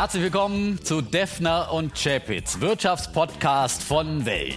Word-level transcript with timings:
Herzlich 0.00 0.22
willkommen 0.22 0.82
zu 0.82 1.02
Defner 1.02 1.70
und 1.74 1.92
Chapitz, 1.94 2.58
Wirtschaftspodcast 2.58 3.82
von 3.82 4.24
Welt. 4.24 4.56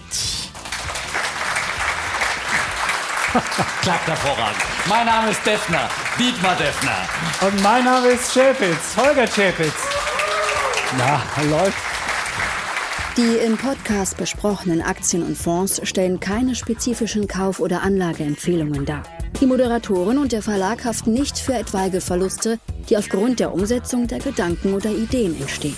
Klappt 3.82 4.06
hervorragend. 4.06 4.62
Mein 4.88 5.04
Name 5.04 5.32
ist 5.32 5.44
Defner, 5.44 5.90
Dietmar 6.18 6.56
Defner. 6.56 6.96
Und 7.46 7.62
mein 7.62 7.84
Name 7.84 8.06
ist 8.06 8.32
Chapitz, 8.32 8.96
Holger 8.96 9.26
Chapitz. 9.26 9.74
Na, 10.96 11.22
läuft. 11.50 11.76
Die 13.18 13.36
im 13.44 13.58
Podcast 13.58 14.16
besprochenen 14.16 14.80
Aktien 14.80 15.22
und 15.22 15.36
Fonds 15.36 15.78
stellen 15.86 16.20
keine 16.20 16.54
spezifischen 16.54 17.28
Kauf- 17.28 17.60
oder 17.60 17.82
Anlageempfehlungen 17.82 18.86
dar. 18.86 19.02
Die 19.42 19.46
Moderatorin 19.46 20.16
und 20.16 20.32
der 20.32 20.40
Verlag 20.40 20.86
haften 20.86 21.12
nicht 21.12 21.38
für 21.38 21.52
etwaige 21.52 22.00
Verluste, 22.00 22.58
die 22.88 22.96
aufgrund 22.96 23.40
der 23.40 23.52
Umsetzung 23.52 24.06
der 24.06 24.18
Gedanken 24.18 24.74
oder 24.74 24.90
Ideen 24.90 25.40
entstehen. 25.40 25.76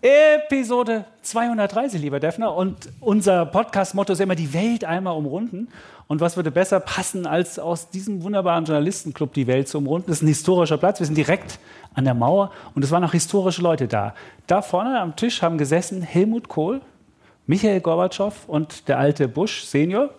Episode 0.00 1.04
230, 1.22 2.00
lieber 2.00 2.20
Defner. 2.20 2.54
Und 2.54 2.88
unser 3.00 3.46
Podcast-Motto 3.46 4.12
ist 4.12 4.20
immer 4.20 4.36
die 4.36 4.54
Welt 4.54 4.84
einmal 4.84 5.16
umrunden. 5.16 5.68
Und 6.06 6.20
was 6.20 6.36
würde 6.36 6.50
besser 6.50 6.80
passen, 6.80 7.26
als 7.26 7.58
aus 7.58 7.90
diesem 7.90 8.22
wunderbaren 8.22 8.64
Journalistenclub 8.64 9.34
die 9.34 9.46
Welt 9.46 9.68
zu 9.68 9.78
umrunden? 9.78 10.06
Das 10.06 10.18
ist 10.18 10.22
ein 10.22 10.28
historischer 10.28 10.78
Platz. 10.78 11.00
Wir 11.00 11.06
sind 11.06 11.16
direkt 11.16 11.58
an 11.94 12.04
der 12.04 12.14
Mauer 12.14 12.50
und 12.74 12.84
es 12.84 12.90
waren 12.90 13.04
auch 13.04 13.12
historische 13.12 13.60
Leute 13.60 13.88
da. 13.88 14.14
Da 14.46 14.62
vorne 14.62 15.00
am 15.00 15.16
Tisch 15.16 15.42
haben 15.42 15.58
gesessen 15.58 16.00
Helmut 16.00 16.48
Kohl, 16.48 16.80
Michael 17.46 17.80
Gorbatschow 17.80 18.34
und 18.46 18.88
der 18.88 18.98
alte 18.98 19.28
Bush 19.28 19.64
Senior. 19.64 20.10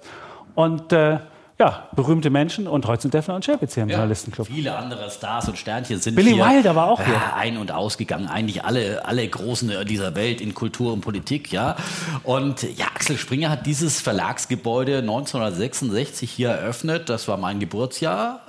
Und 0.55 0.91
äh, 0.93 1.19
ja, 1.59 1.89
berühmte 1.93 2.29
Menschen 2.29 2.67
und 2.67 2.87
heute 2.87 3.01
sind 3.01 3.13
Defner 3.13 3.35
und 3.35 3.43
Schäpitz 3.43 3.73
hier 3.73 3.83
im 3.83 3.89
Ja, 3.89 3.95
Journalistenclub. 3.97 4.47
Viele 4.47 4.77
andere 4.77 5.11
Stars 5.11 5.49
und 5.49 5.57
Sternchen 5.57 5.99
sind 5.99 6.15
Billy 6.15 6.31
hier 6.31 6.45
Wilder 6.45 6.73
war 6.73 6.87
auch 6.89 7.01
hier. 7.03 7.13
ja, 7.13 7.33
ein- 7.35 7.57
und 7.57 7.73
ausgegangen. 7.73 8.27
Eigentlich 8.29 8.63
alle, 8.63 9.05
alle 9.05 9.27
Großen 9.27 9.69
dieser 9.85 10.15
Welt 10.15 10.39
in 10.39 10.53
Kultur 10.53 10.93
und 10.93 11.01
Politik, 11.01 11.51
ja. 11.51 11.75
Und 12.23 12.63
ja, 12.77 12.85
Axel 12.95 13.17
Springer 13.17 13.49
hat 13.49 13.65
dieses 13.65 13.99
Verlagsgebäude 13.99 14.99
1966 14.99 16.31
hier 16.31 16.47
eröffnet. 16.49 17.09
Das 17.09 17.27
war 17.27 17.35
mein 17.35 17.59
Geburtsjahr. 17.59 18.39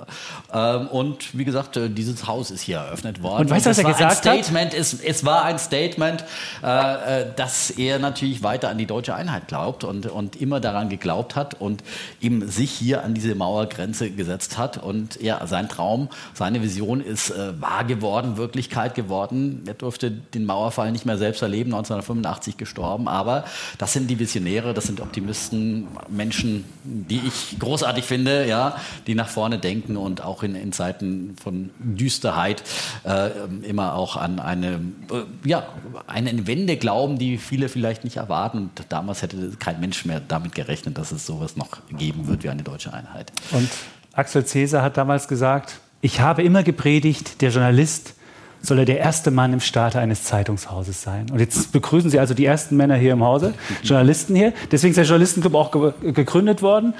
Ähm, 0.53 0.87
und 0.87 1.37
wie 1.37 1.43
gesagt, 1.43 1.75
äh, 1.75 1.89
dieses 1.89 2.27
Haus 2.27 2.49
ist 2.49 2.61
hier 2.61 2.77
eröffnet 2.77 3.21
worden. 3.21 3.41
Und 3.41 3.49
weißt 3.49 3.65
du, 3.65 3.71
was 3.71 3.77
er 3.77 3.83
gesagt 3.83 4.01
ein 4.25 4.37
hat? 4.37 4.45
Statement, 4.45 4.73
Es, 4.73 4.93
es 4.93 5.25
war 5.25 5.43
ein 5.43 5.59
Statement, 5.59 6.23
äh, 6.63 7.21
äh, 7.23 7.25
dass 7.35 7.71
er 7.71 7.99
natürlich 7.99 8.41
weiter 8.41 8.69
an 8.69 8.77
die 8.77 8.85
deutsche 8.85 9.15
Einheit 9.15 9.49
glaubt 9.49 9.83
und, 9.83 10.05
und 10.05 10.37
immer 10.37 10.61
daran 10.61 10.87
geglaubt 10.87 11.35
hat 11.35 11.59
und 11.59 11.83
eben 12.21 12.47
sich 12.47 12.71
hier 12.71 13.00
an 13.03 13.13
diese 13.13 13.35
Mauergrenze 13.35 14.11
gesetzt 14.11 14.57
hat. 14.57 14.77
Und 14.77 15.21
ja, 15.21 15.45
sein 15.47 15.69
Traum, 15.69 16.09
seine 16.33 16.61
Vision 16.61 17.01
ist 17.01 17.31
äh, 17.31 17.59
wahr 17.59 17.83
geworden, 17.83 18.37
Wirklichkeit 18.37 18.95
geworden. 18.95 19.63
Er 19.65 19.73
durfte 19.73 20.11
den 20.11 20.45
Mauerfall 20.45 20.91
nicht 20.91 21.05
mehr 21.05 21.17
selbst 21.17 21.41
erleben, 21.41 21.73
1985 21.73 22.57
gestorben. 22.57 23.07
Aber 23.07 23.45
das 23.77 23.93
sind 23.93 24.09
die 24.09 24.19
Visionäre, 24.19 24.73
das 24.73 24.85
sind 24.85 25.01
Optimisten, 25.01 25.87
Menschen, 26.09 26.65
die 26.83 27.21
ich 27.25 27.59
großartig 27.59 28.05
finde, 28.05 28.47
ja, 28.47 28.75
die 29.07 29.15
nach 29.15 29.29
vorne 29.29 29.59
denken 29.59 29.97
und 29.97 30.23
auch 30.23 30.43
in, 30.43 30.55
in 30.55 30.71
Zeiten 30.71 31.35
von 31.41 31.69
Düsterheit 31.79 32.63
äh, 33.03 33.29
immer 33.63 33.95
auch 33.95 34.17
an 34.17 34.39
eine, 34.39 34.79
äh, 35.11 35.47
ja, 35.47 35.67
eine 36.07 36.47
Wende 36.47 36.77
glauben, 36.77 37.17
die 37.17 37.37
viele 37.37 37.69
vielleicht 37.69 38.03
nicht 38.03 38.17
erwarten. 38.17 38.57
Und 38.57 38.85
damals 38.89 39.21
hätte 39.21 39.51
kein 39.59 39.79
Mensch 39.79 40.05
mehr 40.05 40.19
damit 40.19 40.55
gerechnet, 40.55 40.97
dass 40.97 41.11
es 41.11 41.25
sowas 41.25 41.55
noch 41.55 41.69
geben 41.89 42.27
wird 42.27 42.43
wie 42.43 42.49
eine 42.49 42.63
deutsche 42.63 42.90
Einheit. 42.93 43.31
Und 43.51 43.69
Axel 44.13 44.45
Cäsar 44.45 44.81
hat 44.83 44.97
damals 44.97 45.27
gesagt, 45.27 45.79
ich 46.01 46.19
habe 46.19 46.43
immer 46.43 46.63
gepredigt, 46.63 47.41
der 47.41 47.51
Journalist 47.51 48.15
solle 48.61 48.85
der 48.85 48.99
erste 48.99 49.31
Mann 49.31 49.53
im 49.53 49.59
Staate 49.59 49.99
eines 49.99 50.23
Zeitungshauses 50.23 51.01
sein. 51.01 51.27
Und 51.31 51.39
jetzt 51.39 51.71
begrüßen 51.71 52.09
Sie 52.09 52.19
also 52.19 52.33
die 52.33 52.45
ersten 52.45 52.77
Männer 52.77 52.95
hier 52.95 53.13
im 53.13 53.23
Hause, 53.23 53.53
Journalisten 53.83 54.35
hier. 54.35 54.53
Deswegen 54.71 54.91
ist 54.91 54.97
der 54.97 55.05
Journalistenclub 55.05 55.55
auch 55.55 55.71
ge 55.71 56.13
gegründet 56.13 56.61
worden. 56.61 56.93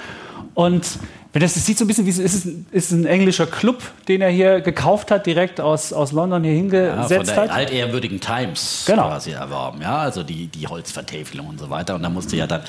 Und 0.54 0.98
das, 1.40 1.54
das 1.54 1.64
sieht 1.64 1.78
so 1.78 1.84
ein 1.84 1.88
bisschen 1.88 2.04
wie, 2.04 2.10
es 2.10 2.18
ist, 2.18 2.44
ein- 2.44 2.66
ist 2.72 2.90
ein 2.90 3.06
englischer 3.06 3.46
Club, 3.46 3.82
den 4.06 4.20
er 4.20 4.28
hier 4.28 4.60
gekauft 4.60 5.10
hat, 5.10 5.24
direkt 5.24 5.60
aus, 5.62 5.92
aus 5.94 6.12
London 6.12 6.44
hier 6.44 6.52
Ja, 6.52 6.58
von 6.60 6.70
hingesetzt 6.70 7.30
der 7.30 7.36
hat. 7.36 7.50
altehrwürdigen 7.50 8.20
Times 8.20 8.84
Genau. 8.86 9.08
quasi 9.08 9.30
erworben, 9.30 9.80
ja, 9.80 9.96
also 9.98 10.22
die, 10.22 10.48
die 10.48 10.66
Holzvertäfelung 10.66 11.46
und 11.46 11.58
so 11.58 11.70
weiter. 11.70 11.94
Und 11.94 12.02
da 12.02 12.10
musste 12.10 12.36
ja 12.36 12.46
dann 12.46 12.60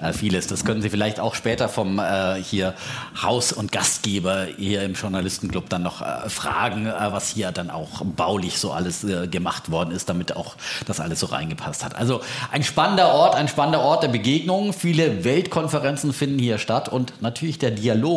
äh, 0.00 0.12
vieles, 0.12 0.46
das 0.46 0.64
können 0.64 0.82
Sie 0.82 0.88
vielleicht 0.90 1.18
auch 1.18 1.34
später 1.34 1.68
vom 1.68 1.98
äh, 1.98 2.34
hier 2.42 2.74
Haus- 3.20 3.52
und 3.52 3.72
Gastgeber 3.72 4.46
hier 4.56 4.82
im 4.82 4.94
Journalistenclub 4.94 5.68
dann 5.68 5.82
noch 5.82 6.00
äh, 6.02 6.28
fragen, 6.28 6.86
äh, 6.86 6.92
was 7.10 7.28
hier 7.30 7.50
dann 7.50 7.70
auch 7.70 8.02
baulich 8.04 8.58
so 8.60 8.70
alles 8.70 9.02
äh, 9.02 9.26
gemacht 9.26 9.70
worden 9.72 9.90
ist, 9.90 10.08
damit 10.08 10.36
auch 10.36 10.54
das 10.86 11.00
alles 11.00 11.18
so 11.18 11.26
reingepasst 11.26 11.84
hat. 11.84 11.96
Also 11.96 12.20
ein 12.52 12.62
spannender 12.62 13.12
Ort, 13.14 13.34
ein 13.34 13.48
spannender 13.48 13.80
Ort 13.80 14.04
der 14.04 14.08
Begegnung. 14.08 14.72
Viele 14.72 15.24
Weltkonferenzen 15.24 16.12
finden 16.12 16.38
hier 16.38 16.58
statt 16.58 16.88
und 16.88 17.14
natürlich 17.20 17.58
der 17.58 17.72
Dialog 17.72 18.11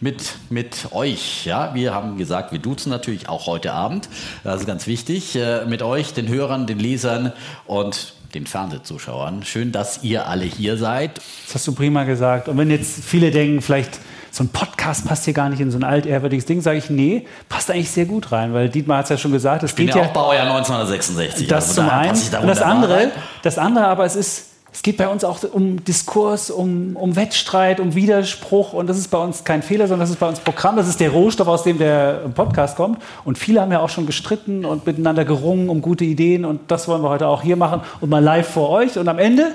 mit, 0.00 0.34
mit 0.50 0.92
euch. 0.92 1.44
Ja, 1.44 1.74
wir 1.74 1.94
haben 1.94 2.16
gesagt, 2.16 2.52
wir 2.52 2.58
duzen 2.58 2.90
natürlich 2.90 3.28
auch 3.28 3.46
heute 3.46 3.72
Abend. 3.72 4.08
Das 4.42 4.60
ist 4.60 4.66
ganz 4.66 4.86
wichtig. 4.86 5.36
Äh, 5.36 5.66
mit 5.66 5.82
euch, 5.82 6.14
den 6.14 6.28
Hörern, 6.28 6.66
den 6.66 6.78
Lesern 6.78 7.32
und 7.66 8.14
den 8.34 8.46
Fernsehzuschauern. 8.46 9.44
Schön, 9.44 9.72
dass 9.72 10.02
ihr 10.02 10.26
alle 10.26 10.44
hier 10.44 10.76
seid. 10.76 11.18
Das 11.46 11.56
hast 11.56 11.66
du 11.66 11.72
prima 11.72 12.04
gesagt. 12.04 12.48
Und 12.48 12.58
wenn 12.58 12.70
jetzt 12.70 13.04
viele 13.04 13.30
denken, 13.30 13.62
vielleicht 13.62 14.00
so 14.30 14.42
ein 14.42 14.48
Podcast 14.48 15.06
passt 15.06 15.24
hier 15.24 15.34
gar 15.34 15.48
nicht 15.48 15.60
in 15.60 15.70
so 15.70 15.78
ein 15.78 15.84
altehrwürdiges 15.84 16.44
Ding, 16.44 16.60
sage 16.60 16.78
ich, 16.78 16.90
nee, 16.90 17.26
passt 17.48 17.70
eigentlich 17.70 17.90
sehr 17.90 18.06
gut 18.06 18.32
rein, 18.32 18.52
weil 18.52 18.68
Dietmar 18.68 18.98
hat 18.98 19.04
es 19.04 19.10
ja 19.10 19.18
schon 19.18 19.30
gesagt, 19.30 19.62
es 19.62 19.70
Ich 19.70 19.76
bin 19.76 19.86
geht 19.86 19.94
ja 19.94 20.02
ja 20.02 20.08
auch 20.08 20.12
Baujahr 20.12 20.46
1966. 20.56 21.46
das 21.46 21.68
also 21.68 21.82
zum 21.82 21.90
einen. 21.90 22.10
Und 22.10 22.48
das 22.48 22.60
andere, 22.60 22.94
rein. 22.94 23.12
das 23.42 23.58
andere 23.58 23.86
aber, 23.86 24.04
es 24.04 24.16
ist, 24.16 24.46
es 24.74 24.82
geht 24.82 24.96
bei 24.96 25.06
uns 25.06 25.22
auch 25.22 25.38
um 25.52 25.84
Diskurs, 25.84 26.50
um, 26.50 26.96
um 26.96 27.14
Wettstreit, 27.14 27.78
um 27.78 27.94
Widerspruch. 27.94 28.72
Und 28.72 28.88
das 28.88 28.98
ist 28.98 29.06
bei 29.08 29.18
uns 29.18 29.44
kein 29.44 29.62
Fehler, 29.62 29.86
sondern 29.86 30.00
das 30.00 30.10
ist 30.10 30.18
bei 30.18 30.28
uns 30.28 30.40
Programm, 30.40 30.76
das 30.76 30.88
ist 30.88 30.98
der 30.98 31.10
Rohstoff, 31.10 31.46
aus 31.46 31.62
dem 31.62 31.78
der 31.78 32.22
Podcast 32.34 32.76
kommt. 32.76 33.00
Und 33.24 33.38
viele 33.38 33.60
haben 33.60 33.70
ja 33.70 33.78
auch 33.78 33.88
schon 33.88 34.04
gestritten 34.04 34.64
und 34.64 34.84
miteinander 34.84 35.24
gerungen 35.24 35.68
um 35.68 35.80
gute 35.80 36.04
Ideen. 36.04 36.44
Und 36.44 36.72
das 36.72 36.88
wollen 36.88 37.02
wir 37.02 37.08
heute 37.08 37.28
auch 37.28 37.42
hier 37.42 37.54
machen. 37.54 37.82
Und 38.00 38.10
mal 38.10 38.18
live 38.18 38.48
vor 38.48 38.68
euch. 38.70 38.98
Und 38.98 39.06
am 39.06 39.20
Ende 39.20 39.52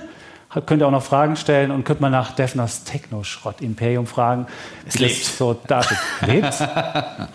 könnt 0.66 0.82
ihr 0.82 0.88
auch 0.88 0.92
noch 0.92 1.04
Fragen 1.04 1.36
stellen 1.36 1.70
und 1.70 1.84
könnt 1.84 2.02
mal 2.02 2.10
nach 2.10 2.32
Defners 2.32 2.84
Techno-Schrott-Imperium 2.84 4.08
fragen. 4.08 4.48
Es 4.88 4.98
lebt. 4.98 5.24
So 5.24 5.54
dasteht. 5.54 6.00
lebt. 6.26 6.60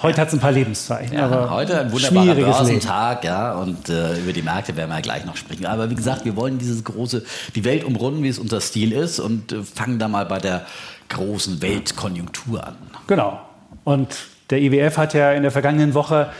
Heute 0.03 0.21
hat 0.21 0.29
es 0.29 0.35
ein 0.35 0.41
paar 0.41 0.51
Lebenszeichen. 0.51 1.17
Ja, 1.17 1.49
heute 1.51 1.79
ein 1.79 1.93
wunderbarer 1.93 2.25
schwieriges 2.25 2.59
Leben. 2.59 2.67
Börsentag, 2.67 3.25
ja, 3.25 3.53
und 3.55 3.89
äh, 3.89 4.19
über 4.19 4.33
die 4.33 4.43
Märkte 4.43 4.77
werden 4.77 4.91
wir 4.91 4.97
ja 4.97 5.01
gleich 5.01 5.25
noch 5.25 5.37
sprechen. 5.37 5.67
Aber 5.67 5.91
wie 5.91 5.95
gesagt, 5.95 6.25
wir 6.25 6.35
wollen 6.35 6.59
dieses 6.59 6.83
große, 6.83 7.25
die 7.55 7.65
Welt 7.65 7.85
umrunden, 7.85 8.25
wie 8.25 8.29
es 8.29 8.41
unser 8.41 8.61
Stil 8.61 8.91
ist, 8.91 9.21
und 9.21 9.53
äh, 9.53 9.63
fangen 9.63 10.01
da 10.01 10.09
mal 10.09 10.27
bei 10.27 10.39
der 10.39 10.67
großen 11.09 11.63
Weltkonjunktur 11.63 12.67
an. 12.67 12.77
Genau. 13.07 13.41
Und 13.85 14.17
der 14.51 14.61
IWF 14.61 14.99
hat 14.99 15.15
ja 15.15 15.33
in 15.33 15.43
der 15.43 15.53
vergangenen 15.53 15.95
Woche 15.95 16.31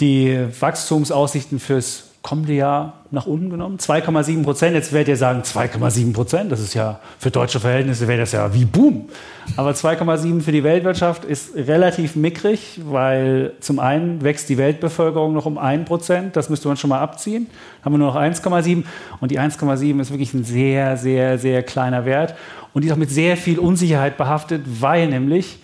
die 0.00 0.38
Wachstumsaussichten 0.58 1.60
fürs 1.60 2.05
kommende 2.26 2.54
Jahr 2.54 2.94
nach 3.12 3.26
unten 3.26 3.50
genommen. 3.50 3.78
2,7 3.78 4.42
Prozent. 4.42 4.74
Jetzt 4.74 4.92
werdet 4.92 5.06
ihr 5.06 5.16
sagen, 5.16 5.42
2,7 5.42 6.12
Prozent, 6.12 6.50
das 6.50 6.58
ist 6.58 6.74
ja 6.74 6.98
für 7.20 7.30
deutsche 7.30 7.60
Verhältnisse 7.60 8.08
wäre 8.08 8.18
das 8.18 8.32
ja 8.32 8.52
wie 8.52 8.64
Boom. 8.64 9.08
Aber 9.56 9.70
2,7 9.70 10.40
für 10.40 10.50
die 10.50 10.64
Weltwirtschaft 10.64 11.24
ist 11.24 11.54
relativ 11.54 12.16
mickrig, 12.16 12.80
weil 12.84 13.52
zum 13.60 13.78
einen 13.78 14.24
wächst 14.24 14.48
die 14.48 14.58
Weltbevölkerung 14.58 15.34
noch 15.34 15.46
um 15.46 15.56
1 15.56 15.86
Prozent. 15.86 16.34
Das 16.34 16.50
müsste 16.50 16.66
man 16.66 16.76
schon 16.76 16.90
mal 16.90 16.98
abziehen. 16.98 17.46
Haben 17.84 17.92
wir 17.94 17.98
nur 17.98 18.08
noch 18.08 18.20
1,7. 18.20 18.82
Und 19.20 19.30
die 19.30 19.38
1,7 19.38 20.00
ist 20.00 20.10
wirklich 20.10 20.34
ein 20.34 20.42
sehr, 20.42 20.96
sehr, 20.96 21.38
sehr 21.38 21.62
kleiner 21.62 22.06
Wert. 22.06 22.34
Und 22.74 22.82
die 22.82 22.88
ist 22.88 22.92
auch 22.92 22.98
mit 22.98 23.10
sehr 23.10 23.36
viel 23.36 23.60
Unsicherheit 23.60 24.16
behaftet, 24.16 24.62
weil 24.80 25.06
nämlich 25.06 25.60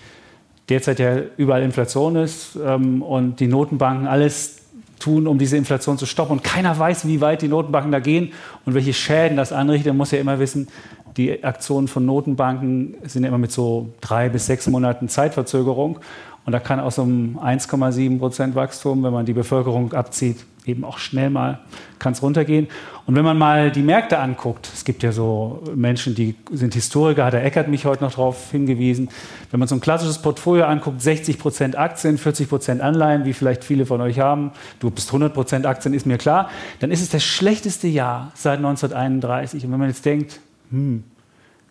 derzeit 0.68 1.00
ja 1.00 1.16
überall 1.36 1.62
Inflation 1.62 2.14
ist 2.14 2.56
ähm, 2.64 3.02
und 3.02 3.40
die 3.40 3.48
Notenbanken 3.48 4.06
alles 4.06 4.61
tun, 5.02 5.26
um 5.26 5.38
diese 5.38 5.56
Inflation 5.56 5.98
zu 5.98 6.06
stoppen. 6.06 6.32
Und 6.32 6.44
keiner 6.44 6.78
weiß, 6.78 7.06
wie 7.06 7.20
weit 7.20 7.42
die 7.42 7.48
Notenbanken 7.48 7.92
da 7.92 8.00
gehen 8.00 8.32
und 8.64 8.74
welche 8.74 8.92
Schäden 8.92 9.36
das 9.36 9.52
anrichtet. 9.52 9.88
Man 9.88 9.98
muss 9.98 10.12
ja 10.12 10.18
immer 10.18 10.38
wissen, 10.38 10.68
die 11.16 11.44
Aktionen 11.44 11.88
von 11.88 12.06
Notenbanken 12.06 12.94
sind 13.04 13.24
ja 13.24 13.28
immer 13.28 13.38
mit 13.38 13.52
so 13.52 13.90
drei 14.00 14.28
bis 14.28 14.46
sechs 14.46 14.66
Monaten 14.68 15.08
Zeitverzögerung. 15.08 15.98
Und 16.44 16.52
da 16.52 16.58
kann 16.58 16.80
aus 16.80 16.96
so 16.96 17.02
einem 17.02 17.38
1,7 17.38 18.18
Prozent 18.18 18.54
Wachstum, 18.54 19.02
wenn 19.04 19.12
man 19.12 19.26
die 19.26 19.32
Bevölkerung 19.32 19.92
abzieht, 19.92 20.44
eben 20.66 20.84
auch 20.84 20.98
schnell 20.98 21.30
mal 21.30 21.60
kann 21.98 22.12
es 22.12 22.22
runtergehen. 22.22 22.66
Und 23.06 23.14
wenn 23.14 23.24
man 23.24 23.38
mal 23.38 23.70
die 23.70 23.82
Märkte 23.82 24.18
anguckt, 24.18 24.68
es 24.72 24.84
gibt 24.84 25.02
ja 25.02 25.12
so 25.12 25.62
Menschen, 25.74 26.14
die 26.14 26.34
sind 26.50 26.74
Historiker, 26.74 27.24
hat 27.24 27.32
der 27.32 27.44
Eckert 27.44 27.68
mich 27.68 27.84
heute 27.84 28.02
noch 28.02 28.12
darauf 28.12 28.50
hingewiesen. 28.50 29.08
Wenn 29.50 29.60
man 29.60 29.68
so 29.68 29.76
ein 29.76 29.80
klassisches 29.80 30.20
Portfolio 30.20 30.64
anguckt, 30.64 31.00
60 31.00 31.38
Prozent 31.38 31.76
Aktien, 31.76 32.18
40 32.18 32.48
Prozent 32.48 32.80
Anleihen, 32.80 33.24
wie 33.24 33.32
vielleicht 33.32 33.64
viele 33.64 33.86
von 33.86 34.00
euch 34.00 34.18
haben, 34.18 34.50
du 34.80 34.90
bist 34.90 35.08
100 35.08 35.32
Prozent 35.32 35.64
Aktien, 35.64 35.94
ist 35.94 36.06
mir 36.06 36.18
klar, 36.18 36.50
dann 36.80 36.90
ist 36.90 37.02
es 37.02 37.08
das 37.08 37.22
schlechteste 37.22 37.88
Jahr 37.88 38.32
seit 38.34 38.58
1931. 38.58 39.64
Und 39.64 39.72
wenn 39.72 39.78
man 39.78 39.88
jetzt 39.88 40.04
denkt, 40.04 40.40
hm, 40.70 41.04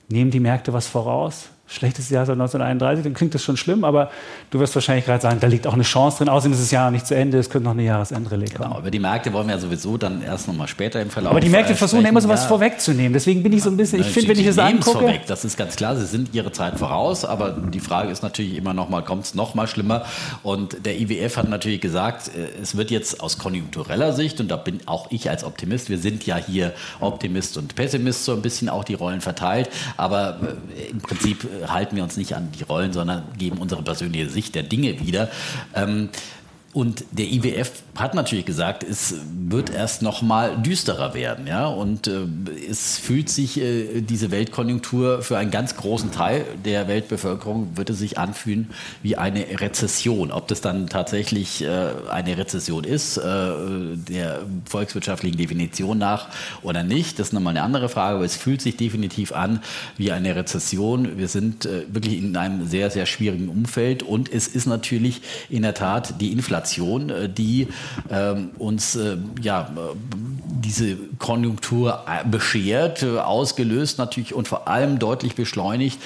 nehmen 0.10 0.32
die 0.32 0.40
Märkte 0.40 0.74
was 0.74 0.88
voraus? 0.88 1.50
Schlechtes 1.72 2.10
Jahr 2.10 2.26
seit 2.26 2.34
1931, 2.34 3.04
dann 3.04 3.14
klingt 3.14 3.34
das 3.34 3.44
schon 3.44 3.58
schlimm, 3.58 3.84
aber 3.84 4.12
du 4.50 4.60
wirst 4.60 4.76
wahrscheinlich 4.76 5.06
gerade 5.06 5.22
sagen, 5.22 5.40
da 5.40 5.48
liegt 5.48 5.66
auch 5.68 5.74
eine 5.74 5.84
Chance 5.84 6.20
drin. 6.20 6.30
Außerdem 6.30 6.54
ist 6.54 6.62
das 6.62 6.72
Jahr 6.72 6.86
noch 6.86 6.92
nicht 6.92 7.08
zu 7.08 7.16
Ende, 7.16 7.40
es 7.40 7.50
könnte 7.50 7.66
noch 7.66 7.72
eine 7.72 7.84
Jahresendrelais 7.84 8.54
kommen. 8.54 8.70
Genau, 8.70 8.80
über 8.80 8.92
die 8.92 9.00
Märkte 9.00 9.32
wollen 9.32 9.48
wir 9.48 9.56
ja 9.56 9.62
sowieso 9.62 9.98
dann 9.98 10.22
erst 10.22 10.48
nochmal 10.48 10.68
später 10.68 11.02
im 11.02 11.10
Verlauf 11.10 11.32
Aber 11.32 11.40
die 11.40 11.50
Märkte 11.50 11.76
versuchen 11.76 12.06
immer 12.06 12.22
so 12.22 12.30
was 12.30 12.44
ja. 12.44 12.48
vorwegzunehmen. 12.48 13.14
Deswegen 13.14 13.42
bin 13.42 13.54
ich 13.54 13.64
so 13.64 13.70
ein 13.70 13.78
bisschen, 13.78 14.02
ich 14.02 14.08
finde, 14.08 14.30
wenn 14.30 14.40
ich 14.40 14.46
das 14.46 14.58
angucke... 14.58 15.00
Vorweg, 15.00 15.26
das 15.28 15.46
ist 15.46 15.58
ganz 15.58 15.76
klar, 15.76 15.96
sie 15.96 16.06
sind 16.06 16.34
ihre 16.34 16.52
Zeit 16.52 16.78
voraus, 16.78 17.24
aber 17.24 17.52
die 17.52 17.80
Frage 17.80 18.12
ist 18.12 18.24
natürlich 18.24 18.58
immer 18.58 18.74
nochmal, 18.74 19.04
kommt 19.04 19.26
es 19.26 19.36
nochmal 19.36 19.68
schlimmer? 19.68 20.06
Und 20.44 20.86
der 20.86 21.00
IWF 21.00 21.38
hat 21.38 21.50
natürlich 21.50 21.82
gesagt, 21.82 22.30
äh, 22.30 22.62
es 22.62 22.76
wird 22.76 22.92
jetzt 22.92 23.22
aus 23.22 23.38
konjunktureller 23.38 24.14
Sicht, 24.14 24.40
und 24.42 24.50
da 24.50 24.58
bin 24.58 24.80
auch 24.86 25.10
ich 25.10 25.30
als 25.30 25.44
Optimist, 25.44 25.90
wir 25.90 25.98
sind 25.98 26.26
ja 26.26 26.36
hier 26.36 26.74
Optimist 27.00 27.58
und 27.58 27.76
Pessimist 27.76 28.26
so 28.26 28.34
ein 28.34 28.42
bisschen 28.42 28.70
auch 28.70 28.84
die 28.84 28.94
Rollen 28.94 29.22
verteilt, 29.22 29.70
aber 29.98 30.40
äh, 30.76 30.92
im 30.92 31.00
Prinzip 31.00 31.46
äh, 31.46 31.61
halten 31.68 31.96
wir 31.96 32.04
uns 32.04 32.18
nicht 32.18 32.36
an 32.36 32.52
die 32.52 32.64
Rollen, 32.64 32.94
sondern 32.94 33.24
geben 33.38 33.58
unsere 33.58 33.84
persönliche 33.84 34.30
Sicht 34.30 34.56
der 34.56 34.64
Dinge 34.64 35.00
wieder. 35.00 35.30
Ähm, 35.76 36.10
und 36.74 37.04
der 37.12 37.26
IWF 37.26 37.84
hat 37.96 38.14
natürlich 38.14 38.46
gesagt, 38.46 38.84
es 38.84 39.16
wird 39.28 39.70
erst 39.70 40.02
noch 40.02 40.22
mal 40.22 40.58
düsterer 40.58 41.14
werden, 41.14 41.46
ja. 41.46 41.68
Und 41.68 42.08
äh, 42.08 42.22
es 42.70 42.98
fühlt 42.98 43.30
sich 43.30 43.60
äh, 43.60 44.02
diese 44.02 44.32
Weltkonjunktur 44.32 45.22
für 45.22 45.38
einen 45.38 45.52
ganz 45.52 45.76
großen 45.76 46.12
Teil 46.12 46.46
der 46.64 46.88
Weltbevölkerung 46.88 47.76
wird 47.76 47.90
es 47.90 48.00
sich 48.00 48.18
anfühlen 48.18 48.70
wie 49.04 49.18
eine 49.18 49.46
Rezession. 49.60 50.32
Ob 50.32 50.48
das 50.48 50.62
dann 50.62 50.88
tatsächlich 50.88 51.64
äh, 51.64 51.90
eine 52.10 52.38
Rezession 52.38 52.84
ist, 52.86 53.18
äh, 53.18 53.22
der 53.22 54.44
volkswirtschaftlichen 54.66 55.38
Definition 55.38 55.98
nach 55.98 56.30
oder 56.62 56.84
nicht, 56.84 57.20
das 57.20 57.28
ist 57.28 57.34
nochmal 57.34 57.52
eine 57.52 57.64
andere 57.64 57.90
Frage. 57.90 58.16
Aber 58.16 58.26
es 58.26 58.38
fühlt 58.38 58.62
sich 58.62 58.78
definitiv 58.78 59.34
an 59.34 59.60
wie 59.98 60.12
eine 60.12 60.36
Rezession. 60.36 61.18
Wir 61.18 61.28
sind 61.28 61.66
äh, 61.66 61.84
wirklich 61.90 62.18
in 62.18 62.38
einem 62.38 62.68
sehr 62.68 62.90
sehr 62.90 63.06
schwierigen 63.06 63.50
Umfeld 63.50 64.02
und 64.02 64.32
es 64.32 64.48
ist 64.48 64.66
natürlich 64.66 65.22
in 65.50 65.64
der 65.64 65.74
Tat 65.74 66.22
die 66.22 66.32
Inflation 66.32 67.10
äh, 67.10 67.30
die 67.30 67.68
uns 68.58 68.96
äh, 68.96 69.18
ja, 69.42 69.70
diese 70.64 70.96
Konjunktur 71.18 72.04
äh, 72.08 72.28
beschert, 72.28 73.04
ausgelöst 73.04 73.98
natürlich 73.98 74.34
und 74.34 74.48
vor 74.48 74.68
allem 74.68 75.00
deutlich 75.00 75.36
beschleunigt 75.36 76.00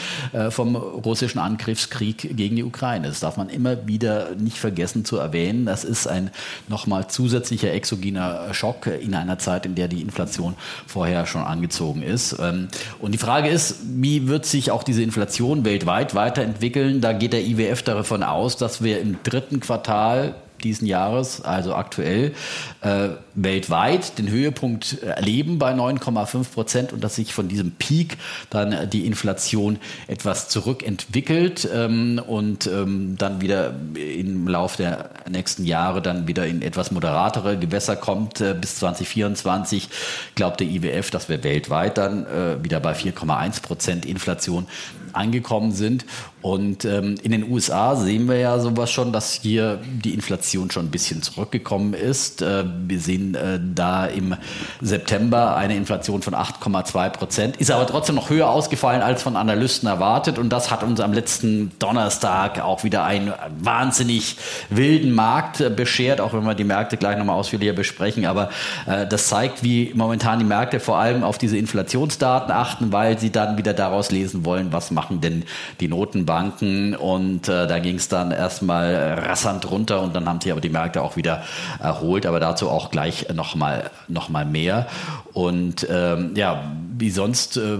vom 0.49 0.75
russischen 0.75 1.39
Angriffskrieg 1.39 2.35
gegen 2.35 2.55
die 2.55 2.63
Ukraine. 2.63 3.07
Das 3.07 3.19
darf 3.19 3.37
man 3.37 3.49
immer 3.49 3.87
wieder 3.87 4.35
nicht 4.35 4.57
vergessen 4.57 5.05
zu 5.05 5.17
erwähnen. 5.17 5.65
Das 5.65 5.83
ist 5.83 6.07
ein 6.07 6.31
nochmal 6.67 7.07
zusätzlicher 7.07 7.71
exogener 7.73 8.53
Schock 8.53 8.87
in 8.87 9.15
einer 9.15 9.37
Zeit, 9.39 9.65
in 9.65 9.75
der 9.75 9.87
die 9.87 10.01
Inflation 10.01 10.55
vorher 10.87 11.25
schon 11.25 11.41
angezogen 11.41 12.01
ist. 12.01 12.37
Ähm, 12.39 12.67
und 12.99 13.11
die 13.13 13.17
Frage 13.17 13.49
ist, 13.49 13.77
wie 13.83 14.27
wird 14.27 14.45
sich 14.45 14.71
auch 14.71 14.83
diese 14.83 15.03
Inflation 15.03 15.65
weltweit 15.65 16.15
weiterentwickeln? 16.15 17.01
Da 17.01 17.13
geht 17.13 17.33
der 17.33 17.45
IWF 17.45 17.83
davon 17.83 18.23
aus, 18.23 18.57
dass 18.57 18.83
wir 18.83 18.99
im 19.01 19.17
dritten 19.23 19.59
Quartal 19.59 20.35
diesen 20.63 20.87
Jahres, 20.87 21.41
also 21.41 21.75
aktuell, 21.75 22.33
äh, 22.81 23.09
weltweit 23.35 24.17
den 24.17 24.29
Höhepunkt 24.29 25.01
erleben 25.03 25.59
bei 25.59 25.73
9,5 25.73 26.53
Prozent 26.53 26.93
und 26.93 27.03
dass 27.03 27.15
sich 27.15 27.33
von 27.33 27.47
diesem 27.47 27.71
Peak 27.71 28.17
dann 28.49 28.89
die 28.89 29.05
Inflation 29.05 29.77
etwas 30.07 30.49
zurückentwickelt 30.49 31.67
ähm, 31.73 32.21
und 32.25 32.67
ähm, 32.67 33.15
dann 33.17 33.41
wieder 33.41 33.73
im 33.95 34.47
Laufe 34.47 34.77
der 34.77 35.09
nächsten 35.29 35.65
Jahre 35.65 36.01
dann 36.01 36.27
wieder 36.27 36.47
in 36.47 36.61
etwas 36.61 36.91
moderatere 36.91 37.57
Gewässer 37.57 37.95
kommt. 37.95 38.41
Äh, 38.41 38.55
bis 38.59 38.75
2024 38.75 39.89
glaubt 40.35 40.59
der 40.59 40.67
IWF, 40.67 41.11
dass 41.11 41.29
wir 41.29 41.43
weltweit 41.43 41.97
dann 41.97 42.25
äh, 42.25 42.63
wieder 42.63 42.79
bei 42.79 42.93
4,1 42.93 43.61
Prozent 43.61 44.05
Inflation 44.05 44.67
angekommen 45.13 45.71
sind. 45.71 46.05
Und 46.41 46.85
ähm, 46.85 47.15
in 47.23 47.31
den 47.31 47.49
USA 47.49 47.95
sehen 47.95 48.27
wir 48.27 48.37
ja 48.37 48.59
sowas 48.59 48.91
schon, 48.91 49.11
dass 49.11 49.33
hier 49.33 49.79
die 49.83 50.13
Inflation 50.13 50.44
schon 50.53 50.85
ein 50.85 50.91
bisschen 50.91 51.21
zurückgekommen 51.21 51.93
ist. 51.93 52.41
Äh, 52.41 52.63
wir 52.87 52.99
sehen 52.99 53.35
äh, 53.35 53.59
da 53.61 54.05
im 54.05 54.35
September 54.81 55.55
eine 55.55 55.75
Inflation 55.75 56.21
von 56.21 56.33
8,2 56.33 57.09
Prozent, 57.09 57.57
ist 57.57 57.71
aber 57.71 57.87
trotzdem 57.87 58.15
noch 58.15 58.29
höher 58.29 58.49
ausgefallen 58.49 59.01
als 59.01 59.23
von 59.23 59.35
Analysten 59.35 59.87
erwartet. 59.87 60.39
Und 60.39 60.49
das 60.49 60.71
hat 60.71 60.83
uns 60.83 60.99
am 60.99 61.13
letzten 61.13 61.71
Donnerstag 61.79 62.59
auch 62.61 62.83
wieder 62.83 63.03
einen 63.03 63.33
wahnsinnig 63.59 64.37
wilden 64.69 65.11
Markt 65.11 65.61
äh, 65.61 65.69
beschert, 65.69 66.21
auch 66.21 66.33
wenn 66.33 66.43
wir 66.43 66.55
die 66.55 66.63
Märkte 66.63 66.97
gleich 66.97 67.17
nochmal 67.17 67.35
ausführlicher 67.37 67.73
besprechen. 67.73 68.25
Aber 68.25 68.49
das 68.85 69.27
zeigt, 69.27 69.63
wie 69.63 69.91
momentan 69.95 70.39
die 70.39 70.45
Märkte 70.45 70.79
vor 70.79 70.97
allem 70.97 71.23
auf 71.23 71.37
diese 71.37 71.57
Inflationsdaten 71.57 72.51
achten, 72.51 72.91
weil 72.91 73.17
sie 73.17 73.31
dann 73.31 73.57
wieder 73.57 73.73
daraus 73.73 74.11
lesen 74.11 74.45
wollen, 74.45 74.71
was 74.71 74.91
machen 74.91 75.21
denn 75.21 75.43
die 75.79 75.87
Notenbanken? 75.87 76.95
Und 76.95 77.47
da 77.47 77.79
ging 77.79 77.95
es 77.95 78.07
dann 78.07 78.31
erstmal 78.31 78.95
rassant 79.25 79.69
runter 79.69 80.01
und 80.01 80.15
dann 80.15 80.27
haben 80.27 80.34
sich 80.41 80.51
aber 80.51 80.61
die 80.61 80.69
Märkte 80.69 81.01
auch 81.01 81.15
wieder 81.15 81.43
erholt, 81.79 82.25
aber 82.25 82.39
dazu 82.39 82.69
auch 82.69 82.91
gleich 82.91 83.27
nochmal 83.33 83.89
noch 84.07 84.29
mal 84.29 84.45
mehr. 84.45 84.87
Und 85.33 85.87
ähm, 85.89 86.31
ja, 86.35 86.63
wie 86.97 87.09
sonst 87.09 87.57
äh, 87.57 87.79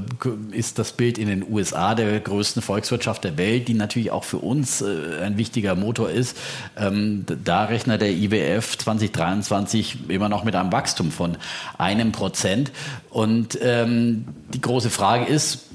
ist 0.52 0.80
das 0.80 0.92
Bild 0.94 1.18
in 1.18 1.28
den 1.28 1.46
USA 1.50 1.96
der 1.96 2.20
größten 2.20 2.62
Volkswirtschaft 2.62 3.24
der 3.24 3.38
Welt, 3.38 3.68
die 3.68 3.74
natürlich 3.74 4.12
auch 4.12 4.24
für 4.24 4.40
uns 4.40 4.82
äh, 4.82 5.22
ein 5.24 5.38
wichtiger 5.38 5.76
Motor 5.76 6.10
ist. 6.10 6.38
Ähm, 6.78 7.26
da 7.44 7.66
rechnet 7.66 8.02
der 8.02 8.12
IWF 8.12 8.78
2023 8.78 10.10
immer 10.10 10.30
noch 10.30 10.44
mit 10.44 10.56
einem 10.56 10.72
Wachstum 10.72 11.12
von 11.12 11.38
einem 11.78 12.12
Prozent. 12.12 12.72
Und 13.10 13.58
ähm, 13.62 14.26
die 14.54 14.62
große 14.62 14.90
Frage 14.90 15.26
ist, 15.26 15.66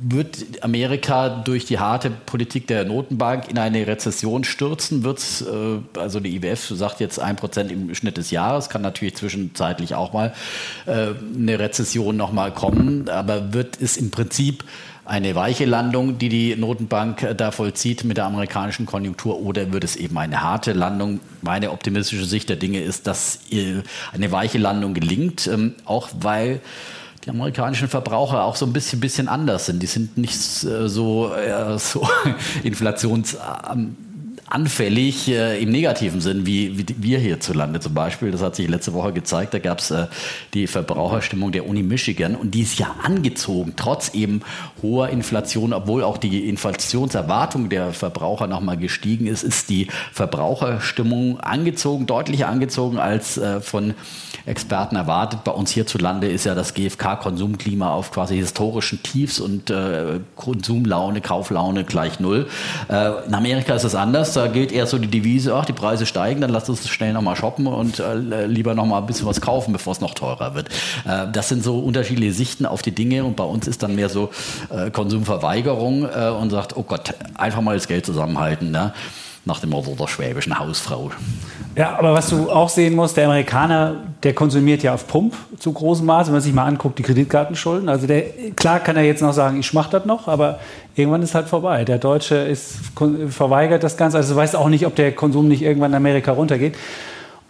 wird 0.00 0.38
Amerika 0.62 1.28
durch 1.28 1.64
die 1.64 1.78
harte 1.78 2.10
Politik 2.10 2.66
der 2.66 2.84
Notenbank 2.84 3.48
in 3.48 3.58
eine 3.58 3.86
Rezession 3.86 4.44
stürzen? 4.44 5.04
Wird 5.04 5.20
äh, 5.42 5.98
also 5.98 6.20
die 6.20 6.36
IWF 6.36 6.66
sagt 6.68 7.00
jetzt 7.00 7.20
ein 7.20 7.36
Prozent 7.36 7.70
im 7.70 7.94
Schnitt 7.94 8.16
des 8.16 8.30
Jahres, 8.30 8.68
kann 8.68 8.82
natürlich 8.82 9.16
zwischenzeitlich 9.16 9.94
auch 9.94 10.12
mal 10.12 10.34
äh, 10.86 11.08
eine 11.36 11.58
Rezession 11.58 12.16
nochmal 12.16 12.52
kommen, 12.52 12.87
aber 13.08 13.52
wird 13.52 13.80
es 13.80 13.96
im 13.96 14.10
Prinzip 14.10 14.64
eine 15.08 15.34
weiche 15.34 15.64
Landung, 15.64 16.18
die 16.18 16.28
die 16.28 16.54
Notenbank 16.54 17.34
da 17.36 17.50
vollzieht 17.50 18.04
mit 18.04 18.18
der 18.18 18.26
amerikanischen 18.26 18.84
Konjunktur, 18.84 19.40
oder 19.40 19.72
wird 19.72 19.82
es 19.82 19.96
eben 19.96 20.18
eine 20.18 20.42
harte 20.42 20.74
Landung? 20.74 21.20
Meine 21.40 21.70
optimistische 21.70 22.26
Sicht 22.26 22.50
der 22.50 22.56
Dinge 22.56 22.80
ist, 22.80 23.06
dass 23.06 23.40
äh, 23.50 23.82
eine 24.12 24.30
weiche 24.32 24.58
Landung 24.58 24.92
gelingt, 24.92 25.46
ähm, 25.46 25.74
auch 25.86 26.10
weil 26.20 26.60
die 27.24 27.30
amerikanischen 27.30 27.88
Verbraucher 27.88 28.44
auch 28.44 28.56
so 28.56 28.66
ein 28.66 28.72
bisschen, 28.72 29.00
bisschen 29.00 29.28
anders 29.28 29.66
sind. 29.66 29.82
Die 29.82 29.86
sind 29.86 30.18
nicht 30.18 30.36
äh, 30.64 30.88
so, 30.88 31.32
äh, 31.32 31.78
so 31.78 32.06
inflations 32.62 33.36
anfällig 34.50 35.28
äh, 35.28 35.62
im 35.62 35.70
negativen 35.70 36.20
Sinn, 36.20 36.46
wie, 36.46 36.78
wie 36.78 36.86
wir 36.98 37.18
hierzulande 37.18 37.80
zum 37.80 37.94
Beispiel. 37.94 38.30
Das 38.30 38.42
hat 38.42 38.56
sich 38.56 38.68
letzte 38.68 38.92
Woche 38.94 39.12
gezeigt. 39.12 39.52
Da 39.54 39.58
gab 39.58 39.80
es 39.80 39.90
äh, 39.90 40.06
die 40.54 40.66
Verbraucherstimmung 40.66 41.52
der 41.52 41.66
Uni 41.66 41.82
Michigan 41.82 42.34
und 42.34 42.54
die 42.54 42.62
ist 42.62 42.78
ja 42.78 42.94
angezogen, 43.02 43.74
trotz 43.76 44.14
eben 44.14 44.40
hoher 44.82 45.10
Inflation, 45.10 45.72
obwohl 45.72 46.02
auch 46.02 46.16
die 46.16 46.48
Inflationserwartung 46.48 47.68
der 47.68 47.92
Verbraucher 47.92 48.46
nochmal 48.46 48.78
gestiegen 48.78 49.26
ist, 49.26 49.42
ist 49.42 49.68
die 49.68 49.88
Verbraucherstimmung 50.12 51.40
angezogen, 51.40 52.06
deutlich 52.06 52.46
angezogen 52.46 52.98
als 52.98 53.36
äh, 53.36 53.60
von 53.60 53.94
Experten 54.46 54.96
erwartet. 54.96 55.44
Bei 55.44 55.52
uns 55.52 55.72
hierzulande 55.72 56.28
ist 56.28 56.46
ja 56.46 56.54
das 56.54 56.72
GfK-Konsumklima 56.72 57.90
auf 57.90 58.12
quasi 58.12 58.36
historischen 58.36 59.02
Tiefs 59.02 59.40
und 59.40 59.68
äh, 59.68 60.20
Konsumlaune, 60.36 61.20
Kauflaune 61.20 61.84
gleich 61.84 62.18
null. 62.18 62.46
Äh, 62.88 63.26
in 63.26 63.34
Amerika 63.34 63.74
ist 63.74 63.84
es 63.84 63.94
anders 63.94 64.37
da 64.38 64.46
gilt 64.46 64.72
eher 64.72 64.86
so 64.86 64.98
die 64.98 65.08
Devise, 65.08 65.54
ach, 65.54 65.66
die 65.66 65.72
Preise 65.72 66.06
steigen, 66.06 66.40
dann 66.40 66.50
lass 66.50 66.68
uns 66.68 66.88
schnell 66.88 67.12
nochmal 67.12 67.36
shoppen 67.36 67.66
und 67.66 67.98
äh, 67.98 68.46
lieber 68.46 68.74
nochmal 68.74 69.00
ein 69.00 69.06
bisschen 69.06 69.26
was 69.26 69.40
kaufen, 69.40 69.72
bevor 69.72 69.92
es 69.92 70.00
noch 70.00 70.14
teurer 70.14 70.54
wird. 70.54 70.68
Äh, 71.06 71.26
das 71.32 71.48
sind 71.48 71.62
so 71.62 71.78
unterschiedliche 71.78 72.32
Sichten 72.32 72.64
auf 72.64 72.82
die 72.82 72.92
Dinge 72.92 73.24
und 73.24 73.36
bei 73.36 73.44
uns 73.44 73.66
ist 73.66 73.82
dann 73.82 73.94
mehr 73.94 74.08
so 74.08 74.30
äh, 74.70 74.90
Konsumverweigerung 74.90 76.04
äh, 76.04 76.28
und 76.30 76.50
sagt, 76.50 76.76
oh 76.76 76.82
Gott, 76.82 77.14
einfach 77.34 77.60
mal 77.60 77.74
das 77.74 77.88
Geld 77.88 78.06
zusammenhalten. 78.06 78.70
Ne? 78.70 78.92
Nach 79.48 79.60
dem 79.60 79.70
Motto 79.70 79.96
der 79.98 80.06
schwäbischen 80.06 80.56
Hausfrau. 80.58 81.10
Ja, 81.74 81.98
aber 81.98 82.12
was 82.12 82.28
du 82.28 82.50
auch 82.50 82.68
sehen 82.68 82.94
musst, 82.94 83.16
der 83.16 83.26
Amerikaner, 83.26 83.96
der 84.22 84.34
konsumiert 84.34 84.82
ja 84.82 84.94
auf 84.94 85.08
Pump 85.08 85.34
zu 85.58 85.72
großem 85.72 86.06
Maß, 86.06 86.26
wenn 86.28 86.34
man 86.34 86.42
sich 86.42 86.52
mal 86.52 86.66
anguckt, 86.66 86.98
die 86.98 87.02
Kreditkartenschulden. 87.02 87.88
Also 87.88 88.06
der, 88.06 88.22
klar 88.54 88.78
kann 88.78 88.96
er 88.96 89.04
jetzt 89.04 89.22
noch 89.22 89.32
sagen, 89.32 89.58
ich 89.58 89.72
mache 89.72 89.90
das 89.90 90.04
noch, 90.04 90.28
aber 90.28 90.60
irgendwann 90.94 91.22
ist 91.22 91.34
halt 91.34 91.48
vorbei. 91.48 91.84
Der 91.84 91.98
Deutsche 91.98 92.36
ist, 92.36 92.76
verweigert 93.30 93.82
das 93.82 93.96
Ganze, 93.96 94.18
also 94.18 94.36
weiß 94.36 94.54
auch 94.54 94.68
nicht, 94.68 94.86
ob 94.86 94.94
der 94.96 95.12
Konsum 95.12 95.48
nicht 95.48 95.62
irgendwann 95.62 95.92
in 95.92 95.96
Amerika 95.96 96.32
runtergeht. 96.32 96.76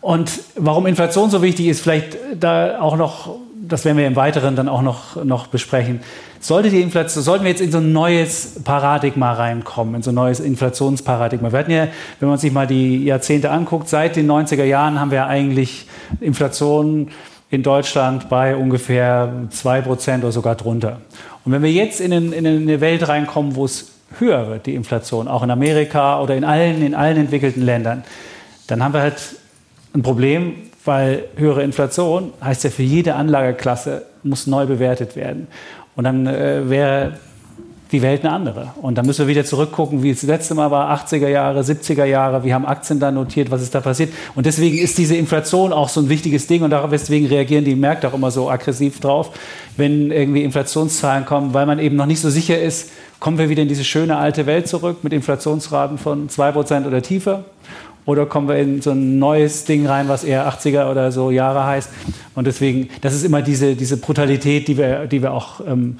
Und 0.00 0.30
warum 0.54 0.86
Inflation 0.86 1.30
so 1.30 1.42
wichtig 1.42 1.66
ist, 1.66 1.80
vielleicht 1.80 2.16
da 2.38 2.80
auch 2.80 2.96
noch, 2.96 3.34
das 3.68 3.84
werden 3.84 3.98
wir 3.98 4.06
im 4.06 4.16
Weiteren 4.16 4.56
dann 4.56 4.68
auch 4.68 4.82
noch, 4.82 5.22
noch 5.24 5.46
besprechen. 5.46 6.00
Sollte 6.40 6.70
die 6.70 6.80
Inflation, 6.80 7.22
sollten 7.22 7.44
wir 7.44 7.50
jetzt 7.50 7.60
in 7.60 7.70
so 7.70 7.78
ein 7.78 7.92
neues 7.92 8.62
Paradigma 8.64 9.32
reinkommen, 9.32 9.96
in 9.96 10.02
so 10.02 10.10
ein 10.10 10.14
neues 10.14 10.40
Inflationsparadigma? 10.40 11.52
Wir 11.52 11.58
hatten 11.58 11.70
ja, 11.70 11.88
wenn 12.20 12.28
man 12.28 12.38
sich 12.38 12.52
mal 12.52 12.66
die 12.66 13.04
Jahrzehnte 13.04 13.50
anguckt, 13.50 13.88
seit 13.88 14.16
den 14.16 14.30
90er 14.30 14.64
Jahren 14.64 15.00
haben 15.00 15.10
wir 15.10 15.26
eigentlich 15.26 15.86
Inflation 16.20 17.08
in 17.50 17.62
Deutschland 17.62 18.28
bei 18.28 18.56
ungefähr 18.56 19.32
2% 19.50 20.18
oder 20.18 20.32
sogar 20.32 20.54
drunter. 20.54 21.00
Und 21.44 21.52
wenn 21.52 21.62
wir 21.62 21.72
jetzt 21.72 22.00
in, 22.00 22.12
in 22.12 22.46
eine 22.46 22.80
Welt 22.80 23.08
reinkommen, 23.08 23.54
wo 23.54 23.64
es 23.64 23.92
höher 24.18 24.48
wird, 24.48 24.66
die 24.66 24.74
Inflation, 24.74 25.28
auch 25.28 25.42
in 25.42 25.50
Amerika 25.50 26.20
oder 26.20 26.36
in 26.36 26.44
allen, 26.44 26.82
in 26.82 26.94
allen 26.94 27.16
entwickelten 27.16 27.62
Ländern, 27.62 28.04
dann 28.66 28.82
haben 28.82 28.92
wir 28.94 29.00
halt 29.00 29.36
ein 29.94 30.02
Problem, 30.02 30.54
weil 30.84 31.24
höhere 31.36 31.62
Inflation 31.62 32.32
heißt 32.42 32.64
ja 32.64 32.70
für 32.70 32.82
jede 32.82 33.14
Anlageklasse 33.14 34.02
muss 34.22 34.46
neu 34.46 34.66
bewertet 34.66 35.16
werden. 35.16 35.48
Und 35.96 36.04
dann 36.04 36.26
äh, 36.26 36.68
wäre 36.68 37.14
die 37.92 38.02
Welt 38.02 38.22
eine 38.22 38.32
andere. 38.32 38.68
Und 38.82 38.98
dann 38.98 39.06
müssen 39.06 39.20
wir 39.20 39.28
wieder 39.28 39.44
zurückgucken, 39.44 40.02
wie 40.02 40.10
es 40.10 40.20
das 40.20 40.28
letzte 40.28 40.54
Mal 40.54 40.70
war, 40.70 40.94
80er 40.94 41.28
Jahre, 41.28 41.60
70er 41.60 42.04
Jahre, 42.04 42.44
wie 42.44 42.52
haben 42.52 42.66
Aktien 42.66 43.00
da 43.00 43.10
notiert, 43.10 43.50
was 43.50 43.62
ist 43.62 43.74
da 43.74 43.80
passiert. 43.80 44.12
Und 44.34 44.44
deswegen 44.46 44.76
ist 44.76 44.98
diese 44.98 45.16
Inflation 45.16 45.72
auch 45.72 45.88
so 45.88 46.00
ein 46.00 46.08
wichtiges 46.08 46.46
Ding 46.46 46.62
und 46.62 46.74
deswegen 46.92 47.26
reagieren 47.26 47.64
die 47.64 47.74
Märkte 47.74 48.08
auch 48.08 48.14
immer 48.14 48.30
so 48.30 48.50
aggressiv 48.50 49.00
drauf, 49.00 49.30
wenn 49.76 50.10
irgendwie 50.10 50.42
Inflationszahlen 50.42 51.24
kommen, 51.24 51.54
weil 51.54 51.66
man 51.66 51.78
eben 51.78 51.96
noch 51.96 52.06
nicht 52.06 52.20
so 52.20 52.28
sicher 52.28 52.60
ist, 52.60 52.90
kommen 53.20 53.38
wir 53.38 53.48
wieder 53.48 53.62
in 53.62 53.68
diese 53.68 53.84
schöne 53.84 54.16
alte 54.16 54.46
Welt 54.46 54.68
zurück 54.68 54.98
mit 55.02 55.12
Inflationsraten 55.12 55.98
von 55.98 56.28
2% 56.28 56.86
oder 56.86 57.02
tiefer. 57.02 57.44
Oder 58.08 58.24
kommen 58.24 58.48
wir 58.48 58.56
in 58.56 58.80
so 58.80 58.92
ein 58.92 59.18
neues 59.18 59.66
Ding 59.66 59.86
rein, 59.86 60.08
was 60.08 60.24
eher 60.24 60.50
80er 60.50 60.90
oder 60.90 61.12
so 61.12 61.30
Jahre 61.30 61.66
heißt. 61.66 61.90
Und 62.34 62.46
deswegen, 62.46 62.88
das 63.02 63.12
ist 63.12 63.22
immer 63.22 63.42
diese, 63.42 63.76
diese 63.76 63.98
Brutalität, 63.98 64.66
die 64.66 64.78
wir, 64.78 65.06
die 65.06 65.20
wir 65.20 65.34
auch 65.34 65.60
ähm, 65.60 65.98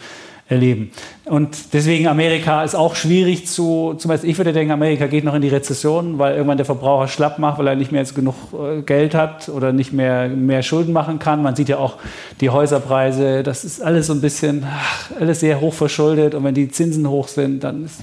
erleben. 0.49 0.91
Und 1.27 1.75
deswegen 1.75 2.07
Amerika 2.07 2.65
ist 2.65 2.75
auch 2.75 2.95
schwierig 2.95 3.47
zu, 3.47 3.93
zum 3.99 4.09
Beispiel, 4.09 4.31
ich 4.31 4.39
würde 4.39 4.55
denken, 4.55 4.73
Amerika 4.73 5.07
geht 5.07 5.23
noch 5.23 5.35
in 5.35 5.43
die 5.43 5.51
Rezession, 5.51 6.19
weil 6.19 6.33
irgendwann 6.33 6.57
der 6.57 6.65
Verbraucher 6.65 7.09
schlapp 7.09 7.39
macht, 7.39 7.59
weil 7.59 7.67
er 7.67 7.77
nicht 7.77 7.93
mehr 7.93 8.01
jetzt 8.01 8.15
genug 8.15 8.37
äh, 8.55 8.81
Geld 8.81 9.15
hat 9.15 9.51
oder 9.51 9.75
nicht 9.75 9.93
mehr, 9.93 10.31
mehr 10.31 10.63
Schulden 10.63 10.95
machen 10.95 11.19
kann. 11.19 11.43
Man 11.43 11.57
sieht 11.57 11.69
ja 11.69 11.77
auch 11.77 11.99
die 12.41 12.49
Häuserpreise, 12.49 13.43
das 13.43 13.65
ist 13.67 13.83
alles 13.83 14.07
so 14.07 14.15
ein 14.15 14.23
bisschen, 14.23 14.65
ach, 14.67 15.11
alles 15.21 15.41
sehr 15.41 15.61
hoch 15.61 15.75
verschuldet 15.75 16.35
und 16.35 16.43
wenn 16.43 16.55
die 16.55 16.71
Zinsen 16.71 17.07
hoch 17.07 17.29
sind, 17.29 17.63
dann 17.63 17.85
ist 17.85 18.01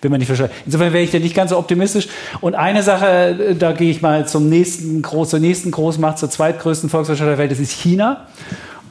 will 0.00 0.10
man 0.10 0.18
nicht 0.18 0.28
verschuldet. 0.28 0.54
Insofern 0.66 0.92
wäre 0.92 1.04
ich 1.04 1.10
da 1.10 1.18
nicht 1.18 1.34
ganz 1.34 1.50
so 1.50 1.58
optimistisch. 1.58 2.08
Und 2.40 2.54
eine 2.54 2.82
Sache, 2.82 3.06
äh, 3.06 3.54
da 3.54 3.72
gehe 3.72 3.90
ich 3.90 4.02
mal 4.02 4.26
zum 4.26 4.48
nächsten, 4.48 5.02
zur 5.02 5.38
nächsten 5.38 5.70
Großmacht, 5.70 6.18
zur 6.18 6.30
zweitgrößten 6.30 6.90
Volkswirtschaft 6.90 7.30
der 7.30 7.38
Welt, 7.38 7.50
das 7.50 7.60
ist 7.60 7.72
China. 7.72 8.26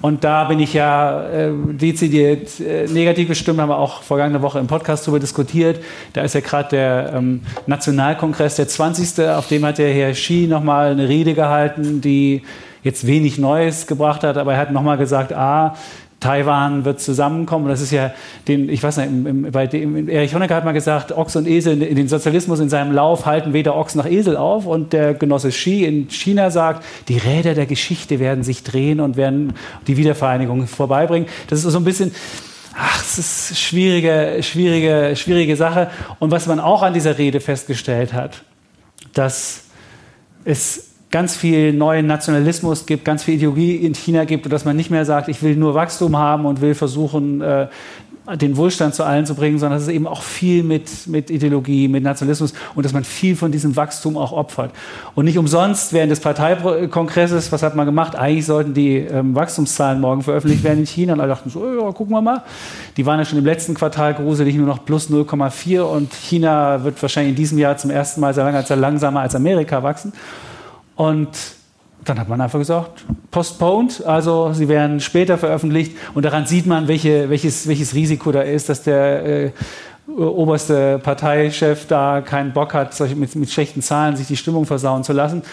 Und 0.03 0.25
da 0.25 0.43
bin 0.43 0.59
ich 0.59 0.73
ja 0.73 1.23
äh, 1.29 1.51
dezidiert 1.65 2.59
äh, 2.59 2.87
negativ 2.87 3.29
gestimmt, 3.29 3.61
haben 3.61 3.69
wir 3.69 3.77
auch 3.77 4.03
vergangene 4.03 4.41
Woche 4.41 4.59
im 4.59 4.67
Podcast 4.67 5.07
darüber 5.07 5.21
diskutiert. 5.21 5.81
Da 6.11 6.23
ist 6.23 6.35
ja 6.35 6.41
gerade 6.41 6.69
der 6.71 7.13
ähm, 7.15 7.41
Nationalkongress, 7.67 8.57
der 8.57 8.67
20. 8.67 9.25
Auf 9.29 9.47
dem 9.47 9.63
hat 9.65 9.77
der 9.77 9.93
Herr 9.93 10.11
Xi 10.11 10.47
nochmal 10.49 10.91
eine 10.91 11.07
Rede 11.07 11.33
gehalten, 11.33 12.01
die 12.01 12.41
jetzt 12.83 13.07
wenig 13.07 13.37
Neues 13.37 13.87
gebracht 13.87 14.23
hat, 14.23 14.37
aber 14.37 14.53
er 14.53 14.59
hat 14.59 14.71
nochmal 14.71 14.97
gesagt, 14.97 15.31
ah, 15.31 15.77
Taiwan 16.23 16.85
wird 16.85 17.01
zusammenkommen. 17.01 17.67
Das 17.67 17.81
ist 17.81 17.91
ja, 17.91 18.13
den, 18.47 18.69
ich 18.69 18.81
weiß 18.81 18.97
nicht, 18.97 19.07
im, 19.07 19.27
im, 19.27 19.51
bei 19.51 19.67
dem, 19.67 20.07
Erich 20.07 20.33
Honecker 20.33 20.55
hat 20.55 20.63
mal 20.63 20.71
gesagt, 20.71 21.11
Ochs 21.11 21.35
und 21.35 21.45
Esel 21.47 21.81
in 21.81 21.95
den 21.97 22.07
Sozialismus 22.07 22.61
in 22.61 22.69
seinem 22.69 22.93
Lauf 22.93 23.25
halten 23.25 23.51
weder 23.51 23.75
Ochs 23.75 23.95
noch 23.95 24.05
Esel 24.05 24.37
auf. 24.37 24.65
Und 24.65 24.93
der 24.93 25.13
Genosse 25.13 25.49
Xi 25.49 25.83
in 25.83 26.09
China 26.09 26.49
sagt, 26.49 26.85
die 27.09 27.17
Räder 27.17 27.55
der 27.55 27.65
Geschichte 27.65 28.19
werden 28.19 28.43
sich 28.43 28.63
drehen 28.63 29.01
und 29.01 29.17
werden 29.17 29.53
die 29.87 29.97
Wiedervereinigung 29.97 30.65
vorbeibringen. 30.65 31.27
Das 31.49 31.63
ist 31.63 31.71
so 31.71 31.77
ein 31.77 31.83
bisschen, 31.83 32.15
ach, 32.73 33.01
es 33.01 33.17
ist 33.17 33.59
schwierige, 33.59 34.41
schwierige, 34.41 35.15
schwierige 35.17 35.57
Sache. 35.57 35.89
Und 36.19 36.31
was 36.31 36.47
man 36.47 36.61
auch 36.61 36.83
an 36.83 36.93
dieser 36.93 37.17
Rede 37.17 37.41
festgestellt 37.41 38.13
hat, 38.13 38.43
dass 39.13 39.65
es 40.45 40.92
ganz 41.13 41.35
viel 41.35 41.73
neuen 41.73 42.07
Nationalismus 42.07 42.87
gibt, 42.87 43.05
ganz 43.05 43.21
viel 43.21 43.35
Ideologie 43.35 43.75
in 43.75 43.93
China 43.93 44.25
gibt 44.25 44.45
und 44.45 44.51
dass 44.51 44.65
man 44.65 44.75
nicht 44.75 44.89
mehr 44.89 45.05
sagt, 45.05 45.27
ich 45.27 45.43
will 45.43 45.55
nur 45.55 45.75
Wachstum 45.75 46.17
haben 46.17 46.47
und 46.47 46.59
will 46.59 46.73
versuchen, 46.73 47.39
äh, 47.39 47.67
den 48.35 48.57
Wohlstand 48.57 48.95
zu 48.95 49.03
allen 49.03 49.27
zu 49.27 49.35
bringen, 49.35 49.59
sondern 49.59 49.77
dass 49.77 49.87
es 49.87 49.93
eben 49.93 50.07
auch 50.07 50.23
viel 50.23 50.63
mit, 50.63 51.05
mit 51.05 51.29
Ideologie, 51.29 51.87
mit 51.87 52.03
Nationalismus 52.03 52.53
und 52.73 52.83
dass 52.83 52.93
man 52.93 53.03
viel 53.03 53.35
von 53.35 53.51
diesem 53.51 53.75
Wachstum 53.75 54.17
auch 54.17 54.31
opfert. 54.31 54.71
Und 55.13 55.25
nicht 55.25 55.37
umsonst 55.37 55.93
während 55.93 56.11
des 56.11 56.19
Parteikongresses, 56.19 57.51
was 57.51 57.61
hat 57.61 57.75
man 57.75 57.85
gemacht? 57.85 58.15
Eigentlich 58.15 58.47
sollten 58.47 58.73
die 58.73 58.97
ähm, 58.97 59.35
Wachstumszahlen 59.35 60.01
morgen 60.01 60.23
veröffentlicht 60.23 60.63
werden 60.63 60.79
in 60.79 60.87
China 60.87 61.13
und 61.13 61.19
alle 61.19 61.29
dachten 61.29 61.51
so, 61.51 61.63
ja, 61.63 61.91
gucken 61.91 62.15
wir 62.15 62.21
mal. 62.21 62.41
Die 62.97 63.05
waren 63.05 63.19
ja 63.19 63.25
schon 63.25 63.37
im 63.37 63.45
letzten 63.45 63.75
Quartal 63.75 64.15
gruselig 64.15 64.55
nur 64.55 64.65
noch 64.65 64.83
plus 64.83 65.11
0,4 65.11 65.81
und 65.81 66.11
China 66.11 66.83
wird 66.83 66.99
wahrscheinlich 67.03 67.33
in 67.33 67.35
diesem 67.35 67.59
Jahr 67.59 67.77
zum 67.77 67.91
ersten 67.91 68.19
Mal 68.19 68.33
sehr, 68.33 68.45
lange, 68.45 68.63
sehr 68.63 68.77
langsamer 68.77 69.19
als 69.19 69.35
Amerika 69.35 69.83
wachsen. 69.83 70.11
Und 70.95 71.29
dann 72.05 72.19
hat 72.19 72.27
man 72.27 72.41
einfach 72.41 72.59
gesagt, 72.59 73.05
postponed, 73.31 74.05
also 74.05 74.51
sie 74.53 74.67
werden 74.67 74.99
später 74.99 75.37
veröffentlicht. 75.37 75.95
Und 76.13 76.25
daran 76.25 76.45
sieht 76.45 76.65
man, 76.65 76.87
welche, 76.87 77.29
welches, 77.29 77.67
welches 77.67 77.93
Risiko 77.93 78.31
da 78.31 78.41
ist, 78.41 78.69
dass 78.69 78.83
der 78.83 79.25
äh, 79.25 79.51
oberste 80.07 80.99
Parteichef 80.99 81.87
da 81.87 82.21
keinen 82.21 82.53
Bock 82.53 82.73
hat, 82.73 82.99
mit, 83.15 83.35
mit 83.35 83.51
schlechten 83.51 83.81
Zahlen 83.81 84.15
sich 84.15 84.27
die 84.27 84.37
Stimmung 84.37 84.65
versauen 84.65 85.03
zu 85.03 85.13
lassen. 85.13 85.43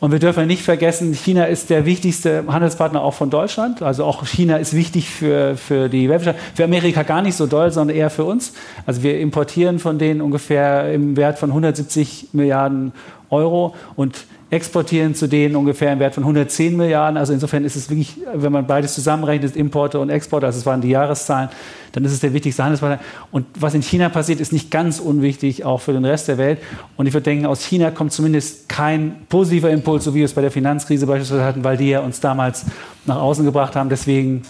Und 0.00 0.12
wir 0.12 0.18
dürfen 0.18 0.46
nicht 0.46 0.62
vergessen, 0.62 1.12
China 1.12 1.44
ist 1.44 1.68
der 1.68 1.84
wichtigste 1.84 2.44
Handelspartner 2.48 3.02
auch 3.02 3.12
von 3.12 3.28
Deutschland. 3.28 3.82
Also 3.82 4.04
auch 4.04 4.26
China 4.26 4.56
ist 4.56 4.74
wichtig 4.74 5.10
für, 5.10 5.56
für 5.56 5.90
die 5.90 6.08
Weltwirtschaft. 6.08 6.38
Für 6.54 6.64
Amerika 6.64 7.02
gar 7.02 7.20
nicht 7.20 7.36
so 7.36 7.46
doll, 7.46 7.70
sondern 7.70 7.94
eher 7.94 8.08
für 8.08 8.24
uns. 8.24 8.54
Also 8.86 9.02
wir 9.02 9.20
importieren 9.20 9.78
von 9.78 9.98
denen 9.98 10.22
ungefähr 10.22 10.90
im 10.92 11.18
Wert 11.18 11.38
von 11.38 11.50
170 11.50 12.28
Milliarden 12.32 12.92
Euro 13.28 13.74
und 13.94 14.24
exportieren 14.50 15.14
zu 15.14 15.28
denen 15.28 15.54
ungefähr 15.54 15.92
im 15.92 16.00
Wert 16.00 16.14
von 16.14 16.24
110 16.24 16.76
Milliarden. 16.76 17.16
Also 17.16 17.32
insofern 17.32 17.64
ist 17.64 17.76
es 17.76 17.88
wirklich, 17.88 18.16
wenn 18.34 18.52
man 18.52 18.66
beides 18.66 18.94
zusammenrechnet, 18.94 19.54
Importe 19.54 20.00
und 20.00 20.10
Exporte, 20.10 20.46
also 20.46 20.58
es 20.58 20.66
waren 20.66 20.80
die 20.80 20.88
Jahreszahlen, 20.88 21.50
dann 21.92 22.04
ist 22.04 22.12
es 22.12 22.20
der 22.20 22.32
wichtigste 22.32 22.62
Handelspartner. 22.64 23.04
Und 23.30 23.46
was 23.58 23.74
in 23.74 23.82
China 23.82 24.08
passiert, 24.08 24.40
ist 24.40 24.52
nicht 24.52 24.70
ganz 24.70 24.98
unwichtig, 24.98 25.64
auch 25.64 25.80
für 25.80 25.92
den 25.92 26.04
Rest 26.04 26.26
der 26.26 26.36
Welt. 26.38 26.58
Und 26.96 27.06
ich 27.06 27.12
würde 27.12 27.24
denken, 27.24 27.46
aus 27.46 27.64
China 27.64 27.92
kommt 27.92 28.12
zumindest 28.12 28.68
kein 28.68 29.16
positiver 29.28 29.70
Impuls, 29.70 30.04
so 30.04 30.14
wie 30.14 30.18
wir 30.18 30.24
es 30.24 30.32
bei 30.32 30.42
der 30.42 30.50
Finanzkrise 30.50 31.06
beispielsweise 31.06 31.44
hatten, 31.44 31.62
weil 31.62 31.76
die 31.76 31.90
ja 31.90 32.00
uns 32.00 32.18
damals 32.18 32.66
nach 33.06 33.16
außen 33.20 33.44
gebracht 33.44 33.76
haben. 33.76 33.88
Deswegen 33.88 34.42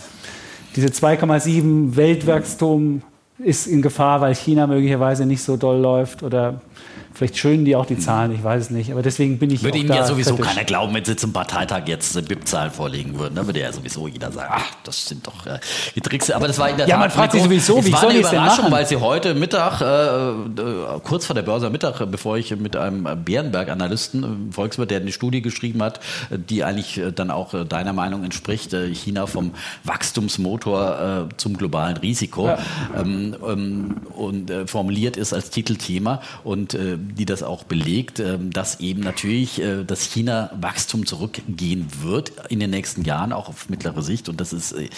diese 0.76 0.88
2,7 0.88 1.96
Weltwachstum 1.96 3.02
ist 3.38 3.66
in 3.66 3.82
Gefahr, 3.82 4.20
weil 4.20 4.34
China 4.34 4.66
möglicherweise 4.66 5.26
nicht 5.26 5.42
so 5.42 5.56
doll 5.56 5.78
läuft 5.78 6.22
oder 6.22 6.60
Vielleicht 7.12 7.38
schönen 7.38 7.64
die 7.64 7.76
auch 7.76 7.86
die 7.86 7.98
Zahlen, 7.98 8.32
ich 8.32 8.42
weiß 8.42 8.62
es 8.64 8.70
nicht. 8.70 8.92
Aber 8.92 9.02
deswegen 9.02 9.38
bin 9.38 9.50
ich 9.50 9.62
Würde 9.62 9.78
Ihnen 9.78 9.88
ja 9.88 10.06
sowieso 10.06 10.36
kritisch. 10.36 10.54
keiner 10.54 10.64
glauben, 10.64 10.94
wenn 10.94 11.04
Sie 11.04 11.16
zum 11.16 11.32
Parteitag 11.32 11.82
jetzt 11.86 12.14
BIP-Zahlen 12.28 12.70
vorlegen 12.70 13.18
würden. 13.18 13.34
Dann 13.34 13.46
würde 13.46 13.60
ja 13.60 13.72
sowieso 13.72 14.06
jeder 14.08 14.30
sagen, 14.30 14.52
ach, 14.54 14.70
das 14.84 15.06
sind 15.06 15.26
doch 15.26 15.46
äh, 15.46 15.58
die 15.94 16.00
Tricks. 16.00 16.30
Aber 16.30 16.46
das 16.46 16.58
war 16.58 16.70
in 16.70 16.76
der 16.76 16.86
ja, 16.86 16.94
Tat. 16.94 17.00
Ja, 17.00 17.06
man 17.06 17.10
fragt 17.10 17.32
sich 17.32 17.42
sowieso, 17.42 17.84
wie 17.84 17.90
soll 17.90 18.12
ich 18.12 18.24
es 18.24 18.30
denn 18.30 18.40
machen? 18.40 18.70
weil 18.70 18.86
Sie 18.86 18.96
heute 18.96 19.34
Mittag, 19.34 19.80
äh, 19.80 20.30
äh, 20.30 21.00
kurz 21.02 21.26
vor 21.26 21.34
der 21.34 21.42
Börse 21.42 21.68
Mittag, 21.70 22.04
bevor 22.10 22.36
ich 22.36 22.56
mit 22.56 22.76
einem 22.76 23.06
Bärenberg-Analysten, 23.24 24.50
äh, 24.50 24.52
Volkswirt, 24.52 24.90
der 24.90 25.00
eine 25.00 25.12
Studie 25.12 25.42
geschrieben 25.42 25.82
hat, 25.82 26.00
die 26.30 26.64
eigentlich 26.64 26.98
äh, 26.98 27.12
dann 27.12 27.30
auch 27.30 27.54
äh, 27.54 27.64
deiner 27.64 27.92
Meinung 27.92 28.24
entspricht, 28.24 28.74
China 28.92 29.26
vom 29.26 29.52
Wachstumsmotor 29.84 31.28
zum 31.36 31.56
globalen 31.56 31.96
Risiko 31.96 32.46
ja. 32.46 32.58
ähm, 32.96 33.36
ähm, 33.46 33.96
und 34.14 34.52
formuliert 34.66 35.16
ist 35.16 35.32
als 35.32 35.50
Titelthema. 35.50 36.20
Und 36.44 36.76
die 37.12 37.24
das 37.24 37.42
auch 37.42 37.64
belegt, 37.64 38.20
ähm, 38.20 38.50
dass 38.50 38.80
eben 38.80 39.00
natürlich 39.00 39.60
äh, 39.60 39.84
das 39.84 40.02
China-Wachstum 40.02 41.06
zurückgehen 41.06 41.86
wird 42.02 42.32
in 42.48 42.60
den 42.60 42.70
nächsten 42.70 43.02
Jahren, 43.02 43.32
auch 43.32 43.48
auf 43.48 43.68
mittlere 43.68 44.02
Sicht. 44.02 44.28
Und 44.28 44.40
das 44.40 44.52
ist, 44.52 44.72
äh, 44.72 44.88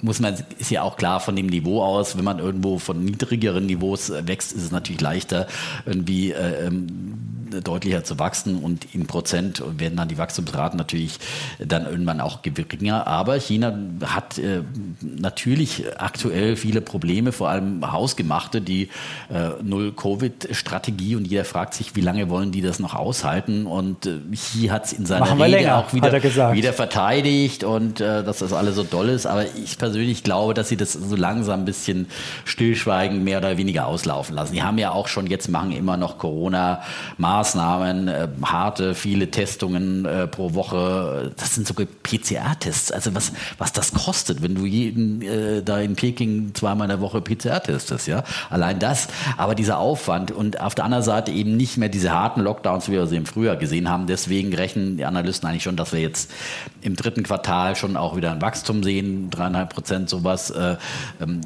muss 0.00 0.20
man, 0.20 0.36
ist 0.58 0.70
ja 0.70 0.82
auch 0.82 0.96
klar 0.96 1.20
von 1.20 1.36
dem 1.36 1.46
Niveau 1.46 1.82
aus, 1.82 2.16
wenn 2.16 2.24
man 2.24 2.38
irgendwo 2.38 2.78
von 2.78 3.04
niedrigeren 3.04 3.66
Niveaus 3.66 4.10
wächst, 4.10 4.52
ist 4.52 4.62
es 4.64 4.70
natürlich 4.70 5.00
leichter, 5.00 5.46
irgendwie 5.86 6.32
äh, 6.32 6.66
ähm, 6.66 7.27
deutlicher 7.50 8.04
zu 8.04 8.18
wachsen 8.18 8.62
und 8.62 8.94
in 8.94 9.06
Prozent 9.06 9.62
werden 9.78 9.96
dann 9.96 10.08
die 10.08 10.18
Wachstumsraten 10.18 10.76
natürlich 10.76 11.18
dann 11.58 11.86
irgendwann 11.86 12.20
auch 12.20 12.42
geringer. 12.42 13.06
Aber 13.06 13.38
China 13.38 13.78
hat 14.04 14.38
äh, 14.38 14.62
natürlich 15.00 15.84
aktuell 15.98 16.56
viele 16.56 16.80
Probleme, 16.80 17.32
vor 17.32 17.48
allem 17.48 17.90
hausgemachte, 17.90 18.60
die 18.60 18.88
äh, 19.30 19.50
Null-Covid-Strategie 19.62 21.16
und 21.16 21.24
jeder 21.26 21.44
fragt 21.44 21.74
sich, 21.74 21.96
wie 21.96 22.00
lange 22.00 22.28
wollen 22.28 22.52
die 22.52 22.60
das 22.60 22.78
noch 22.78 22.94
aushalten? 22.94 23.66
Und 23.66 24.06
äh, 24.06 24.18
Xi 24.32 24.68
hat 24.68 24.86
es 24.86 24.92
in 24.92 25.06
seiner 25.06 25.32
Rede 25.32 25.46
länger, 25.46 25.78
auch 25.78 25.92
wieder, 25.92 26.12
wieder 26.12 26.72
verteidigt 26.72 27.64
und 27.64 28.00
äh, 28.00 28.22
dass 28.22 28.38
das 28.38 28.52
alles 28.52 28.76
so 28.76 28.84
doll 28.84 29.08
ist. 29.08 29.26
Aber 29.26 29.44
ich 29.44 29.78
persönlich 29.78 30.22
glaube, 30.22 30.54
dass 30.54 30.68
sie 30.68 30.76
das 30.76 30.92
so 30.92 31.16
langsam 31.16 31.60
ein 31.60 31.64
bisschen 31.64 32.06
stillschweigen, 32.44 33.24
mehr 33.24 33.38
oder 33.38 33.56
weniger 33.56 33.86
auslaufen 33.86 34.34
lassen. 34.34 34.52
Die 34.52 34.62
haben 34.62 34.78
ja 34.78 34.90
auch 34.92 35.08
schon 35.08 35.26
jetzt, 35.26 35.48
machen 35.48 35.72
immer 35.72 35.96
noch 35.96 36.18
Corona-Maßnahmen 36.18 37.37
Maßnahmen, 37.38 38.08
äh, 38.08 38.28
harte, 38.42 38.94
viele 38.94 39.30
Testungen 39.30 40.04
äh, 40.04 40.26
pro 40.26 40.54
Woche. 40.54 41.30
Das 41.36 41.54
sind 41.54 41.68
sogar 41.68 41.86
PCR-Tests. 42.02 42.90
Also 42.90 43.14
was, 43.14 43.32
was 43.58 43.72
das 43.72 43.92
kostet, 43.92 44.42
wenn 44.42 44.56
du 44.56 44.66
jeden 44.66 45.22
äh, 45.22 45.62
da 45.62 45.78
in 45.78 45.94
Peking 45.94 46.52
zweimal 46.54 46.86
in 46.86 46.90
der 46.90 47.00
Woche 47.00 47.20
PCR 47.20 47.62
testest, 47.62 48.08
ja. 48.08 48.24
Allein 48.50 48.80
das. 48.80 49.06
Aber 49.36 49.54
dieser 49.54 49.78
Aufwand 49.78 50.32
und 50.32 50.60
auf 50.60 50.74
der 50.74 50.84
anderen 50.84 51.04
Seite 51.04 51.30
eben 51.30 51.56
nicht 51.56 51.76
mehr 51.76 51.88
diese 51.88 52.10
harten 52.12 52.40
Lockdowns, 52.40 52.88
wie 52.88 52.92
wir 52.92 53.06
sie 53.06 53.16
im 53.16 53.26
Frühjahr 53.26 53.56
gesehen 53.56 53.88
haben. 53.88 54.08
Deswegen 54.08 54.52
rechnen 54.52 54.96
die 54.96 55.04
Analysten 55.04 55.48
eigentlich 55.48 55.62
schon, 55.62 55.76
dass 55.76 55.92
wir 55.92 56.00
jetzt 56.00 56.30
im 56.82 56.96
dritten 56.96 57.22
Quartal 57.22 57.76
schon 57.76 57.96
auch 57.96 58.16
wieder 58.16 58.32
ein 58.32 58.42
Wachstum 58.42 58.82
sehen, 58.82 59.30
dreieinhalb 59.30 59.72
Prozent 59.72 60.08
sowas. 60.08 60.50
Äh, 60.50 60.76
ähm, 61.20 61.40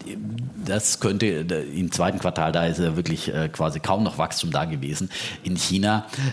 das 0.65 1.01
könnte 1.01 1.27
im 1.27 1.93
zweiten 1.93 2.19
Quartal, 2.19 2.53
da 2.53 2.65
ist 2.65 2.79
ja 2.79 2.97
wirklich 2.97 3.33
äh, 3.35 3.49
quasi 3.49 3.81
kaum 3.81 4.05
noch 4.05 4.17
Wachstum 4.17 4.51
da 4.51 4.65
gewesen 4.65 5.11
in 5.43 5.57
China. 5.57 5.82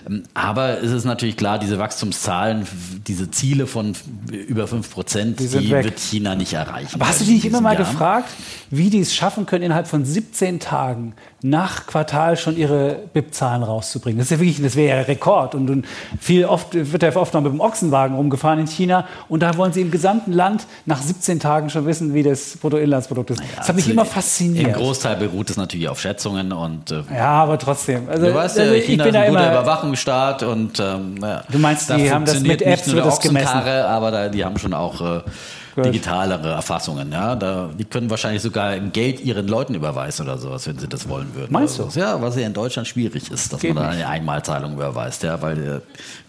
Ähm, 0.07 0.23
aber 0.33 0.81
es 0.81 0.91
ist 0.91 1.05
natürlich 1.05 1.37
klar, 1.37 1.59
diese 1.59 1.79
Wachstumszahlen, 1.79 2.67
diese 3.07 3.31
Ziele 3.31 3.67
von 3.67 3.93
über 4.31 4.67
5 4.67 4.89
Prozent, 4.91 5.39
die, 5.39 5.47
die 5.47 5.69
wird 5.71 5.99
China 5.99 6.35
nicht 6.35 6.53
erreichen. 6.53 6.95
Aber 6.95 7.07
hast 7.07 7.21
du 7.21 7.25
dich 7.25 7.35
nicht 7.35 7.45
immer 7.45 7.61
mal 7.61 7.75
gefragt, 7.75 8.29
wie 8.69 8.89
die 8.89 8.99
es 8.99 9.13
schaffen 9.13 9.45
können, 9.45 9.63
innerhalb 9.63 9.87
von 9.87 10.05
17 10.05 10.59
Tagen 10.59 11.13
nach 11.41 11.88
Quartal 11.88 12.38
schon 12.38 12.58
ihre 12.58 12.98
BIP-Zahlen 13.13 13.63
rauszubringen? 13.63 14.17
Das 14.17 14.27
ist 14.27 14.31
ja 14.31 14.39
wirklich, 14.39 14.62
das 14.62 14.75
wäre 14.75 14.98
ja 14.98 15.03
Rekord. 15.03 15.55
Und, 15.55 15.69
und 15.69 15.86
viel 16.19 16.46
oft 16.46 16.67
wird 16.74 17.03
ja 17.03 17.15
oft 17.15 17.34
noch 17.34 17.41
mit 17.41 17.51
dem 17.51 17.60
Ochsenwagen 17.60 18.15
rumgefahren 18.15 18.60
in 18.60 18.67
China. 18.67 19.05
Und 19.27 19.41
da 19.41 19.55
wollen 19.58 19.74
sie 19.74 19.81
im 19.81 19.91
gesamten 19.91 20.31
Land 20.31 20.65
nach 20.86 21.01
17 21.01 21.39
Tagen 21.39 21.69
schon 21.69 21.86
wissen, 21.86 22.13
wie 22.13 22.24
das 22.24 22.58
Bruttoinlandsprodukt 22.58 23.31
ist. 23.31 23.41
Das 23.58 23.69
hat 23.69 23.75
mich 23.75 23.86
also 23.86 23.91
immer 23.91 24.05
fasziniert. 24.05 24.67
Im 24.67 24.74
Großteil 24.74 25.17
beruht 25.17 25.50
es 25.50 25.58
natürlich 25.58 25.89
auf 25.89 26.00
Schätzungen 26.00 26.51
und 26.51 26.91
äh, 26.91 27.03
ja, 27.13 27.29
aber 27.29 27.58
trotzdem. 27.58 28.10
Also, 28.10 28.27
du 28.27 28.34
weißt 28.34 28.58
ja, 28.58 28.63
also 28.63 28.75
China 28.75 29.05
ist 29.05 29.15
ein 29.15 29.29
guter 29.29 29.51
Überwachungsstaat 29.51 30.43
und 30.43 30.79
ähm, 30.79 31.15
ja, 31.22 31.43
Du 31.51 31.58
meinst, 31.58 31.89
die 31.89 32.12
haben 32.12 32.25
das 32.25 32.41
mit 32.41 32.62
Apps 32.62 32.91
oder 32.91 33.03
das 33.03 33.19
gemessen? 33.19 33.58
Aber 33.58 34.12
da, 34.12 34.29
die 34.29 34.43
haben 34.43 34.58
schon 34.58 34.74
auch 34.74 35.01
äh, 35.01 35.22
digitalere 35.83 36.51
Erfassungen. 36.51 37.12
Ja? 37.12 37.36
Da, 37.36 37.69
die 37.77 37.86
können 37.86 38.09
wahrscheinlich 38.09 38.41
sogar 38.41 38.79
Geld 38.79 39.19
ihren 39.21 39.48
Leuten 39.48 39.75
überweisen 39.75 40.25
oder 40.25 40.38
sowas, 40.38 40.67
wenn 40.67 40.77
sie 40.77 40.88
das 40.88 41.07
wollen 41.09 41.33
würden. 41.36 41.51
Meinst 41.51 41.79
du? 41.79 41.88
Ja, 41.93 42.21
was 42.21 42.36
ja 42.36 42.45
in 42.45 42.53
Deutschland 42.53 42.88
schwierig 42.88 43.31
ist, 43.31 43.51
dass 43.53 43.59
Geht 43.59 43.74
man 43.74 43.83
da 43.83 43.89
eine 43.89 44.07
Einmalzahlung 44.07 44.74
überweist, 44.74 45.24
ja, 45.24 45.41
weil 45.41 45.67
äh, 45.67 45.79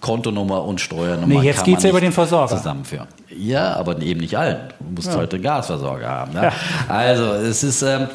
Kontonummer 0.01 0.65
und 0.65 0.81
Steuernummer 0.81 1.41
nee, 1.41 1.47
jetzt 1.47 1.65
geht 1.65 1.79
es 1.79 1.85
ja 1.85 1.91
über 1.91 2.01
den 2.01 2.13
Versorger. 2.13 2.57
zusammenführen. 2.57 3.07
Ja, 3.29 3.75
aber 3.75 4.01
eben 4.01 4.21
nicht 4.21 4.37
allen. 4.37 4.73
Du 4.79 4.95
musst 4.97 5.09
ja. 5.09 5.17
heute 5.17 5.37
einen 5.37 5.45
Gasversorger 5.45 6.09
haben. 6.09 6.33
Ja? 6.35 6.45
Ja. 6.45 6.53
Also 6.89 7.33
es 7.35 7.63
ist 7.63 7.83
ähm, 7.83 8.09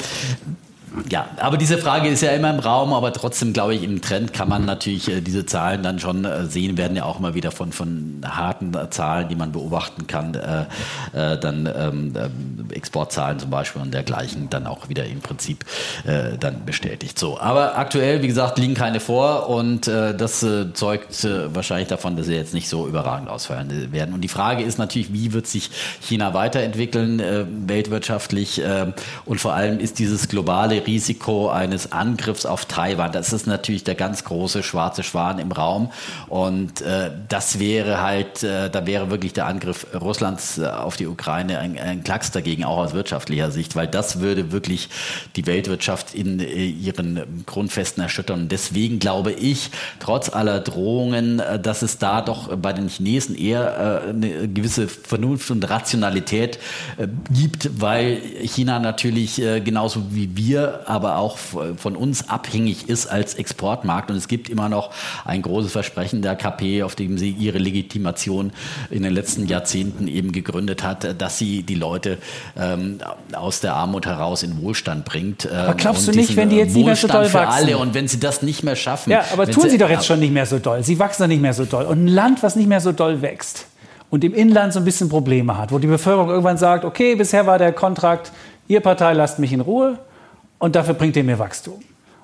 ja, 1.09 1.27
aber 1.37 1.57
diese 1.57 1.77
Frage 1.77 2.07
ist 2.07 2.21
ja 2.21 2.31
immer 2.31 2.49
im 2.49 2.59
Raum, 2.59 2.93
aber 2.93 3.11
trotzdem 3.11 3.53
glaube 3.53 3.75
ich, 3.75 3.83
im 3.83 4.01
Trend 4.01 4.33
kann 4.33 4.49
man 4.49 4.65
natürlich 4.65 5.09
äh, 5.09 5.21
diese 5.21 5.45
Zahlen 5.45 5.83
dann 5.83 5.99
schon 5.99 6.25
äh, 6.25 6.45
sehen, 6.45 6.77
werden 6.77 6.95
ja 6.95 7.03
auch 7.03 7.19
immer 7.19 7.33
wieder 7.35 7.51
von, 7.51 7.71
von 7.71 8.21
harten 8.25 8.73
äh, 8.73 8.89
Zahlen, 8.89 9.27
die 9.29 9.35
man 9.35 9.51
beobachten 9.51 10.07
kann, 10.07 10.35
äh, 10.35 10.65
äh 11.13 11.37
dann 11.39 11.67
ähm, 11.67 12.13
ähm, 12.15 12.67
Exportzahlen 12.71 13.39
zum 13.39 13.49
Beispiel 13.49 13.81
und 13.81 13.93
dergleichen 13.93 14.49
dann 14.49 14.67
auch 14.67 14.89
wieder 14.89 15.05
im 15.05 15.19
Prinzip 15.19 15.65
äh, 16.05 16.37
dann 16.39 16.65
bestätigt. 16.65 17.19
So, 17.19 17.39
aber 17.39 17.77
aktuell, 17.77 18.21
wie 18.21 18.27
gesagt, 18.27 18.57
liegen 18.57 18.73
keine 18.73 18.99
vor 18.99 19.49
und 19.49 19.87
das 19.87 20.45
zeugt 20.73 21.27
wahrscheinlich 21.53 21.87
davon, 21.87 22.15
dass 22.17 22.25
sie 22.25 22.33
jetzt 22.33 22.53
nicht 22.53 22.69
so 22.69 22.87
überragend 22.87 23.29
ausfallen 23.29 23.91
werden. 23.91 24.13
Und 24.13 24.21
die 24.21 24.27
Frage 24.27 24.63
ist 24.63 24.77
natürlich, 24.77 25.13
wie 25.13 25.33
wird 25.33 25.47
sich 25.47 25.69
China 26.01 26.33
weiterentwickeln, 26.33 27.21
weltwirtschaftlich 27.67 28.61
und 29.25 29.39
vor 29.39 29.53
allem 29.53 29.79
ist 29.79 29.99
dieses 29.99 30.27
globale 30.27 30.84
Risiko 30.85 31.49
eines 31.49 31.91
Angriffs 31.91 32.45
auf 32.45 32.65
Taiwan. 32.65 33.11
Das 33.11 33.33
ist 33.33 33.47
natürlich 33.47 33.83
der 33.83 33.95
ganz 33.95 34.23
große 34.23 34.63
schwarze 34.63 35.03
Schwan 35.03 35.39
im 35.39 35.51
Raum. 35.51 35.91
Und 36.27 36.81
äh, 36.81 37.11
das 37.27 37.59
wäre 37.59 38.01
halt, 38.01 38.43
äh, 38.43 38.69
da 38.69 38.85
wäre 38.85 39.09
wirklich 39.09 39.33
der 39.33 39.47
Angriff 39.47 39.87
Russlands 39.93 40.57
äh, 40.57 40.65
auf 40.65 40.97
die 40.97 41.07
Ukraine 41.07 41.59
ein, 41.59 41.77
ein 41.77 42.03
Klacks 42.03 42.31
dagegen, 42.31 42.63
auch 42.63 42.77
aus 42.77 42.93
wirtschaftlicher 42.93 43.51
Sicht, 43.51 43.75
weil 43.75 43.87
das 43.87 44.19
würde 44.19 44.51
wirklich 44.51 44.89
die 45.35 45.45
Weltwirtschaft 45.45 46.13
in 46.13 46.39
äh, 46.39 46.65
ihren 46.65 47.43
Grundfesten 47.45 48.03
erschüttern. 48.03 48.41
Und 48.41 48.51
deswegen 48.51 48.99
glaube 48.99 49.31
ich, 49.31 49.71
trotz 49.99 50.29
aller 50.29 50.59
Drohungen, 50.59 51.39
äh, 51.39 51.59
dass 51.59 51.81
es 51.81 51.97
da 51.97 52.21
doch 52.21 52.55
bei 52.57 52.73
den 52.73 52.89
Chinesen 52.89 53.35
eher 53.35 54.05
eine 54.09 54.47
gewisse 54.47 54.87
Vernunft 54.87 55.51
und 55.51 55.69
Rationalität 55.69 56.59
gibt, 57.31 57.81
weil 57.81 58.21
China 58.43 58.79
natürlich 58.79 59.35
genauso 59.35 60.03
wie 60.11 60.35
wir 60.35 60.64
aber 60.85 61.17
auch 61.17 61.37
von 61.37 61.95
uns 61.95 62.29
abhängig 62.29 62.89
ist 62.89 63.07
als 63.07 63.35
Exportmarkt. 63.35 64.09
Und 64.09 64.17
es 64.17 64.27
gibt 64.27 64.49
immer 64.49 64.69
noch 64.69 64.91
ein 65.25 65.41
großes 65.41 65.71
Versprechen 65.71 66.21
der 66.21 66.35
KP, 66.35 66.83
auf 66.83 66.95
dem 66.95 67.17
sie 67.17 67.29
ihre 67.29 67.57
Legitimation 67.57 68.51
in 68.89 69.03
den 69.03 69.13
letzten 69.13 69.47
Jahrzehnten 69.47 70.07
eben 70.07 70.31
gegründet 70.31 70.83
hat, 70.83 71.21
dass 71.21 71.37
sie 71.37 71.63
die 71.63 71.75
Leute 71.75 72.17
ähm, 72.57 72.99
aus 73.33 73.61
der 73.61 73.75
Armut 73.75 74.05
heraus 74.05 74.43
in 74.43 74.61
Wohlstand 74.61 75.05
bringt. 75.05 75.51
aber 75.51 75.71
ähm, 75.71 75.77
glaubst 75.77 76.07
du 76.07 76.11
nicht, 76.11 76.35
wenn 76.35 76.49
die 76.49 76.57
jetzt 76.57 76.75
nicht 76.75 76.85
mehr 76.85 76.95
so 76.95 77.07
doll 77.07 77.31
wachsen? 77.33 77.65
Alle. 77.65 77.77
Und 77.77 77.93
wenn 77.93 78.07
sie 78.07 78.19
das 78.19 78.41
nicht 78.41 78.63
mehr 78.63 78.75
schaffen. 78.75 79.11
Ja, 79.11 79.25
aber 79.33 79.49
tun 79.49 79.63
sie, 79.63 79.71
sie 79.71 79.77
doch 79.77 79.89
jetzt 79.89 80.05
schon 80.05 80.19
nicht 80.19 80.33
mehr 80.33 80.45
so 80.45 80.59
doll. 80.59 80.83
Sie 80.83 80.99
wachsen 80.99 81.23
doch 81.23 81.27
nicht 81.27 81.41
mehr 81.41 81.53
so 81.53 81.65
doll. 81.65 81.85
Und 81.85 82.05
ein 82.05 82.07
Land, 82.07 82.43
was 82.43 82.55
nicht 82.55 82.67
mehr 82.67 82.81
so 82.81 82.91
doll 82.91 83.21
wächst 83.21 83.67
und 84.09 84.23
im 84.23 84.33
Inland 84.33 84.73
so 84.73 84.79
ein 84.79 84.85
bisschen 84.85 85.09
Probleme 85.09 85.57
hat, 85.57 85.71
wo 85.71 85.79
die 85.79 85.87
Bevölkerung 85.87 86.29
irgendwann 86.29 86.57
sagt, 86.57 86.85
okay, 86.85 87.15
bisher 87.15 87.45
war 87.47 87.57
der 87.57 87.73
Kontrakt, 87.73 88.31
ihr 88.67 88.79
Partei 88.79 89.13
lasst 89.13 89.39
mich 89.39 89.51
in 89.51 89.61
Ruhe, 89.61 89.97
und 90.59 90.75
dafür 90.75 90.93
bringt 90.93 91.15
ihr 91.15 91.23
mir 91.23 91.39
Wachstum. 91.39 91.81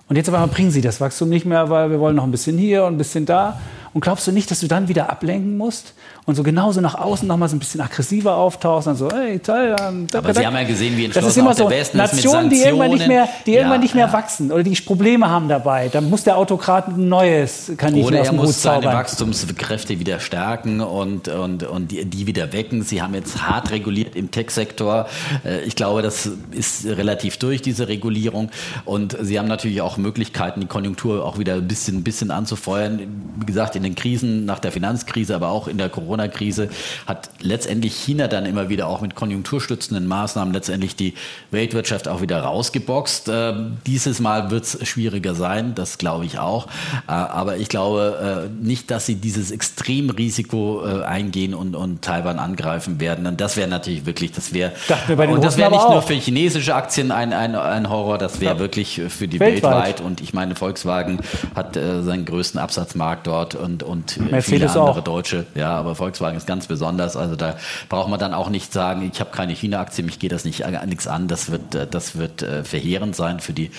Und 0.08 0.17
jetzt 0.17 0.28
aber 0.28 0.46
bringen 0.48 0.72
sie 0.72 0.82
das 0.82 1.00
Wachstum 1.00 1.30
nicht 1.30 1.46
mehr, 1.46 1.70
weil 1.70 1.89
wir 1.89 2.00
wollen 2.00 2.17
noch 2.17 2.26
ein 2.26 2.32
bisschen 2.32 2.58
hier 2.58 2.84
und 2.84 2.96
ein 2.96 2.98
bisschen 2.98 3.26
da. 3.26 3.62
Und 3.94 4.02
glaubst 4.02 4.28
du 4.28 4.32
nicht, 4.32 4.52
dass 4.52 4.60
du 4.60 4.67
dann 4.67 4.88
wieder 4.89 5.10
ablenken 5.10 5.58
musst 5.58 5.94
und 6.26 6.36
so 6.36 6.44
genauso 6.44 6.82
nach 6.82 6.96
außen 6.96 7.28
noch 7.28 7.38
mal 7.38 7.50
so 7.50 7.56
ein 7.56 7.60
bisschen 7.60 7.82
aggressiver 7.82 8.36
auftauchst 8.36 8.88
und 8.88 8.96
so, 8.96 9.10
hey, 9.12 9.40
Thailand. 9.40 10.16
Aber 10.16 10.34
Sie 10.34 10.46
haben 10.46 10.56
ja 10.56 10.64
gesehen, 10.64 10.96
wie 10.96 11.06
entschlossen 11.06 11.26
das 11.26 11.36
ist 11.36 11.42
immer 11.42 11.54
so, 11.56 11.70
Westen 11.70 11.98
Nationen, 11.98 12.50
die 12.50 12.62
irgendwann 12.62 12.92
nicht 12.92 13.08
mehr, 13.08 13.28
die 13.46 13.52
ja, 13.52 13.58
irgendwann 13.60 13.82
nicht 13.82 13.96
mehr 13.96 14.06
ja. 14.06 14.14
wachsen 14.14 14.52
oder 14.52 14.62
die 14.62 14.76
Probleme 14.82 15.30
haben 15.30 15.48
dabei. 15.48 15.90
Dann 15.90 16.10
muss 16.10 16.24
der 16.24 16.38
Autokrat 16.38 16.90
ein 16.90 17.10
neues 17.10 17.72
Kaninchen 17.76 18.08
oder 18.08 18.22
aus 18.22 18.28
dem 18.28 18.36
er 18.36 18.44
muss 18.44 18.62
seine 18.62 18.86
Wachstumskräfte 18.86 20.00
wieder 20.00 20.20
stärken 20.20 20.82
und, 20.82 21.28
und, 21.28 21.64
und 21.64 21.92
die, 21.92 22.06
die 22.06 22.28
wieder 22.28 22.54
wecken. 22.54 22.84
Sie 22.84 23.02
haben 23.02 23.16
jetzt 23.16 23.42
hart 23.42 23.72
reguliert 23.72 24.16
im 24.16 24.30
Tech-Sektor. 24.30 25.08
Äh, 25.44 25.62
ich 25.62 25.76
glaube, 25.76 26.04
das 26.04 26.30
ist 26.52 26.86
relativ 26.86 27.38
durch, 27.38 27.64
diese 27.64 27.88
Regulierung. 27.88 28.52
Und 28.86 29.18
Sie 29.22 29.40
haben 29.40 29.48
natürlich 29.48 29.82
auch 29.82 29.98
Möglichkeiten, 29.98 30.62
die 30.62 30.68
Konjunktur 30.68 31.26
auch 31.26 31.40
wieder 31.40 31.56
ein 31.56 31.68
bisschen, 31.68 31.98
ein 31.98 32.04
bisschen 32.04 32.30
anzufeuern. 32.30 33.00
Wie 33.40 33.46
gesagt, 33.46 33.76
in 33.76 33.84
den 33.84 33.96
Krisen, 33.96 34.46
nach 34.46 34.60
der 34.60 34.72
Finanzkrise, 34.72 35.36
aber 35.36 35.50
auch 35.50 35.68
in 35.68 35.78
der 35.78 35.90
Corona-Krise, 36.22 36.70
hat 37.08 37.30
letztendlich 37.42 37.96
China 37.96 38.28
dann 38.28 38.46
immer 38.46 38.70
wieder 38.70 38.88
auch 38.88 39.02
mit 39.02 39.16
konjunkturstützenden 39.16 40.08
Maßnahmen 40.08 40.54
letztendlich 40.54 40.96
die 40.96 41.14
Weltwirtschaft 41.52 42.08
auch 42.08 42.22
wieder 42.22 42.42
rausgeboxt. 42.42 43.30
Äh, 43.30 43.54
dieses 43.86 44.20
Mal 44.20 44.52
wird 44.52 44.64
es 44.64 44.88
schwieriger 44.88 45.36
sein, 45.36 45.74
das 45.76 45.98
glaube 45.98 46.26
ich 46.26 46.40
auch. 46.40 46.68
Äh, 47.08 47.12
aber 47.12 47.58
ich 47.58 47.70
glaube 47.70 48.50
äh, 48.50 48.64
nicht, 48.64 48.92
dass 48.92 49.06
sie 49.06 49.16
dieses 49.16 49.52
Extremrisiko 49.52 50.84
äh, 50.86 51.04
eingehen 51.04 51.54
und, 51.54 51.76
und 51.76 52.02
Taiwan 52.02 52.40
angreifen 52.40 53.00
werden. 53.00 53.26
Und 53.28 53.42
das 53.42 53.58
wäre 53.58 53.68
natürlich 53.68 54.06
wirklich, 54.06 54.32
das 54.32 54.54
wäre 54.54 54.72
und 55.08 55.44
das 55.44 55.58
wäre 55.58 55.72
nicht 55.72 55.90
nur 55.90 56.02
für 56.02 56.14
chinesische 56.14 56.76
Aktien 56.76 57.12
ein, 57.12 57.34
ein, 57.34 57.56
ein 57.56 57.90
Horror, 57.90 58.18
das 58.18 58.40
wäre 58.40 58.56
ja. 58.56 58.60
wirklich 58.60 59.02
für 59.10 59.28
die 59.28 59.40
weltweit. 59.40 59.86
weltweit. 59.86 60.02
Und 60.02 60.22
ich 60.22 60.34
meine, 60.34 60.56
Volkswagen 60.56 61.20
hat 61.56 61.76
äh, 61.76 62.02
seinen 62.04 62.26
größten 62.26 62.60
Absatzmarkt 62.60 63.28
dort 63.28 63.56
und 63.56 63.72
und, 63.72 64.18
und 64.18 64.44
viele 64.44 64.70
andere 64.70 65.00
auch. 65.00 65.04
Deutsche. 65.04 65.46
Ja, 65.56 65.72
aber 65.78 65.96
Volkswagen 66.02 66.36
ist 66.36 66.48
ganz 66.48 66.66
besonders. 66.66 67.16
Also 67.16 67.36
da 67.36 67.58
braucht 67.88 68.10
man 68.10 68.20
dann 68.20 68.34
auch 68.34 68.50
nicht 68.50 68.74
sagen, 68.74 69.08
ich 69.14 69.20
habe 69.20 69.30
keine 69.30 69.54
China-Aktie, 69.54 70.04
mich 70.04 70.18
geht 70.18 70.32
das 70.32 70.46
nicht 70.46 70.66
nichts 70.88 71.06
an. 71.06 71.28
Das 71.28 71.52
wird, 71.52 71.76
äh, 71.76 71.86
das 71.86 72.18
wird 72.18 72.42
äh, 72.42 72.64
verheerend 72.64 73.16
sein 73.16 73.40
für 73.40 73.54
die 73.54 73.70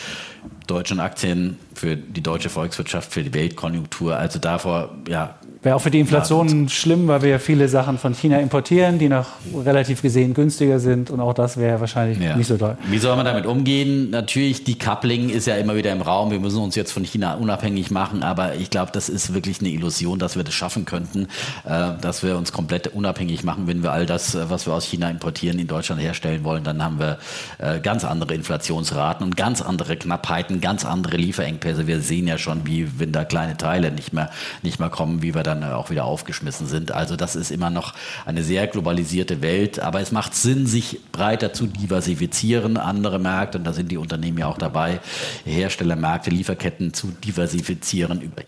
deutschen 0.68 1.00
Aktien, 1.00 1.58
für 1.74 1.96
die 1.96 2.22
deutsche 2.22 2.48
Volkswirtschaft, 2.48 3.12
für 3.12 3.24
die 3.24 3.34
Weltkonjunktur. 3.34 4.16
Also 4.16 4.38
davor, 4.38 4.90
ja, 5.08 5.34
Wäre 5.62 5.76
auch 5.76 5.80
für 5.80 5.92
die 5.92 6.00
Inflation 6.00 6.64
ja, 6.64 6.68
schlimm, 6.68 7.06
weil 7.06 7.22
wir 7.22 7.28
ja 7.28 7.38
viele 7.38 7.68
Sachen 7.68 7.96
von 7.96 8.14
China 8.14 8.40
importieren, 8.40 8.98
die 8.98 9.08
noch 9.08 9.26
relativ 9.64 10.02
gesehen 10.02 10.34
günstiger 10.34 10.80
sind. 10.80 11.08
Und 11.08 11.20
auch 11.20 11.34
das 11.34 11.56
wäre 11.56 11.78
wahrscheinlich 11.78 12.18
ja. 12.18 12.36
nicht 12.36 12.48
so 12.48 12.56
toll. 12.56 12.76
Wie 12.90 12.98
soll 12.98 13.14
man 13.14 13.24
damit 13.24 13.46
umgehen? 13.46 14.10
Natürlich, 14.10 14.64
die 14.64 14.76
Coupling 14.76 15.30
ist 15.30 15.46
ja 15.46 15.54
immer 15.54 15.76
wieder 15.76 15.92
im 15.92 16.02
Raum. 16.02 16.32
Wir 16.32 16.40
müssen 16.40 16.60
uns 16.60 16.74
jetzt 16.74 16.90
von 16.90 17.04
China 17.04 17.34
unabhängig 17.34 17.92
machen. 17.92 18.24
Aber 18.24 18.56
ich 18.56 18.70
glaube, 18.70 18.90
das 18.92 19.08
ist 19.08 19.34
wirklich 19.34 19.60
eine 19.60 19.68
Illusion, 19.68 20.18
dass 20.18 20.34
wir 20.34 20.42
das 20.42 20.52
schaffen 20.52 20.84
könnten, 20.84 21.28
äh, 21.64 21.92
dass 22.00 22.24
wir 22.24 22.36
uns 22.36 22.50
komplett 22.50 22.88
unabhängig 22.88 23.44
machen. 23.44 23.68
Wenn 23.68 23.84
wir 23.84 23.92
all 23.92 24.04
das, 24.04 24.34
äh, 24.34 24.50
was 24.50 24.66
wir 24.66 24.74
aus 24.74 24.84
China 24.84 25.10
importieren, 25.10 25.60
in 25.60 25.68
Deutschland 25.68 26.02
herstellen 26.02 26.42
wollen, 26.42 26.64
dann 26.64 26.82
haben 26.82 26.98
wir 26.98 27.18
äh, 27.58 27.78
ganz 27.78 28.04
andere 28.04 28.34
Inflationsraten 28.34 29.24
und 29.24 29.36
ganz 29.36 29.62
andere 29.62 29.96
Knappheiten, 29.96 30.60
ganz 30.60 30.84
andere 30.84 31.18
Lieferengpässe. 31.18 31.86
Wir 31.86 32.00
sehen 32.00 32.26
ja 32.26 32.36
schon, 32.36 32.66
wie 32.66 32.98
wenn 32.98 33.12
da 33.12 33.24
kleine 33.24 33.56
Teile 33.56 33.92
nicht 33.92 34.12
mehr, 34.12 34.28
nicht 34.64 34.80
mehr 34.80 34.90
kommen, 34.90 35.22
wie 35.22 35.36
wir 35.36 35.44
da 35.44 35.51
dann 35.60 35.72
auch 35.72 35.90
wieder 35.90 36.04
aufgeschmissen 36.04 36.66
sind. 36.66 36.92
Also 36.92 37.16
das 37.16 37.36
ist 37.36 37.50
immer 37.50 37.70
noch 37.70 37.94
eine 38.26 38.42
sehr 38.42 38.66
globalisierte 38.66 39.42
Welt, 39.42 39.80
aber 39.80 40.00
es 40.00 40.12
macht 40.12 40.34
Sinn, 40.34 40.66
sich 40.66 41.00
breiter 41.12 41.52
zu 41.52 41.66
diversifizieren, 41.66 42.76
andere 42.76 43.18
Märkte, 43.18 43.58
und 43.58 43.64
da 43.64 43.72
sind 43.72 43.90
die 43.90 43.96
Unternehmen 43.96 44.38
ja 44.38 44.46
auch 44.46 44.58
dabei, 44.58 45.00
Herstellermärkte, 45.44 46.30
Lieferketten 46.30 46.94
zu 46.94 47.08
diversifizieren 47.08 48.20
über 48.20 48.42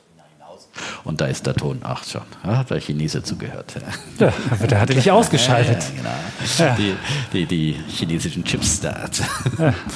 Und 1.04 1.20
da 1.20 1.26
ist 1.26 1.46
der 1.46 1.54
Ton, 1.54 1.80
ach 1.82 2.04
schon, 2.04 2.22
da 2.42 2.58
hat 2.58 2.70
der 2.70 2.80
Chinese 2.80 3.22
zugehört. 3.22 3.74
Ja, 4.18 4.32
der 4.66 4.80
hatte 4.80 4.94
dich 4.94 5.10
ausgeschaltet. 5.10 5.82
Ja, 6.58 6.74
genau. 6.74 6.76
Die, 6.76 6.94
die, 7.32 7.46
die, 7.46 7.76
chinesischen 7.88 8.44
Chips 8.44 8.80
da. 8.80 9.08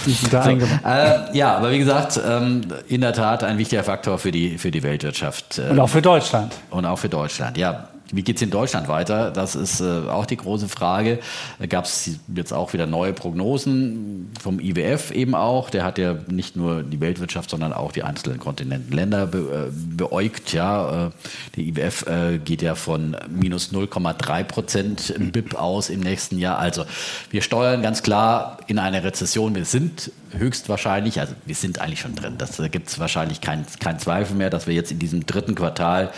die 0.07 0.12
sind 0.12 0.33
da 0.33 0.45
so, 0.45 0.51
äh, 0.51 1.37
ja, 1.37 1.57
aber 1.57 1.71
wie 1.71 1.79
gesagt, 1.79 2.21
ähm, 2.25 2.62
in 2.88 3.01
der 3.01 3.12
Tat 3.12 3.45
ein 3.45 3.59
wichtiger 3.59 3.85
Faktor 3.85 4.19
für 4.19 4.31
die, 4.31 4.59
für 4.59 4.71
die 4.71 4.83
Weltwirtschaft. 4.83 5.59
Und 5.59 5.79
auch 5.79 5.88
für 5.88 6.03
Deutschland. 6.03 6.55
Und 6.71 6.85
auch 6.85 6.99
für 6.99 7.09
Deutschland, 7.09 7.57
ja. 7.57 7.88
Wie 8.11 8.23
geht 8.23 8.37
es 8.37 8.42
in 8.42 8.51
Deutschland 8.51 8.88
weiter? 8.88 9.31
Das 9.31 9.55
ist 9.55 9.81
äh, 9.81 10.09
auch 10.09 10.25
die 10.25 10.37
große 10.37 10.68
Frage. 10.68 11.18
Da 11.59 11.66
gab 11.66 11.85
es 11.85 12.11
jetzt 12.35 12.53
auch 12.53 12.73
wieder 12.73 12.87
neue 12.87 13.12
Prognosen 13.12 14.31
vom 14.40 14.61
IWF 14.61 15.11
eben 15.11 15.35
auch. 15.35 15.68
Der 15.68 15.85
hat 15.85 15.99
ja 15.99 16.16
nicht 16.29 16.57
nur 16.57 16.83
die 16.83 17.01
Weltwirtschaft, 17.01 17.51
sondern 17.51 17.75
auch 17.75 17.92
die 17.92 18.03
einzelnen 18.03 18.38
Kontinentenländer 18.38 19.27
be, 19.27 19.68
äh, 19.68 19.97
beäugt. 19.97 20.53
Ja, 20.55 21.09
äh, 21.09 21.11
der 21.57 21.64
IWF 21.64 22.07
äh, 22.07 22.38
geht 22.38 22.62
ja 22.62 22.75
von 22.75 23.16
minus 23.29 23.73
0,3 23.73 24.44
Prozent 24.44 25.14
BIP 25.33 25.55
aus 25.55 25.90
im 25.90 26.01
nächsten 26.01 26.38
Jahr. 26.38 26.59
Also 26.59 26.85
wir 27.31 27.42
steuern 27.42 27.83
ganz 27.83 28.03
klar 28.03 28.59
in 28.68 28.79
eine 28.79 29.05
Rezession. 29.05 29.55
Wir 29.55 29.66
sind 29.66 30.11
höchstwahrscheinlich, 30.37 31.21
also 31.21 31.35
wir 31.47 31.55
sind 31.55 31.81
eigentlich 31.81 32.01
schon 32.01 32.14
drin, 32.14 32.35
das, 32.38 32.57
da 32.57 32.69
gibt 32.69 32.88
es 32.88 32.99
wahrscheinlich 32.99 33.41
keinen 33.41 33.67
kein 33.81 33.99
Zweifel 33.99 34.37
mehr, 34.37 34.51
dass 34.51 34.67
wir 34.67 34.75
jetzt 34.75 34.91
in 34.91 34.99
diesem 34.99 35.27
dritten 35.27 35.55
Quartal 35.55 36.12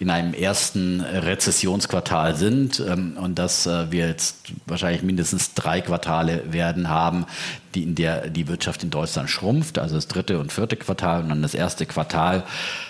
in 0.00 0.10
einem 0.10 0.34
ersten 0.34 1.00
Rezessionsquartal 1.00 2.36
sind 2.36 2.80
ähm, 2.80 3.16
und 3.20 3.38
dass 3.38 3.66
äh, 3.66 3.90
wir 3.90 4.08
jetzt 4.08 4.52
wahrscheinlich 4.66 5.02
mindestens 5.02 5.54
drei 5.54 5.80
Quartale 5.80 6.52
werden 6.52 6.88
haben, 6.88 7.26
die, 7.74 7.82
in 7.82 7.94
der 7.94 8.28
die 8.28 8.48
Wirtschaft 8.48 8.82
in 8.82 8.90
Deutschland 8.90 9.30
schrumpft, 9.30 9.78
also 9.78 9.94
das 9.94 10.08
dritte 10.08 10.38
und 10.38 10.52
vierte 10.52 10.76
Quartal 10.76 11.22
und 11.22 11.28
dann 11.28 11.42
das 11.42 11.54
erste 11.54 11.86
Quartal, 11.86 12.44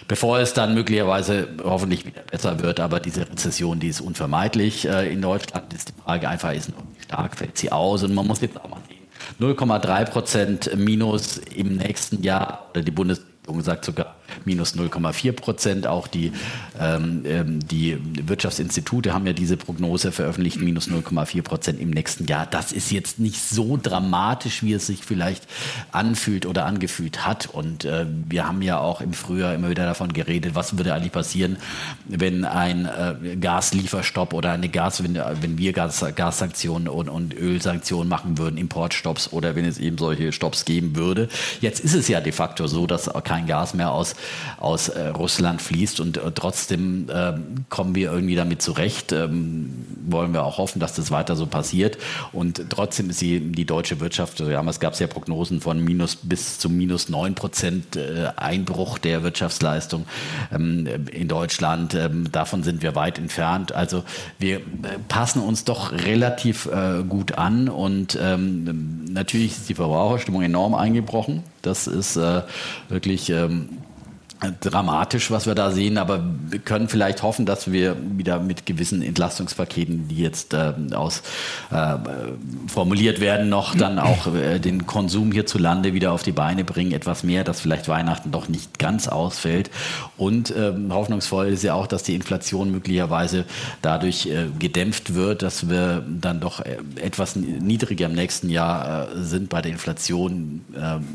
bevor 0.09 0.39
es 0.39 0.55
dann 0.55 0.75
möglicherweise 0.75 1.49
hoffentlich 1.63 2.07
wieder 2.07 2.23
besser 2.23 2.61
wird, 2.61 2.81
aber 2.81 3.01
diese 3.01 3.23
Rezession, 3.23 3.81
die 3.81 3.89
ist 3.89 4.01
unvermeidlich 4.01 4.87
äh, 4.89 5.13
in 5.13 5.23
Deutschland, 5.23 5.73
ist 5.75 5.89
die 5.89 6.01
Frage 6.01 6.29
einfach, 6.29 6.53
ist 6.53 6.71
noch 6.71 6.85
stark, 7.03 7.37
fällt 7.37 7.59
sie 7.59 7.73
aus? 7.73 8.03
Und 8.03 8.15
man 8.15 8.27
muss 8.27 8.41
jetzt 8.41 8.59
auch 8.61 8.69
mal 8.69 8.81
0,3 9.41 10.11
Prozent 10.11 10.71
minus 10.77 11.39
im 11.39 11.77
nächsten 11.77 12.23
Jahr, 12.23 12.67
oder 12.71 12.83
die 12.83 12.91
Bundesregierung 12.91 13.36
sagt 13.61 13.85
sogar 13.85 14.17
minus 14.45 14.75
0,4 14.75 15.33
Prozent. 15.33 15.87
Auch 15.87 16.07
die, 16.07 16.33
ähm, 16.81 17.23
ähm, 17.25 17.67
die 17.67 17.99
Wirtschaftsinstitute 18.27 19.13
haben 19.13 19.27
ja 19.27 19.33
diese 19.33 19.57
Prognose 19.57 20.13
veröffentlicht, 20.13 20.61
minus 20.61 20.89
0,4 20.89 21.43
Prozent 21.43 21.81
im 21.81 21.91
nächsten 21.91 22.27
Jahr. 22.27 22.47
Das 22.47 22.73
ist 22.73 22.91
jetzt 22.91 23.19
nicht 23.19 23.41
so 23.41 23.79
dramatisch, 23.81 24.63
wie 24.63 24.73
es 24.73 24.87
sich 24.87 25.05
vielleicht 25.05 25.47
anfühlt 25.93 26.47
oder 26.47 26.67
angefühlt 26.67 27.27
hat. 27.27 27.47
Und 27.47 27.85
äh, 27.85 28.07
wir 28.29 28.47
haben 28.47 28.63
ja 28.63 28.79
auch 28.79 29.01
im 29.01 29.13
Frühjahr 29.13 29.55
immer 29.55 29.71
wieder 29.71 29.85
davon 29.85 30.13
geredet, 30.13 30.55
was 30.55 30.77
würde 30.79 30.95
eigentlich 30.95 31.13
passieren, 31.13 31.57
wenn 32.07 32.45
ein 32.45 32.87
äh, 32.87 33.37
Gaslieferstopp 33.37 34.33
oder 34.33 34.53
eine 34.53 34.69
Gas, 34.69 35.03
wenn, 35.03 35.15
wenn 35.41 35.59
wir 35.59 35.73
Gas, 35.73 36.05
Gassanktionen 36.15 36.89
und, 36.89 37.09
und 37.09 37.35
Ölsanktionen 37.35 38.09
machen 38.09 38.39
würden, 38.39 38.57
Importstopps 38.57 39.33
oder 39.33 39.55
wenn 39.55 39.65
es 39.65 39.79
eben 39.79 39.99
solche 39.99 40.33
Stopps 40.33 40.65
geben 40.65 40.97
würde. 40.97 41.29
Jetzt 41.61 41.81
ist 41.81 41.95
es 41.95 42.09
ja 42.09 42.21
de 42.21 42.33
facto 42.33 42.67
so, 42.67 42.87
dass 42.87 43.11
kein 43.25 43.36
Gas 43.45 43.75
mehr 43.75 43.93
aus 43.93 44.15
aus 44.59 44.89
äh, 44.89 45.09
Russland 45.09 45.61
fließt 45.61 46.01
und 46.01 46.17
äh, 46.17 46.33
trotzdem 46.35 47.09
äh, 47.09 47.35
kommen 47.69 47.95
wir 47.95 48.13
irgendwie 48.13 48.35
damit 48.35 48.63
zurecht. 48.63 49.13
Ähm, 49.13 49.87
wollen 50.09 50.33
wir 50.33 50.45
auch 50.45 50.59
hoffen, 50.59 50.81
dass 50.81 50.95
das 50.95 51.11
weiter 51.11 51.37
so 51.37 51.47
passiert. 51.47 51.99
Und 52.33 52.71
trotzdem 52.71 53.11
ist 53.11 53.21
die, 53.21 53.41
die 53.41 53.65
deutsche 53.65 54.01
Wirtschaft, 54.01 54.41
also 54.41 54.51
damals 54.51 54.81
gab 54.81 54.93
es 54.93 54.99
ja 54.99 55.07
Prognosen 55.07 55.61
von 55.61 55.83
minus 55.83 56.17
bis 56.17 56.59
zu 56.59 56.71
minus 56.71 57.09
9 57.09 57.35
Prozent 57.35 57.97
äh, 57.97 58.29
Einbruch 58.37 58.99
der 58.99 59.23
Wirtschaftsleistung 59.23 60.07
ähm, 60.53 60.89
in 61.13 61.29
Deutschland. 61.29 61.95
Ähm, 61.95 62.31
davon 62.31 62.63
sind 62.63 62.83
wir 62.83 62.95
weit 62.95 63.19
entfernt. 63.19 63.73
Also 63.73 64.05
wir 64.39 64.57
äh, 64.57 64.63
passen 65.09 65.43
uns 65.43 65.65
doch 65.65 65.93
relativ 65.93 66.67
äh, 66.67 67.03
gut 67.03 67.33
an 67.39 67.69
und 67.69 68.19
ähm, 68.21 69.05
natürlich 69.13 69.53
ist 69.53 69.69
die 69.69 69.75
Verbraucherstimmung 69.75 70.43
enorm 70.43 70.75
eingebrochen. 70.75 71.43
Das 71.67 71.87
ist 71.87 72.19
wirklich 72.89 73.31
ähm, 73.31 73.69
dramatisch, 74.61 75.31
was 75.31 75.47
wir 75.47 75.55
da 75.55 75.71
sehen, 75.71 75.97
aber 75.99 76.23
wir 76.51 76.59
können 76.59 76.89
vielleicht 76.89 77.23
hoffen, 77.23 77.47
dass 77.47 77.73
wir 77.73 77.97
wieder 78.19 78.39
mit 78.39 78.67
gewissen 78.67 79.03
Entlastungspaketen, 79.03 80.09
die 80.09 80.17
jetzt 80.17 80.53
äh, 80.53 80.75
aus 80.95 81.23
äh, 81.71 81.97
formuliert 82.67 83.21
werden, 83.21 83.49
noch 83.49 83.75
dann 83.75 83.99
auch 83.99 84.35
äh, 84.35 84.59
den 84.59 84.87
Konsum 84.87 85.33
hierzulande 85.33 85.95
wieder 85.95 86.13
auf 86.13 86.23
die 86.23 86.33
Beine 86.33 86.65
bringen, 86.65 86.93
etwas 86.93 87.23
mehr, 87.23 87.45
dass 87.45 87.61
vielleicht 87.61 87.89
Weihnachten 87.89 88.31
doch 88.31 88.49
nicht 88.49 88.79
ganz 88.79 89.09
ausfällt. 89.09 89.71
Und 90.19 90.53
ähm, 90.57 90.93
hoffnungsvoll 90.93 91.47
ist 91.49 91.63
ja 91.63 91.75
auch, 91.75 91.87
dass 91.87 92.03
die 92.03 92.15
Inflation 92.15 92.71
möglicherweise 92.71 93.45
dadurch 93.81 94.27
äh, 94.27 94.47
gedämpft 94.59 95.15
wird, 95.15 95.43
dass 95.43 95.71
wir 95.71 96.05
dann 96.07 96.41
doch 96.41 96.61
äh, 96.61 96.77
etwas 96.97 97.37
niedriger 97.37 98.07
im 98.07 98.15
nächsten 98.15 98.51
Jahr 98.51 99.09
äh, 99.13 99.23
sind 99.23 99.49
bei 99.49 99.63
der 99.63 99.73
Inflation, 99.73 100.65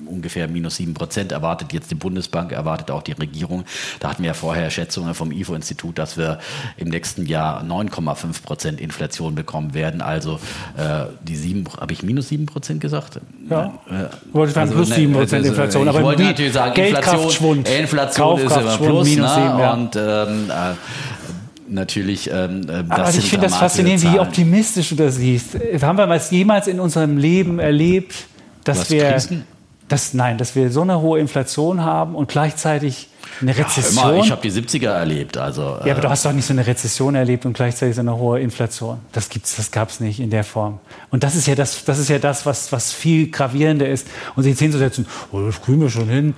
ungefähr 0.06 0.48
minus 0.48 0.78
sieben 0.78 0.94
Prozent 0.94 1.32
erwartet 1.32 1.74
jetzt 1.74 1.92
die 1.92 1.96
Bundesbank, 1.96 2.52
erwartet 2.52 2.90
auch 2.92 3.04
die 3.04 3.11
die 3.16 3.22
Regierung. 3.22 3.66
Da 4.00 4.10
hatten 4.10 4.24
wir 4.24 4.28
ja 4.28 4.34
vorher 4.34 4.70
Schätzungen 4.70 5.14
vom 5.14 5.32
IFO-Institut, 5.32 5.98
dass 5.98 6.18
wir 6.18 6.40
im 6.78 6.90
nächsten 6.90 7.26
Jahr 7.26 7.64
9,5 7.64 8.44
Prozent 8.44 8.82
Inflation 8.82 9.36
bekommen 9.36 9.74
werden. 9.74 10.02
Also 10.02 10.40
äh, 10.78 11.06
die 11.22 11.36
sieben, 11.36 11.66
habe 11.80 11.94
ich 11.94 12.04
minus 12.04 12.30
7 12.30 12.46
Prozent 12.46 12.82
gesagt? 12.82 13.20
Ja. 13.50 13.80
Äh, 13.90 14.34
wollte 14.34 14.54
sagen, 14.54 14.70
also, 14.70 14.84
plus 14.84 14.96
7 14.96 15.14
Prozent 15.14 15.34
also, 15.34 15.50
Inflation. 15.50 15.88
Aber 15.88 16.00
ich 16.00 16.06
wollte 16.06 16.24
natürlich 16.24 16.54
sagen, 16.54 16.82
Inflation, 16.82 17.66
Inflation 17.66 18.40
ist 18.40 18.58
immer 18.58 18.78
plus. 18.78 19.08
Minus 19.08 19.36
7, 19.36 19.44
ne? 19.44 19.62
ja. 19.62 19.74
Und 19.74 19.96
ähm, 19.96 20.50
äh, 20.50 21.72
natürlich. 21.72 22.30
Ähm, 22.32 22.62
äh, 22.68 22.84
Aber 22.90 23.10
ich 23.10 23.30
finde 23.30 23.48
das 23.48 23.56
faszinierend, 23.56 24.02
Zahlen. 24.02 24.16
wie 24.16 24.20
optimistisch 24.20 24.90
du 24.90 24.96
das 24.96 25.16
siehst. 25.16 25.58
Haben 25.82 25.98
wir 25.98 26.22
jemals 26.30 26.68
in 26.68 26.80
unserem 26.80 27.18
Leben 27.18 27.60
erlebt, 27.60 28.16
dass 28.64 28.90
wir 28.90 29.12
Krisen? 29.12 29.46
Dass, 29.92 30.14
nein, 30.14 30.38
dass 30.38 30.56
wir 30.56 30.72
so 30.72 30.82
eine 30.82 31.02
hohe 31.02 31.20
Inflation 31.20 31.84
haben 31.84 32.16
und 32.16 32.30
gleichzeitig 32.30 33.10
eine 33.42 33.58
Rezession. 33.58 34.04
Ja, 34.04 34.12
immer, 34.12 34.24
ich 34.24 34.32
habe 34.32 34.42
die 34.42 34.52
70er 34.52 34.90
erlebt. 34.90 35.38
Also, 35.38 35.62
ja, 35.62 35.92
aber 35.92 36.02
du 36.02 36.08
äh, 36.08 36.10
hast 36.10 36.26
doch 36.26 36.32
nicht 36.32 36.46
so 36.46 36.54
eine 36.54 36.66
Rezession 36.66 37.16
erlebt 37.16 37.46
und 37.46 37.54
gleichzeitig 37.54 37.96
so 37.96 38.02
eine 38.02 38.18
hohe 38.18 38.40
Inflation. 38.40 39.00
Das 39.12 39.30
gibt's, 39.30 39.56
das 39.56 39.72
gab 39.72 39.90
es 39.90 40.00
nicht 40.00 40.20
in 40.20 40.30
der 40.30 40.44
Form. 40.44 40.80
Und 41.10 41.24
das 41.24 41.36
ist 41.36 41.48
ja 41.48 41.56
das, 41.56 41.84
das, 41.84 42.00
ist 42.00 42.10
ja 42.10 42.20
das 42.20 42.46
was, 42.46 42.72
was 42.72 42.94
viel 42.94 43.30
gravierender 43.32 43.90
ist. 43.90 44.08
Und 44.36 44.44
sich 44.44 44.58
hinzusetzen, 44.58 45.08
oh, 45.32 45.42
das 45.42 45.62
kriegen 45.62 45.82
wir 45.82 45.90
schon 45.90 46.08
hin 46.08 46.36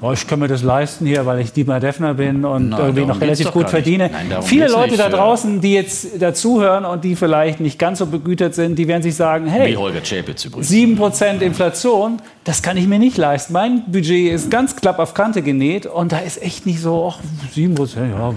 oh, 0.00 0.12
ich 0.12 0.26
kann 0.26 0.38
mir 0.38 0.48
das 0.48 0.62
leisten 0.62 1.06
hier, 1.06 1.26
weil 1.26 1.40
ich 1.40 1.52
Dietmar 1.52 1.80
Defner 1.80 2.14
bin 2.14 2.44
und 2.44 2.70
Nein, 2.70 2.80
irgendwie 2.80 3.04
noch 3.06 3.20
relativ 3.20 3.50
gut 3.52 3.70
verdiene. 3.70 4.10
Nein, 4.10 4.42
Viele 4.42 4.68
Leute 4.68 4.90
nicht, 4.92 5.00
da 5.00 5.08
draußen, 5.08 5.60
die 5.60 5.74
jetzt 5.74 6.20
dazuhören 6.20 6.84
und 6.84 7.04
die 7.04 7.16
vielleicht 7.16 7.60
nicht 7.60 7.78
ganz 7.78 7.98
so 7.98 8.06
begütert 8.06 8.54
sind, 8.54 8.78
die 8.78 8.88
werden 8.88 9.02
sich 9.02 9.14
sagen, 9.14 9.46
hey, 9.46 9.72
Wie 9.72 9.76
Holger 9.76 10.00
Chapitz 10.00 10.46
7% 10.46 11.40
Inflation, 11.40 12.20
das 12.44 12.62
kann 12.62 12.76
ich 12.76 12.86
mir 12.86 12.98
nicht 12.98 13.16
leisten. 13.16 13.52
Mein 13.52 13.82
Budget 13.86 14.32
ist 14.32 14.50
ganz 14.50 14.76
klapp 14.76 14.98
auf 14.98 15.14
Kante 15.14 15.42
genäht 15.42 15.86
und 15.86 16.12
da 16.12 16.18
ist 16.18 16.40
echt 16.42 16.66
nicht 16.66 16.80
so, 16.80 17.12
ach, 17.12 17.20
7%, 17.54 17.96
ja, 18.10 18.32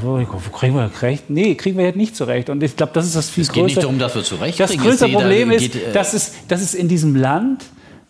kriegen 0.51 0.75
wir 0.75 0.89
recht. 1.01 1.29
Nee, 1.29 1.55
kriegen 1.55 1.77
wir 1.77 1.85
jetzt 1.85 1.97
nicht 1.97 2.15
zurecht. 2.15 2.49
Und 2.49 2.63
ich 2.63 2.75
glaube, 2.75 2.91
das 2.93 3.05
ist 3.05 3.15
das 3.15 3.29
viel 3.29 3.43
größte. 3.43 3.51
Es 3.51 3.55
geht 3.55 3.65
nicht 3.65 3.83
darum, 3.83 3.99
dass 3.99 4.15
wir 4.15 4.23
zurecht 4.23 4.59
Das 4.59 4.75
größte 4.75 5.09
Problem 5.09 5.51
ist, 5.51 5.75
äh, 5.75 5.91
dass, 5.93 6.13
es, 6.13 6.33
dass 6.47 6.61
es 6.61 6.73
in 6.73 6.87
diesem 6.87 7.15
Land 7.15 7.65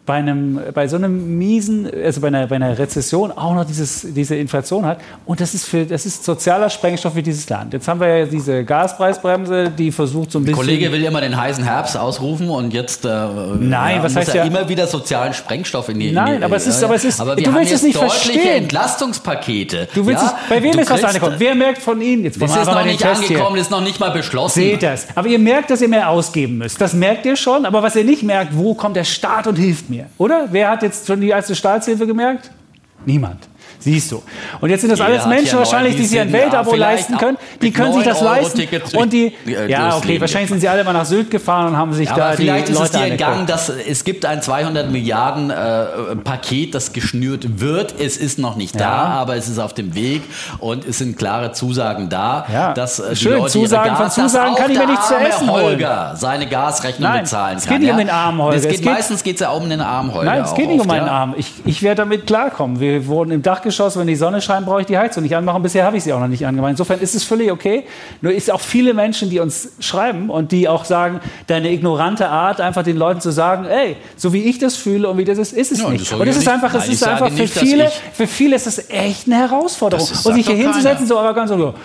bei, 0.09 0.15
einem, 0.15 0.59
bei 0.73 0.87
so 0.87 0.95
einem 0.95 1.37
miesen, 1.37 1.87
also 2.03 2.19
bei 2.19 2.29
einer, 2.29 2.47
bei 2.47 2.55
einer 2.55 2.79
Rezession 2.79 3.31
auch 3.31 3.53
noch 3.53 3.63
dieses, 3.63 4.07
diese 4.09 4.35
Inflation 4.35 4.83
hat. 4.83 4.99
Und 5.27 5.39
das 5.39 5.53
ist, 5.53 5.67
für, 5.67 5.85
das 5.85 6.03
ist 6.07 6.25
sozialer 6.25 6.71
Sprengstoff 6.71 7.13
für 7.13 7.21
dieses 7.21 7.47
Land. 7.47 7.73
Jetzt 7.73 7.87
haben 7.87 7.99
wir 7.99 8.07
ja 8.07 8.25
diese 8.25 8.63
Gaspreisbremse, 8.63 9.69
die 9.69 9.91
versucht 9.91 10.31
so 10.31 10.39
ein 10.39 10.45
bisschen... 10.45 10.65
Der 10.65 10.65
Kollege 10.65 10.91
will 10.91 11.03
immer 11.03 11.21
den 11.21 11.39
heißen 11.39 11.63
Herbst 11.63 11.95
ausrufen 11.95 12.49
und 12.49 12.73
jetzt 12.73 13.05
äh, 13.05 13.09
Nein, 13.59 13.97
ja, 13.97 14.03
was 14.03 14.15
heißt 14.15 14.33
ja 14.33 14.45
immer 14.45 14.67
wieder 14.67 14.87
sozialen 14.87 15.31
Sprengstoff 15.31 15.89
in 15.89 15.99
die... 15.99 16.11
Nein, 16.11 16.33
in 16.33 16.39
die, 16.39 16.45
aber 16.45 16.55
es 16.55 16.65
ist... 16.65 16.83
Aber 16.83 16.95
es 16.95 17.05
ist 17.05 17.21
aber 17.21 17.37
wir 17.37 17.43
du 17.43 17.53
willst 17.53 17.71
es 17.71 17.83
nicht 17.83 17.95
deutliche 17.95 18.31
verstehen. 18.31 18.63
Entlastungspakete. 18.63 19.89
Du 19.93 20.07
willst 20.07 20.23
ja? 20.23 20.39
es, 20.43 20.49
bei 20.49 20.63
wem 20.63 20.71
du 20.71 20.79
ist 20.79 20.89
was 20.89 21.03
angekommen? 21.03 21.35
Wer 21.37 21.53
merkt 21.53 21.83
von 21.83 22.01
Ihnen... 22.01 22.23
Jetzt 22.23 22.41
das 22.41 22.49
ist 22.49 22.65
noch 22.65 22.83
nicht 22.83 23.05
angekommen, 23.05 23.53
hier. 23.53 23.61
ist 23.61 23.69
noch 23.69 23.81
nicht 23.81 23.99
mal 23.99 24.09
beschlossen. 24.09 24.59
Seht 24.59 24.81
das. 24.81 25.05
Aber 25.13 25.27
ihr 25.27 25.37
merkt, 25.37 25.69
dass 25.69 25.83
ihr 25.83 25.87
mehr 25.87 26.09
ausgeben 26.09 26.57
müsst. 26.57 26.81
Das 26.81 26.93
merkt 26.95 27.27
ihr 27.27 27.35
schon. 27.35 27.67
Aber 27.67 27.83
was 27.83 27.95
ihr 27.95 28.03
nicht 28.03 28.23
merkt, 28.23 28.57
wo 28.57 28.73
kommt 28.73 28.95
der 28.95 29.03
Staat 29.03 29.45
und 29.45 29.55
hilft 29.55 29.87
mir? 29.87 29.98
Oder? 30.17 30.47
Wer 30.51 30.69
hat 30.69 30.83
hat 30.83 30.83
jetzt 30.83 31.07
schon 31.07 31.19
die 31.19 31.29
erste 31.29 31.55
Staatshilfe 31.55 32.07
gemerkt? 32.07 32.51
Niemand. 33.05 33.48
Siehst 33.79 34.11
du. 34.11 34.21
Und 34.59 34.69
jetzt 34.69 34.81
sind 34.81 34.91
das 34.91 34.99
alles 34.99 35.25
Menschen 35.25 35.57
wahrscheinlich, 35.57 35.95
die 35.95 36.05
sich 36.05 36.19
ein 36.19 36.31
Weltabo 36.33 36.75
leisten 36.75 37.17
können. 37.17 37.37
Die 37.61 37.71
können 37.71 37.93
sich 37.93 38.03
das 38.03 38.21
leisten. 38.21 38.67
Und 38.97 39.13
die, 39.13 39.33
ja, 39.67 39.95
okay, 39.95 40.19
wahrscheinlich 40.19 40.49
sind 40.49 40.59
sie 40.59 40.67
alle 40.67 40.83
mal 40.83 40.91
nach 40.91 41.05
Sylt 41.05 41.31
gefahren 41.31 41.69
und 41.69 41.77
haben 41.77 41.93
sich 41.93 42.09
ja, 42.09 42.15
da 42.15 42.31
vielleicht 42.33 42.67
die 42.67 42.73
ist 42.73 42.77
Leute 42.77 42.97
es 42.97 43.03
dir 43.03 43.11
entgangen, 43.11 43.47
dass 43.47 43.69
es 43.69 44.03
gibt 44.03 44.25
ein 44.25 44.41
200 44.41 44.91
Milliarden 44.91 45.49
äh, 45.49 46.15
Paket, 46.23 46.75
das 46.75 46.91
geschnürt 46.91 47.61
wird. 47.61 47.95
Es 47.99 48.17
ist 48.17 48.37
noch 48.37 48.57
nicht 48.57 48.75
ja. 48.75 48.81
da, 48.81 49.03
aber 49.19 49.37
es 49.37 49.47
ist 49.47 49.59
auf 49.59 49.73
dem 49.73 49.95
Weg 49.95 50.23
und 50.59 50.85
es 50.85 50.97
sind 50.97 51.17
klare 51.17 51.53
Zusagen 51.53 52.09
da, 52.09 52.45
ja. 52.51 52.73
dass 52.73 52.99
äh, 52.99 53.11
die 53.11 53.15
Schön, 53.15 53.37
Leute 53.37 53.51
Zusagen 53.51 53.95
Gas, 53.95 54.15
von 54.15 54.23
Zusagen 54.23 54.55
kann 54.55 54.71
ich 54.71 54.77
mir 54.77 54.87
nicht 54.87 55.03
zu 55.03 55.15
essen 55.15 55.49
Holger 55.49 56.15
seine 56.17 56.47
Gasrechnung 56.47 57.09
Nein, 57.09 57.21
bezahlen 57.21 57.57
es 57.57 57.65
kann. 57.65 57.75
Es 57.75 57.79
geht 57.79 57.81
nicht 57.81 57.91
um 57.91 57.97
den 57.97 58.09
armen 58.09 58.41
Holger. 58.41 58.57
Es 58.57 58.63
geht, 58.63 58.71
es 58.73 58.81
geht 58.81 58.91
meistens 58.91 59.23
geht 59.23 59.35
es 59.35 59.41
ja 59.41 59.51
um 59.51 59.69
den 59.69 59.81
armen 59.81 60.13
Holger. 60.13 60.25
Nein, 60.25 60.43
es 60.43 60.53
geht 60.53 60.67
nicht 60.67 60.81
um 60.81 60.87
meinen 60.87 61.07
Arm. 61.07 61.33
Ich, 61.37 61.53
ich 61.65 61.81
werde 61.81 62.01
damit 62.01 62.27
klarkommen. 62.27 62.79
Wir 62.79 63.07
wurden 63.07 63.31
im 63.31 63.41
Dach 63.41 63.61
Erdgeschoss, 63.69 63.97
wenn 63.97 64.07
die 64.07 64.15
Sonne 64.15 64.41
scheint, 64.41 64.65
brauche 64.65 64.81
ich 64.81 64.87
die 64.87 64.97
Heizung 64.97 65.21
nicht 65.23 65.35
anmachen. 65.35 65.61
Bisher 65.61 65.85
habe 65.85 65.97
ich 65.97 66.03
sie 66.03 66.11
auch 66.11 66.19
noch 66.19 66.27
nicht 66.27 66.45
angemacht. 66.45 66.71
Insofern 66.71 66.99
ist 66.99 67.13
es 67.13 67.23
völlig 67.23 67.51
okay. 67.51 67.83
Nur 68.21 68.33
ist 68.33 68.49
auch 68.49 68.61
viele 68.61 68.93
Menschen, 68.93 69.29
die 69.29 69.39
uns 69.39 69.69
schreiben 69.79 70.29
und 70.29 70.51
die 70.51 70.67
auch 70.67 70.85
sagen, 70.85 71.19
deine 71.47 71.71
ignorante 71.71 72.27
Art, 72.29 72.61
einfach 72.61 72.83
den 72.83 72.97
Leuten 72.97 73.21
zu 73.21 73.31
sagen, 73.31 73.65
ey, 73.65 73.95
so 74.15 74.33
wie 74.33 74.43
ich 74.43 74.57
das 74.57 74.75
fühle 74.75 75.07
und 75.07 75.17
wie 75.17 75.25
das 75.25 75.37
ist, 75.37 75.53
ist 75.53 75.71
es 75.71 75.81
ja, 75.81 75.89
nicht. 75.89 76.11
Und 76.11 76.27
es 76.27 76.37
ist 76.37 76.39
nicht, 76.39 76.49
einfach, 76.49 76.73
es 76.73 76.89
ist 76.89 77.07
einfach 77.07 77.31
für 77.31 77.47
viele, 77.47 77.91
für 78.13 78.27
viele 78.27 78.55
ist 78.55 78.65
es 78.65 78.89
echt 78.89 79.27
eine 79.27 79.37
Herausforderung. 79.37 80.07
Und 80.23 80.33
sich 80.33 80.47
hier 80.47 80.55
hinzusetzen, 80.55 81.05
so 81.05 81.19
arrogant, 81.19 81.49
so, 81.49 81.75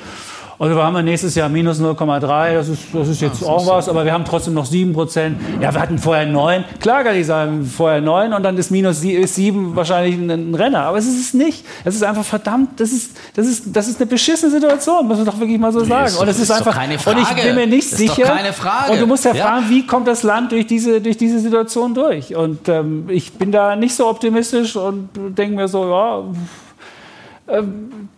also 0.58 0.76
wir 0.76 0.82
haben 0.82 1.04
nächstes 1.04 1.34
Jahr 1.34 1.48
minus 1.48 1.80
0,3, 1.80 2.54
das 2.54 2.68
ist, 2.68 2.82
das 2.92 3.08
ist 3.08 3.20
jetzt 3.20 3.42
ja, 3.42 3.48
auch 3.48 3.66
was, 3.66 3.88
aber 3.88 4.04
wir 4.04 4.12
haben 4.12 4.24
trotzdem 4.24 4.54
noch 4.54 4.66
7 4.66 4.92
Prozent. 4.92 5.40
Ja, 5.60 5.72
wir 5.72 5.80
hatten 5.80 5.98
vorher 5.98 6.26
9. 6.26 6.64
Klar 6.80 7.04
kann 7.04 7.16
ich 7.16 7.26
sagen, 7.26 7.64
vorher 7.64 8.00
9 8.00 8.32
und 8.32 8.42
dann 8.42 8.56
ist 8.56 8.70
minus 8.70 9.00
7 9.00 9.74
wahrscheinlich 9.74 10.16
ein 10.16 10.54
Renner. 10.54 10.84
Aber 10.84 10.98
es 10.98 11.06
ist 11.06 11.20
es 11.20 11.34
nicht. 11.34 11.64
Es 11.84 11.94
ist 11.94 12.04
einfach 12.04 12.24
verdammt, 12.24 12.80
das 12.80 12.92
ist, 12.92 13.16
das 13.34 13.46
ist, 13.46 13.64
das 13.74 13.88
ist 13.88 14.00
eine 14.00 14.06
beschissene 14.06 14.50
Situation, 14.50 15.06
muss 15.06 15.16
man 15.16 15.26
doch 15.26 15.38
wirklich 15.38 15.58
mal 15.58 15.72
so 15.72 15.84
sagen. 15.84 16.06
Ist 16.06 16.16
und 16.16 16.28
es 16.28 16.36
ist, 16.36 16.44
ist 16.44 16.50
einfach, 16.52 16.74
keine 16.74 16.98
Frage. 16.98 17.18
und 17.18 17.22
ich 17.22 17.44
bin 17.44 17.54
mir 17.54 17.66
nicht 17.66 17.90
ist 17.92 17.96
sicher. 17.96 18.22
Keine 18.22 18.52
Frage. 18.52 18.92
Und 18.92 19.00
du 19.00 19.06
musst 19.06 19.24
ja, 19.24 19.34
ja, 19.34 19.44
fragen, 19.44 19.66
wie 19.68 19.86
kommt 19.86 20.06
das 20.06 20.22
Land 20.22 20.52
durch 20.52 20.66
diese, 20.66 21.00
durch 21.00 21.16
diese 21.16 21.38
Situation 21.40 21.94
durch? 21.94 22.34
Und 22.34 22.68
ähm, 22.68 23.06
ich 23.08 23.32
bin 23.32 23.52
da 23.52 23.76
nicht 23.76 23.94
so 23.94 24.08
optimistisch 24.08 24.76
und 24.76 25.08
denke 25.14 25.56
mir 25.56 25.68
so, 25.68 25.88
ja, 25.88 26.22
ähm, 27.46 28.08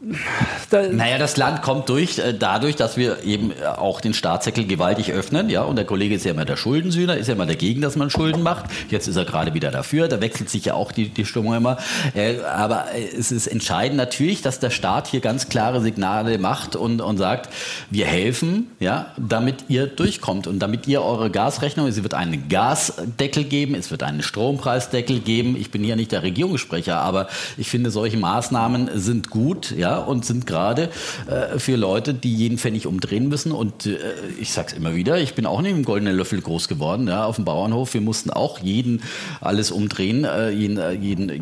da 0.71 0.83
naja, 0.89 1.19
das 1.19 1.37
Land 1.37 1.63
kommt 1.63 1.89
durch, 1.89 2.19
äh, 2.19 2.33
dadurch, 2.33 2.77
dass 2.77 2.97
wir 2.97 3.25
eben 3.25 3.51
äh, 3.51 3.67
auch 3.67 4.01
den 4.01 4.15
Staatssäckel 4.15 4.67
gewaltig 4.67 5.11
öffnen. 5.13 5.51
Ja, 5.51 5.63
und 5.63 5.75
der 5.75 5.85
Kollege 5.85 6.15
ist 6.15 6.25
ja 6.25 6.31
immer 6.31 6.45
der 6.45 6.57
Schuldensühner, 6.57 7.17
ist 7.17 7.27
ja 7.27 7.35
immer 7.35 7.47
dagegen, 7.47 7.81
dass 7.81 7.97
man 7.97 8.09
Schulden 8.09 8.43
macht. 8.43 8.67
Jetzt 8.89 9.09
ist 9.09 9.17
er 9.17 9.25
gerade 9.25 9.53
wieder 9.53 9.73
dafür. 9.73 10.07
Da 10.07 10.21
wechselt 10.21 10.49
sich 10.49 10.67
ja 10.67 10.75
auch 10.75 10.93
die, 10.93 11.09
die 11.09 11.25
Stimmung 11.25 11.55
immer. 11.55 11.79
Äh, 12.15 12.39
aber 12.41 12.87
es 13.19 13.33
ist 13.33 13.49
entscheidend 13.49 13.97
natürlich, 13.97 14.43
dass 14.43 14.61
der 14.61 14.71
Staat 14.71 15.09
hier 15.09 15.21
ganz 15.21 15.49
klare 15.49 15.81
Signale 15.81 16.39
macht 16.39 16.77
und, 16.77 17.01
und 17.01 17.17
sagt, 17.17 17.53
wir 17.91 18.07
helfen, 18.07 18.71
ja, 18.79 19.07
damit 19.17 19.65
ihr 19.69 19.89
durchkommt 19.89 20.47
und 20.47 20.61
damit 20.61 20.87
ihr 20.87 21.03
eure 21.03 21.31
Gasrechnung, 21.31 21.89
es 21.89 22.01
wird 22.01 22.15
einen 22.15 22.49
Gasdeckel 22.49 23.43
geben, 23.43 23.75
es 23.75 23.91
wird 23.91 24.05
einen 24.05 24.23
Strompreisdeckel 24.23 25.19
geben. 25.19 25.57
Ich 25.57 25.73
bin 25.73 25.83
hier 25.83 25.97
nicht 25.97 26.13
der 26.13 26.23
Regierungssprecher, 26.23 27.01
aber 27.01 27.27
ich 27.57 27.69
finde, 27.69 27.91
solche 27.91 28.19
Maßnahmen 28.19 28.91
sind 28.95 29.16
sind 29.17 29.31
gut, 29.31 29.71
ja, 29.71 29.97
und 29.97 30.27
sind 30.27 30.47
gerade 30.47 30.91
äh, 31.27 31.59
für 31.59 31.77
Leute, 31.77 32.13
die 32.13 32.35
jeden 32.35 32.59
Pfennig 32.59 32.87
umdrehen 32.87 33.29
müssen. 33.29 33.53
Und 33.53 33.87
äh, 33.87 33.97
ich 34.39 34.53
sag's 34.53 34.75
immer 34.75 34.95
wieder, 34.95 35.19
ich 35.19 35.35
bin 35.35 35.47
auch 35.47 35.63
nicht 35.63 35.73
im 35.73 35.85
goldenen 35.85 36.15
Löffel 36.15 36.41
groß 36.41 36.69
geworden, 36.69 37.09
ja, 37.09 37.25
auf 37.25 37.37
dem 37.37 37.47
Bauernhof. 37.47 37.95
Wir 37.95 38.03
mussten 38.03 38.31
auch 38.31 38.59
jeden 38.59 39.03
alles 39.41 39.71
umdrehen, 39.71 40.25
äh, 40.25 40.51
jeden, 40.51 40.77
äh, 40.77 40.93
jeden 40.93 41.31
äh, 41.31 41.41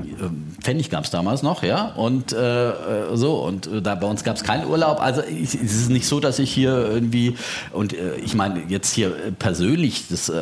Pfennig 0.63 0.89
gab's 0.89 1.11
damals 1.11 1.43
noch, 1.43 1.65
ja, 1.65 1.87
und 1.97 2.33
äh, 2.33 2.73
so. 3.15 3.35
Und 3.45 3.69
da 3.83 3.97
bei 3.97 4.07
uns 4.07 4.23
gab's 4.23 4.45
keinen 4.45 4.67
Urlaub. 4.69 5.01
Also 5.01 5.23
ich, 5.23 5.55
es 5.55 5.75
ist 5.75 5.91
nicht 5.91 6.07
so, 6.07 6.21
dass 6.21 6.39
ich 6.39 6.53
hier 6.53 6.71
irgendwie 6.77 7.37
und 7.73 7.95
ich 8.25 8.35
meine 8.35 8.63
jetzt 8.69 8.95
hier 8.95 9.11
persönlich 9.39 10.09
das 10.09 10.33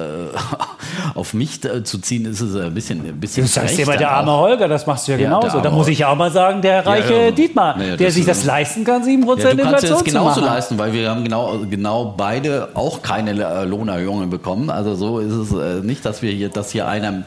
auf 1.15 1.35
mich 1.35 1.61
zu 1.61 1.99
ziehen, 1.99 2.27
ist 2.27 2.41
es 2.41 2.55
ein 2.55 2.75
bisschen, 2.75 3.07
ein 3.07 3.19
bisschen. 3.19 3.45
Du 3.45 3.51
sagst 3.51 3.79
dir 3.79 3.87
bei 3.87 3.97
der 3.97 4.11
arme 4.11 4.33
Holger, 4.33 4.69
das 4.69 4.87
machst 4.87 5.09
du 5.09 5.13
ja, 5.13 5.19
ja 5.19 5.25
genauso. 5.25 5.61
Da 5.61 5.71
muss 5.71 5.89
ich 5.89 6.05
auch 6.05 6.17
mal 6.17 6.31
sagen, 6.31 6.63
der 6.63 6.85
reiche 6.87 7.15
ja, 7.15 7.22
Dietmar, 7.31 7.79
naja, 7.79 7.97
der 7.97 8.11
sich 8.11 8.27
das 8.27 8.45
leisten 8.45 8.85
kann, 8.85 9.03
7% 9.03 9.07
ja, 9.07 9.51
Inflation 9.51 9.57
du 9.57 9.63
kannst 9.63 9.91
das 9.91 10.05
genauso 10.05 10.41
leisten, 10.41 10.79
weil 10.79 10.93
wir 10.93 11.09
haben 11.09 11.23
genau, 11.23 11.61
genau 11.71 12.15
beide 12.17 12.71
auch 12.75 13.03
keine 13.03 13.33
äh, 13.33 13.65
Lohnerhöhungen 13.65 14.31
bekommen. 14.31 14.71
Also 14.71 14.95
so 14.95 15.19
ist 15.19 15.33
es 15.33 15.53
äh, 15.53 15.81
nicht, 15.85 16.05
dass 16.05 16.23
wir 16.23 16.33
hier, 16.33 16.49
dass 16.49 16.73
hier 16.73 16.89
einer 16.89 17.25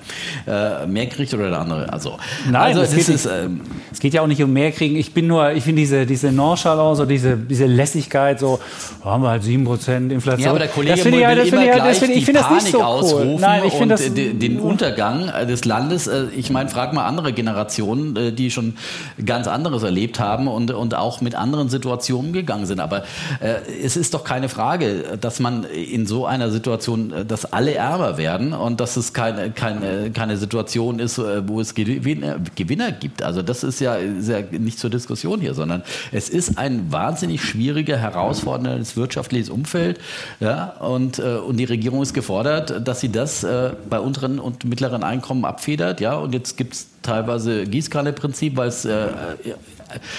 äh, 0.47 0.85
mehr 0.87 1.07
kriegt 1.07 1.33
oder 1.33 1.49
der 1.49 1.59
andere. 1.59 1.91
Also, 1.91 2.17
Nein, 2.49 2.77
also 2.77 2.81
es, 2.81 2.95
geht 2.95 3.09
ist, 3.09 3.25
ähm, 3.25 3.61
es 3.91 3.99
geht 3.99 4.13
ja 4.13 4.21
auch 4.21 4.27
nicht 4.27 4.43
um 4.43 4.51
mehr 4.51 4.71
kriegen. 4.71 4.95
Ich 4.95 5.13
bin 5.13 5.27
nur, 5.27 5.51
ich 5.51 5.63
finde 5.63 5.81
diese, 5.81 6.05
diese 6.05 6.31
Nonchalance, 6.31 7.01
so 7.01 7.05
diese, 7.05 7.37
diese 7.37 7.65
Lässigkeit, 7.65 8.39
so 8.39 8.59
oh, 9.03 9.05
haben 9.05 9.23
wir 9.23 9.29
halt 9.29 9.43
7% 9.43 10.11
Inflation. 10.11 10.43
Ja, 10.43 10.49
aber 10.49 10.59
der 10.59 10.67
Kollege 10.67 10.95
das 10.95 11.05
will 11.05 11.19
ja, 11.19 11.35
das 11.35 11.47
immer 11.47 11.63
ich, 11.63 11.71
gleich 11.71 11.99
das 11.99 12.09
ich, 12.09 12.25
die 12.25 12.31
Panik 12.31 12.61
so 12.71 12.81
ausrufen 12.81 13.33
cool. 13.33 13.39
Nein, 13.39 13.63
ich 13.65 13.73
und 13.73 13.89
das, 13.89 14.13
den 14.13 14.59
Untergang 14.59 15.31
des 15.47 15.65
Landes. 15.65 16.09
Ich 16.35 16.49
meine, 16.49 16.69
frag 16.69 16.93
mal 16.93 17.05
andere 17.05 17.33
Generationen, 17.33 18.35
die 18.35 18.51
schon 18.51 18.75
ganz 19.23 19.47
anderes 19.47 19.83
erlebt 19.85 20.19
haben 20.19 20.47
und, 20.47 20.71
und 20.71 20.95
auch 20.95 21.21
mit 21.21 21.35
anderen 21.35 21.69
Situationen 21.69 22.33
gegangen 22.33 22.65
sind. 22.65 22.79
Aber 22.79 23.03
äh, 23.39 23.55
es 23.83 23.95
ist 23.97 24.13
doch 24.13 24.23
keine 24.23 24.49
Frage, 24.49 25.17
dass 25.19 25.39
man 25.39 25.63
in 25.63 26.05
so 26.05 26.25
einer 26.25 26.49
Situation, 26.49 27.11
äh, 27.11 27.25
dass 27.25 27.51
alle 27.51 27.73
ärmer 27.73 28.17
werden 28.17 28.53
und 28.53 28.79
dass 28.79 28.97
es 28.97 29.13
keine, 29.13 29.51
keine, 29.51 30.11
keine 30.11 30.37
Situation 30.37 30.99
ist, 30.99 31.17
äh, 31.17 31.47
wo 31.47 31.61
es 31.61 31.73
Gewinner, 31.73 32.37
Gewinner 32.55 32.91
gibt. 32.91 33.21
Also 33.23 33.41
das 33.41 33.63
ist 33.63 33.79
ja, 33.79 33.95
ist 33.95 34.29
ja 34.29 34.41
nicht 34.51 34.79
zur 34.79 34.89
Diskussion 34.89 35.39
hier, 35.39 35.53
sondern 35.53 35.83
es 36.11 36.29
ist 36.29 36.57
ein 36.57 36.91
wahnsinnig 36.91 37.43
schwieriger, 37.43 37.97
herausforderndes 37.97 38.97
wirtschaftliches 38.97 39.49
Umfeld. 39.49 39.99
Ja, 40.39 40.73
und, 40.79 41.19
äh, 41.19 41.37
und 41.37 41.57
die 41.57 41.65
Regierung 41.65 42.01
ist 42.01 42.13
gefordert, 42.13 42.87
dass 42.87 43.01
sie 43.01 43.11
das 43.11 43.43
äh, 43.43 43.71
bei 43.89 43.99
unteren 43.99 44.39
und 44.39 44.65
mittleren 44.65 45.03
Einkommen 45.03 45.45
abfedert. 45.45 46.01
Ja, 46.01 46.15
und 46.15 46.33
jetzt 46.33 46.57
gibt 46.57 46.73
es 46.73 46.87
teilweise 47.01 47.65
Gießkanne-Prinzip, 47.65 48.57
weil 48.57 48.69
es 48.69 48.85
äh, 48.85 49.07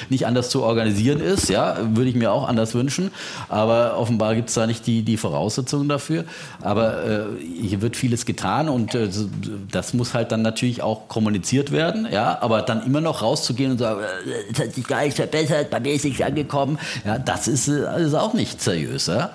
nicht 0.08 0.26
anders 0.26 0.50
zu 0.50 0.62
organisieren 0.62 1.20
ist. 1.20 1.48
Ja, 1.48 1.76
würde 1.94 2.10
ich 2.10 2.16
mir 2.16 2.32
auch 2.32 2.48
anders 2.48 2.74
wünschen. 2.74 3.10
Aber 3.48 3.98
offenbar 3.98 4.34
gibt 4.34 4.48
es 4.48 4.54
da 4.54 4.66
nicht 4.66 4.86
die, 4.86 5.02
die 5.02 5.16
Voraussetzungen 5.16 5.88
dafür. 5.88 6.24
Aber 6.60 7.04
äh, 7.04 7.24
hier 7.60 7.82
wird 7.82 7.96
vieles 7.96 8.26
getan 8.26 8.68
und 8.68 8.94
äh, 8.94 9.08
das 9.70 9.94
muss 9.94 10.14
halt 10.14 10.32
dann 10.32 10.42
natürlich 10.42 10.82
auch 10.82 11.08
kommuniziert 11.08 11.72
werden. 11.72 12.08
Ja, 12.10 12.38
aber 12.40 12.62
dann 12.62 12.84
immer 12.84 13.00
noch 13.00 13.22
rauszugehen 13.22 13.72
und 13.72 13.78
sagen, 13.78 14.00
äh, 14.00 14.52
es 14.52 14.58
hat 14.58 14.72
sich 14.74 14.86
gar 14.86 15.04
nicht 15.04 15.16
verbessert, 15.16 15.70
bei 15.70 15.80
mir 15.80 15.94
ist 15.94 16.04
nichts 16.04 16.22
angekommen. 16.22 16.78
Ja, 17.04 17.18
das 17.18 17.48
ist, 17.48 17.68
äh, 17.68 18.02
ist 18.02 18.14
auch 18.14 18.34
nicht 18.34 18.60
seriös. 18.60 19.06
Ja? 19.06 19.30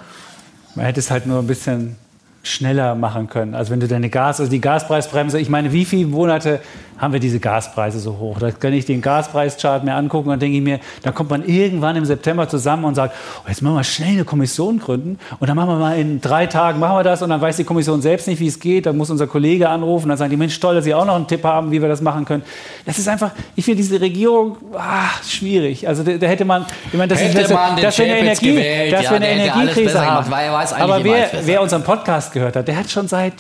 Man 0.76 0.86
hätte 0.86 1.00
es 1.00 1.12
halt 1.12 1.26
nur 1.26 1.40
ein 1.40 1.48
bisschen 1.48 1.98
schneller 2.44 2.96
machen 2.96 3.28
können. 3.28 3.54
Also 3.54 3.72
wenn 3.72 3.80
du 3.80 3.88
deine 3.88 4.10
Gas, 4.10 4.40
also 4.40 4.52
die 4.52 4.62
Gaspreisbremse, 4.62 5.40
ich 5.40 5.50
meine, 5.50 5.72
wie 5.74 5.86
viele 5.86 6.08
Monate 6.08 6.60
haben 7.02 7.14
wir 7.14 7.20
diese 7.20 7.40
Gaspreise 7.40 8.00
so 8.00 8.20
hoch? 8.20 8.38
Da 8.38 8.52
kann 8.52 8.74
ich 8.74 8.86
den 8.86 9.02
Gaspreischart 9.02 9.84
mir 9.84 9.96
angucken 9.96 10.30
und 10.30 10.40
denke 10.40 10.58
ich 10.58 10.64
mir, 10.64 10.80
da 11.02 11.12
kommt 11.12 11.32
man 11.32 11.44
irgendwann 11.44 11.96
im 11.96 12.06
September 12.06 12.48
zusammen 12.48 12.86
und 12.86 12.94
sagt, 12.94 13.16
oh, 13.44 13.48
jetzt 13.50 13.64
machen 13.64 13.76
wir 13.76 13.84
schnell 13.84 14.12
eine 14.12 14.24
Kommission 14.24 14.78
gründen 14.78 15.18
und 15.40 15.50
dann 15.50 15.56
machen 15.56 15.70
wir 15.70 15.78
mal 15.78 15.98
in 15.98 16.22
drei 16.22 16.46
Tagen 16.46 16.80
machen 16.80 16.98
wir 16.98 17.04
das 17.04 17.24
und 17.24 17.32
dann 17.32 17.42
weiß 17.42 17.58
die 17.58 17.64
Kommission 17.64 18.02
selbst 18.04 18.28
nicht, 18.28 18.40
wie 18.40 18.48
es 18.48 18.60
geht. 18.60 18.86
Dann 18.86 18.98
muss 18.98 19.10
unser 19.10 19.26
Kollege 19.26 19.68
anrufen, 19.68 20.10
dann 20.10 20.18
sagen 20.18 20.30
die, 20.30 20.38
Mensch, 20.38 20.60
toll, 20.60 20.76
dass 20.76 20.84
Sie 20.84 20.94
auch 20.94 21.06
noch 21.06 21.16
einen 21.16 21.28
Tipp 21.28 21.44
haben, 21.44 21.72
wie 21.72 21.82
wir 21.82 21.90
das 21.90 22.02
machen 22.02 22.24
können. 22.24 22.44
Das 22.86 23.00
ist 23.00 23.08
einfach, 23.08 23.32
ich 23.56 23.66
finde 23.66 23.82
diese 23.82 24.00
Regierung 24.00 24.58
ach, 24.78 25.24
schwierig. 25.24 25.88
Also 25.88 26.04
da, 26.04 26.14
da, 26.14 26.28
hätte 26.28 26.46
man, 26.46 26.66
ich 26.86 26.94
meine, 26.94 27.08
das 27.08 27.20
hätte 27.20 27.42
ist, 27.42 27.50
das, 27.50 27.82
dass 27.82 27.98
wir 27.98 28.06
eine, 28.06 28.20
Energie, 28.20 28.92
dass 28.92 29.04
ja, 29.04 29.10
wir 29.10 29.16
eine 29.18 29.30
Energiekrise 29.30 30.06
haben. 30.06 30.30
Gemacht, 30.30 30.74
Aber 30.80 31.04
wer, 31.04 31.30
wer 31.46 31.62
unseren 31.64 31.84
Podcast 31.84 32.32
gehört 32.32 32.56
hat, 32.56 32.68
der 32.68 32.78
hat 32.78 32.92
schon 32.92 33.08
seit 33.08 33.34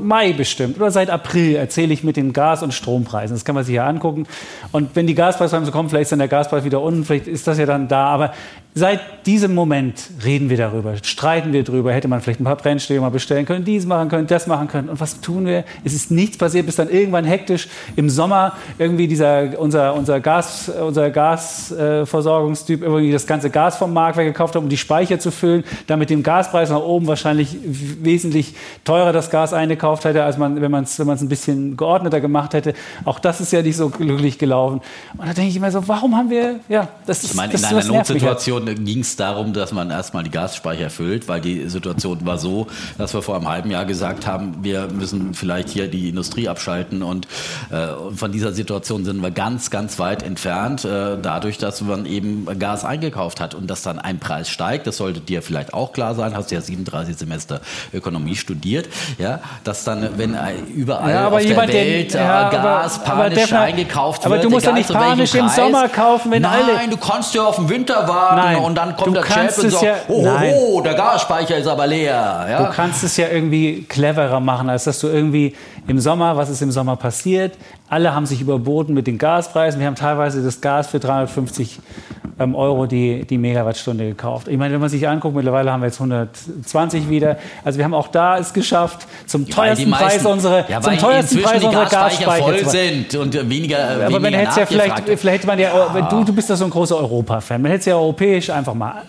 Mai 0.00 0.32
bestimmt 0.32 0.76
oder 0.76 0.90
seit 0.90 1.10
April 1.10 1.56
erzähle 1.56 1.92
ich 1.92 2.04
mit 2.04 2.16
den 2.16 2.32
Gas- 2.32 2.62
und 2.62 2.72
Strompreisen. 2.72 3.36
Das 3.36 3.44
kann 3.44 3.54
man 3.54 3.64
sich 3.64 3.74
ja 3.74 3.86
angucken. 3.86 4.26
Und 4.72 4.96
wenn 4.96 5.06
die 5.06 5.14
Gaspreise 5.14 5.70
kommen, 5.70 5.88
vielleicht 5.88 6.04
ist 6.04 6.12
dann 6.12 6.18
der 6.18 6.28
Gaspreis 6.28 6.64
wieder 6.64 6.80
unten, 6.80 7.04
vielleicht 7.04 7.26
ist 7.26 7.46
das 7.46 7.58
ja 7.58 7.66
dann 7.66 7.88
da. 7.88 8.06
Aber 8.06 8.32
Seit 8.76 9.24
diesem 9.26 9.54
Moment 9.54 10.10
reden 10.24 10.50
wir 10.50 10.56
darüber, 10.56 10.96
streiten 11.00 11.52
wir 11.52 11.62
darüber, 11.62 11.92
hätte 11.92 12.08
man 12.08 12.20
vielleicht 12.20 12.40
ein 12.40 12.44
paar 12.44 12.56
Brennstäbe 12.56 13.00
mal 13.00 13.10
bestellen 13.10 13.46
können, 13.46 13.64
dies 13.64 13.86
machen 13.86 14.08
können, 14.08 14.26
das 14.26 14.48
machen 14.48 14.66
können. 14.66 14.88
Und 14.88 15.00
was 15.00 15.20
tun 15.20 15.46
wir? 15.46 15.62
Es 15.84 15.94
ist 15.94 16.10
nichts 16.10 16.38
passiert, 16.38 16.66
bis 16.66 16.74
dann 16.74 16.90
irgendwann 16.90 17.24
hektisch 17.24 17.68
im 17.94 18.10
Sommer 18.10 18.54
irgendwie 18.76 19.06
dieser, 19.06 19.56
unser, 19.60 19.94
unser 19.94 20.18
Gas, 20.18 20.68
unser 20.68 21.10
Gasversorgungstyp 21.10 22.82
äh, 22.82 22.84
irgendwie 22.84 23.12
das 23.12 23.28
ganze 23.28 23.48
Gas 23.48 23.76
vom 23.76 23.92
Markt 23.92 24.16
weggekauft 24.16 24.56
hat, 24.56 24.62
um 24.62 24.68
die 24.68 24.76
Speicher 24.76 25.20
zu 25.20 25.30
füllen, 25.30 25.62
damit 25.86 26.10
dem 26.10 26.24
Gaspreis 26.24 26.70
nach 26.70 26.82
oben 26.82 27.06
wahrscheinlich 27.06 27.56
wesentlich 27.62 28.56
teurer 28.84 29.12
das 29.12 29.30
Gas 29.30 29.52
eingekauft 29.52 30.04
hätte, 30.04 30.24
als 30.24 30.36
man, 30.36 30.60
wenn 30.60 30.72
man 30.72 30.82
es 30.82 30.98
wenn 30.98 31.08
ein 31.08 31.28
bisschen 31.28 31.76
geordneter 31.76 32.20
gemacht 32.20 32.54
hätte. 32.54 32.74
Auch 33.04 33.20
das 33.20 33.40
ist 33.40 33.52
ja 33.52 33.62
nicht 33.62 33.76
so 33.76 33.88
glücklich 33.88 34.36
gelaufen. 34.36 34.80
Und 35.16 35.28
da 35.28 35.32
denke 35.32 35.50
ich 35.50 35.56
immer 35.56 35.70
so, 35.70 35.86
warum 35.86 36.16
haben 36.16 36.28
wir, 36.28 36.58
ja, 36.68 36.88
das 37.06 37.22
ist, 37.22 37.30
ich 37.30 37.36
meine, 37.36 37.54
in 37.54 37.64
einer 37.64 37.84
Notsituation 37.84 38.63
ging 38.66 39.00
es 39.00 39.16
darum, 39.16 39.52
dass 39.52 39.72
man 39.72 39.90
erstmal 39.90 40.24
die 40.24 40.30
Gasspeicher 40.30 40.90
füllt, 40.90 41.28
weil 41.28 41.40
die 41.40 41.68
Situation 41.68 42.24
war 42.26 42.38
so, 42.38 42.66
dass 42.98 43.14
wir 43.14 43.22
vor 43.22 43.36
einem 43.36 43.48
halben 43.48 43.70
Jahr 43.70 43.84
gesagt 43.84 44.26
haben, 44.26 44.56
wir 44.62 44.88
müssen 44.88 45.34
vielleicht 45.34 45.68
hier 45.68 45.88
die 45.88 46.08
Industrie 46.08 46.48
abschalten 46.48 47.02
und 47.02 47.26
äh, 47.70 48.14
von 48.14 48.32
dieser 48.32 48.52
Situation 48.52 49.04
sind 49.04 49.20
wir 49.20 49.30
ganz, 49.30 49.70
ganz 49.70 49.98
weit 49.98 50.22
entfernt, 50.22 50.84
äh, 50.84 51.16
dadurch, 51.20 51.58
dass 51.58 51.80
man 51.80 52.06
eben 52.06 52.46
Gas 52.58 52.84
eingekauft 52.84 53.40
hat 53.40 53.54
und 53.54 53.68
dass 53.68 53.82
dann 53.82 53.98
ein 53.98 54.18
Preis 54.18 54.48
steigt, 54.48 54.86
das 54.86 54.96
sollte 54.96 55.20
dir 55.20 55.42
vielleicht 55.42 55.74
auch 55.74 55.92
klar 55.92 56.14
sein, 56.14 56.36
hast 56.36 56.50
ja 56.50 56.60
37 56.60 57.16
Semester 57.16 57.60
Ökonomie 57.92 58.36
studiert, 58.36 58.88
ja, 59.18 59.40
dass 59.64 59.84
dann, 59.84 60.16
wenn 60.16 60.36
überall 60.74 61.10
ja, 61.10 61.28
auf 61.28 61.42
der 61.42 61.56
Welt 61.56 62.12
den, 62.12 62.20
ja, 62.20 62.50
Gas 62.50 63.00
aber, 63.00 63.14
panisch 63.14 63.52
aber 63.52 63.62
eingekauft 63.62 64.24
aber 64.24 64.36
wird, 64.36 64.40
aber 64.40 64.50
du 64.50 64.54
musst 64.54 64.66
ja 64.66 64.72
nicht 64.72 64.92
panisch 64.92 65.34
im 65.34 65.48
Sommer 65.48 65.88
kaufen, 65.88 66.30
wenn 66.30 66.42
Nein, 66.42 66.62
alle... 66.62 66.74
Nein, 66.74 66.90
du 66.90 66.96
kannst 66.96 67.34
ja 67.34 67.44
auf 67.44 67.56
den 67.56 67.68
Winter 67.68 68.06
warten, 68.08 68.36
Nein, 68.36 68.53
nein, 68.56 68.64
und 68.64 68.74
dann 68.76 68.96
kommt 68.96 69.16
der 69.16 69.24
Chef 69.24 69.58
und 69.58 69.70
sagt, 69.70 69.82
ja, 69.82 69.94
oh, 70.08 70.26
oh, 70.54 70.80
der 70.80 70.94
Gasspeicher 70.94 71.56
ist 71.58 71.66
aber 71.66 71.86
leer. 71.86 72.46
Ja? 72.50 72.64
Du 72.64 72.72
kannst 72.72 73.04
es 73.04 73.16
ja 73.16 73.28
irgendwie 73.28 73.84
cleverer 73.88 74.40
machen, 74.40 74.68
als 74.68 74.84
dass 74.84 74.98
du 75.00 75.08
irgendwie 75.08 75.54
im 75.86 76.00
Sommer, 76.00 76.36
was 76.36 76.48
ist 76.48 76.62
im 76.62 76.70
Sommer 76.70 76.96
passiert? 76.96 77.56
Alle 77.88 78.14
haben 78.14 78.26
sich 78.26 78.40
überboten 78.40 78.94
mit 78.94 79.06
den 79.06 79.18
Gaspreisen. 79.18 79.80
Wir 79.80 79.86
haben 79.86 79.94
teilweise 79.94 80.42
das 80.42 80.60
Gas 80.60 80.86
für 80.88 80.98
350 80.98 81.78
ähm, 81.78 82.23
Euro 82.38 82.86
die, 82.86 83.24
die 83.24 83.38
Megawattstunde 83.38 84.06
gekauft. 84.06 84.48
Ich 84.48 84.58
meine, 84.58 84.74
wenn 84.74 84.80
man 84.80 84.88
sich 84.88 85.06
anguckt, 85.06 85.36
mittlerweile 85.36 85.70
haben 85.70 85.80
wir 85.80 85.86
jetzt 85.86 86.00
120 86.00 87.08
wieder. 87.08 87.36
Also 87.64 87.78
wir 87.78 87.84
haben 87.84 87.94
auch 87.94 88.08
da 88.08 88.38
es 88.38 88.52
geschafft, 88.52 89.06
zum 89.26 89.44
ja, 89.46 89.54
teuersten 89.54 89.88
meisten, 89.88 90.06
Preis 90.06 90.26
unsere, 90.26 90.64
ja, 90.68 90.80
zum 90.80 90.98
teuersten 90.98 91.42
Preis 91.42 91.62
unsere 91.62 91.86
Gasspeicher 91.86 92.42
voll 92.42 92.64
sind 92.66 93.14
und 93.14 93.48
weniger. 93.48 93.78
Aber 93.78 94.00
weniger 94.00 94.20
man 94.20 94.34
hätte 94.34 94.60
ja 94.60 94.66
vielleicht, 94.66 95.08
vielleicht 95.08 95.24
hätte 95.26 95.46
man 95.46 95.58
ja, 95.58 95.70
ja. 95.94 96.08
Du, 96.08 96.24
du 96.24 96.32
bist 96.32 96.50
ja 96.50 96.56
so 96.56 96.64
ein 96.64 96.70
großer 96.70 96.96
Europa-Fan. 96.96 97.62
Man 97.62 97.70
hätte 97.70 97.80
es 97.80 97.86
ja 97.86 97.96
europäisch 97.96 98.50
einfach 98.50 98.74
mal 98.74 99.02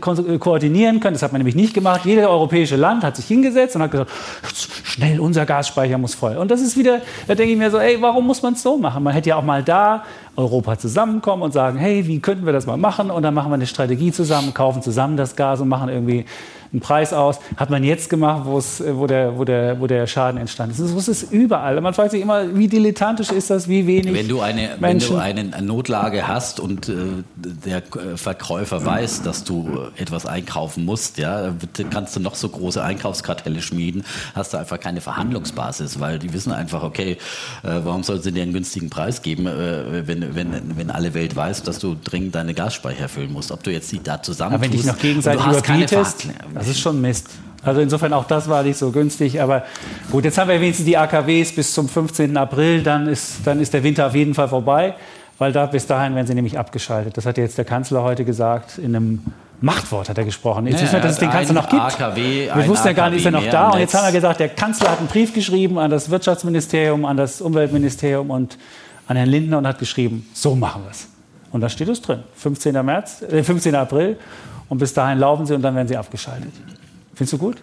ko 0.00 0.14
koordinieren 0.38 1.00
können. 1.00 1.14
Das 1.14 1.22
hat 1.22 1.32
man 1.32 1.40
nämlich 1.40 1.56
nicht 1.56 1.74
gemacht. 1.74 2.02
Jedes 2.04 2.26
europäische 2.26 2.76
Land 2.76 3.02
hat 3.02 3.16
sich 3.16 3.26
hingesetzt 3.26 3.76
und 3.76 3.82
hat 3.82 3.90
gesagt, 3.90 4.10
schnell, 4.84 5.20
unser 5.20 5.46
Gasspeicher 5.46 5.98
muss 5.98 6.14
voll. 6.14 6.36
Und 6.36 6.50
das 6.50 6.60
ist 6.60 6.76
wieder, 6.76 7.00
da 7.26 7.34
denke 7.34 7.52
ich 7.52 7.58
mir 7.58 7.70
so, 7.70 7.78
ey, 7.78 8.00
warum 8.00 8.26
muss 8.26 8.42
man 8.42 8.54
es 8.54 8.62
so 8.62 8.76
machen? 8.76 9.02
Man 9.02 9.12
hätte 9.12 9.30
ja 9.30 9.36
auch 9.36 9.42
mal 9.42 9.62
da 9.62 10.04
Europa 10.38 10.78
zusammenkommen 10.78 11.42
und 11.42 11.52
sagen, 11.52 11.78
hey, 11.78 12.06
wie 12.06 12.20
könnten 12.20 12.46
wir 12.46 12.52
das 12.52 12.64
mal 12.64 12.76
machen? 12.76 13.10
Und 13.10 13.24
dann 13.24 13.34
machen 13.34 13.50
wir 13.50 13.54
eine 13.54 13.66
Strategie 13.66 14.12
zusammen, 14.12 14.54
kaufen 14.54 14.82
zusammen 14.82 15.16
das 15.16 15.34
Gas 15.34 15.60
und 15.60 15.68
machen 15.68 15.88
irgendwie 15.88 16.26
einen 16.72 16.80
Preis 16.80 17.12
aus. 17.12 17.38
Hat 17.56 17.70
man 17.70 17.84
jetzt 17.84 18.10
gemacht, 18.10 18.46
äh, 18.46 18.96
wo, 18.96 19.06
der, 19.06 19.38
wo, 19.38 19.44
der, 19.44 19.80
wo 19.80 19.86
der 19.86 20.06
Schaden 20.06 20.40
entstanden 20.40 20.72
ist. 20.72 20.94
Das 20.94 21.08
ist 21.08 21.32
überall. 21.32 21.80
Man 21.80 21.94
fragt 21.94 22.10
sich 22.10 22.22
immer, 22.22 22.56
wie 22.56 22.68
dilettantisch 22.68 23.30
ist 23.30 23.50
das, 23.50 23.68
wie 23.68 23.86
wenig. 23.86 24.12
Wenn 24.14 24.28
du 24.28 24.40
eine, 24.40 24.76
Menschen 24.78 25.16
wenn 25.18 25.36
du 25.36 25.56
eine 25.56 25.66
Notlage 25.66 26.28
hast 26.28 26.60
und 26.60 26.88
äh, 26.88 26.94
der 27.36 27.82
Verkäufer 28.16 28.84
weiß, 28.84 29.22
dass 29.22 29.44
du 29.44 29.88
etwas 29.96 30.26
einkaufen 30.26 30.84
musst, 30.84 31.18
ja, 31.18 31.54
kannst 31.90 32.16
du 32.16 32.20
noch 32.20 32.34
so 32.34 32.48
große 32.48 32.82
Einkaufskartelle 32.82 33.62
schmieden, 33.62 34.04
hast 34.34 34.52
du 34.52 34.58
einfach 34.58 34.80
keine 34.80 35.00
Verhandlungsbasis, 35.00 36.00
weil 36.00 36.18
die 36.18 36.32
wissen 36.32 36.52
einfach, 36.52 36.82
okay, 36.82 37.18
äh, 37.62 37.80
warum 37.84 38.02
soll 38.02 38.22
sie 38.22 38.32
dir 38.32 38.42
einen 38.42 38.52
günstigen 38.52 38.90
Preis 38.90 39.22
geben, 39.22 39.46
äh, 39.46 40.06
wenn, 40.06 40.34
wenn, 40.34 40.76
wenn 40.76 40.90
alle 40.90 41.14
Welt 41.14 41.34
weiß, 41.36 41.62
dass 41.62 41.78
du 41.78 41.96
dringend 42.02 42.34
deine 42.34 42.54
Gasspeicher 42.54 43.08
füllen 43.08 43.32
musst. 43.32 43.52
Ob 43.52 43.62
du 43.62 43.70
jetzt 43.70 43.90
die 43.92 44.02
da 44.02 44.22
zusammen 44.22 44.54
Aber 44.54 44.62
wenn 44.62 44.70
dich 44.70 44.84
noch 44.84 44.98
gegenseitig 44.98 45.44
überbietest, 45.44 46.26
das 46.58 46.68
ist 46.68 46.80
schon 46.80 47.00
Mist. 47.00 47.28
Also 47.62 47.80
insofern 47.80 48.12
auch 48.12 48.24
das 48.24 48.48
war 48.48 48.62
nicht 48.62 48.78
so 48.78 48.90
günstig. 48.90 49.40
Aber 49.40 49.64
gut, 50.10 50.24
jetzt 50.24 50.38
haben 50.38 50.48
wir 50.48 50.60
wenigstens 50.60 50.86
die 50.86 50.96
AKWs 50.96 51.54
bis 51.54 51.72
zum 51.72 51.88
15. 51.88 52.36
April. 52.36 52.82
Dann 52.82 53.08
ist, 53.08 53.38
dann 53.44 53.60
ist 53.60 53.74
der 53.74 53.82
Winter 53.82 54.06
auf 54.06 54.14
jeden 54.14 54.34
Fall 54.34 54.48
vorbei, 54.48 54.94
weil 55.38 55.52
da 55.52 55.66
bis 55.66 55.86
dahin 55.86 56.14
werden 56.14 56.26
sie 56.26 56.34
nämlich 56.34 56.58
abgeschaltet. 56.58 57.16
Das 57.16 57.26
hat 57.26 57.38
jetzt 57.38 57.58
der 57.58 57.64
Kanzler 57.64 58.02
heute 58.02 58.24
gesagt 58.24 58.78
in 58.78 58.94
einem 58.94 59.22
Machtwort 59.60 60.08
hat 60.08 60.16
er 60.16 60.24
gesprochen. 60.24 60.66
Jetzt 60.66 60.76
ja, 60.76 60.82
wissen 60.82 60.92
wir, 60.94 61.00
dass 61.00 61.12
es 61.12 61.18
den 61.18 61.30
Kanzler 61.30 61.54
noch 61.54 61.68
gibt. 61.68 61.82
AKW, 61.82 62.48
wir 62.54 62.68
wussten 62.68 62.86
ja 62.86 62.92
gar 62.92 63.10
nicht, 63.10 63.20
ist 63.20 63.24
er 63.24 63.32
noch 63.32 63.44
da. 63.44 63.70
Und 63.70 63.80
jetzt 63.80 63.92
haben 63.92 64.06
wir 64.06 64.12
gesagt, 64.12 64.38
der 64.38 64.50
Kanzler 64.50 64.92
hat 64.92 64.98
einen 64.98 65.08
Brief 65.08 65.34
geschrieben 65.34 65.78
an 65.78 65.90
das 65.90 66.10
Wirtschaftsministerium, 66.10 67.04
an 67.04 67.16
das 67.16 67.40
Umweltministerium 67.40 68.30
und 68.30 68.56
an 69.08 69.16
Herrn 69.16 69.28
Lindner 69.28 69.58
und 69.58 69.66
hat 69.66 69.80
geschrieben, 69.80 70.28
so 70.32 70.54
machen 70.54 70.82
wir 70.84 70.92
es. 70.92 71.08
Und 71.50 71.60
da 71.62 71.68
steht 71.68 71.88
es 71.88 72.00
drin, 72.00 72.22
15. 72.36 72.84
März, 72.84 73.22
äh, 73.22 73.42
15. 73.42 73.74
April. 73.74 74.16
Und 74.68 74.78
bis 74.78 74.92
dahin 74.92 75.18
laufen 75.18 75.46
sie 75.46 75.54
und 75.54 75.62
dann 75.62 75.74
werden 75.74 75.88
sie 75.88 75.96
abgeschaltet. 75.96 76.52
Findest 77.14 77.32
du 77.32 77.38
gut? 77.38 77.56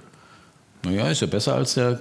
Naja, 0.84 1.10
ist 1.10 1.22
ja 1.22 1.28
besser, 1.28 1.56
als 1.56 1.74
der, 1.74 1.92
äh, 1.92 1.98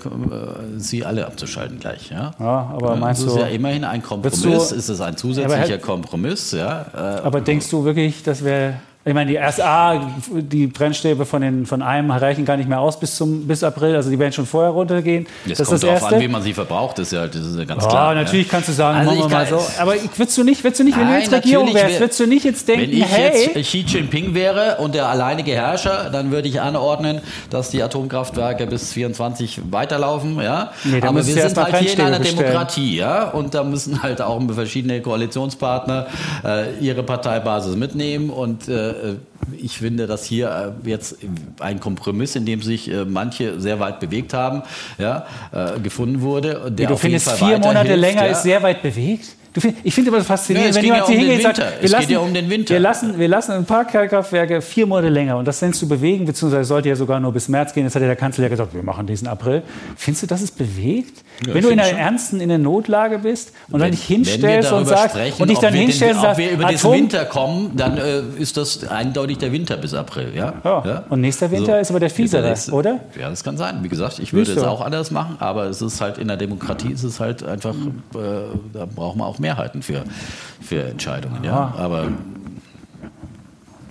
sie 0.76 1.04
alle 1.04 1.26
abzuschalten 1.26 1.80
gleich. 1.80 2.10
Ja, 2.10 2.32
ja 2.38 2.72
aber 2.74 2.96
meinst 2.96 3.22
du. 3.22 3.26
Das 3.26 3.36
ist 3.36 3.40
ja 3.40 3.46
immerhin 3.48 3.84
ein 3.84 4.02
Kompromiss, 4.02 4.42
du, 4.42 4.52
ist 4.52 4.88
es 4.88 5.00
ein 5.00 5.16
zusätzlicher 5.16 5.78
Kompromiss. 5.78 6.52
Ja, 6.52 6.86
äh, 6.94 6.98
aber 7.22 7.40
denkst 7.40 7.70
du 7.70 7.84
wirklich, 7.84 8.22
das 8.22 8.44
wäre 8.44 8.74
ich 9.06 9.12
meine, 9.12 9.30
die 9.30 9.36
RSA, 9.36 10.00
die 10.30 10.66
Brennstäbe 10.66 11.26
von, 11.26 11.42
den, 11.42 11.66
von 11.66 11.82
einem 11.82 12.10
reichen 12.10 12.46
gar 12.46 12.56
nicht 12.56 12.70
mehr 12.70 12.80
aus 12.80 12.98
bis, 12.98 13.16
zum, 13.16 13.46
bis 13.46 13.62
April. 13.62 13.94
Also 13.94 14.08
die 14.08 14.18
werden 14.18 14.32
schon 14.32 14.46
vorher 14.46 14.70
runtergehen. 14.70 15.26
Jetzt 15.44 15.60
das 15.60 15.68
kommt 15.68 15.74
ist 15.76 15.84
das 15.84 16.00
darauf 16.00 16.12
an, 16.14 16.20
wie 16.20 16.28
man 16.28 16.42
sie 16.42 16.54
verbraucht. 16.54 16.98
Das 16.98 17.08
ist 17.08 17.12
ja, 17.12 17.26
das 17.26 17.36
ist 17.36 17.58
ja 17.58 17.64
ganz 17.64 17.84
oh, 17.84 17.88
klar. 17.88 18.14
Natürlich 18.14 18.46
ja. 18.46 18.50
kannst 18.52 18.70
du 18.70 18.72
sagen, 18.72 19.00
also 19.00 19.10
machen 19.10 19.30
wir 19.30 19.36
mal 19.36 19.46
so. 19.46 19.60
Aber 19.78 19.94
würdest 20.16 20.38
du 20.38 20.44
nicht, 20.44 20.64
würdest 20.64 20.80
du 20.80 20.84
nicht 20.84 20.98
wenn 20.98 21.06
du 21.06 21.18
jetzt 21.18 21.30
Regierung 21.30 21.74
wärst, 21.74 22.00
würdest 22.00 22.18
du 22.18 22.26
nicht 22.26 22.44
jetzt 22.46 22.66
denken, 22.66 22.92
wenn 22.92 22.96
ich 22.96 23.04
hey, 23.04 23.50
jetzt 23.54 23.68
Xi 23.68 23.84
Jinping 23.86 24.32
wäre 24.32 24.76
und 24.78 24.94
der 24.94 25.06
alleinige 25.06 25.52
Herrscher, 25.52 26.08
dann 26.10 26.30
würde 26.30 26.48
ich 26.48 26.62
anordnen, 26.62 27.20
dass 27.50 27.68
die 27.68 27.82
Atomkraftwerke 27.82 28.66
bis 28.66 28.94
24 28.94 29.70
weiterlaufen. 29.70 30.40
Ja? 30.40 30.72
Nee, 30.82 31.02
Aber 31.02 31.16
wir 31.16 31.22
sind 31.24 31.58
halt 31.58 31.76
hier 31.76 31.92
in 31.92 32.00
einer 32.00 32.18
bestellen. 32.20 32.38
Demokratie. 32.38 32.96
Ja? 32.96 33.28
Und 33.28 33.52
da 33.52 33.64
müssen 33.64 34.02
halt 34.02 34.22
auch 34.22 34.40
verschiedene 34.50 35.02
Koalitionspartner 35.02 36.06
äh, 36.42 36.78
ihre 36.80 37.02
Parteibasis 37.02 37.76
mitnehmen 37.76 38.30
und 38.30 38.66
äh, 38.66 38.93
ich 39.60 39.78
finde, 39.78 40.06
dass 40.06 40.24
hier 40.24 40.74
äh, 40.84 40.88
jetzt 40.88 41.18
ein 41.60 41.80
Kompromiss, 41.80 42.36
in 42.36 42.46
dem 42.46 42.62
sich 42.62 42.90
äh, 42.90 43.04
manche 43.04 43.60
sehr 43.60 43.80
weit 43.80 44.00
bewegt 44.00 44.34
haben, 44.34 44.62
ja, 44.98 45.26
äh, 45.52 45.80
gefunden 45.80 46.20
wurde. 46.20 46.70
Der 46.70 46.88
du 46.88 46.96
findest, 46.96 47.30
vier 47.32 47.58
Monate 47.58 47.94
länger 47.94 48.26
ja. 48.26 48.32
ist 48.32 48.42
sehr 48.42 48.62
weit 48.62 48.82
bewegt? 48.82 49.36
Find, 49.56 49.76
ich 49.84 49.94
finde 49.94 50.10
das 50.10 50.26
faszinierend, 50.26 50.74
ja, 50.74 50.76
wenn 50.76 50.84
jemand 50.84 51.06
hier 51.06 51.18
hingeht 51.18 51.46
und 51.46 51.56
sagt, 51.56 51.82
wir 51.82 51.88
lassen, 51.88 52.10
ja 52.10 52.18
um 52.18 52.34
wir, 52.34 52.80
lassen, 52.80 53.18
wir 53.18 53.28
lassen 53.28 53.52
ein 53.52 53.64
paar 53.64 53.84
Kernkraftwerke 53.84 54.60
vier 54.60 54.86
Monate 54.86 55.08
länger 55.08 55.36
und 55.36 55.46
das 55.46 55.62
nennst 55.62 55.80
du 55.80 55.88
bewegen, 55.88 56.24
beziehungsweise 56.24 56.64
sollte 56.64 56.88
ja 56.88 56.96
sogar 56.96 57.20
nur 57.20 57.32
bis 57.32 57.48
März 57.48 57.72
gehen. 57.72 57.84
Jetzt 57.84 57.94
hat 57.94 58.02
ja 58.02 58.08
der 58.08 58.16
Kanzler 58.16 58.44
ja 58.44 58.48
gesagt, 58.48 58.74
wir 58.74 58.82
machen 58.82 59.06
diesen 59.06 59.28
April. 59.28 59.62
Findest 59.96 60.24
du, 60.24 60.26
das 60.26 60.42
ist 60.42 60.58
bewegt? 60.58 61.22
Ja, 61.46 61.54
wenn 61.54 61.62
du 61.62 61.68
in 61.68 61.80
einer 61.80 61.96
ernsten, 61.96 62.40
in 62.40 62.48
der 62.48 62.58
Notlage 62.58 63.18
bist 63.18 63.52
und 63.68 63.74
wenn, 63.74 63.80
dann 63.80 63.90
dich 63.92 64.04
hinstellst 64.04 64.72
und 64.72 64.86
sagst, 64.86 65.16
und 65.38 65.50
dich 65.50 65.58
dann 65.58 65.74
hinstellst 65.74 66.16
und 66.16 66.22
sagst, 66.22 66.38
wir 66.38 66.50
über 66.50 66.64
den 66.64 66.82
Winter 66.82 67.24
kommen, 67.24 67.76
dann 67.76 67.98
äh, 67.98 68.22
ist 68.38 68.56
das 68.56 68.86
eindeutig 68.86 69.38
der 69.38 69.52
Winter 69.52 69.76
bis 69.76 69.94
April. 69.94 70.32
Ja? 70.34 71.04
Und 71.08 71.20
nächster 71.20 71.50
Winter 71.50 71.74
so. 71.74 71.80
ist 71.80 71.90
aber 71.90 72.00
der 72.00 72.10
fiesere, 72.10 72.54
oder? 72.72 73.00
Ja, 73.20 73.30
das 73.30 73.44
kann 73.44 73.56
sein. 73.56 73.78
Wie 73.82 73.88
gesagt, 73.88 74.18
ich 74.18 74.32
würde 74.32 74.52
es 74.52 74.62
auch 74.62 74.80
anders 74.80 75.10
machen, 75.10 75.36
aber 75.38 75.66
es 75.66 75.80
ist 75.82 76.00
halt 76.00 76.18
in 76.18 76.28
der 76.28 76.36
Demokratie 76.36 76.92
ist 76.92 77.04
es 77.04 77.20
halt 77.20 77.42
einfach, 77.42 77.74
äh, 77.74 78.56
da 78.72 78.86
braucht 78.86 79.16
man 79.16 79.26
auch 79.26 79.38
Mehrheiten 79.44 79.82
für, 79.82 80.04
für 80.60 80.84
Entscheidungen. 80.84 81.44
Ja? 81.44 81.74
Aber 81.76 82.10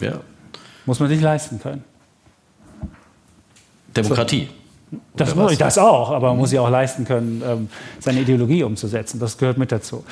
ja. 0.02 0.20
Muss 0.86 1.00
man 1.00 1.10
sich 1.10 1.22
leisten 1.22 1.60
können. 1.62 1.84
Demokratie. 3.96 4.50
Das, 5.16 5.36
muss, 5.36 5.58
das 5.58 5.78
auch, 5.78 6.12
aber 6.12 6.30
man 6.30 6.38
muss 6.38 6.50
sich 6.50 6.60
auch 6.60 6.70
leisten 6.70 7.06
können, 7.06 7.42
ähm, 7.46 7.70
seine 8.00 8.22
Ideologie 8.22 8.64
umzusetzen. 8.64 9.20
Das 9.20 9.38
gehört 9.38 9.58
mit 9.58 9.72
dazu. 9.72 10.04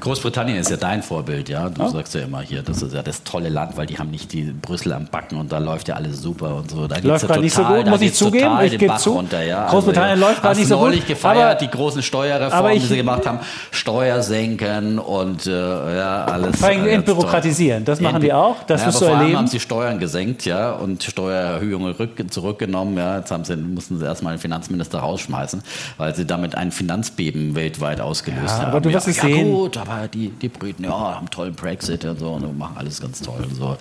Großbritannien 0.00 0.58
ist 0.58 0.70
ja 0.70 0.76
dein 0.76 1.02
Vorbild, 1.02 1.48
ja. 1.48 1.68
Du 1.68 1.82
ja. 1.82 1.88
sagst 1.88 2.14
ja 2.14 2.22
immer 2.22 2.40
hier, 2.40 2.62
das 2.62 2.82
ist 2.82 2.94
ja 2.94 3.02
das 3.02 3.24
tolle 3.24 3.48
Land, 3.48 3.76
weil 3.76 3.86
die 3.86 3.98
haben 3.98 4.10
nicht 4.10 4.32
die 4.32 4.42
Brüssel 4.42 4.92
am 4.92 5.06
Backen 5.06 5.36
und 5.36 5.50
da 5.50 5.58
läuft 5.58 5.88
ja 5.88 5.96
alles 5.96 6.22
super 6.22 6.56
und 6.56 6.70
so. 6.70 6.86
Da 6.86 6.98
läuft 6.98 7.26
gerade 7.26 7.40
nicht 7.40 7.54
so 7.54 7.64
gut, 7.64 7.86
muss 7.86 8.00
ich 8.00 8.14
zugeben. 8.14 8.58
Ich 8.62 8.78
gebe 8.78 8.96
zu. 8.96 9.10
Runter, 9.10 9.42
ja. 9.42 9.68
Großbritannien 9.68 10.12
also, 10.12 10.26
läuft 10.26 10.42
gerade 10.42 10.58
nicht 10.58 10.68
so 10.68 10.76
gut. 10.76 10.84
neulich 10.84 11.06
gefeiert, 11.06 11.60
die 11.60 11.68
großen 11.68 12.02
Steuerreformen, 12.02 12.72
ich, 12.72 12.82
die 12.82 12.88
sie 12.88 12.96
gemacht 12.96 13.26
haben. 13.26 13.40
Steuer 13.70 14.22
senken 14.22 14.98
und 14.98 15.46
äh, 15.46 15.96
ja, 15.96 16.24
alles. 16.24 16.58
Vor 16.58 16.68
allem 16.68 16.86
entbürokratisieren, 16.86 17.84
das 17.84 18.00
machen 18.00 18.20
die 18.20 18.32
auch. 18.32 18.56
Das 18.66 18.82
ja, 18.82 18.88
wirst 18.88 19.00
du 19.00 19.06
vor 19.06 19.16
erleben. 19.16 19.38
haben 19.38 19.46
sie 19.48 19.60
Steuern 19.60 19.98
gesenkt, 19.98 20.44
ja, 20.44 20.72
und 20.72 21.02
Steuererhöhungen 21.02 21.94
zurückgenommen. 22.30 22.96
Ja. 22.96 23.18
Jetzt 23.18 23.30
haben 23.30 23.44
sie, 23.44 23.56
mussten 23.56 23.98
sie 23.98 24.04
erstmal 24.04 24.34
den 24.34 24.40
Finanzminister 24.40 25.00
rausschmeißen, 25.00 25.62
weil 25.96 26.14
sie 26.14 26.26
damit 26.26 26.54
ein 26.54 26.70
Finanzbeben 26.70 27.54
weltweit 27.54 28.00
ausgelöst 28.00 28.44
ja, 28.46 28.58
haben. 28.58 28.68
Aber 28.68 28.80
du 28.80 28.92
wirst 28.92 29.06
ja, 29.06 29.12
es 29.12 29.20
sehen. 29.20 29.52
Gut, 29.52 29.77
aber 29.80 30.08
die, 30.08 30.30
die 30.30 30.48
Briten, 30.48 30.84
ja, 30.84 30.90
haben 30.90 31.18
einen 31.18 31.30
tollen 31.30 31.54
Brexit 31.54 32.04
und 32.04 32.18
so 32.18 32.32
und 32.32 32.58
machen 32.58 32.76
alles 32.76 33.00
ganz 33.00 33.20
toll 33.20 33.40
und 33.42 33.54
so. 33.54 33.76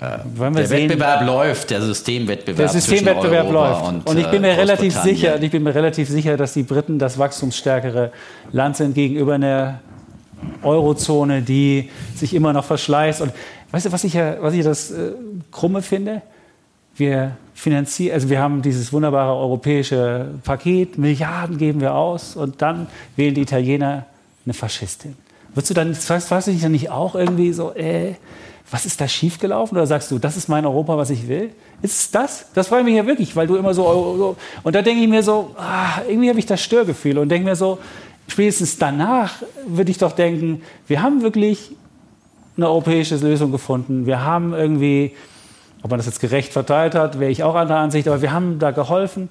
Äh, 0.00 0.18
der 0.50 0.66
sehen, 0.66 0.90
Wettbewerb 0.90 1.24
läuft, 1.24 1.70
der 1.70 1.80
Systemwettbewerb. 1.80 2.58
Der 2.58 2.68
Systemwettbewerb 2.68 3.50
läuft. 3.50 3.84
Und, 3.84 4.08
und, 4.08 4.18
ich 4.18 4.26
bin 4.26 4.42
mir 4.42 4.48
äh, 4.48 4.54
relativ 4.54 4.94
sicher, 4.94 5.40
ich 5.40 5.50
bin 5.50 5.62
mir 5.62 5.74
relativ 5.74 6.08
sicher, 6.08 6.36
dass 6.36 6.52
die 6.52 6.64
Briten 6.64 6.98
das 6.98 7.18
wachstumsstärkere 7.18 8.12
Land 8.52 8.76
sind 8.76 8.94
gegenüber 8.94 9.34
einer 9.34 9.80
Eurozone, 10.62 11.40
die 11.42 11.90
sich 12.14 12.34
immer 12.34 12.52
noch 12.52 12.64
verschleißt. 12.64 13.22
Und 13.22 13.32
weißt 13.70 13.86
du, 13.86 13.92
was 13.92 14.04
ich, 14.04 14.14
was 14.14 14.52
ich 14.52 14.64
das 14.64 14.90
äh, 14.90 15.12
Krumme 15.50 15.80
finde? 15.80 16.22
Wir 16.94 17.36
finanzieren, 17.54 18.14
also 18.14 18.28
wir 18.28 18.40
haben 18.40 18.60
dieses 18.60 18.92
wunderbare 18.92 19.34
europäische 19.34 20.26
Paket, 20.44 20.98
Milliarden 20.98 21.56
geben 21.56 21.80
wir 21.80 21.94
aus 21.94 22.36
und 22.36 22.60
dann 22.60 22.86
wählen 23.16 23.34
die 23.34 23.42
Italiener 23.42 24.04
eine 24.46 24.54
Faschistin. 24.54 25.16
Würdest 25.54 25.70
du 25.70 25.74
dann, 25.74 25.94
fragst 25.94 26.46
du 26.46 26.50
dich 26.50 26.62
dann 26.62 26.72
nicht 26.72 26.90
auch 26.90 27.14
irgendwie 27.14 27.52
so, 27.52 27.72
äh, 27.74 28.14
was 28.70 28.84
ist 28.84 29.00
da 29.00 29.06
schiefgelaufen? 29.06 29.76
Oder 29.76 29.86
sagst 29.86 30.10
du, 30.10 30.18
das 30.18 30.36
ist 30.36 30.48
mein 30.48 30.66
Europa, 30.66 30.96
was 30.96 31.10
ich 31.10 31.28
will? 31.28 31.50
Ist 31.82 32.00
es 32.00 32.10
das? 32.10 32.46
Das 32.54 32.68
freut 32.68 32.84
mich 32.84 32.96
ja 32.96 33.06
wirklich, 33.06 33.36
weil 33.36 33.46
du 33.46 33.56
immer 33.56 33.74
so. 33.74 33.84
so 34.16 34.36
und 34.62 34.74
da 34.74 34.82
denke 34.82 35.02
ich 35.02 35.08
mir 35.08 35.22
so, 35.22 35.54
ah, 35.56 36.00
irgendwie 36.08 36.28
habe 36.28 36.38
ich 36.38 36.46
das 36.46 36.62
Störgefühl 36.62 37.18
und 37.18 37.28
denke 37.28 37.48
mir 37.48 37.56
so, 37.56 37.78
spätestens 38.28 38.78
danach 38.78 39.42
würde 39.66 39.90
ich 39.90 39.98
doch 39.98 40.12
denken, 40.12 40.62
wir 40.86 41.02
haben 41.02 41.22
wirklich 41.22 41.72
eine 42.56 42.68
europäische 42.68 43.16
Lösung 43.16 43.52
gefunden. 43.52 44.06
Wir 44.06 44.24
haben 44.24 44.54
irgendwie, 44.54 45.14
ob 45.82 45.90
man 45.90 45.98
das 45.98 46.06
jetzt 46.06 46.20
gerecht 46.20 46.52
verteilt 46.52 46.94
hat, 46.94 47.20
wäre 47.20 47.30
ich 47.30 47.42
auch 47.44 47.54
anderer 47.54 47.78
Ansicht, 47.78 48.08
aber 48.08 48.22
wir 48.22 48.32
haben 48.32 48.58
da 48.58 48.70
geholfen. 48.70 49.28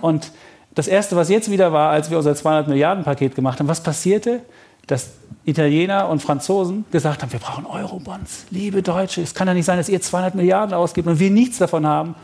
Und 0.00 0.30
das 0.76 0.86
Erste, 0.86 1.16
was 1.16 1.28
jetzt 1.28 1.50
wieder 1.50 1.72
war, 1.72 1.90
als 1.90 2.10
wir 2.10 2.18
unser 2.18 2.36
200 2.36 2.68
Milliarden 2.68 3.02
Paket 3.02 3.34
gemacht 3.34 3.58
haben, 3.58 3.66
was 3.66 3.82
passierte? 3.82 4.42
dass 4.86 5.10
Italiener 5.44 6.08
und 6.08 6.22
Franzosen 6.22 6.84
gesagt 6.90 7.22
haben, 7.22 7.32
wir 7.32 7.40
brauchen 7.40 7.66
Eurobonds. 7.66 8.46
Liebe 8.50 8.82
Deutsche, 8.82 9.20
es 9.20 9.34
kann 9.34 9.48
ja 9.48 9.54
nicht 9.54 9.64
sein, 9.64 9.78
dass 9.78 9.88
ihr 9.88 10.00
200 10.00 10.34
Milliarden 10.34 10.74
ausgibt 10.74 11.08
und 11.08 11.18
wir 11.18 11.30
nichts 11.30 11.58
davon 11.58 11.86
haben. 11.86 12.14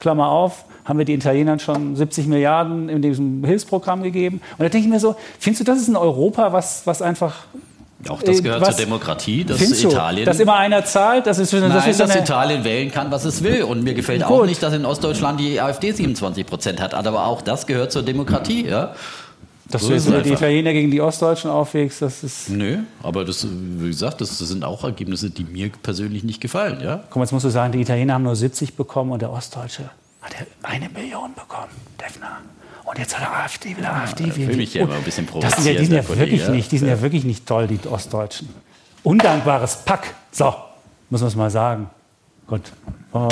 Klammer 0.00 0.28
auf, 0.28 0.64
haben 0.84 0.98
wir 0.98 1.04
den 1.04 1.18
Italienern 1.18 1.58
schon 1.58 1.96
70 1.96 2.26
Milliarden 2.26 2.88
in 2.88 3.02
diesem 3.02 3.44
Hilfsprogramm 3.44 4.02
gegeben. 4.02 4.40
Und 4.58 4.64
da 4.64 4.68
denke 4.68 4.86
ich 4.86 4.92
mir 4.92 5.00
so, 5.00 5.16
findest 5.38 5.60
du, 5.60 5.64
das 5.64 5.80
ist 5.80 5.88
ein 5.88 5.96
Europa, 5.96 6.52
was, 6.52 6.86
was 6.86 7.02
einfach 7.02 7.46
auch 8.08 8.22
das 8.22 8.42
gehört 8.42 8.60
was, 8.60 8.76
zur 8.76 8.84
Demokratie, 8.84 9.44
dass 9.44 9.60
Italien. 9.60 10.24
Du, 10.24 10.30
dass 10.30 10.38
immer 10.38 10.56
einer 10.56 10.84
zahlt, 10.84 11.26
das 11.26 11.38
ist, 11.38 11.52
das 11.52 11.60
Nein, 11.60 11.90
ist 11.90 11.98
dass 11.98 12.14
Italien 12.14 12.62
wählen 12.62 12.92
kann, 12.92 13.10
was 13.10 13.24
es 13.24 13.42
will. 13.42 13.64
Und 13.64 13.82
mir 13.82 13.94
gefällt 13.94 14.22
Gut. 14.22 14.30
auch 14.30 14.46
nicht, 14.46 14.62
dass 14.62 14.72
in 14.72 14.84
Ostdeutschland 14.84 15.40
die 15.40 15.60
AfD 15.60 15.90
27 15.90 16.46
Prozent 16.46 16.80
hat. 16.80 16.94
Aber 16.94 17.26
auch 17.26 17.42
das 17.42 17.66
gehört 17.66 17.90
zur 17.90 18.02
Demokratie. 18.02 18.66
Ja? 18.66 18.94
Dass 19.70 19.82
so 19.82 19.88
du 19.88 19.94
jetzt 19.94 20.08
die 20.24 20.32
Italiener 20.32 20.72
gegen 20.72 20.90
die 20.90 21.00
Ostdeutschen 21.00 21.50
aufwägst, 21.50 22.00
das 22.00 22.22
ist. 22.22 22.48
Nö, 22.48 22.78
aber 23.02 23.24
das, 23.24 23.46
wie 23.50 23.88
gesagt, 23.88 24.20
das, 24.20 24.38
das, 24.38 24.48
sind 24.48 24.64
auch 24.64 24.84
Ergebnisse, 24.84 25.28
die 25.28 25.44
mir 25.44 25.70
persönlich 25.82 26.24
nicht 26.24 26.40
gefallen. 26.40 26.80
Ja? 26.80 27.02
Guck 27.10 27.16
mal, 27.16 27.22
jetzt 27.22 27.32
musst 27.32 27.44
du 27.44 27.50
sagen, 27.50 27.72
die 27.72 27.80
Italiener 27.80 28.14
haben 28.14 28.22
nur 28.22 28.36
70 28.36 28.76
bekommen 28.76 29.12
und 29.12 29.20
der 29.20 29.30
Ostdeutsche 29.30 29.90
hat 30.22 30.34
eine 30.62 30.88
Million 30.88 31.34
bekommen. 31.34 31.68
Defner. 32.00 32.38
Und 32.88 32.98
jetzt 32.98 33.18
hat 33.18 33.28
er 33.28 33.44
AfD, 33.44 33.76
will 33.76 33.84
er 33.84 33.90
ja, 33.90 34.02
AfD 34.02 34.34
wählen. 34.34 34.56
mich 34.56 34.72
ja 34.72 34.84
immer 34.84 34.94
ein 34.94 35.02
bisschen 35.02 35.26
provoziert. 35.26 35.52
Das 35.52 35.62
sind 35.62 35.74
ja, 35.74 35.78
die 35.78 35.86
sind 35.86 35.96
ja 35.96 36.08
wirklich 36.08 36.40
ja. 36.40 36.48
nicht, 36.48 36.72
die 36.72 36.78
sind 36.78 36.88
ja. 36.88 36.94
ja 36.94 37.02
wirklich 37.02 37.24
nicht 37.24 37.44
toll, 37.44 37.66
die 37.66 37.78
Ostdeutschen. 37.86 38.48
Undankbares 39.02 39.84
Pack. 39.84 40.14
So, 40.32 40.54
muss 41.10 41.20
man 41.20 41.28
es 41.28 41.36
mal 41.36 41.50
sagen. 41.50 41.90
Gut. 42.46 42.62
Oh, 43.12 43.28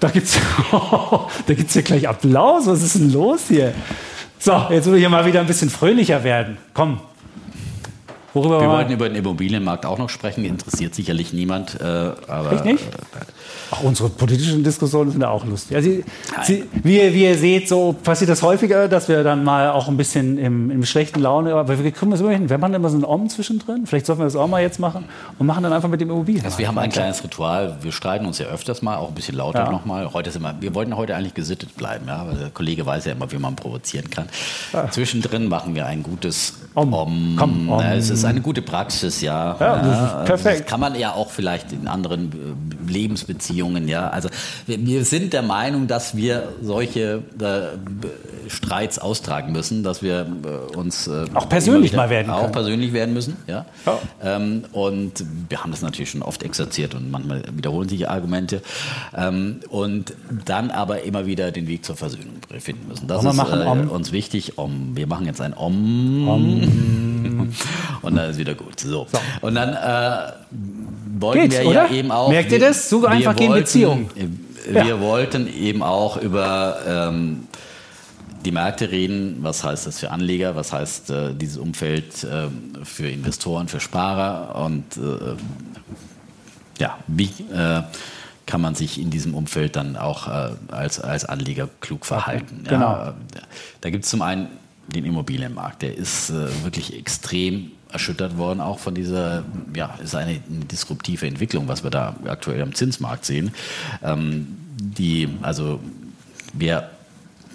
da 0.00 0.08
gibt 0.08 0.26
es 0.26 0.38
da 0.72 1.54
gibt's 1.54 1.74
ja 1.76 1.82
gleich 1.82 2.08
Applaus. 2.08 2.66
Was 2.66 2.82
ist 2.82 2.96
denn 2.96 3.12
los 3.12 3.42
hier? 3.46 3.74
So, 4.40 4.66
jetzt 4.70 4.86
will 4.86 4.94
ich 4.94 5.00
hier 5.00 5.08
mal 5.08 5.24
wieder 5.24 5.38
ein 5.38 5.46
bisschen 5.46 5.70
fröhlicher 5.70 6.24
werden. 6.24 6.58
Komm. 6.74 7.00
Worüber 8.34 8.60
wir 8.60 8.68
wollten 8.68 8.92
über 8.92 9.08
den 9.08 9.16
Immobilienmarkt 9.16 9.86
auch 9.86 9.98
noch 9.98 10.10
sprechen. 10.10 10.44
Interessiert 10.44 10.94
sicherlich 10.94 11.32
niemand. 11.32 11.80
Äh, 11.80 11.84
aber, 11.84 12.52
Echt 12.52 12.64
nicht? 12.64 12.84
Äh, 12.84 13.24
Ach, 13.70 13.82
unsere 13.82 14.08
politischen 14.08 14.64
Diskussionen 14.64 15.10
sind 15.10 15.20
ja 15.20 15.28
auch 15.28 15.44
lustig. 15.44 15.76
Also 15.76 15.90
Sie, 16.44 16.64
wie, 16.82 17.14
wie, 17.14 17.24
ihr 17.24 17.36
seht, 17.36 17.68
so 17.68 17.92
passiert 17.92 18.30
das 18.30 18.42
häufiger, 18.42 18.88
dass 18.88 19.08
wir 19.08 19.22
dann 19.22 19.44
mal 19.44 19.70
auch 19.70 19.88
ein 19.88 19.96
bisschen 19.96 20.38
im, 20.38 20.70
im 20.70 20.84
schlechten 20.84 21.20
Laune, 21.20 21.54
aber 21.54 21.82
wir 21.82 21.92
kriegen 21.92 22.10
das 22.10 22.20
immer 22.20 22.30
hin. 22.30 22.48
Wir 22.48 22.58
machen 22.58 22.74
immer 22.74 22.88
so 22.88 22.96
ein 22.96 23.04
Om 23.04 23.28
zwischendrin. 23.28 23.86
Vielleicht 23.86 24.06
sollten 24.06 24.22
wir 24.22 24.24
das 24.24 24.36
auch 24.36 24.46
mal 24.46 24.62
jetzt 24.62 24.78
machen 24.78 25.04
und 25.38 25.46
machen 25.46 25.62
dann 25.62 25.72
einfach 25.72 25.88
mit 25.88 26.00
dem 26.00 26.10
Immobilien. 26.10 26.44
Also 26.44 26.58
wir 26.58 26.68
haben 26.68 26.78
ein 26.78 26.90
kleines 26.90 27.22
Ritual. 27.22 27.76
Wir 27.82 27.92
streiten 27.92 28.26
uns 28.26 28.38
ja 28.38 28.46
öfters 28.46 28.80
mal, 28.82 28.96
auch 28.96 29.08
ein 29.08 29.14
bisschen 29.14 29.36
lauter 29.36 29.64
ja. 29.64 29.70
nochmal. 29.70 30.12
Heute 30.12 30.30
sind 30.30 30.42
wir, 30.42 30.54
wir 30.60 30.74
wollten 30.74 30.96
heute 30.96 31.14
eigentlich 31.14 31.34
gesittet 31.34 31.76
bleiben, 31.76 32.06
ja, 32.08 32.26
weil 32.26 32.36
der 32.36 32.50
Kollege 32.50 32.86
weiß 32.86 33.04
ja 33.04 33.12
immer, 33.12 33.30
wie 33.32 33.38
man 33.38 33.56
provozieren 33.56 34.08
kann. 34.08 34.28
Ja. 34.72 34.90
Zwischendrin 34.90 35.48
machen 35.48 35.74
wir 35.74 35.86
ein 35.86 36.02
gutes 36.02 36.54
Om. 36.74 36.92
Om. 36.94 37.36
Komm, 37.36 37.68
Om. 37.68 37.80
Es 37.80 38.08
ist 38.18 38.24
eine 38.24 38.40
gute 38.40 38.62
Praxis, 38.62 39.20
ja. 39.20 39.56
ja, 39.58 39.76
ja 39.76 40.22
perfekt. 40.24 40.60
Das 40.60 40.66
kann 40.66 40.80
man 40.80 40.94
ja 40.94 41.12
auch 41.12 41.30
vielleicht 41.30 41.72
in 41.72 41.88
anderen 41.88 42.32
äh, 42.86 42.90
Lebensbeziehungen, 42.90 43.88
ja. 43.88 44.08
Also 44.08 44.28
wir, 44.66 44.84
wir 44.84 45.04
sind 45.04 45.32
der 45.32 45.42
Meinung, 45.42 45.86
dass 45.86 46.16
wir 46.16 46.48
solche 46.62 47.22
äh, 47.40 48.48
Streits 48.48 48.98
austragen 48.98 49.52
müssen, 49.52 49.82
dass 49.82 50.02
wir 50.02 50.26
äh, 50.44 50.76
uns 50.76 51.06
äh, 51.06 51.26
auch 51.34 51.48
persönlich 51.48 51.92
mal 51.92 52.10
werden 52.10 52.30
auch 52.30 52.42
können. 52.42 52.52
persönlich 52.52 52.92
werden 52.92 53.14
müssen, 53.14 53.36
ja. 53.46 53.66
ja. 53.86 53.98
Ähm, 54.22 54.64
und 54.72 55.24
wir 55.48 55.62
haben 55.62 55.70
das 55.70 55.82
natürlich 55.82 56.10
schon 56.10 56.22
oft 56.22 56.42
exerziert 56.42 56.94
und 56.94 57.10
manchmal 57.10 57.42
wiederholen 57.52 57.88
sich 57.88 58.08
Argumente 58.08 58.62
und 59.70 60.14
dann 60.44 60.70
aber 60.70 61.02
immer 61.02 61.26
wieder 61.26 61.50
den 61.50 61.66
Weg 61.66 61.84
zur 61.84 61.96
Versöhnung 61.96 62.38
finden 62.58 62.88
müssen. 62.88 63.06
Das 63.06 63.24
ist 63.24 63.34
machen, 63.34 63.60
äh, 63.60 63.90
uns 63.90 64.12
wichtig. 64.12 64.58
Om. 64.58 64.96
Wir 64.96 65.06
machen 65.06 65.26
jetzt 65.26 65.40
ein 65.40 65.54
Om. 65.56 66.28
Om. 66.28 67.52
und 68.08 68.16
dann 68.16 68.30
ist 68.30 68.38
wieder 68.38 68.54
gut. 68.54 68.80
So. 68.80 69.06
so. 69.10 69.18
Und 69.42 69.54
dann 69.54 69.74
äh, 69.74 70.32
wollten 71.20 71.42
Geht's, 71.42 71.60
wir 71.60 71.66
oder? 71.66 71.86
ja 71.86 71.94
eben 71.94 72.10
auch. 72.10 72.30
Merkt 72.30 72.50
ihr 72.52 72.58
das? 72.58 72.88
So 72.88 73.04
einfach 73.06 73.36
gehen 73.36 73.52
Beziehungen. 73.52 74.10
Wir 74.66 74.84
ja. 74.84 75.00
wollten 75.00 75.46
eben 75.52 75.82
auch 75.82 76.16
über 76.16 76.78
ähm, 76.86 77.46
die 78.44 78.50
Märkte 78.50 78.90
reden. 78.90 79.38
Was 79.40 79.62
heißt 79.62 79.86
das 79.86 79.98
für 80.00 80.10
Anleger? 80.10 80.56
Was 80.56 80.72
heißt 80.72 81.10
äh, 81.10 81.34
dieses 81.34 81.58
Umfeld 81.58 82.24
äh, 82.24 82.48
für 82.82 83.08
Investoren, 83.08 83.68
für 83.68 83.80
Sparer? 83.80 84.56
Und 84.64 84.96
äh, 84.96 85.36
ja, 86.78 86.98
wie 87.06 87.30
äh, 87.52 87.82
kann 88.46 88.60
man 88.62 88.74
sich 88.74 88.98
in 88.98 89.10
diesem 89.10 89.34
Umfeld 89.34 89.76
dann 89.76 89.96
auch 89.96 90.28
äh, 90.28 90.52
als, 90.68 91.00
als 91.00 91.26
Anleger 91.26 91.68
klug 91.80 92.06
verhalten? 92.06 92.64
Genau. 92.66 92.92
Ja, 92.92 93.14
da 93.82 93.90
gibt 93.90 94.04
es 94.04 94.10
zum 94.10 94.22
einen 94.22 94.48
den 94.86 95.04
Immobilienmarkt. 95.04 95.82
Der 95.82 95.96
ist 95.96 96.30
äh, 96.30 96.64
wirklich 96.64 96.96
extrem 96.96 97.72
erschüttert 97.92 98.36
worden, 98.36 98.60
auch 98.60 98.78
von 98.78 98.94
dieser, 98.94 99.44
ja, 99.74 99.94
ist 100.02 100.14
eine, 100.14 100.40
disruptive 100.48 101.26
Entwicklung, 101.26 101.68
was 101.68 101.82
wir 101.82 101.90
da 101.90 102.16
aktuell 102.26 102.60
am 102.62 102.74
Zinsmarkt 102.74 103.24
sehen. 103.24 103.52
Ähm, 104.02 104.58
die, 104.80 105.28
also 105.42 105.80
wer 106.52 106.90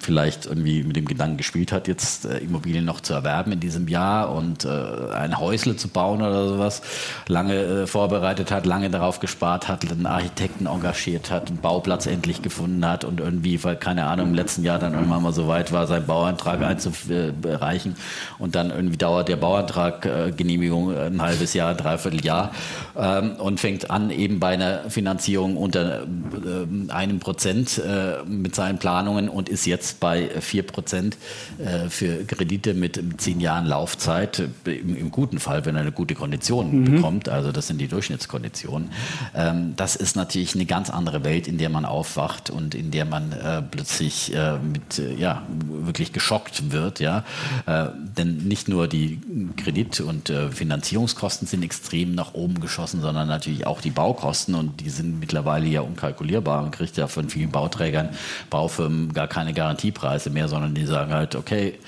vielleicht 0.04 0.46
irgendwie 0.46 0.84
mit 0.84 0.96
dem 0.96 1.06
Gedanken 1.06 1.38
gespielt 1.38 1.72
hat, 1.72 1.88
jetzt 1.88 2.26
äh, 2.26 2.38
Immobilien 2.40 2.86
noch 2.86 3.02
zu 3.02 3.14
erwerben 3.14 3.54
in 3.54 3.60
diesem 3.60 3.88
Jahr 3.88 4.34
und 4.34 4.66
äh, 4.66 4.70
ein 5.14 5.40
Häusle 5.40 5.76
zu 5.76 5.88
bauen 5.88 6.22
oder 6.22 6.48
sowas, 6.48 6.82
lange 7.28 7.56
äh, 7.56 7.88
vorbereitet 7.88 8.52
hat, 8.52 8.66
lange 8.66 8.90
darauf 8.90 9.20
gespart 9.20 9.68
hat, 9.68 9.90
einen 9.90 10.06
Architekten 10.06 10.66
engagiert 10.66 11.32
hat, 11.32 11.48
einen 11.48 11.58
Bauplatz 11.58 12.06
endlich 12.06 12.42
gefunden 12.42 12.86
hat 12.86 13.04
und 13.04 13.20
irgendwie, 13.20 13.64
weil 13.64 13.76
keine 13.76 14.06
Ahnung, 14.06 14.28
im 14.28 14.34
letzten 14.34 14.64
Jahr 14.64 14.80
dann 14.80 14.94
irgendwann 14.94 15.24
mal 15.24 15.34
so 15.34 15.48
weit 15.48 15.72
war, 15.72 15.88
seinen 15.88 16.06
Bauantrag 16.06 16.62
einzureichen 16.62 17.96
und 18.40 18.56
dann 18.56 18.70
irgendwie 18.70 18.98
dauert 18.98 19.30
der 19.30 19.38
Bauantrag 19.38 20.06
äh, 20.06 20.32
Genehmigung 20.32 20.96
ein 20.96 21.22
halbes 21.22 21.54
Jahr, 21.54 21.74
dreiviertel 21.74 22.24
Jahr 22.24 22.52
ähm, 22.98 23.38
und 23.38 23.60
fängt 23.60 23.90
an 23.90 24.12
eben 24.12 24.40
bei 24.40 24.50
einer 24.50 24.90
Finanzierung 24.90 25.58
unter 25.58 26.04
äh, 26.04 26.92
einem 26.92 27.20
Prozent 27.20 27.78
äh, 27.78 28.24
mit 28.26 28.56
seinen 28.56 28.80
Planungen 28.80 29.30
und 29.30 29.50
ist 29.50 29.66
jetzt 29.66 29.93
bei 29.94 30.30
4 30.30 30.64
Prozent 30.64 31.18
äh, 31.58 31.90
für 31.90 32.26
Kredite 32.26 32.74
mit 32.74 33.02
zehn 33.18 33.40
Jahren 33.40 33.66
Laufzeit, 33.66 34.44
im, 34.66 35.12
guten 35.12 35.40
Fall, 35.40 35.66
wenn 35.66 35.76
er 35.76 35.82
eine 35.82 35.92
gute 35.92 36.16
Kondition 36.16 36.80
mhm. 36.80 36.86
bekommt, 36.86 37.30
also 37.30 37.52
das 37.52 37.68
sind 37.68 37.80
die 37.80 37.88
Durchschnittskonditionen. 37.88 38.92
Ähm, 39.36 39.74
das 39.76 39.96
ist 39.96 40.16
natürlich 40.16 40.56
eine 40.56 40.66
ganz 40.66 40.90
andere 40.90 41.24
Welt, 41.24 41.48
in 41.48 41.58
der 41.58 41.70
man 41.70 41.86
aufwacht 41.86 42.50
und 42.50 42.76
in 42.76 42.92
der 42.92 43.06
man 43.06 43.32
äh, 43.32 43.62
plötzlich 43.62 44.34
äh, 44.34 44.58
mit, 44.60 45.02
ja, 45.18 45.44
wirklich 45.86 46.14
geschockt 46.14 46.72
wird, 46.72 47.00
ja. 47.00 47.24
denn 47.66 48.38
nicht 48.38 48.68
nur 48.68 48.88
die 48.88 49.20
Kredit- 49.58 50.02
und 50.02 50.32
Finanzierungskosten 50.52 51.48
sind 51.48 51.64
extrem 51.64 52.16
nach 52.16 52.34
oben 52.34 52.60
geschossen, 52.60 53.02
sondern 53.02 53.28
natürlich 53.28 53.68
auch 53.68 53.82
die 53.82 53.92
Baukosten 53.92 54.56
und 54.56 54.82
die 54.82 54.90
sind 54.90 55.20
mittlerweile 55.20 55.68
ja 55.68 55.82
unkalkulierbar. 55.82 56.62
Man 56.62 56.72
kriegt 56.72 56.98
ja 56.98 57.08
von 57.08 57.30
vielen 57.30 57.52
Bauträgern, 57.52 58.10
Baufirmen 58.50 59.14
gar 59.14 59.28
keine 59.28 59.54
Garantie 59.54 59.84
Garantiepreise 59.84 60.30
mehr, 60.30 60.48
sondern 60.48 60.74
die 60.74 60.86
sagen 60.86 61.14
halt, 61.14 61.36
okay, 61.36 61.80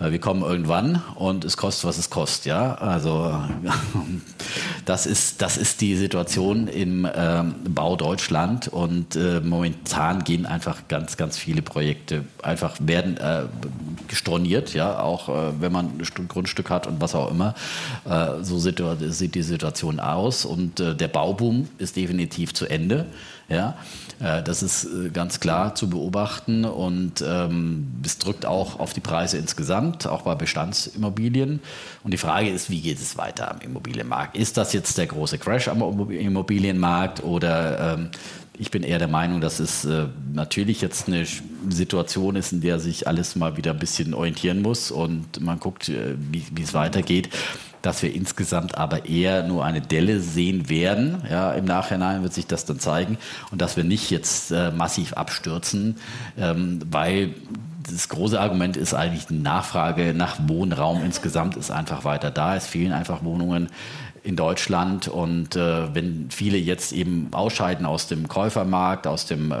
äh, 0.00 0.10
wir 0.10 0.18
kommen 0.18 0.42
irgendwann 0.42 1.02
und 1.16 1.44
es 1.44 1.56
kostet, 1.56 1.88
was 1.88 1.98
es 1.98 2.10
kostet. 2.10 2.46
Ja? 2.46 2.74
Also 2.74 3.34
das 4.84 5.06
ist, 5.06 5.42
das 5.42 5.56
ist 5.56 5.80
die 5.80 5.96
Situation 5.96 6.68
im 6.68 7.08
ähm, 7.14 7.54
Bau 7.68 7.96
Deutschland 7.96 8.68
und 8.68 9.16
äh, 9.16 9.40
momentan 9.40 10.24
gehen 10.24 10.46
einfach 10.46 10.88
ganz, 10.88 11.16
ganz 11.16 11.36
viele 11.36 11.62
Projekte 11.62 12.24
einfach 12.42 12.76
werden 12.80 13.16
äh, 13.16 13.41
gestorniert, 14.08 14.74
ja, 14.74 15.00
auch 15.00 15.28
äh, 15.28 15.60
wenn 15.60 15.72
man 15.72 15.86
ein 15.86 16.28
Grundstück 16.28 16.70
hat 16.70 16.86
und 16.86 17.00
was 17.00 17.14
auch 17.14 17.30
immer. 17.30 17.54
Äh, 18.04 18.42
so 18.42 18.58
sieht, 18.58 18.82
sieht, 19.08 19.34
die 19.34 19.42
Situation 19.42 20.00
aus 20.00 20.44
und 20.44 20.80
äh, 20.80 20.94
der 20.94 21.08
Bauboom 21.08 21.68
ist 21.78 21.96
definitiv 21.96 22.54
zu 22.54 22.66
Ende. 22.66 23.06
Ja, 23.48 23.76
äh, 24.20 24.42
das 24.42 24.62
ist 24.62 24.84
äh, 24.84 25.10
ganz 25.10 25.40
klar 25.40 25.74
zu 25.74 25.90
beobachten 25.90 26.64
und 26.64 27.22
ähm, 27.26 27.88
es 28.04 28.18
drückt 28.18 28.46
auch 28.46 28.78
auf 28.78 28.94
die 28.94 29.00
Preise 29.00 29.36
insgesamt, 29.36 30.06
auch 30.06 30.22
bei 30.22 30.34
Bestandsimmobilien. 30.34 31.60
Und 32.02 32.12
die 32.12 32.18
Frage 32.18 32.48
ist, 32.48 32.70
wie 32.70 32.80
geht 32.80 32.98
es 32.98 33.18
weiter 33.18 33.50
am 33.50 33.60
Immobilienmarkt? 33.60 34.36
Ist 34.36 34.56
das 34.56 34.72
jetzt 34.72 34.96
der 34.96 35.06
große 35.06 35.38
Crash 35.38 35.68
am 35.68 35.82
Immobilienmarkt 36.10 37.22
oder 37.24 37.94
ähm, 37.94 38.10
ich 38.58 38.70
bin 38.70 38.82
eher 38.82 38.98
der 38.98 39.08
Meinung, 39.08 39.40
dass 39.40 39.60
es 39.60 39.84
äh, 39.84 40.06
natürlich 40.32 40.80
jetzt 40.80 41.08
eine 41.08 41.26
Situation 41.68 42.36
ist, 42.36 42.52
in 42.52 42.60
der 42.60 42.78
sich 42.78 43.06
alles 43.08 43.34
mal 43.36 43.56
wieder 43.56 43.72
ein 43.72 43.78
bisschen 43.78 44.14
orientieren 44.14 44.62
muss 44.62 44.90
und 44.90 45.40
man 45.40 45.58
guckt, 45.58 45.88
äh, 45.88 46.14
wie, 46.30 46.62
es 46.62 46.74
weitergeht 46.74 47.30
dass 47.82 48.00
wir 48.00 48.14
insgesamt 48.14 48.78
aber 48.78 49.06
eher 49.06 49.42
nur 49.42 49.64
eine 49.64 49.80
Delle 49.80 50.20
sehen 50.20 50.68
werden. 50.70 51.20
Ja, 51.28 51.52
Im 51.52 51.64
Nachhinein 51.64 52.22
wird 52.22 52.32
sich 52.32 52.46
das 52.46 52.64
dann 52.64 52.78
zeigen 52.78 53.18
und 53.50 53.60
dass 53.60 53.76
wir 53.76 53.82
nicht 53.82 54.08
jetzt 54.10 54.52
äh, 54.52 54.70
massiv 54.70 55.14
abstürzen, 55.14 55.96
ähm, 56.38 56.78
weil 56.88 57.34
das 57.90 58.08
große 58.08 58.40
Argument 58.40 58.76
ist 58.76 58.94
eigentlich 58.94 59.26
die 59.26 59.38
Nachfrage 59.38 60.14
nach 60.14 60.36
Wohnraum 60.46 61.02
insgesamt 61.04 61.56
ist 61.56 61.70
einfach 61.70 62.04
weiter 62.04 62.30
da. 62.30 62.54
Es 62.54 62.66
fehlen 62.66 62.92
einfach 62.92 63.24
Wohnungen 63.24 63.68
in 64.24 64.36
Deutschland. 64.36 65.08
Und 65.08 65.56
äh, 65.56 65.94
wenn 65.94 66.26
viele 66.30 66.56
jetzt 66.56 66.92
eben 66.92 67.28
ausscheiden 67.32 67.86
aus 67.86 68.06
dem 68.06 68.28
Käufermarkt, 68.28 69.06
aus 69.06 69.26
dem 69.26 69.50
äh, 69.50 69.56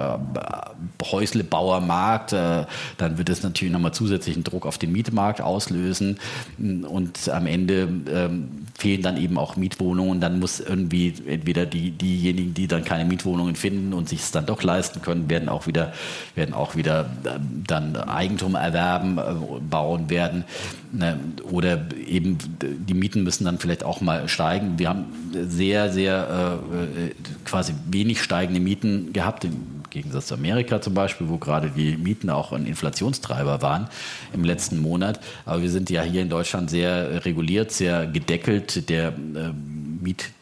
Häuslebauermarkt, 1.02 2.32
äh, 2.32 2.64
dann 2.96 3.18
wird 3.18 3.28
es 3.28 3.42
natürlich 3.42 3.72
nochmal 3.72 3.92
zusätzlichen 3.92 4.44
Druck 4.44 4.66
auf 4.66 4.78
den 4.78 4.92
Mietmarkt 4.92 5.40
auslösen. 5.40 6.18
Und 6.58 7.28
am 7.28 7.46
Ende 7.46 7.88
ähm, 8.10 8.66
fehlen 8.78 9.02
dann 9.02 9.16
eben 9.16 9.36
auch 9.36 9.56
Mietwohnungen. 9.56 10.20
Dann 10.20 10.38
muss 10.38 10.60
irgendwie 10.60 11.14
entweder 11.26 11.66
die, 11.66 11.90
diejenigen, 11.90 12.54
die 12.54 12.68
dann 12.68 12.84
keine 12.84 13.04
Mietwohnungen 13.04 13.56
finden 13.56 13.92
und 13.92 14.08
sich 14.08 14.20
es 14.20 14.30
dann 14.30 14.46
doch 14.46 14.62
leisten 14.62 15.02
können, 15.02 15.28
werden 15.28 15.48
auch 15.48 15.66
wieder, 15.66 15.92
werden 16.36 16.54
auch 16.54 16.76
wieder 16.76 17.10
ähm, 17.24 17.64
dann 17.66 17.96
Eigentum 17.96 18.54
erwerben, 18.54 19.18
äh, 19.18 19.60
bauen 19.68 20.08
werden. 20.08 20.44
Ne, 20.92 21.18
oder 21.50 21.86
eben 22.06 22.36
die 22.60 22.92
Mieten 22.92 23.22
müssen 23.22 23.44
dann 23.44 23.58
vielleicht 23.58 23.82
auch 23.82 24.02
mal 24.02 24.28
steigen. 24.28 24.51
Wir 24.60 24.88
haben 24.88 25.06
sehr, 25.32 25.92
sehr 25.92 26.60
äh, 26.72 27.06
äh, 27.06 27.10
quasi 27.44 27.74
wenig 27.88 28.22
steigende 28.22 28.60
Mieten 28.60 29.12
gehabt, 29.12 29.44
im 29.44 29.82
Gegensatz 29.90 30.28
zu 30.28 30.34
Amerika 30.34 30.80
zum 30.80 30.94
Beispiel, 30.94 31.28
wo 31.28 31.38
gerade 31.38 31.70
die 31.70 31.96
Mieten 31.96 32.30
auch 32.30 32.52
ein 32.52 32.66
Inflationstreiber 32.66 33.62
waren 33.62 33.88
im 34.32 34.44
letzten 34.44 34.78
Monat. 34.78 35.20
Aber 35.44 35.62
wir 35.62 35.70
sind 35.70 35.90
ja 35.90 36.02
hier 36.02 36.22
in 36.22 36.28
Deutschland 36.28 36.70
sehr 36.70 37.24
reguliert, 37.24 37.72
sehr 37.72 38.06
gedeckelt. 38.06 38.88
Der 38.88 39.08
äh, 39.08 39.52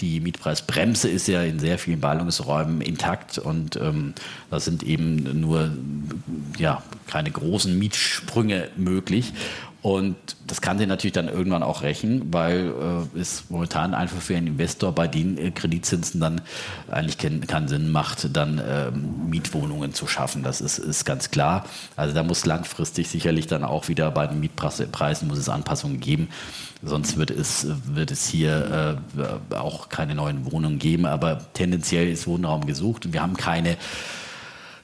die 0.00 0.20
Mietpreisbremse 0.20 1.08
ist 1.08 1.28
ja 1.28 1.42
in 1.42 1.58
sehr 1.58 1.78
vielen 1.78 2.00
Ballungsräumen 2.00 2.80
intakt 2.80 3.38
und 3.38 3.76
ähm, 3.76 4.14
da 4.50 4.58
sind 4.58 4.82
eben 4.82 5.40
nur 5.40 5.70
ja, 6.58 6.82
keine 7.06 7.30
großen 7.30 7.78
Mietsprünge 7.78 8.68
möglich. 8.76 9.32
Und 9.82 10.16
das 10.46 10.60
kann 10.60 10.78
sich 10.78 10.86
natürlich 10.86 11.14
dann 11.14 11.28
irgendwann 11.28 11.62
auch 11.62 11.82
rächen, 11.82 12.34
weil 12.34 12.72
äh, 13.14 13.18
es 13.18 13.44
momentan 13.48 13.94
einfach 13.94 14.20
für 14.20 14.36
einen 14.36 14.48
Investor 14.48 14.92
bei 14.92 15.08
den 15.08 15.38
äh, 15.38 15.50
Kreditzinsen 15.52 16.20
dann 16.20 16.42
eigentlich 16.90 17.16
keinen 17.16 17.46
kein 17.46 17.66
Sinn 17.66 17.90
macht, 17.90 18.36
dann 18.36 18.58
äh, 18.58 18.90
Mietwohnungen 18.90 19.94
zu 19.94 20.06
schaffen. 20.06 20.42
Das 20.42 20.60
ist, 20.60 20.78
ist 20.78 21.06
ganz 21.06 21.30
klar. 21.30 21.64
Also 21.96 22.14
da 22.14 22.22
muss 22.22 22.44
langfristig 22.44 23.08
sicherlich 23.08 23.46
dann 23.46 23.64
auch 23.64 23.88
wieder 23.88 24.10
bei 24.10 24.26
den 24.26 24.40
Mietpreisen 24.40 25.28
muss 25.28 25.38
es 25.38 25.48
Anpassungen 25.48 25.98
geben. 25.98 26.28
Sonst 26.82 27.16
wird 27.16 27.30
es, 27.30 27.66
wird 27.86 28.10
es 28.10 28.26
hier 28.26 28.98
äh, 29.18 29.54
auch 29.54 29.88
keine 29.88 30.14
neuen 30.14 30.50
Wohnungen 30.52 30.78
geben. 30.78 31.06
Aber 31.06 31.38
tendenziell 31.54 32.08
ist 32.08 32.26
Wohnraum 32.26 32.66
gesucht 32.66 33.12
wir 33.12 33.22
haben 33.22 33.36
keine 33.36 33.76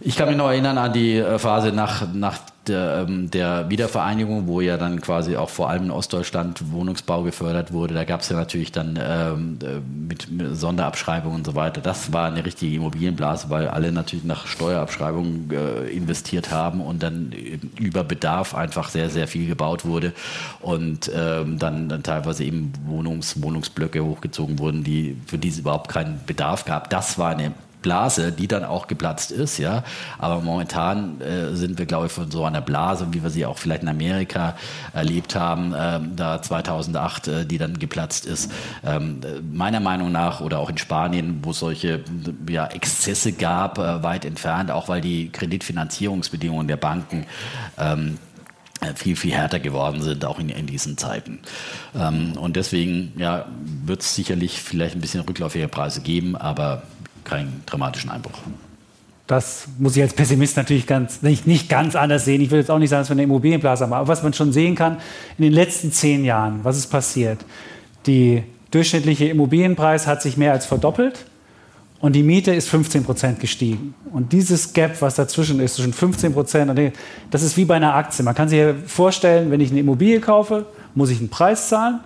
ich 0.01 0.16
kann 0.16 0.28
mich 0.28 0.36
noch 0.36 0.49
erinnern 0.49 0.76
an 0.78 0.92
die 0.92 1.16
äh, 1.16 1.38
Phase 1.38 1.72
nach, 1.72 2.07
nach 2.12 2.38
der, 2.68 3.06
ähm, 3.08 3.30
der, 3.30 3.70
Wiedervereinigung, 3.70 4.46
wo 4.46 4.60
ja 4.60 4.76
dann 4.76 5.00
quasi 5.00 5.36
auch 5.36 5.50
vor 5.50 5.70
allem 5.70 5.84
in 5.84 5.90
Ostdeutschland 5.90 6.72
Wohnungsbau 6.72 7.22
gefördert 7.22 7.72
wurde. 7.72 7.94
Da 7.94 8.04
gab 8.04 8.20
es 8.20 8.28
ja 8.28 8.36
natürlich 8.36 8.72
dann 8.72 8.98
ähm, 9.00 9.58
äh, 9.62 9.80
mit, 9.80 10.30
mit 10.30 10.56
Sonderabschreibungen 10.56 11.38
und 11.38 11.46
so 11.46 11.54
weiter. 11.54 11.80
Das 11.80 12.12
war 12.12 12.26
eine 12.26 12.44
richtige 12.44 12.76
Immobilienblase, 12.76 13.50
weil 13.50 13.68
alle 13.68 13.92
natürlich 13.92 14.24
nach 14.24 14.46
Steuerabschreibungen 14.46 15.50
äh, 15.50 15.88
investiert 15.88 16.50
haben 16.50 16.80
und 16.80 17.02
dann 17.02 17.32
über 17.78 18.04
Bedarf 18.04 18.54
einfach 18.54 18.88
sehr, 18.88 19.10
sehr 19.10 19.28
viel 19.28 19.46
gebaut 19.46 19.84
wurde 19.84 20.12
und 20.60 21.10
ähm, 21.14 21.58
dann, 21.58 21.88
dann 21.88 22.02
teilweise 22.02 22.44
eben 22.44 22.72
Wohnungs, 22.86 23.42
Wohnungsblöcke 23.42 24.04
hochgezogen 24.04 24.58
wurden, 24.58 24.84
die, 24.84 25.16
für 25.26 25.38
die 25.38 25.48
es 25.48 25.58
überhaupt 25.58 25.88
keinen 25.88 26.20
Bedarf 26.26 26.64
gab. 26.64 26.90
Das 26.90 27.18
war 27.18 27.30
eine 27.30 27.52
Blase, 27.82 28.32
die 28.32 28.48
dann 28.48 28.64
auch 28.64 28.86
geplatzt 28.88 29.30
ist, 29.30 29.58
ja. 29.58 29.84
Aber 30.18 30.40
momentan 30.40 31.20
äh, 31.20 31.54
sind 31.54 31.78
wir, 31.78 31.86
glaube 31.86 32.06
ich, 32.06 32.12
von 32.12 32.30
so 32.30 32.44
einer 32.44 32.60
Blase, 32.60 33.08
wie 33.12 33.22
wir 33.22 33.30
sie 33.30 33.46
auch 33.46 33.58
vielleicht 33.58 33.82
in 33.82 33.88
Amerika 33.88 34.56
erlebt 34.92 35.34
haben, 35.34 35.72
äh, 35.72 36.00
da 36.14 36.42
2008, 36.42 37.28
äh, 37.28 37.46
die 37.46 37.58
dann 37.58 37.78
geplatzt 37.78 38.26
ist. 38.26 38.50
Ähm, 38.84 39.20
meiner 39.52 39.80
Meinung 39.80 40.10
nach 40.10 40.40
oder 40.40 40.58
auch 40.58 40.70
in 40.70 40.78
Spanien, 40.78 41.40
wo 41.42 41.50
es 41.50 41.60
solche 41.60 42.02
ja, 42.48 42.66
Exzesse 42.66 43.32
gab, 43.32 43.78
äh, 43.78 44.02
weit 44.02 44.24
entfernt, 44.24 44.70
auch 44.70 44.88
weil 44.88 45.00
die 45.00 45.30
Kreditfinanzierungsbedingungen 45.30 46.68
der 46.68 46.76
Banken 46.76 47.26
ähm, 47.78 48.18
viel, 48.94 49.16
viel 49.16 49.32
härter 49.32 49.58
geworden 49.58 50.02
sind, 50.02 50.24
auch 50.24 50.38
in, 50.38 50.48
in 50.48 50.66
diesen 50.66 50.96
Zeiten. 50.98 51.40
Ähm, 51.94 52.32
und 52.36 52.56
deswegen 52.56 53.12
ja, 53.16 53.46
wird 53.84 54.02
es 54.02 54.14
sicherlich 54.14 54.60
vielleicht 54.60 54.94
ein 54.94 55.00
bisschen 55.00 55.22
rückläufige 55.22 55.68
Preise 55.68 56.00
geben, 56.02 56.36
aber 56.36 56.82
keinen 57.26 57.62
dramatischen 57.66 58.10
Einbruch. 58.10 58.38
Das 59.26 59.66
muss 59.78 59.96
ich 59.96 60.02
als 60.02 60.14
Pessimist 60.14 60.56
natürlich 60.56 60.86
ganz, 60.86 61.20
nicht, 61.20 61.46
nicht 61.46 61.68
ganz 61.68 61.96
anders 61.96 62.24
sehen. 62.24 62.40
Ich 62.40 62.50
will 62.50 62.60
jetzt 62.60 62.70
auch 62.70 62.78
nicht 62.78 62.90
sagen, 62.90 63.02
dass 63.02 63.10
wir 63.10 63.14
eine 63.14 63.24
Immobilienblase 63.24 63.84
haben. 63.84 63.92
Aber 63.92 64.06
was 64.06 64.22
man 64.22 64.32
schon 64.32 64.52
sehen 64.52 64.76
kann, 64.76 64.98
in 65.36 65.42
den 65.42 65.52
letzten 65.52 65.90
zehn 65.90 66.24
Jahren, 66.24 66.60
was 66.62 66.76
ist 66.76 66.86
passiert? 66.86 67.44
Die 68.06 68.44
durchschnittliche 68.70 69.26
Immobilienpreis 69.26 70.06
hat 70.06 70.22
sich 70.22 70.36
mehr 70.36 70.52
als 70.52 70.64
verdoppelt 70.64 71.26
und 71.98 72.14
die 72.14 72.22
Miete 72.22 72.54
ist 72.54 72.68
15 72.68 73.02
Prozent 73.02 73.40
gestiegen. 73.40 73.94
Und 74.12 74.32
dieses 74.32 74.72
Gap, 74.72 75.02
was 75.02 75.16
dazwischen 75.16 75.58
ist, 75.58 75.74
zwischen 75.74 75.92
15 75.92 76.32
Prozent, 76.32 76.92
das 77.30 77.42
ist 77.42 77.56
wie 77.56 77.64
bei 77.64 77.74
einer 77.74 77.94
Aktie. 77.94 78.24
Man 78.24 78.34
kann 78.34 78.48
sich 78.48 78.62
vorstellen, 78.86 79.50
wenn 79.50 79.60
ich 79.60 79.70
eine 79.70 79.80
Immobilie 79.80 80.20
kaufe, 80.20 80.66
muss 80.94 81.10
ich 81.10 81.18
einen 81.18 81.30
Preis 81.30 81.68
zahlen 81.68 82.00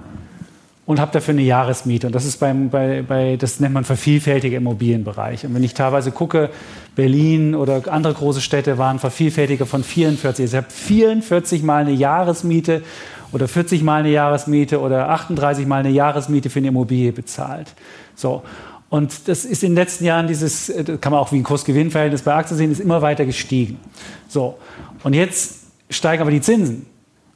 und 0.90 0.98
habe 0.98 1.12
dafür 1.12 1.34
eine 1.34 1.42
Jahresmiete. 1.42 2.08
Und 2.08 2.16
das 2.16 2.24
ist 2.24 2.38
beim, 2.40 2.68
bei, 2.68 3.02
bei, 3.02 3.36
das 3.36 3.60
nennt 3.60 3.74
man 3.74 3.84
vervielfältige 3.84 4.56
Immobilienbereich. 4.56 5.46
Und 5.46 5.54
wenn 5.54 5.62
ich 5.62 5.72
teilweise 5.72 6.10
gucke, 6.10 6.50
Berlin 6.96 7.54
oder 7.54 7.82
andere 7.86 8.12
große 8.12 8.40
Städte 8.40 8.76
waren 8.76 8.98
Vervielfältiger 8.98 9.66
von 9.66 9.84
44. 9.84 10.42
Also 10.42 10.56
ich 10.56 10.64
habe 10.64 10.68
44 10.68 11.62
mal 11.62 11.82
eine 11.82 11.92
Jahresmiete 11.92 12.82
oder 13.30 13.46
40 13.46 13.84
mal 13.84 14.00
eine 14.00 14.10
Jahresmiete 14.10 14.80
oder 14.80 15.10
38 15.10 15.64
mal 15.64 15.76
eine 15.76 15.90
Jahresmiete 15.90 16.50
für 16.50 16.58
eine 16.58 16.68
Immobilie 16.68 17.12
bezahlt. 17.12 17.72
So. 18.16 18.42
Und 18.88 19.28
das 19.28 19.44
ist 19.44 19.62
in 19.62 19.70
den 19.70 19.76
letzten 19.76 20.06
Jahren 20.06 20.26
dieses, 20.26 20.66
das 20.66 21.00
kann 21.00 21.12
man 21.12 21.20
auch 21.20 21.30
wie 21.30 21.36
ein 21.36 21.44
Kurs-Gewinn-Verhältnis 21.44 22.22
bei 22.22 22.34
Aktien 22.34 22.58
sehen, 22.58 22.72
ist 22.72 22.80
immer 22.80 23.00
weiter 23.00 23.26
gestiegen. 23.26 23.78
So. 24.26 24.58
Und 25.04 25.14
jetzt 25.14 25.60
steigen 25.88 26.20
aber 26.20 26.32
die 26.32 26.40
Zinsen. 26.40 26.86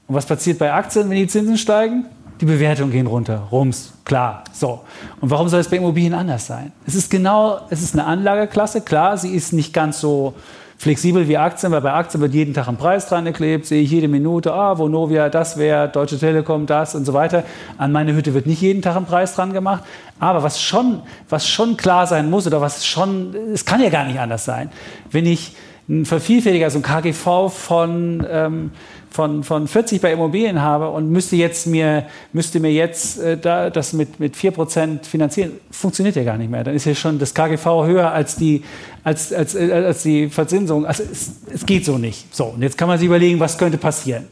Und 0.09 0.17
was 0.17 0.27
passiert 0.27 0.59
bei 0.59 0.73
Aktien, 0.73 1.09
wenn 1.09 1.19
die 1.19 1.29
Zinsen 1.29 1.57
steigen? 1.57 2.07
Die 2.41 2.47
Bewertungen 2.47 2.91
gehen 2.91 3.07
runter. 3.07 3.49
Rums, 3.51 3.93
klar. 4.05 4.45
So. 4.53 4.80
Und 5.20 5.30
warum 5.30 5.49
soll 5.49 5.61
es 5.61 5.68
bei 5.68 5.76
Immobilien 5.76 6.14
anders 6.14 6.47
sein? 6.47 6.72
Es 6.87 6.95
ist 6.95 7.11
genau, 7.11 7.61
es 7.70 7.82
ist 7.82 7.95
eine 7.95 8.05
Anlageklasse. 8.07 8.80
Klar, 8.80 9.16
sie 9.16 9.30
ist 9.35 9.53
nicht 9.53 9.72
ganz 9.72 10.01
so 10.01 10.35
flexibel 10.76 11.26
wie 11.28 11.39
Aktien, 11.39 11.72
weil 11.72 11.80
bei 11.80 11.93
Aktien 11.93 12.20
wird 12.20 12.35
jeden 12.35 12.53
Tag 12.53 12.68
ein 12.68 12.76
Preis 12.76 13.09
dran 13.09 13.24
geklebt, 13.24 13.66
sehe 13.66 13.82
ich 13.82 13.91
jede 13.91 14.09
Minute, 14.09 14.53
ah, 14.53 14.76
Vonovia, 14.76 15.28
das 15.28 15.57
wäre, 15.57 15.89
Deutsche 15.89 16.18
Telekom, 16.18 16.66
das 16.66 16.95
und 16.95 17.05
so 17.05 17.14
weiter. 17.14 17.45
An 17.78 17.93
meine 17.93 18.14
Hütte 18.14 18.35
wird 18.35 18.47
nicht 18.47 18.61
jeden 18.61 18.82
Tag 18.82 18.97
ein 18.97 19.07
Preis 19.07 19.35
dran 19.35 19.53
gemacht. 19.53 19.85
Aber 20.20 20.43
was 20.43 20.61
schon, 20.61 21.03
was 21.28 21.49
schon 21.49 21.76
klar 21.76 22.07
sein 22.07 22.28
muss 22.28 22.47
oder 22.47 22.61
was 22.61 22.85
schon, 22.85 23.35
es 23.53 23.64
kann 23.64 23.80
ja 23.80 23.89
gar 23.89 24.05
nicht 24.05 24.18
anders 24.18 24.45
sein, 24.45 24.70
wenn 25.11 25.26
ich 25.26 25.57
ein 25.89 26.05
Vervielfältiger, 26.05 26.66
also 26.66 26.78
ein 26.78 26.82
KGV 26.82 27.51
von 27.51 28.26
ähm, 28.30 28.70
von, 29.15 29.45
von 29.45 29.69
40 29.69 30.01
bei 30.01 30.12
Immobilien 30.12 30.61
habe 30.61 30.91
und 30.91 31.09
müsste, 31.09 31.37
jetzt 31.37 31.69
mir, 31.69 32.05
müsste 32.33 32.59
mir 32.59 32.73
jetzt 32.73 33.21
äh, 33.21 33.39
da, 33.39 33.71
das 33.71 33.93
mit, 33.93 34.19
mit 34.19 34.35
4% 34.35 35.05
finanzieren, 35.05 35.53
funktioniert 35.71 36.17
ja 36.17 36.25
gar 36.25 36.37
nicht 36.37 36.51
mehr. 36.51 36.65
Dann 36.65 36.75
ist 36.75 36.85
ja 36.85 36.97
schon 36.97 37.21
das 37.21 37.33
KGV 37.33 37.65
höher 37.87 38.11
als 38.11 38.35
die, 38.35 38.65
als, 39.05 39.33
als, 39.33 39.55
äh, 39.55 39.71
als 39.71 40.03
die 40.03 40.29
Verzinsung. 40.29 40.85
Also 40.85 41.05
es, 41.05 41.31
es 41.49 41.65
geht 41.65 41.85
so 41.85 41.97
nicht. 41.97 42.35
So, 42.35 42.47
und 42.47 42.62
jetzt 42.62 42.77
kann 42.77 42.89
man 42.89 42.99
sich 42.99 43.07
überlegen, 43.07 43.39
was 43.39 43.57
könnte 43.57 43.79
passieren. 43.79 44.25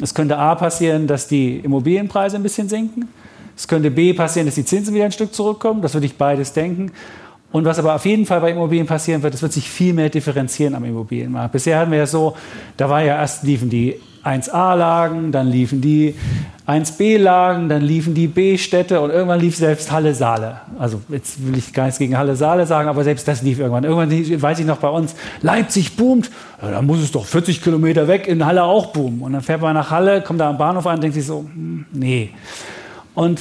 Es 0.00 0.12
könnte 0.12 0.36
A 0.36 0.56
passieren, 0.56 1.06
dass 1.06 1.28
die 1.28 1.58
Immobilienpreise 1.58 2.34
ein 2.34 2.42
bisschen 2.42 2.68
sinken. 2.68 3.06
Es 3.56 3.68
könnte 3.68 3.92
B 3.92 4.12
passieren, 4.12 4.46
dass 4.46 4.56
die 4.56 4.64
Zinsen 4.64 4.92
wieder 4.92 5.04
ein 5.04 5.12
Stück 5.12 5.32
zurückkommen. 5.32 5.82
Das 5.82 5.94
würde 5.94 6.06
ich 6.06 6.16
beides 6.16 6.52
denken. 6.52 6.90
Und 7.52 7.64
was 7.64 7.78
aber 7.78 7.94
auf 7.96 8.06
jeden 8.06 8.26
Fall 8.26 8.40
bei 8.40 8.52
Immobilien 8.52 8.86
passieren 8.86 9.22
wird, 9.22 9.34
es 9.34 9.42
wird 9.42 9.52
sich 9.52 9.68
viel 9.68 9.92
mehr 9.92 10.08
differenzieren 10.08 10.74
am 10.74 10.84
Immobilienmarkt. 10.84 11.52
Bisher 11.52 11.78
hatten 11.78 11.90
wir 11.90 11.98
ja 11.98 12.06
so, 12.06 12.36
da 12.76 12.88
war 12.88 13.02
ja 13.02 13.16
erst 13.16 13.42
liefen 13.42 13.68
die 13.68 13.96
1a-Lagen, 14.24 15.32
dann 15.32 15.48
liefen 15.48 15.80
die 15.80 16.14
1b-Lagen, 16.68 17.68
dann 17.68 17.82
liefen 17.82 18.14
die 18.14 18.28
B-Städte 18.28 19.00
und 19.00 19.10
irgendwann 19.10 19.40
lief 19.40 19.56
selbst 19.56 19.90
Halle-Saale. 19.90 20.60
Also 20.78 21.00
jetzt 21.08 21.44
will 21.44 21.58
ich 21.58 21.72
gar 21.72 21.86
nichts 21.86 21.98
gegen 21.98 22.16
Halle-Saale 22.16 22.66
sagen, 22.66 22.88
aber 22.88 23.02
selbst 23.02 23.26
das 23.26 23.42
lief 23.42 23.58
irgendwann. 23.58 23.84
Irgendwann 23.84 24.42
weiß 24.42 24.58
ich 24.60 24.66
noch 24.66 24.76
bei 24.76 24.88
uns, 24.88 25.16
Leipzig 25.42 25.96
boomt, 25.96 26.30
ja, 26.62 26.70
da 26.70 26.82
muss 26.82 27.00
es 27.00 27.10
doch 27.10 27.24
40 27.24 27.62
Kilometer 27.62 28.06
weg 28.06 28.28
in 28.28 28.44
Halle 28.44 28.62
auch 28.62 28.88
boomen. 28.88 29.22
Und 29.22 29.32
dann 29.32 29.42
fährt 29.42 29.62
man 29.62 29.74
nach 29.74 29.90
Halle, 29.90 30.22
kommt 30.22 30.40
da 30.40 30.50
am 30.50 30.58
Bahnhof 30.58 30.86
an 30.86 31.00
denkt 31.00 31.14
sich 31.14 31.26
so, 31.26 31.40
hm, 31.40 31.86
nee. 31.92 32.30
Und 33.14 33.40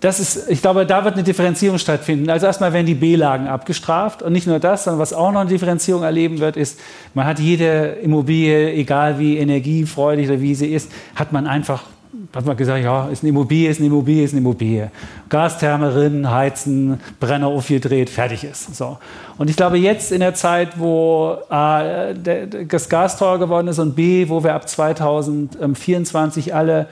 das 0.00 0.20
ist, 0.20 0.48
ich 0.48 0.62
glaube, 0.62 0.86
da 0.86 1.04
wird 1.04 1.14
eine 1.14 1.24
Differenzierung 1.24 1.78
stattfinden. 1.78 2.30
Also 2.30 2.46
erstmal 2.46 2.72
werden 2.72 2.86
die 2.86 2.94
B-Lagen 2.94 3.48
abgestraft 3.48 4.22
und 4.22 4.32
nicht 4.32 4.46
nur 4.46 4.60
das, 4.60 4.84
sondern 4.84 5.00
was 5.00 5.12
auch 5.12 5.32
noch 5.32 5.40
eine 5.40 5.50
Differenzierung 5.50 6.04
erleben 6.04 6.38
wird, 6.38 6.56
ist, 6.56 6.78
man 7.14 7.26
hat 7.26 7.40
jede 7.40 7.96
Immobilie, 8.02 8.72
egal 8.74 9.18
wie 9.18 9.38
energiefreudig 9.38 10.28
oder 10.28 10.40
wie 10.40 10.54
sie 10.54 10.68
ist, 10.72 10.92
hat 11.16 11.32
man 11.32 11.48
einfach, 11.48 11.82
hat 12.32 12.46
man 12.46 12.56
gesagt, 12.56 12.84
ja, 12.84 13.08
ist 13.08 13.24
eine 13.24 13.30
Immobilie, 13.30 13.70
ist 13.70 13.78
eine 13.78 13.88
Immobilie, 13.88 14.22
ist 14.22 14.32
eine 14.34 14.40
Immobilie. 14.40 14.92
Gastherme 15.28 15.92
rinnen, 15.92 16.30
heizen, 16.30 17.00
Brenner 17.18 17.48
aufgedreht, 17.48 18.08
fertig 18.08 18.44
ist. 18.44 18.76
So. 18.76 18.98
Und 19.36 19.50
ich 19.50 19.56
glaube, 19.56 19.78
jetzt 19.78 20.12
in 20.12 20.20
der 20.20 20.34
Zeit, 20.34 20.78
wo 20.78 21.38
A, 21.48 22.12
das 22.14 22.88
Gas 22.88 23.16
teuer 23.18 23.40
geworden 23.40 23.66
ist 23.66 23.80
und 23.80 23.96
B, 23.96 24.28
wo 24.28 24.44
wir 24.44 24.54
ab 24.54 24.68
2024 24.68 26.54
alle 26.54 26.86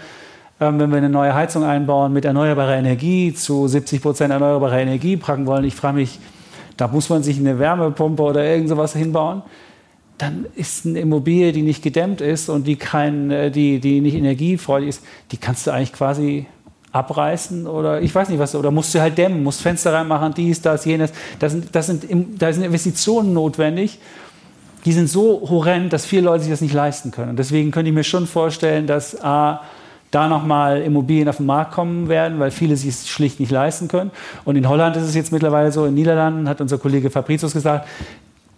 wenn 0.59 0.79
wir 0.79 0.97
eine 0.97 1.11
neue 1.11 1.35
Heizung 1.35 1.65
einbauen 1.65 2.13
mit 2.13 2.25
erneuerbarer 2.25 2.77
Energie 2.77 3.35
zu 3.35 3.69
70 3.69 4.01
Prozent 4.01 4.33
erneuerbarer 4.33 4.79
Energie 4.79 5.17
packen 5.17 5.47
wollen. 5.47 5.65
Ich 5.65 5.75
frage 5.75 5.97
mich, 5.97 6.19
da 6.77 6.89
muss 6.89 7.09
man 7.09 7.23
sich 7.23 7.39
eine 7.39 7.59
Wärmepumpe 7.59 8.23
oder 8.23 8.45
irgend 8.45 8.69
sowas 8.69 8.95
hinbauen. 8.95 9.43
Dann 10.19 10.47
ist 10.55 10.87
eine 10.87 11.01
Immobilie, 11.01 11.53
die 11.53 11.63
nicht 11.63 11.83
gedämmt 11.83 12.23
ist 12.23 12.49
und 12.49 12.67
die, 12.67 12.77
kein, 12.77 13.31
äh, 13.31 13.51
die, 13.51 13.81
die 13.81 14.01
nicht 14.01 14.15
energiefreudig 14.15 14.89
ist, 14.89 15.05
die 15.31 15.37
kannst 15.37 15.67
du 15.67 15.73
eigentlich 15.73 15.93
quasi 15.93 16.47
abreißen 16.93 17.67
oder 17.67 18.01
ich 18.01 18.15
weiß 18.15 18.31
nicht 18.31 18.39
was, 18.39 18.55
oder 18.55 18.71
musst 18.71 18.95
du 18.95 19.01
halt 19.01 19.19
dämmen, 19.19 19.43
musst 19.43 19.61
Fenster 19.61 19.93
reinmachen, 19.93 20.33
dies, 20.33 20.63
das, 20.63 20.87
jenes. 20.87 21.13
Das 21.39 21.53
sind, 21.53 21.75
das 21.75 21.87
sind, 21.87 22.41
da 22.41 22.51
sind 22.51 22.63
Investitionen 22.63 23.35
notwendig, 23.35 23.99
die 24.87 24.93
sind 24.93 25.11
so 25.11 25.47
horrend, 25.51 25.93
dass 25.93 26.07
viele 26.07 26.23
Leute 26.23 26.45
sich 26.45 26.51
das 26.51 26.63
nicht 26.63 26.73
leisten 26.73 27.11
können. 27.11 27.37
Deswegen 27.37 27.71
könnte 27.71 27.91
ich 27.91 27.95
mir 27.95 28.05
schon 28.05 28.27
vorstellen, 28.27 28.87
dass 28.87 29.21
A, 29.23 29.61
da 30.11 30.29
nochmal 30.29 30.83
Immobilien 30.83 31.29
auf 31.29 31.39
den 31.39 31.47
Markt 31.47 31.73
kommen 31.73 32.09
werden, 32.09 32.39
weil 32.39 32.51
viele 32.51 32.77
sich 32.77 32.91
es 32.91 33.09
schlicht 33.09 33.41
nicht 33.41 33.51
leisten 33.51 33.89
können. 33.89 34.11
Und 34.45 34.57
in 34.57 34.69
Holland 34.69 34.97
ist 34.97 35.05
es 35.05 35.15
jetzt 35.15 35.33
mittlerweile 35.33 35.73
so, 35.73 35.85
in 35.85 35.93
den 35.93 35.95
Niederlanden 35.97 36.49
hat 36.49 36.61
unser 36.61 36.79
Kollege 36.79 37.11
Fabricius 37.11 37.53
gesagt, 37.53 37.89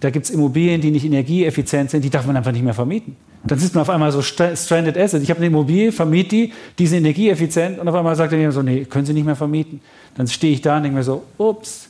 da 0.00 0.10
gibt 0.10 0.26
es 0.26 0.30
Immobilien, 0.30 0.80
die 0.80 0.90
nicht 0.90 1.04
energieeffizient 1.04 1.90
sind, 1.90 2.04
die 2.04 2.10
darf 2.10 2.26
man 2.26 2.36
einfach 2.36 2.52
nicht 2.52 2.62
mehr 2.62 2.74
vermieten. 2.74 3.16
Dann 3.44 3.58
sitzt 3.58 3.74
man 3.74 3.82
auf 3.82 3.90
einmal 3.90 4.12
so 4.12 4.22
stranded 4.22 4.96
asset. 4.96 5.22
Ich 5.22 5.30
habe 5.30 5.38
eine 5.38 5.46
Immobilie, 5.46 5.90
vermiete 5.90 6.28
die, 6.28 6.52
die 6.78 6.84
ist 6.84 6.92
energieeffizient 6.92 7.78
und 7.78 7.88
auf 7.88 7.94
einmal 7.94 8.14
sagt 8.14 8.32
er 8.32 8.38
mir 8.38 8.52
so, 8.52 8.62
nee, 8.62 8.84
können 8.84 9.06
Sie 9.06 9.12
nicht 9.12 9.26
mehr 9.26 9.36
vermieten. 9.36 9.80
Dann 10.16 10.26
stehe 10.28 10.52
ich 10.52 10.60
da 10.60 10.76
und 10.76 10.84
denke 10.84 10.98
mir 10.98 11.04
so, 11.04 11.24
ups. 11.36 11.88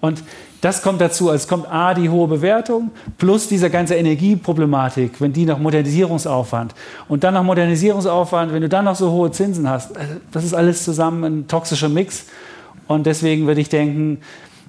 Und 0.00 0.22
das 0.60 0.82
kommt 0.82 1.00
dazu, 1.00 1.30
also 1.30 1.42
es 1.42 1.48
kommt 1.48 1.70
A, 1.70 1.94
die 1.94 2.08
hohe 2.08 2.26
Bewertung, 2.28 2.90
plus 3.18 3.48
diese 3.48 3.70
ganze 3.70 3.94
Energieproblematik, 3.94 5.20
wenn 5.20 5.32
die 5.32 5.44
noch 5.44 5.58
Modernisierungsaufwand 5.58 6.74
und 7.08 7.24
dann 7.24 7.34
noch 7.34 7.42
Modernisierungsaufwand, 7.42 8.52
wenn 8.52 8.62
du 8.62 8.68
dann 8.68 8.86
noch 8.86 8.96
so 8.96 9.10
hohe 9.10 9.30
Zinsen 9.30 9.68
hast, 9.68 9.96
also 9.96 10.14
das 10.32 10.44
ist 10.44 10.54
alles 10.54 10.84
zusammen 10.84 11.24
ein 11.24 11.48
toxischer 11.48 11.88
Mix. 11.88 12.26
Und 12.88 13.06
deswegen 13.06 13.46
würde 13.46 13.60
ich 13.60 13.68
denken, 13.68 14.18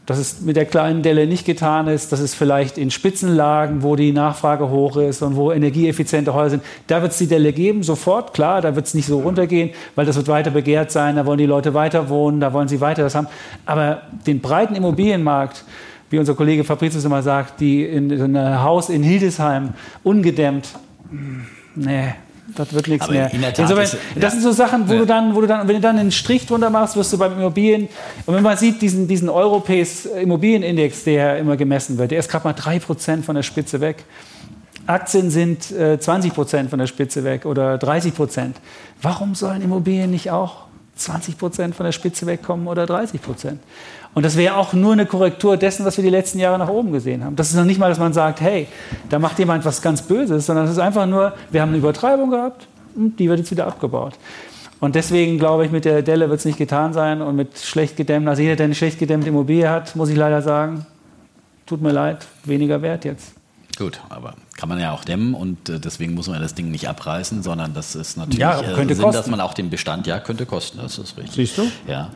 dass 0.08 0.18
es 0.18 0.40
mit 0.40 0.56
der 0.56 0.66
kleinen 0.66 1.04
Delle 1.04 1.28
nicht 1.28 1.46
getan 1.46 1.88
ist, 1.88 2.14
dass 2.14 2.22
es 2.22 2.34
vielleicht 2.34 2.78
in 2.78 2.92
Spitzenlagen, 2.92 3.84
wo 3.84 3.98
die 3.98 4.14
Nachfrage 4.14 4.70
hoch 4.70 4.96
ist 4.96 5.22
und 5.22 5.36
wo 5.36 5.52
energieeffiziente 5.52 6.34
Häuser 6.34 6.52
sind, 6.52 6.64
da 6.88 7.02
wird 7.02 7.12
es 7.12 7.18
die 7.18 7.28
Delle 7.28 7.52
geben, 7.52 7.84
sofort, 7.84 8.34
klar, 8.34 8.62
da 8.62 8.74
wird 8.74 8.88
es 8.88 8.94
nicht 8.94 9.06
so 9.06 9.20
runtergehen, 9.20 9.72
weil 9.96 10.06
das 10.06 10.16
wird 10.16 10.30
weiter 10.30 10.50
begehrt 10.50 10.92
sein, 10.92 11.18
da 11.18 11.26
wollen 11.26 11.40
die 11.40 11.46
Leute 11.46 11.74
weiter 11.74 12.08
wohnen, 12.08 12.40
da 12.40 12.54
wollen 12.54 12.70
sie 12.70 12.80
weiter 12.80 13.04
das 13.04 13.16
haben. 13.16 13.28
Aber 13.66 14.04
den 14.26 14.40
breiten 14.40 14.76
Immobilienmarkt, 14.76 15.66
wie 16.10 16.20
unser 16.20 16.36
Kollege 16.36 16.64
Fabricius 16.64 17.04
immer 17.04 17.22
sagt, 17.22 17.60
die 17.60 17.84
in, 17.84 18.10
in 18.10 18.38
ein 18.38 18.64
Haus 18.64 18.90
in 18.90 19.04
Hildesheim 19.04 19.74
ungedämmt, 20.04 20.70
nee, 21.76 22.14
das 22.56 22.74
wird 22.74 22.88
nichts 22.88 23.10
mehr. 23.10 23.34
In 23.34 23.44
Insofern, 23.44 23.84
ist. 23.84 23.98
Das 24.16 24.34
sind 24.34 24.42
so 24.42 24.52
Sachen, 24.52 24.88
wo 24.88 24.94
ja. 24.94 25.00
du 25.00 25.06
dann, 25.06 25.36
wo 25.36 25.42
du 25.42 25.48
dann, 25.48 25.68
wenn 25.68 25.76
du 25.76 25.82
dann 25.82 25.98
einen 25.98 26.12
Strich 26.12 26.46
drunter 26.46 26.70
machst, 26.70 26.96
wirst 26.96 27.14
du 27.14 27.18
beim 27.18 27.34
Immobilien, 27.34 27.90
und 28.26 28.36
wenn 28.36 28.44
man 28.44 28.58
sieht, 28.58 28.82
diesen, 28.82 29.08
diesen 29.08 29.30
Europäis 29.30 30.06
Immobilienindex, 30.06 31.04
der 31.04 31.38
immer 31.40 31.58
gemessen 31.58 31.98
wird, 31.98 32.12
der 32.12 32.20
ist 32.20 32.30
gerade 32.30 32.48
mal 32.48 32.54
3% 32.54 33.24
von 33.24 33.36
der 33.36 33.44
Spitze 33.44 33.82
weg. 33.82 34.04
Aktien 34.86 35.30
sind 35.30 35.72
äh, 35.72 35.98
20% 36.02 36.70
von 36.70 36.80
der 36.80 36.88
Spitze 36.88 37.26
weg 37.26 37.46
oder 37.46 37.76
30% 37.76 38.54
Warum 39.02 39.36
sollen 39.36 39.62
Immobilien 39.62 40.12
nicht 40.12 40.32
auch 40.32 40.68
20% 40.98 41.74
von 41.74 41.86
der 41.86 41.92
Spitze 41.92 42.26
wegkommen 42.26 42.68
oder 42.68 42.86
30 42.86 43.22
und 44.18 44.24
das 44.24 44.36
wäre 44.36 44.56
auch 44.56 44.74
nur 44.74 44.94
eine 44.94 45.06
Korrektur 45.06 45.58
dessen, 45.58 45.86
was 45.86 45.96
wir 45.98 46.04
die 46.04 46.10
letzten 46.10 46.40
Jahre 46.40 46.58
nach 46.58 46.70
oben 46.70 46.92
gesehen 46.92 47.24
haben. 47.24 47.36
Das 47.36 47.52
ist 47.52 47.56
noch 47.56 47.66
nicht 47.66 47.78
mal, 47.78 47.90
dass 47.90 48.00
man 48.00 48.14
sagt, 48.14 48.42
hey, 48.42 48.66
da 49.12 49.20
macht 49.20 49.38
jemand 49.38 49.64
was 49.64 49.80
ganz 49.80 50.02
Böses, 50.02 50.48
sondern 50.48 50.66
es 50.66 50.72
ist 50.72 50.80
einfach 50.80 51.06
nur, 51.06 51.34
wir 51.52 51.62
haben 51.62 51.70
eine 51.70 51.78
Übertreibung 51.78 52.32
gehabt 52.32 52.66
und 52.96 53.20
die 53.20 53.30
wird 53.30 53.38
jetzt 53.38 53.52
wieder 53.52 53.68
abgebaut. 53.68 54.16
Und 54.80 54.96
deswegen 54.96 55.38
glaube 55.38 55.66
ich, 55.66 55.72
mit 55.72 55.86
der 55.86 56.02
Delle 56.02 56.32
wird 56.32 56.40
es 56.40 56.46
nicht 56.46 56.58
getan 56.58 56.94
sein 56.94 57.22
und 57.22 57.36
mit 57.36 57.60
schlecht 57.60 57.96
gedämmten, 57.96 58.28
also 58.28 58.42
jeder, 58.42 58.56
der 58.56 58.64
eine 58.64 58.74
schlecht 58.74 58.98
gedämmte 58.98 59.30
Immobilie 59.30 59.70
hat, 59.70 59.96
muss 59.96 60.10
ich 60.10 60.18
leider 60.18 60.42
sagen, 60.42 60.88
tut 61.68 61.84
mir 61.84 61.92
leid, 61.92 62.26
weniger 62.44 62.82
wert 62.82 63.06
jetzt. 63.06 63.36
Gut, 63.78 64.02
aber 64.10 64.34
kann 64.58 64.68
man 64.68 64.80
ja 64.80 64.92
auch 64.92 65.06
dämmen 65.06 65.34
und 65.34 65.70
äh, 65.70 65.80
deswegen 65.80 66.16
muss 66.16 66.28
man 66.28 66.42
das 66.42 66.56
Ding 66.56 66.72
nicht 66.72 66.90
abreißen, 66.90 67.44
sondern 67.44 67.74
das 67.74 67.96
ist 67.96 68.18
natürlich 68.18 68.40
ja, 68.40 68.60
äh, 68.60 68.74
könnte 68.74 68.96
Sinn, 68.96 69.06
kosten. 69.06 69.18
dass 69.18 69.28
man 69.28 69.40
auch 69.40 69.54
den 69.54 69.70
Bestand, 69.70 70.08
ja, 70.08 70.20
könnte 70.20 70.46
kosten, 70.46 70.80
das 70.82 70.98
ist 70.98 71.18
richtig. 71.18 71.36
Siehst 71.36 71.58
du? 71.58 71.72
Ja, 71.88 72.10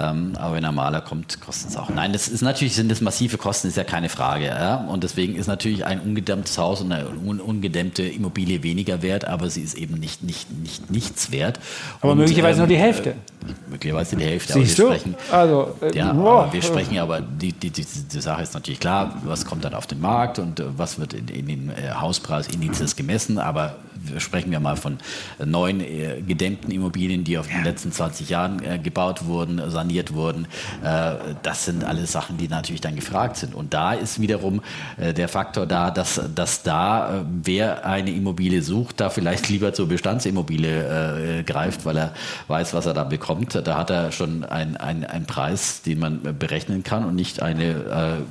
ähm, 0.00 0.32
aber 0.36 0.56
wenn 0.56 0.64
ein 0.64 0.74
Maler 0.74 1.02
kommt, 1.02 1.40
kostet 1.40 1.70
es 1.70 1.76
auch. 1.76 1.90
Nein, 1.90 2.12
das 2.12 2.28
ist 2.28 2.42
natürlich, 2.42 2.74
sind 2.74 2.90
das 2.90 3.00
massive 3.00 3.36
Kosten, 3.38 3.68
ist 3.68 3.76
ja 3.76 3.84
keine 3.84 4.08
Frage. 4.08 4.46
Ja? 4.46 4.76
Und 4.76 5.04
deswegen 5.04 5.36
ist 5.36 5.46
natürlich 5.46 5.84
ein 5.84 6.00
ungedämmtes 6.00 6.56
Haus 6.58 6.80
und 6.80 6.90
eine 6.90 7.06
un 7.08 7.40
ungedämmte 7.40 8.02
Immobilie 8.02 8.62
weniger 8.62 9.02
wert, 9.02 9.26
aber 9.26 9.50
sie 9.50 9.60
ist 9.60 9.74
eben 9.74 9.94
nicht, 9.94 10.22
nicht, 10.22 10.50
nicht 10.50 10.90
nichts 10.90 11.30
wert. 11.30 11.60
Aber 12.00 12.12
und, 12.12 12.18
möglicherweise 12.18 12.62
ähm, 12.62 12.68
nur 12.68 12.76
die 12.76 12.82
Hälfte. 12.82 13.10
Äh, 13.10 13.70
möglicherweise 13.70 14.16
die 14.16 14.24
Hälfte. 14.24 14.54
Siehst 14.54 14.80
aber 14.80 14.90
wir 14.90 14.94
du? 14.94 15.00
Sprechen, 15.00 15.16
also, 15.30 15.76
äh, 15.82 15.96
ja, 15.96 16.10
aber 16.10 16.52
wir 16.52 16.62
sprechen 16.62 16.98
aber, 16.98 17.20
die, 17.20 17.52
die, 17.52 17.70
die, 17.70 17.84
die, 17.84 18.20
Sache 18.20 18.42
ist 18.42 18.54
natürlich 18.54 18.80
klar, 18.80 19.20
was 19.24 19.44
kommt 19.44 19.64
dann 19.64 19.74
auf 19.74 19.86
den 19.86 20.00
Markt 20.00 20.38
und 20.38 20.62
was 20.76 20.98
wird 20.98 21.12
in, 21.12 21.28
in 21.28 21.46
den 21.46 21.70
äh, 21.82 21.90
Hauspreis, 21.90 22.48
in 22.48 22.62
Indizes 22.62 22.96
gemessen, 22.96 23.38
aber 23.38 23.76
sprechen 24.18 24.50
wir 24.50 24.60
mal 24.60 24.76
von 24.76 24.98
neuen 25.44 25.80
äh, 25.80 26.22
gedämmten 26.26 26.70
Immobilien, 26.70 27.24
die 27.24 27.38
auf 27.38 27.48
den 27.48 27.64
letzten 27.64 27.92
20 27.92 28.28
Jahren 28.28 28.62
äh, 28.62 28.78
gebaut 28.78 29.26
wurden, 29.26 29.70
saniert 29.70 30.14
wurden. 30.14 30.46
Äh, 30.82 31.14
das 31.42 31.64
sind 31.64 31.84
alles 31.84 32.12
Sachen, 32.12 32.36
die 32.36 32.48
natürlich 32.48 32.80
dann 32.80 32.96
gefragt 32.96 33.36
sind. 33.36 33.54
Und 33.54 33.74
da 33.74 33.92
ist 33.92 34.20
wiederum 34.20 34.62
äh, 34.96 35.12
der 35.12 35.28
Faktor 35.28 35.66
da, 35.66 35.90
dass, 35.90 36.20
dass 36.34 36.62
da, 36.62 37.20
äh, 37.20 37.24
wer 37.42 37.86
eine 37.86 38.10
Immobilie 38.10 38.62
sucht, 38.62 39.00
da 39.00 39.10
vielleicht 39.10 39.48
lieber 39.50 39.72
zur 39.72 39.88
Bestandsimmobilie 39.88 41.40
äh, 41.40 41.42
greift, 41.42 41.84
weil 41.84 41.96
er 41.96 42.14
weiß, 42.48 42.74
was 42.74 42.86
er 42.86 42.94
da 42.94 43.04
bekommt. 43.04 43.54
Da 43.54 43.76
hat 43.76 43.90
er 43.90 44.12
schon 44.12 44.44
einen 44.44 44.76
ein 44.76 45.26
Preis, 45.26 45.82
den 45.82 45.98
man 45.98 46.20
berechnen 46.38 46.82
kann 46.82 47.04
und 47.04 47.14
nicht 47.14 47.42
eine 47.42 48.22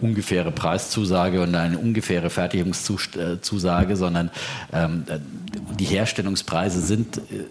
ungefähre 0.00 0.52
Preiszusage 0.52 1.40
und 1.40 1.54
eine 1.54 1.78
ungefähre 1.78 2.30
Fertigungszusage, 2.30 3.96
sondern 3.96 4.30
ähm, 4.72 4.89
die 5.78 5.84
Herstellungspreise 5.84 6.80
sind 6.80 7.18
äh, 7.18 7.44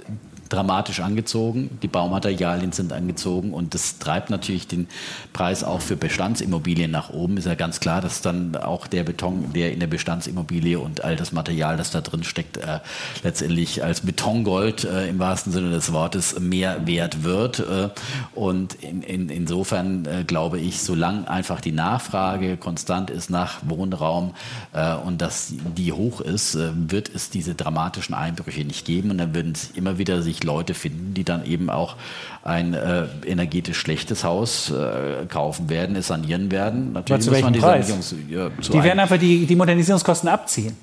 dramatisch 0.50 1.00
angezogen, 1.00 1.78
die 1.82 1.88
Baumaterialien 1.88 2.72
sind 2.72 2.92
angezogen 2.92 3.54
und 3.54 3.74
das 3.74 4.00
treibt 4.00 4.30
natürlich 4.30 4.68
den 4.68 4.88
Preis 5.32 5.64
auch 5.64 5.82
für 5.82 5.96
Bestandsimmobilien 5.96 6.92
nach 6.92 7.12
oben. 7.12 7.38
Ist 7.38 7.46
ja 7.46 7.56
ganz 7.56 7.80
klar, 7.80 8.02
dass 8.02 8.22
dann 8.22 8.56
auch 8.56 8.88
der 8.88 9.04
Beton, 9.04 9.54
der 9.54 9.72
in 9.72 9.80
der 9.80 9.88
Bestandsimmobilie 9.88 10.80
und 10.80 11.04
all 11.04 11.16
das 11.16 11.32
Material, 11.32 11.78
das 11.78 11.92
da 11.92 12.02
drin 12.02 12.24
steckt, 12.24 12.58
äh, 12.58 12.80
letztendlich 13.24 13.84
als 13.84 14.02
Betongold 14.02 14.84
äh, 14.84 15.08
im 15.08 15.20
wahrsten 15.20 15.54
Sinne 15.54 15.70
des 15.70 15.94
Wortes 15.94 16.40
mehr 16.40 16.88
wert 16.88 17.24
wird. 17.24 17.60
Äh, 17.60 17.90
und 18.34 18.74
in, 18.76 19.04
in, 19.04 19.30
insofern 19.30 20.06
äh, 20.06 20.24
glaube 20.26 20.60
ich, 20.60 20.82
solange 20.82 21.30
einfach 21.30 21.62
die 21.62 21.72
Nachfrage 21.72 22.58
konstant 22.58 23.10
ist 23.10 23.30
nach 23.30 23.60
Wohnraum 23.64 24.34
äh, 24.74 24.96
und 24.96 25.22
dass 25.22 25.54
die 25.78 25.92
hoch 25.92 26.22
ist, 26.22 26.56
äh, 26.56 26.72
wird 26.74 27.10
es 27.14 27.30
diese 27.30 27.54
dramatischen 27.54 28.16
Einbrüche 28.16 28.66
nicht 28.66 28.86
geben 28.86 29.12
und 29.12 29.20
dann 29.20 29.36
würden 29.36 29.52
es 29.54 29.72
immer 29.72 29.98
wieder 29.98 30.22
sich 30.22 30.39
Leute 30.44 30.74
finden, 30.74 31.14
die 31.14 31.24
dann 31.24 31.46
eben 31.46 31.70
auch 31.70 31.96
ein 32.44 32.74
äh, 32.74 33.06
energetisch 33.26 33.78
schlechtes 33.78 34.24
Haus 34.24 34.72
äh, 34.72 35.26
kaufen 35.28 35.70
werden, 35.70 35.96
es 35.96 36.08
sanieren 36.08 36.52
werden. 36.52 36.94
Natürlich 36.94 37.24
zu 37.24 37.32
welchem 37.32 37.54
die 37.54 37.60
Preis? 37.60 38.16
Ja, 38.30 38.50
die 38.50 38.84
werden 38.84 39.00
einfach 39.00 39.18
die, 39.18 39.46
die 39.46 39.56
Modernisierungskosten 39.56 40.30
abziehen. 40.30 40.78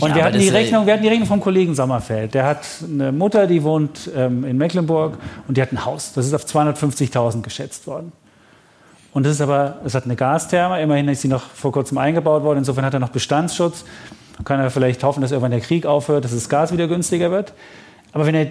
Und 0.00 0.10
ja, 0.10 0.16
wir, 0.16 0.24
hatten 0.24 0.38
die 0.38 0.48
Rechnung, 0.48 0.86
wir 0.86 0.92
hatten 0.92 1.02
die 1.02 1.08
Rechnung 1.08 1.26
vom 1.26 1.40
Kollegen 1.40 1.74
Sommerfeld. 1.74 2.34
Der 2.34 2.44
hat 2.44 2.66
eine 2.82 3.12
Mutter, 3.12 3.46
die 3.46 3.62
wohnt 3.62 4.10
ähm, 4.14 4.44
in 4.44 4.58
Mecklenburg 4.58 5.16
und 5.48 5.56
die 5.56 5.62
hat 5.62 5.72
ein 5.72 5.84
Haus. 5.84 6.12
Das 6.12 6.26
ist 6.26 6.34
auf 6.34 6.44
250.000 6.44 7.42
geschätzt 7.42 7.86
worden. 7.86 8.12
Und 9.12 9.24
das 9.24 9.32
ist 9.32 9.40
aber, 9.40 9.76
es 9.84 9.94
hat 9.94 10.04
eine 10.04 10.16
Gastherme, 10.16 10.82
immerhin 10.82 11.08
ist 11.08 11.22
sie 11.22 11.28
noch 11.28 11.40
vor 11.40 11.72
kurzem 11.72 11.96
eingebaut 11.96 12.42
worden, 12.42 12.58
insofern 12.58 12.84
hat 12.84 12.92
er 12.92 13.00
noch 13.00 13.08
Bestandsschutz. 13.08 13.84
Kann 14.44 14.60
er 14.60 14.70
vielleicht 14.70 15.02
hoffen, 15.02 15.22
dass 15.22 15.30
irgendwann 15.30 15.52
der 15.52 15.60
Krieg 15.60 15.86
aufhört, 15.86 16.26
dass 16.26 16.34
das 16.34 16.50
Gas 16.50 16.70
wieder 16.70 16.86
günstiger 16.86 17.30
wird. 17.30 17.54
Aber 18.16 18.24
wenn 18.24 18.34
er 18.34 18.46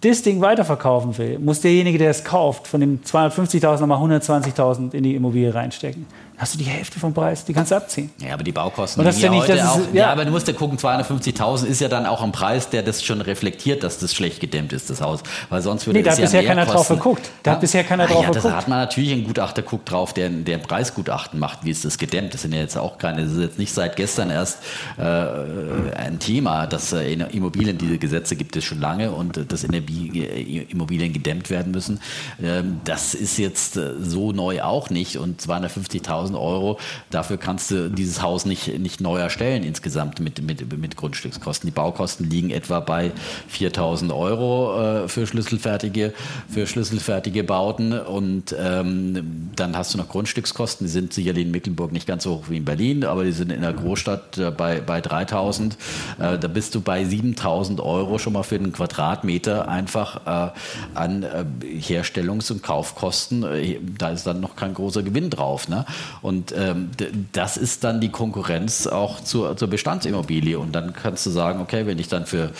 das 0.00 0.22
Ding 0.22 0.40
weiterverkaufen 0.40 1.18
will, 1.18 1.38
muss 1.38 1.60
derjenige, 1.60 1.98
der 1.98 2.08
es 2.08 2.24
kauft, 2.24 2.66
von 2.66 2.80
dem 2.80 3.00
250.000 3.02 3.80
nochmal 3.80 3.98
120.000 3.98 4.94
in 4.94 5.02
die 5.02 5.14
Immobilie 5.14 5.54
reinstecken 5.54 6.06
hast 6.40 6.54
du 6.54 6.58
die 6.58 6.64
Hälfte 6.64 6.98
vom 6.98 7.12
Preis, 7.12 7.44
die 7.44 7.52
kannst 7.52 7.70
du 7.70 7.76
abziehen. 7.76 8.10
Ja, 8.18 8.32
aber 8.32 8.42
die 8.42 8.52
Baukosten, 8.52 9.00
und 9.00 9.04
das 9.04 9.16
ist 9.16 9.22
ja 9.22 9.30
nicht, 9.30 9.46
das 9.46 9.60
auch, 9.60 9.78
ist, 9.78 9.88
ja. 9.92 10.06
ja. 10.06 10.12
aber 10.12 10.24
du 10.24 10.30
musst 10.30 10.48
ja 10.48 10.54
gucken, 10.54 10.78
250.000 10.78 11.66
ist 11.66 11.82
ja 11.82 11.88
dann 11.88 12.06
auch 12.06 12.22
ein 12.22 12.32
Preis, 12.32 12.70
der 12.70 12.82
das 12.82 13.04
schon 13.04 13.20
reflektiert, 13.20 13.82
dass 13.82 13.98
das 13.98 14.14
schlecht 14.14 14.40
gedämmt 14.40 14.72
ist, 14.72 14.88
das 14.88 15.02
Haus. 15.02 15.20
Weil 15.50 15.60
sonst 15.60 15.86
würde 15.86 15.98
nee, 15.98 16.02
da 16.02 16.12
hat 16.12 16.18
ja 16.18 16.24
bisher 16.24 16.42
keiner 16.42 16.64
kosten. 16.64 16.76
drauf 16.76 16.88
geguckt. 16.88 17.30
Da 17.42 17.50
ja? 17.50 17.54
hat 17.54 17.60
bisher 17.60 17.84
keiner 17.84 18.04
ah, 18.04 18.06
drauf 18.06 18.22
ja, 18.22 18.28
geguckt. 18.30 18.44
Da 18.46 18.56
hat 18.56 18.68
man 18.68 18.78
natürlich 18.78 19.12
einen 19.12 19.24
Gutachter 19.24 19.60
guckt 19.60 19.90
drauf, 19.90 20.14
der, 20.14 20.30
der 20.30 20.56
ein 20.56 20.62
Preisgutachten 20.62 21.38
macht, 21.38 21.64
wie 21.64 21.70
ist 21.70 21.84
das 21.84 21.98
gedämmt. 21.98 22.32
Das 22.32 22.40
sind 22.42 22.54
ja 22.54 22.60
jetzt 22.60 22.78
auch 22.78 22.96
keine, 22.96 23.24
das 23.24 23.32
ist 23.32 23.40
jetzt 23.40 23.58
nicht 23.58 23.74
seit 23.74 23.96
gestern 23.96 24.30
erst 24.30 24.60
äh, 24.96 25.02
ein 25.02 26.20
Thema, 26.20 26.66
dass 26.66 26.94
äh, 26.94 27.12
Immobilien 27.12 27.76
diese 27.76 27.98
Gesetze 27.98 28.34
gibt 28.34 28.56
es 28.56 28.64
schon 28.64 28.80
lange 28.80 29.10
und 29.10 29.52
das 29.52 29.62
Energieimmobilien 29.62 31.12
gedämmt 31.12 31.50
werden 31.50 31.70
müssen. 31.70 32.00
Ähm, 32.42 32.80
das 32.84 33.12
ist 33.12 33.36
jetzt 33.36 33.76
äh, 33.76 33.92
so 34.00 34.32
neu 34.32 34.62
auch 34.62 34.88
nicht 34.88 35.18
und 35.18 35.42
250.000 35.42 36.29
Euro, 36.34 36.78
dafür 37.10 37.36
kannst 37.36 37.70
du 37.70 37.90
dieses 37.90 38.22
Haus 38.22 38.44
nicht, 38.44 38.78
nicht 38.78 39.00
neu 39.00 39.18
erstellen 39.18 39.62
insgesamt 39.62 40.20
mit, 40.20 40.42
mit, 40.42 40.78
mit 40.78 40.96
Grundstückskosten. 40.96 41.66
Die 41.68 41.74
Baukosten 41.74 42.28
liegen 42.28 42.50
etwa 42.50 42.80
bei 42.80 43.12
4.000 43.52 44.14
Euro 44.14 45.04
äh, 45.04 45.08
für 45.08 45.26
schlüsselfertige, 45.26 46.12
für 46.48 46.66
schlüsselfertige 46.66 47.44
Bauten 47.44 47.92
und 47.92 48.54
ähm, 48.58 49.50
dann 49.56 49.76
hast 49.76 49.94
du 49.94 49.98
noch 49.98 50.08
Grundstückskosten, 50.08 50.86
die 50.86 50.92
sind 50.92 51.12
sicherlich 51.12 51.44
in 51.44 51.50
Mecklenburg 51.50 51.92
nicht 51.92 52.06
ganz 52.06 52.24
so 52.24 52.36
hoch 52.36 52.44
wie 52.48 52.56
in 52.56 52.64
Berlin, 52.64 53.04
aber 53.04 53.24
die 53.24 53.32
sind 53.32 53.52
in 53.52 53.62
der 53.62 53.72
Großstadt 53.72 54.38
äh, 54.38 54.50
bei, 54.50 54.80
bei 54.80 55.00
3.000. 55.00 55.72
Äh, 56.18 56.38
da 56.38 56.48
bist 56.48 56.74
du 56.74 56.80
bei 56.80 57.02
7.000 57.02 57.80
Euro 57.80 58.18
schon 58.18 58.32
mal 58.32 58.42
für 58.42 58.58
den 58.58 58.72
Quadratmeter 58.72 59.68
einfach 59.68 60.26
äh, 60.26 60.50
an 60.94 61.22
äh, 61.22 61.44
Herstellungs- 61.78 62.50
und 62.50 62.62
Kaufkosten. 62.62 63.42
Äh, 63.44 63.78
da 63.98 64.10
ist 64.10 64.26
dann 64.26 64.40
noch 64.40 64.56
kein 64.56 64.74
großer 64.74 65.02
Gewinn 65.02 65.30
drauf. 65.30 65.68
Ne? 65.68 65.84
Und 66.22 66.52
ähm, 66.56 66.90
das 67.32 67.56
ist 67.56 67.84
dann 67.84 68.00
die 68.00 68.10
Konkurrenz 68.10 68.86
auch 68.86 69.20
zur, 69.20 69.56
zur 69.56 69.68
Bestandsimmobilie. 69.68 70.58
Und 70.58 70.72
dann 70.72 70.92
kannst 70.92 71.24
du 71.26 71.30
sagen, 71.30 71.60
okay, 71.60 71.86
wenn 71.86 71.98
ich 71.98 72.08
dann 72.08 72.26
für 72.26 72.50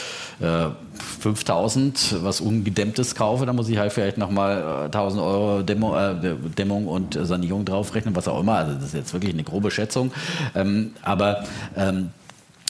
5000 1.21 2.17
was 2.23 2.41
Ungedämmtes 2.41 3.15
kaufe, 3.15 3.47
dann 3.47 3.57
muss 3.57 3.69
ich 3.69 3.79
halt 3.79 3.93
vielleicht 3.93 4.19
nochmal 4.19 4.85
1000 4.87 5.23
Euro 5.23 5.63
Dämmung, 5.63 5.95
äh, 5.97 6.35
Dämmung 6.57 6.87
und 6.87 7.19
Sanierung 7.21 7.65
draufrechnen, 7.65 8.17
was 8.17 8.29
auch 8.29 8.41
immer. 8.41 8.55
Also 8.55 8.75
das 8.75 8.85
ist 8.85 8.95
jetzt 8.95 9.13
wirklich 9.13 9.35
eine 9.35 9.45
grobe 9.45 9.71
Schätzung. 9.71 10.13
Ähm, 10.55 10.93
aber 11.03 11.45
ähm, 11.77 12.11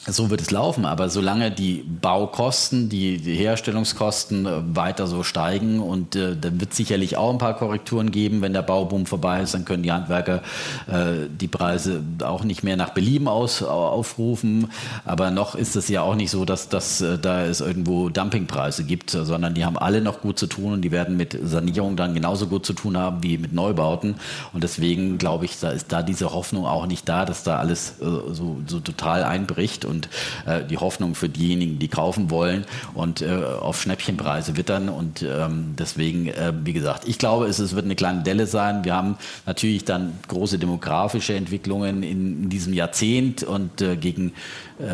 so 0.06 0.30
wird 0.30 0.40
es 0.40 0.50
laufen, 0.50 0.86
aber 0.86 1.10
solange 1.10 1.50
die 1.50 1.84
Baukosten, 2.00 2.88
die, 2.88 3.18
die 3.18 3.34
Herstellungskosten 3.34 4.46
äh, 4.46 4.50
weiter 4.74 5.06
so 5.06 5.22
steigen 5.22 5.80
und 5.80 6.16
äh, 6.16 6.36
dann 6.36 6.58
wird 6.58 6.70
es 6.70 6.78
sicherlich 6.78 7.18
auch 7.18 7.30
ein 7.30 7.38
paar 7.38 7.54
Korrekturen 7.54 8.10
geben, 8.10 8.40
wenn 8.40 8.54
der 8.54 8.62
Bauboom 8.62 9.04
vorbei 9.04 9.42
ist, 9.42 9.52
dann 9.52 9.66
können 9.66 9.82
die 9.82 9.92
Handwerker 9.92 10.42
äh, 10.86 11.28
die 11.30 11.48
Preise 11.48 12.02
auch 12.22 12.44
nicht 12.44 12.62
mehr 12.62 12.78
nach 12.78 12.90
Belieben 12.90 13.28
aus, 13.28 13.62
aufrufen. 13.62 14.70
Aber 15.04 15.30
noch 15.30 15.54
ist 15.54 15.76
es 15.76 15.88
ja 15.88 16.00
auch 16.00 16.14
nicht 16.14 16.30
so, 16.30 16.46
dass, 16.46 16.70
dass 16.70 17.02
äh, 17.02 17.18
da 17.18 17.44
es 17.44 17.60
irgendwo 17.60 18.08
Dumpingpreise 18.08 18.84
gibt, 18.84 19.10
sondern 19.10 19.52
die 19.52 19.66
haben 19.66 19.76
alle 19.76 20.00
noch 20.00 20.22
gut 20.22 20.38
zu 20.38 20.46
tun 20.46 20.72
und 20.72 20.82
die 20.82 20.92
werden 20.92 21.18
mit 21.18 21.38
Sanierung 21.44 21.96
dann 21.96 22.14
genauso 22.14 22.46
gut 22.46 22.64
zu 22.64 22.72
tun 22.72 22.96
haben 22.96 23.22
wie 23.22 23.36
mit 23.36 23.52
Neubauten. 23.52 24.14
Und 24.54 24.64
deswegen 24.64 25.18
glaube 25.18 25.44
ich, 25.44 25.58
da 25.60 25.70
ist 25.70 25.92
da 25.92 26.02
diese 26.02 26.32
Hoffnung 26.32 26.64
auch 26.64 26.86
nicht 26.86 27.06
da, 27.06 27.26
dass 27.26 27.42
da 27.42 27.58
alles 27.58 27.96
äh, 28.00 28.04
so, 28.32 28.56
so 28.66 28.80
total 28.80 29.24
einbricht 29.24 29.84
und 29.90 30.08
äh, 30.46 30.64
die 30.64 30.78
Hoffnung 30.78 31.14
für 31.14 31.28
diejenigen, 31.28 31.78
die 31.78 31.88
kaufen 31.88 32.30
wollen 32.30 32.64
und 32.94 33.20
äh, 33.22 33.28
auf 33.30 33.82
Schnäppchenpreise 33.82 34.56
wittern. 34.56 34.88
Und 34.88 35.22
ähm, 35.22 35.74
deswegen, 35.78 36.28
äh, 36.28 36.52
wie 36.64 36.72
gesagt, 36.72 37.06
ich 37.06 37.18
glaube, 37.18 37.46
es, 37.46 37.58
es, 37.58 37.74
wird 37.74 37.84
eine 37.84 37.96
kleine 37.96 38.22
Delle 38.22 38.46
sein. 38.46 38.84
Wir 38.84 38.94
haben 38.94 39.16
natürlich 39.46 39.84
dann 39.84 40.12
große 40.28 40.58
demografische 40.58 41.34
Entwicklungen 41.34 42.02
in, 42.02 42.44
in 42.44 42.48
diesem 42.48 42.72
Jahrzehnt 42.72 43.42
und 43.42 43.82
äh, 43.82 43.96
gegen 43.96 44.32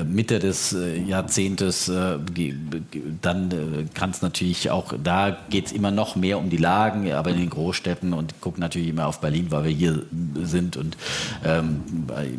Mitte 0.04 0.38
des 0.38 0.72
äh, 0.72 0.98
Jahrzehntes, 0.98 1.88
äh, 1.88 2.18
dann 3.22 3.88
kann 3.94 4.10
es 4.10 4.22
natürlich 4.22 4.70
auch, 4.70 4.94
da 5.02 5.36
geht 5.50 5.66
es 5.66 5.72
immer 5.72 5.90
noch 5.90 6.16
mehr 6.16 6.38
um 6.38 6.50
die 6.50 6.56
Lagen, 6.56 7.12
aber 7.12 7.30
in 7.30 7.38
den 7.38 7.50
Großstädten 7.50 8.12
und 8.12 8.40
gucken 8.40 8.60
natürlich 8.60 8.88
immer 8.88 9.06
auf 9.06 9.20
Berlin, 9.20 9.46
weil 9.50 9.64
wir 9.64 9.70
hier 9.70 10.02
sind 10.42 10.76
und 10.76 10.96
ähm, 11.44 11.82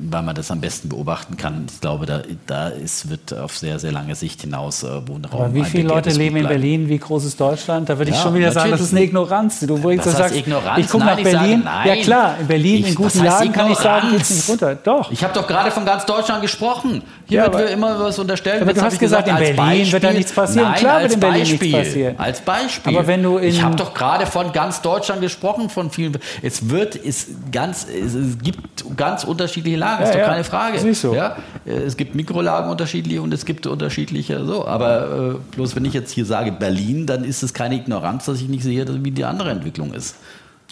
weil 0.09 0.23
man 0.23 0.35
das 0.35 0.51
am 0.51 0.61
besten 0.61 0.89
beobachten 0.89 1.37
kann. 1.37 1.65
Ich 1.71 1.81
glaube, 1.81 2.05
da, 2.05 2.21
da 2.45 2.69
ist, 2.69 3.09
wird 3.09 3.33
auf 3.33 3.57
sehr, 3.57 3.79
sehr 3.79 3.91
lange 3.91 4.15
Sicht 4.15 4.41
hinaus 4.41 4.83
Wohnraum. 4.83 5.41
Aber 5.41 5.53
wie 5.53 5.63
viele 5.63 5.87
Leute 5.87 6.09
leben 6.11 6.37
in 6.37 6.47
Berlin? 6.47 6.89
Wie 6.89 6.97
groß 6.97 7.25
ist 7.25 7.39
Deutschland? 7.39 7.89
Da 7.89 7.97
würde 7.97 8.11
ich 8.11 8.17
ja, 8.17 8.23
schon 8.23 8.33
wieder 8.35 8.51
sagen, 8.51 8.71
das 8.71 8.81
ist 8.81 8.93
eine 8.93 9.03
Ignoranz. 9.03 9.59
Du 9.61 9.77
ich 9.89 10.01
so 10.01 10.11
sagst, 10.11 10.35
Ignoranz? 10.35 10.79
ich 10.79 10.89
gucke 10.89 11.05
nach 11.05 11.15
Berlin. 11.15 11.63
Sage, 11.63 11.89
ja 11.89 11.95
klar, 12.03 12.35
in 12.39 12.47
Berlin, 12.47 12.79
ich, 12.81 12.89
in 12.89 12.95
guten 12.95 13.23
Lagen 13.23 13.51
kann 13.51 13.71
ich 13.71 13.77
sagen, 13.77 14.11
geht 14.11 14.21
es 14.21 14.29
nicht 14.29 14.49
runter. 14.49 14.75
Doch. 14.75 15.11
Ich 15.11 15.23
habe 15.23 15.33
doch 15.33 15.47
gerade 15.47 15.71
von 15.71 15.85
ganz 15.85 16.05
Deutschland 16.05 16.41
gesprochen. 16.41 17.01
Hier 17.29 17.39
ja, 17.39 17.53
wird 17.53 17.71
immer 17.71 17.99
was 17.99 18.17
unterstellt. 18.19 18.61
Aber 18.61 18.73
du 18.73 18.81
hast 18.81 18.99
gesagt, 18.99 19.25
gesagt, 19.25 19.41
in 19.41 19.55
Berlin 19.55 19.55
Beispiel, 19.57 19.91
wird 19.91 20.03
da 20.03 20.13
nichts 20.13 20.31
passieren. 20.31 20.69
Nein, 20.69 20.79
Klar 20.79 21.01
wird 21.01 21.13
in 21.13 21.19
Berlin 21.19 21.39
Beispiel, 21.39 21.71
nichts 21.71 21.89
passieren. 21.89 22.15
Als 22.17 22.41
Beispiel. 22.41 22.97
Aber 22.97 23.07
wenn 23.07 23.23
du 23.23 23.37
ich 23.39 23.61
habe 23.61 23.75
doch 23.75 23.93
gerade 23.93 24.25
von 24.25 24.53
ganz 24.53 24.81
Deutschland 24.81 25.19
gesprochen, 25.19 25.69
von 25.69 25.91
vielen. 25.91 26.17
Es 26.41 26.69
wird, 26.69 26.95
es 26.95 27.27
ganz, 27.51 27.85
es 27.85 28.37
gibt 28.41 28.85
ganz 28.95 29.25
unterschiedliche 29.25 29.75
Lagen, 29.75 30.03
ja, 30.03 30.07
ist 30.07 30.13
doch 30.13 30.21
ja, 30.21 30.27
keine 30.27 30.43
Frage. 30.45 30.77
Ist 30.77 31.01
so. 31.01 31.13
Ja? 31.13 31.35
Es 31.65 31.97
gibt 31.97 32.15
Mikrolagen 32.15 32.71
unterschiedliche 32.71 33.21
und 33.21 33.33
es 33.33 33.43
gibt 33.43 33.67
unterschiedliche 33.67 34.45
so. 34.45 34.65
Aber 34.65 35.35
äh, 35.35 35.55
bloß 35.55 35.75
wenn 35.75 35.83
ich 35.83 35.93
jetzt 35.93 36.11
hier 36.11 36.25
sage 36.25 36.53
Berlin, 36.53 37.07
dann 37.07 37.25
ist 37.25 37.43
es 37.43 37.53
keine 37.53 37.75
Ignoranz, 37.75 38.25
dass 38.25 38.39
ich 38.39 38.47
nicht 38.47 38.63
sehe, 38.63 38.85
wie 39.03 39.11
die 39.11 39.25
andere 39.25 39.49
Entwicklung 39.49 39.93
ist. 39.93 40.15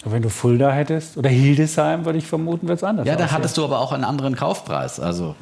wenn 0.06 0.22
du 0.22 0.30
Fulda 0.30 0.70
hättest 0.70 1.18
oder 1.18 1.28
Hildesheim, 1.28 2.06
würde 2.06 2.18
ich 2.18 2.26
vermuten, 2.26 2.66
wird 2.66 2.78
es 2.78 2.84
anders. 2.84 3.06
Ja, 3.06 3.16
da 3.16 3.30
hattest 3.30 3.58
du 3.58 3.64
aber 3.64 3.78
auch 3.78 3.92
einen 3.92 4.04
anderen 4.04 4.36
Kaufpreis. 4.36 4.98
Also 4.98 5.34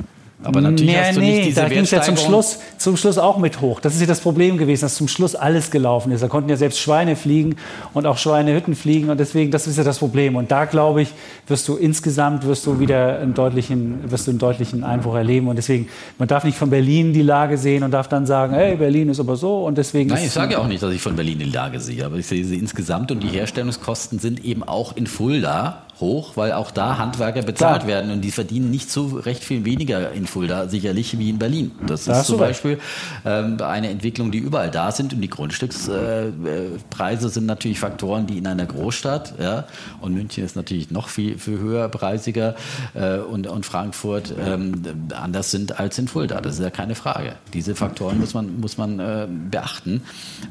aber 0.44 0.60
natürlich 0.60 0.94
nee, 0.94 1.00
hast 1.00 1.16
du 1.16 1.20
nee, 1.20 1.36
nicht 1.36 1.48
diese 1.48 1.60
da 1.62 1.68
ging 1.68 1.80
es 1.80 1.90
ja 1.90 2.02
zum 2.02 2.16
Schluss, 2.16 2.58
zum 2.78 2.96
Schluss 2.96 3.18
auch 3.18 3.38
mit 3.38 3.60
hoch. 3.60 3.80
Das 3.80 3.94
ist 3.94 4.00
ja 4.00 4.06
das 4.06 4.20
Problem 4.20 4.58
gewesen, 4.58 4.82
dass 4.82 4.94
zum 4.94 5.08
Schluss 5.08 5.34
alles 5.34 5.70
gelaufen 5.70 6.12
ist. 6.12 6.22
Da 6.22 6.28
konnten 6.28 6.50
ja 6.50 6.56
selbst 6.56 6.78
Schweine 6.78 7.16
fliegen 7.16 7.56
und 7.94 8.06
auch 8.06 8.18
Schweinehütten 8.18 8.74
fliegen 8.74 9.10
und 9.10 9.18
deswegen, 9.18 9.50
das 9.50 9.66
ist 9.66 9.78
ja 9.78 9.84
das 9.84 9.98
Problem. 9.98 10.36
Und 10.36 10.50
da 10.50 10.66
glaube 10.66 11.02
ich, 11.02 11.08
wirst 11.46 11.66
du 11.68 11.76
insgesamt 11.76 12.46
wirst 12.46 12.66
du 12.66 12.78
wieder 12.78 13.18
einen 13.18 13.34
deutlichen, 13.34 14.10
wirst 14.10 14.26
du 14.26 14.32
einen 14.32 14.38
deutlichen 14.38 14.84
Einbruch 14.84 15.14
erleben. 15.14 15.48
Und 15.48 15.56
deswegen, 15.56 15.88
man 16.18 16.28
darf 16.28 16.44
nicht 16.44 16.58
von 16.58 16.70
Berlin 16.70 17.12
die 17.12 17.22
Lage 17.22 17.58
sehen 17.58 17.82
und 17.82 17.90
darf 17.90 18.08
dann 18.08 18.26
sagen, 18.26 18.54
hey, 18.54 18.76
Berlin 18.76 19.08
ist 19.08 19.20
aber 19.20 19.36
so 19.36 19.64
und 19.64 19.78
deswegen. 19.78 20.10
Nein, 20.10 20.24
ich 20.24 20.30
sage 20.30 20.52
ja 20.52 20.58
auch 20.58 20.68
nicht, 20.68 20.82
dass 20.82 20.92
ich 20.92 21.00
von 21.00 21.16
Berlin 21.16 21.38
die 21.38 21.44
Lage 21.44 21.80
sehe, 21.80 22.04
aber 22.04 22.16
ich 22.16 22.26
sehe 22.26 22.44
sie 22.44 22.58
insgesamt 22.58 23.10
und 23.10 23.22
die 23.22 23.28
Herstellungskosten 23.28 24.18
sind 24.18 24.44
eben 24.44 24.62
auch 24.62 24.96
in 24.96 25.06
Fulda 25.06 25.84
hoch, 26.00 26.36
weil 26.36 26.52
auch 26.52 26.70
da 26.70 26.98
Handwerker 26.98 27.42
bezahlt 27.42 27.82
Klar. 27.82 27.88
werden 27.88 28.10
und 28.10 28.20
die 28.20 28.30
verdienen 28.30 28.70
nicht 28.70 28.90
so 28.90 29.06
recht 29.06 29.44
viel 29.44 29.64
weniger 29.64 30.12
in 30.12 30.26
Fulda 30.26 30.68
sicherlich 30.68 31.18
wie 31.18 31.30
in 31.30 31.38
Berlin. 31.38 31.72
Das 31.86 32.04
da 32.04 32.20
ist 32.20 32.26
zum 32.26 32.38
Beispiel 32.38 32.78
ähm, 33.24 33.60
eine 33.60 33.90
Entwicklung, 33.90 34.30
die 34.30 34.38
überall 34.38 34.70
da 34.70 34.90
sind 34.92 35.12
und 35.12 35.20
die 35.20 35.30
Grundstückspreise 35.30 37.26
äh, 37.26 37.30
sind 37.30 37.46
natürlich 37.46 37.78
Faktoren, 37.78 38.26
die 38.26 38.38
in 38.38 38.46
einer 38.46 38.66
Großstadt, 38.66 39.34
ja, 39.40 39.64
und 40.00 40.14
München 40.14 40.44
ist 40.44 40.56
natürlich 40.56 40.90
noch 40.90 41.08
viel, 41.08 41.38
viel 41.38 41.58
höherpreisiger 41.58 42.56
äh, 42.94 43.18
und, 43.18 43.46
und 43.46 43.64
Frankfurt 43.64 44.34
ähm, 44.38 44.82
anders 45.14 45.50
sind 45.50 45.78
als 45.78 45.98
in 45.98 46.08
Fulda. 46.08 46.40
Das 46.40 46.54
ist 46.54 46.62
ja 46.62 46.70
keine 46.70 46.94
Frage. 46.94 47.34
Diese 47.52 47.74
Faktoren 47.74 48.18
muss 48.18 48.34
man, 48.34 48.60
muss 48.60 48.78
man 48.78 48.98
äh, 48.98 49.26
beachten. 49.50 50.02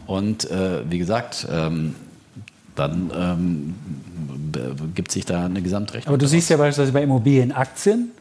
Und 0.06 0.50
äh, 0.50 0.90
wie 0.90 0.98
gesagt, 0.98 1.48
ähm, 1.52 1.96
dann 2.76 3.12
ähm, 3.16 3.76
gibt 4.96 5.12
sich 5.12 5.26
da 5.26 5.46
eine 5.46 5.62
Gesamtrechnung. 5.62 6.08
Aber 6.08 6.18
du 6.18 6.28
siehst 6.28 6.50
ja 6.50 6.58
beispielsweise 6.58 6.92
bei 6.92 7.04
Immobilienaktien, 7.04 8.12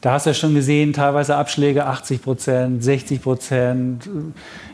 da 0.00 0.12
hast 0.12 0.26
du 0.26 0.30
ja 0.30 0.34
schon 0.34 0.54
gesehen, 0.54 0.92
teilweise 0.92 1.34
Abschläge 1.34 1.86
80 1.86 2.22
Prozent, 2.22 2.84
60 2.84 3.20
Prozent, 3.20 4.08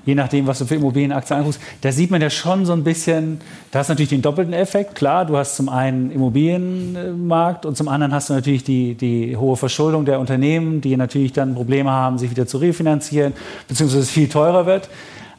je 0.05 0.15
nachdem, 0.15 0.47
was 0.47 0.59
du 0.59 0.67
für 0.67 0.75
Immobilienaktien 0.75 1.39
anguckst. 1.39 1.61
Da 1.81 1.93
sieht 1.93 2.11
man 2.11 2.21
ja 2.21 2.29
schon 2.29 2.67
so 2.67 2.75
ein 2.75 2.85
bisschen, 2.85 3.41
da 3.71 3.79
hast 3.79 3.89
du 3.89 3.93
natürlich 3.93 4.11
den 4.11 4.21
doppelten 4.21 4.53
Effekt. 4.53 4.95
Klar, 4.95 5.25
du 5.25 5.39
hast 5.39 5.57
zum 5.57 5.71
einen 5.71 6.11
Immobilienmarkt 6.11 7.65
und 7.65 7.75
zum 7.75 7.89
anderen 7.89 8.13
hast 8.13 8.29
du 8.29 8.35
natürlich 8.35 8.65
die, 8.65 8.97
die 8.97 9.35
hohe 9.35 9.57
Verschuldung 9.57 10.05
der 10.05 10.21
Unternehmen, 10.21 10.83
die 10.83 10.95
natürlich 10.95 11.33
dann 11.33 11.55
Probleme 11.55 11.91
haben, 11.91 12.19
sich 12.19 12.31
wieder 12.31 12.47
zu 12.47 12.59
refinanzieren, 12.59 13.33
beziehungsweise 13.67 14.03
es 14.03 14.11
viel 14.11 14.29
teurer 14.29 14.67
wird. 14.67 14.91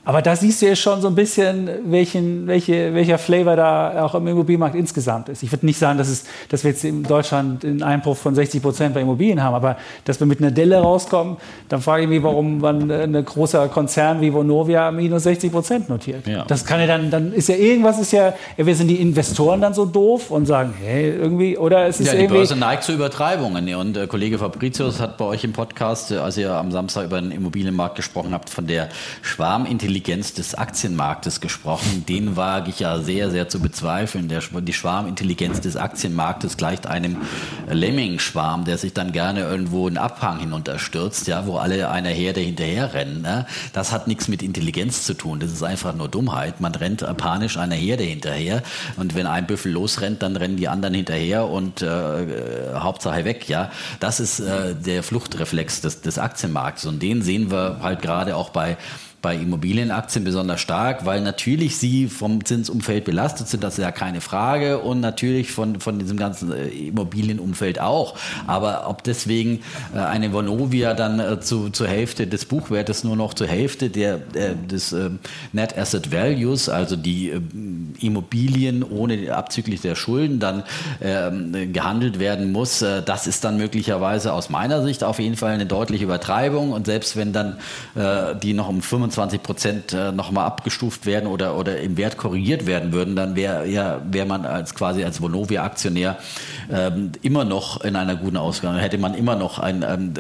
Aber 0.06 0.22
da 0.22 0.36
siehst 0.36 0.62
du 0.62 0.68
ja 0.68 0.76
schon 0.76 1.02
so 1.02 1.08
ein 1.08 1.16
bisschen, 1.16 1.68
welchen, 1.86 2.46
welche, 2.46 2.94
welcher 2.94 3.18
Flavor 3.18 3.56
da 3.56 4.06
auch 4.06 4.14
im 4.14 4.28
Immobilienmarkt 4.28 4.76
insgesamt 4.76 5.30
ist. 5.30 5.42
Ich 5.42 5.52
würde 5.52 5.66
nicht 5.66 5.80
sagen, 5.80 5.98
dass, 5.98 6.08
es, 6.08 6.26
dass 6.50 6.64
wir 6.64 6.72
jetzt 6.72 6.86
in 6.86 7.02
Deutschland 7.02 7.66
einen 7.66 7.82
Einbruch 7.82 8.16
von 8.16 8.36
60 8.36 8.62
Prozent 8.62 8.94
bei 8.94 9.02
Immobilien 9.02 9.42
haben, 9.42 9.56
aber 9.56 9.78
dass 10.06 10.20
wir 10.20 10.28
mit 10.28 10.40
einer 10.40 10.52
Delle 10.52 10.78
rauskommen, 10.78 11.38
dann 11.70 11.82
frage 11.82 12.04
ich 12.04 12.10
mich, 12.10 12.22
warum 12.22 12.60
man 12.60 12.92
ein 12.92 13.26
großer 13.26 13.68
Konzern 13.68 14.22
wie 14.22 14.32
Vonovia 14.32 14.92
minus 14.92 15.24
60 15.24 15.52
Prozent 15.52 15.90
notiert. 15.90 16.28
Ja. 16.28 16.46
Das 16.46 16.66
kann 16.66 16.80
ja 16.80 16.86
dann, 16.86 17.10
dann 17.10 17.34
ist 17.34 17.50
ja 17.50 17.56
irgendwas, 17.56 18.00
ist 18.00 18.14
ja, 18.14 18.36
wir 18.58 18.76
sind 18.76 18.90
die 18.90 19.02
Investoren 19.02 19.60
dann 19.60 19.74
so 19.74 19.86
doof 19.86 20.30
und 20.30 20.46
sagen, 20.46 20.76
hey, 20.80 21.10
irgendwie, 21.10 21.58
oder 21.58 21.88
es 21.88 22.00
ist 22.00 22.08
ja, 22.08 22.14
die 22.14 22.20
irgendwie... 22.20 22.38
Börse 22.38 22.56
neigt 22.56 22.84
zu 22.84 22.94
Übertreibungen. 22.94 23.74
Und 23.74 23.98
äh, 23.98 24.06
Kollege 24.06 24.38
Fabricius 24.38 25.00
hat 25.00 25.18
bei 25.18 25.26
euch 25.26 25.44
im 25.44 25.54
Podcast, 25.54 26.12
äh, 26.12 26.18
als 26.18 26.38
ihr 26.38 26.54
am 26.54 26.72
Samstag 26.72 27.06
über 27.06 27.20
den 27.20 27.32
Immobilienmarkt 27.32 27.96
gesprochen 27.96 28.32
habt, 28.32 28.52
von 28.52 28.68
der 28.68 28.90
Schwarmintelligenz 29.24 29.95
Intelligenz 29.96 30.34
des 30.34 30.56
Aktienmarktes 30.56 31.40
gesprochen. 31.40 32.06
Den 32.06 32.36
wage 32.36 32.70
ich 32.70 32.82
ja 32.82 33.00
sehr, 33.00 33.32
sehr 33.32 33.48
zu 33.48 33.62
bezweifeln. 33.62 34.28
Der, 34.28 34.42
die 34.42 34.74
Schwarmintelligenz 34.74 35.62
des 35.62 35.78
Aktienmarktes 35.78 36.58
gleicht 36.58 36.86
einem 36.86 37.22
Lemming-Schwarm, 37.70 38.66
der 38.66 38.78
sich 38.78 38.94
dann 38.94 39.14
gerne 39.14 39.40
irgendwo 39.44 39.88
einen 39.88 39.98
Abhang 39.98 40.40
hinunterstürzt, 40.40 41.28
ja, 41.28 41.48
wo 41.48 41.60
alle 41.60 41.90
einer 41.92 42.10
Herde 42.10 42.42
hinterherrennen. 42.42 43.22
Ne? 43.22 43.46
Das 43.72 43.94
hat 43.94 44.08
nichts 44.08 44.28
mit 44.28 44.44
Intelligenz 44.44 45.06
zu 45.06 45.14
tun. 45.14 45.40
Das 45.40 45.54
ist 45.54 45.64
einfach 45.64 45.96
nur 45.96 46.10
Dummheit. 46.10 46.60
Man 46.60 46.76
rennt 46.76 47.06
panisch 47.16 47.56
einer 47.56 47.76
Herde 47.76 48.04
hinterher 48.04 48.64
und 48.98 49.16
wenn 49.16 49.28
ein 49.28 49.48
Büffel 49.48 49.72
losrennt, 49.72 50.22
dann 50.22 50.36
rennen 50.36 50.58
die 50.58 50.68
anderen 50.68 50.94
hinterher 50.94 51.48
und 51.48 51.82
äh, 51.82 52.74
Hauptsache 52.74 53.24
weg. 53.24 53.48
Ja, 53.48 53.72
das 54.02 54.20
ist 54.20 54.42
äh, 54.42 54.76
der 54.76 55.04
Fluchtreflex 55.04 55.80
des, 55.80 56.02
des 56.02 56.20
Aktienmarktes 56.20 56.86
und 56.86 57.02
den 57.02 57.22
sehen 57.22 57.50
wir 57.50 57.80
halt 57.82 58.02
gerade 58.02 58.36
auch 58.36 58.50
bei 58.50 58.76
bei 59.26 59.38
Immobilienaktien 59.38 60.24
besonders 60.24 60.62
stark, 60.62 61.08
weil 61.08 61.20
natürlich 61.20 61.78
sie 61.78 62.10
vom 62.10 62.46
Zinsumfeld 62.46 63.06
belastet 63.06 63.48
sind, 63.48 63.64
das 63.64 63.80
ist 63.80 63.84
ja 63.84 63.92
keine 63.92 64.22
Frage, 64.22 64.78
und 64.78 65.00
natürlich 65.00 65.52
von, 65.52 65.80
von 65.80 65.98
diesem 65.98 66.16
ganzen 66.16 66.52
äh, 66.52 66.68
Immobilienumfeld 66.68 67.82
auch. 67.82 68.16
Aber 68.46 68.88
ob 68.88 69.04
deswegen 69.04 69.62
äh, 69.96 69.98
eine 69.98 70.32
Vonovia 70.32 70.94
dann 70.94 71.20
äh, 71.20 71.40
zu, 71.40 71.72
zur 71.72 71.88
Hälfte 71.88 72.28
des 72.28 72.46
Buchwertes 72.46 73.04
nur 73.04 73.16
noch 73.16 73.34
zur 73.34 73.48
Hälfte 73.48 73.90
der, 73.90 74.20
des 74.20 74.96
Net 75.54 75.76
Asset 75.76 76.12
Values, 76.12 76.70
also 76.70 76.96
die 76.96 77.34
Immobilien 78.00 78.84
ohne 78.84 79.36
abzüglich 79.36 79.82
der 79.82 79.96
Schulden 79.96 80.40
dann 80.40 80.64
ähm, 81.02 81.74
gehandelt 81.74 82.20
werden 82.20 82.52
muss, 82.52 82.86
das 83.06 83.26
ist 83.26 83.44
dann 83.44 83.58
möglicherweise 83.58 84.34
aus 84.34 84.52
meiner 84.52 84.84
Sicht 84.84 85.04
auf 85.04 85.18
jeden 85.18 85.36
Fall 85.36 85.54
eine 85.54 85.66
deutliche 85.66 86.04
Übertreibung. 86.04 86.74
Und 86.74 86.86
selbst 86.86 87.16
wenn 87.16 87.34
dann 87.34 87.58
die 88.44 88.54
noch 88.54 88.70
um 88.70 88.82
25 88.82 89.15
Prozent 89.44 89.94
äh, 89.94 90.12
nochmal 90.12 90.46
abgestuft 90.46 91.06
werden 91.06 91.28
oder, 91.28 91.58
oder 91.58 91.80
im 91.80 91.98
Wert 91.98 92.18
korrigiert 92.18 92.66
werden 92.66 92.94
würden, 92.94 93.16
dann 93.16 93.36
wäre 93.36 93.68
ja, 93.68 94.02
wär 94.10 94.26
man 94.26 94.46
als 94.46 94.76
quasi 94.76 95.04
als 95.04 95.22
Vonovia-Aktionär 95.22 96.18
ähm, 96.72 97.12
immer 97.22 97.46
noch 97.46 97.82
in 97.82 97.96
einer 97.96 98.16
guten 98.16 98.38
Ausgang, 98.38 98.78
hätte 98.78 98.98
man 98.98 99.14
immer 99.14 99.36
noch 99.36 99.60
eine 99.60 99.88
ähm, 99.88 100.14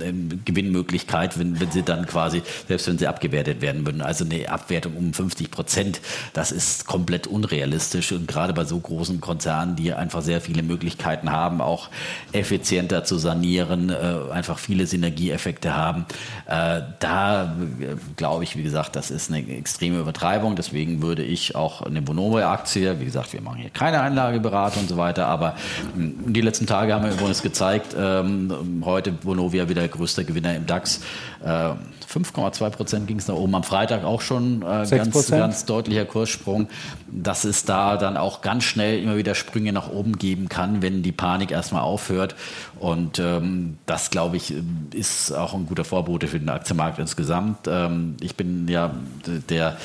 äh, 0.00 0.12
Gewinnmöglichkeit, 0.44 1.38
wenn, 1.38 1.60
wenn 1.60 1.70
sie 1.70 1.82
dann 1.82 2.06
quasi, 2.06 2.42
selbst 2.68 2.86
wenn 2.88 2.98
sie 2.98 3.06
abgewertet 3.06 3.60
werden 3.60 3.86
würden. 3.86 4.02
Also 4.02 4.24
eine 4.24 4.48
Abwertung 4.48 4.96
um 4.96 5.12
50 5.12 5.50
Prozent, 5.50 6.00
das 6.32 6.52
ist 6.52 6.86
komplett 6.86 7.26
unrealistisch 7.26 8.12
und 8.12 8.28
gerade 8.28 8.52
bei 8.52 8.64
so 8.64 8.78
großen 8.78 9.20
Konzernen, 9.20 9.76
die 9.76 9.92
einfach 9.92 10.22
sehr 10.22 10.40
viele 10.40 10.62
Möglichkeiten 10.62 11.30
haben, 11.30 11.60
auch 11.60 11.88
effizienter 12.32 13.04
zu 13.04 13.18
sanieren, 13.18 13.90
äh, 13.90 14.32
einfach 14.32 14.58
viele 14.58 14.86
Synergieeffekte 14.86 15.76
haben, 15.76 16.06
äh, 16.46 16.82
da 16.98 17.51
glaube 18.16 18.44
ich, 18.44 18.56
wie 18.56 18.62
gesagt, 18.62 18.96
das 18.96 19.10
ist 19.10 19.30
eine 19.30 19.46
extreme 19.56 19.98
Übertreibung. 19.98 20.56
Deswegen 20.56 21.02
würde 21.02 21.22
ich 21.22 21.54
auch 21.54 21.82
eine 21.82 22.02
Bonomo-Aktie, 22.02 23.00
wie 23.00 23.04
gesagt, 23.04 23.32
wir 23.32 23.40
machen 23.40 23.58
hier 23.58 23.70
keine 23.70 24.00
Einlageberatung 24.00 24.82
und 24.82 24.88
so 24.88 24.96
weiter, 24.96 25.26
aber 25.26 25.54
hm, 25.94 26.32
die 26.32 26.40
letzten 26.40 26.66
Tage 26.66 26.94
haben 26.94 27.04
wir 27.04 27.12
übrigens 27.12 27.42
gezeigt, 27.42 27.94
ähm, 27.98 28.82
heute 28.84 29.12
Bonovia 29.12 29.68
wieder 29.68 29.86
größter 29.86 30.24
Gewinner 30.24 30.56
im 30.56 30.66
DAX. 30.66 31.00
Äh, 31.44 31.70
5,2 32.12 32.70
Prozent 32.70 33.06
ging 33.06 33.18
es 33.18 33.28
nach 33.28 33.34
oben. 33.34 33.54
Am 33.54 33.62
Freitag 33.62 34.04
auch 34.04 34.20
schon 34.20 34.62
äh, 34.62 34.86
ganz, 34.88 35.30
ganz 35.30 35.64
deutlicher 35.64 36.04
Kurssprung, 36.04 36.68
dass 37.10 37.44
es 37.44 37.64
da 37.64 37.96
dann 37.96 38.16
auch 38.16 38.42
ganz 38.42 38.64
schnell 38.64 39.02
immer 39.02 39.16
wieder 39.16 39.34
Sprünge 39.34 39.72
nach 39.72 39.90
oben 39.90 40.18
geben 40.18 40.48
kann, 40.48 40.82
wenn 40.82 41.02
die 41.02 41.12
Panik 41.12 41.50
erstmal 41.50 41.82
aufhört. 41.82 42.34
Und 42.78 43.18
ähm, 43.18 43.78
das, 43.86 44.10
glaube 44.10 44.36
ich, 44.36 44.54
ist 44.92 45.32
auch 45.32 45.54
ein 45.54 45.66
guter 45.66 45.84
Vorbote 45.84 46.28
für 46.28 46.38
den 46.38 46.48
Aktienmarkt 46.48 46.98
insgesamt. 46.98 47.41
Ähm, 47.66 48.16
ich 48.20 48.36
bin 48.36 48.68
ja 48.68 48.94
der 49.48 49.76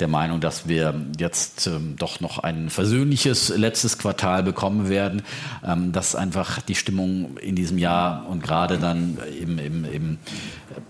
der 0.00 0.08
Meinung, 0.08 0.40
dass 0.40 0.66
wir 0.68 0.94
jetzt 1.18 1.66
ähm, 1.66 1.94
doch 1.98 2.20
noch 2.20 2.38
ein 2.38 2.68
versöhnliches 2.70 3.50
letztes 3.56 3.98
Quartal 3.98 4.42
bekommen 4.42 4.88
werden, 4.88 5.22
ähm, 5.64 5.92
dass 5.92 6.16
einfach 6.16 6.60
die 6.60 6.74
Stimmung 6.74 7.36
in 7.38 7.54
diesem 7.54 7.78
Jahr 7.78 8.26
und 8.28 8.42
gerade 8.42 8.78
dann 8.78 9.18
im, 9.40 9.58
im, 9.58 9.84
im 9.84 10.18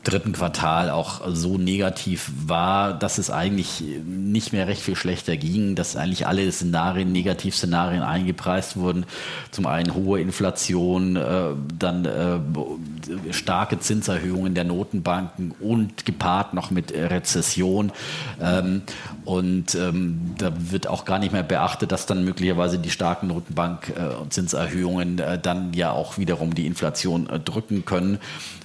dritten 0.03 0.33
Quartal 0.33 0.91
auch 0.91 1.23
so 1.29 1.59
negativ 1.59 2.31
war, 2.47 2.95
dass 2.95 3.19
es 3.19 3.31
eigentlich 3.31 3.83
nicht 4.05 4.53
mehr 4.53 4.67
recht 4.67 4.83
viel 4.83 4.97
schlechter 4.97 5.37
ging, 5.37 5.75
dass 5.75 5.97
eigentlich 5.97 6.27
alle 6.27 6.51
Szenarien, 6.51 7.13
Negativszenarien 7.13 8.03
eingepreist 8.03 8.77
wurden. 8.77 9.07
Zum 9.51 9.67
einen 9.67 9.95
hohe 9.95 10.21
Inflation, 10.21 11.17
äh, 11.17 11.51
dann 11.79 12.05
äh, 12.05 13.33
starke 13.33 13.79
Zinserhöhungen 13.79 14.55
der 14.55 14.65
Notenbanken 14.65 15.53
und 15.61 16.05
gepaart 16.05 16.55
noch 16.55 16.71
mit 16.71 16.93
Rezession. 16.93 17.93
Ähm, 18.41 18.83
und 19.25 19.75
ähm, 19.75 20.35
da 20.39 20.53
wird 20.57 20.87
auch 20.87 21.05
gar 21.05 21.19
nicht 21.19 21.33
mehr 21.33 21.43
beachtet, 21.43 21.93
dass 21.93 22.07
dann 22.07 22.25
möglicherweise 22.25 22.79
die 22.79 22.91
starken 22.91 23.31
Notenbank- 23.31 23.91
äh, 23.97 24.15
und 24.15 24.33
Zinserhöhungen 24.33 25.19
äh, 25.19 25.39
dann 25.39 25.73
ja 25.73 25.91
auch 25.91 26.19
wiederum 26.19 26.55
die 26.55 26.67
Inflation 26.67 27.29
äh, 27.29 27.41
drücken 27.41 27.85
können. 27.85 28.19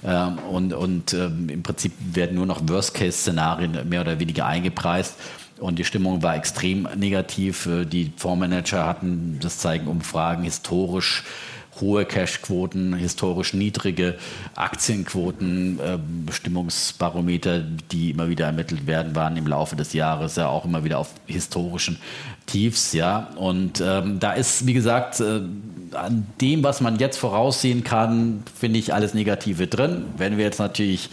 Ähm, 0.04 0.38
und 0.50 0.72
und 0.72 1.09
ähm, 1.12 1.48
im 1.48 1.62
Prinzip 1.62 1.92
werden 2.12 2.36
nur 2.36 2.46
noch 2.46 2.60
Worst-Case-Szenarien 2.66 3.88
mehr 3.88 4.00
oder 4.00 4.18
weniger 4.20 4.46
eingepreist. 4.46 5.16
Und 5.58 5.78
die 5.78 5.84
Stimmung 5.84 6.22
war 6.22 6.36
extrem 6.36 6.88
negativ. 6.96 7.66
Äh, 7.66 7.84
die 7.84 8.12
Fondsmanager 8.16 8.86
hatten, 8.86 9.38
das 9.40 9.58
zeigen 9.58 9.86
Umfragen, 9.86 10.44
historisch 10.44 11.24
hohe 11.80 12.04
Cashquoten, 12.04 12.94
historisch 12.94 13.54
niedrige 13.54 14.16
Aktienquoten, 14.54 15.78
äh, 15.78 15.98
Bestimmungsbarometer, 16.26 17.60
die 17.90 18.10
immer 18.10 18.28
wieder 18.28 18.46
ermittelt 18.46 18.86
werden, 18.86 19.14
waren 19.14 19.36
im 19.36 19.46
Laufe 19.46 19.76
des 19.76 19.92
Jahres 19.92 20.36
ja 20.36 20.48
auch 20.48 20.64
immer 20.64 20.84
wieder 20.84 20.98
auf 20.98 21.10
historischen 21.26 21.98
Tiefs, 22.46 22.92
ja. 22.92 23.30
Und 23.36 23.82
ähm, 23.84 24.18
da 24.18 24.32
ist, 24.32 24.66
wie 24.66 24.72
gesagt, 24.72 25.20
äh, 25.20 25.40
an 25.92 26.26
dem, 26.40 26.62
was 26.62 26.80
man 26.80 26.98
jetzt 26.98 27.16
voraussehen 27.16 27.84
kann, 27.84 28.42
finde 28.58 28.78
ich 28.78 28.94
alles 28.94 29.14
Negative 29.14 29.66
drin. 29.66 30.04
Wenn 30.16 30.36
wir 30.36 30.44
jetzt 30.44 30.58
natürlich 30.58 31.10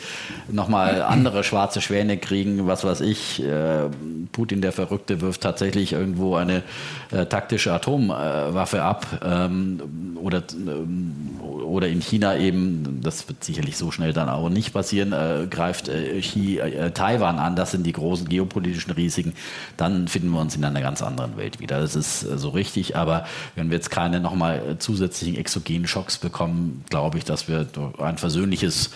nochmal 0.49 1.01
andere 1.01 1.43
schwarze 1.43 1.81
Schwäne 1.81 2.17
kriegen, 2.17 2.67
was 2.67 2.83
weiß 2.83 3.01
ich, 3.01 3.43
äh, 3.43 3.89
Putin 4.31 4.61
der 4.61 4.71
Verrückte 4.71 5.21
wirft 5.21 5.41
tatsächlich 5.41 5.93
irgendwo 5.93 6.35
eine 6.35 6.63
äh, 7.11 7.25
taktische 7.25 7.73
Atomwaffe 7.73 8.83
ab 8.83 9.07
ähm, 9.23 10.17
oder, 10.21 10.43
ähm, 10.51 11.39
oder 11.63 11.87
in 11.87 12.01
China 12.01 12.37
eben, 12.37 13.01
das 13.01 13.27
wird 13.27 13.43
sicherlich 13.43 13.77
so 13.77 13.91
schnell 13.91 14.13
dann 14.13 14.29
auch 14.29 14.49
nicht 14.49 14.73
passieren, 14.73 15.13
äh, 15.13 15.47
greift 15.49 15.89
äh, 15.89 16.19
Xi, 16.19 16.59
äh, 16.59 16.91
Taiwan 16.91 17.39
an, 17.39 17.55
das 17.55 17.71
sind 17.71 17.85
die 17.85 17.93
großen 17.93 18.29
geopolitischen 18.29 18.93
Risiken, 18.93 19.33
dann 19.75 20.07
finden 20.07 20.29
wir 20.29 20.39
uns 20.39 20.55
in 20.55 20.63
einer 20.63 20.81
ganz 20.81 21.01
anderen 21.01 21.37
Welt 21.37 21.59
wieder. 21.59 21.79
Das 21.79 21.95
ist 21.95 22.23
äh, 22.23 22.37
so 22.37 22.49
richtig, 22.49 22.95
aber 22.95 23.25
wenn 23.55 23.69
wir 23.69 23.77
jetzt 23.77 23.89
keine 23.89 24.19
nochmal 24.19 24.66
zusätzlichen 24.79 25.37
exogenen 25.37 25.87
Schocks 25.87 26.17
bekommen, 26.17 26.83
glaube 26.89 27.17
ich, 27.17 27.23
dass 27.23 27.47
wir 27.47 27.67
ein 27.99 28.17
versöhnliches 28.17 28.91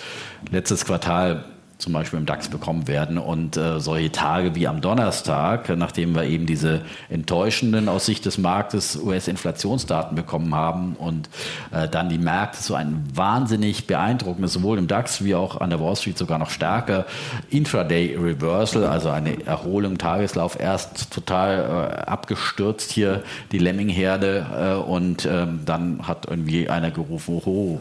letztes 0.51 0.86
Quartal 0.86 1.45
zum 1.82 1.93
Beispiel 1.93 2.19
im 2.19 2.25
DAX 2.25 2.47
bekommen 2.47 2.88
werden. 2.88 3.17
Und 3.17 3.57
äh, 3.57 3.79
solche 3.79 4.11
Tage 4.11 4.55
wie 4.55 4.67
am 4.67 4.82
Donnerstag, 4.82 5.69
nachdem 5.75 6.15
wir 6.15 6.23
eben 6.23 6.45
diese 6.45 6.82
enttäuschenden 7.09 7.89
aus 7.89 8.05
Sicht 8.05 8.25
des 8.25 8.38
Marktes 8.38 8.95
US-Inflationsdaten 8.95 10.15
bekommen 10.15 10.53
haben 10.53 10.95
und 10.95 11.29
äh, 11.71 11.88
dann 11.89 12.09
die 12.09 12.19
Märkte 12.19 12.61
so 12.61 12.75
ein 12.75 13.03
wahnsinnig 13.13 13.88
beeindruckendes, 13.88 14.53
sowohl 14.53 14.77
im 14.77 14.88
DAX 14.88 15.23
wie 15.23 15.36
auch 15.36 15.59
an 15.59 15.71
der 15.71 15.79
Wall 15.79 15.95
Street 15.95 16.17
sogar 16.17 16.38
noch 16.38 16.51
stärker 16.51 17.05
Intraday 17.49 18.15
Reversal, 18.15 18.86
also 18.86 19.09
eine 19.09 19.45
Erholung, 19.45 19.97
Tageslauf, 19.97 20.59
erst 20.59 21.11
total 21.11 21.59
äh, 21.59 22.09
abgestürzt 22.09 22.91
hier 22.91 23.23
die 23.51 23.57
Lemming-Herde 23.57 24.45
äh, 24.55 24.89
und 24.89 25.25
ähm, 25.25 25.61
dann 25.65 26.07
hat 26.07 26.27
irgendwie 26.29 26.69
einer 26.69 26.91
gerufen, 26.91 27.41
oh, 27.45 27.79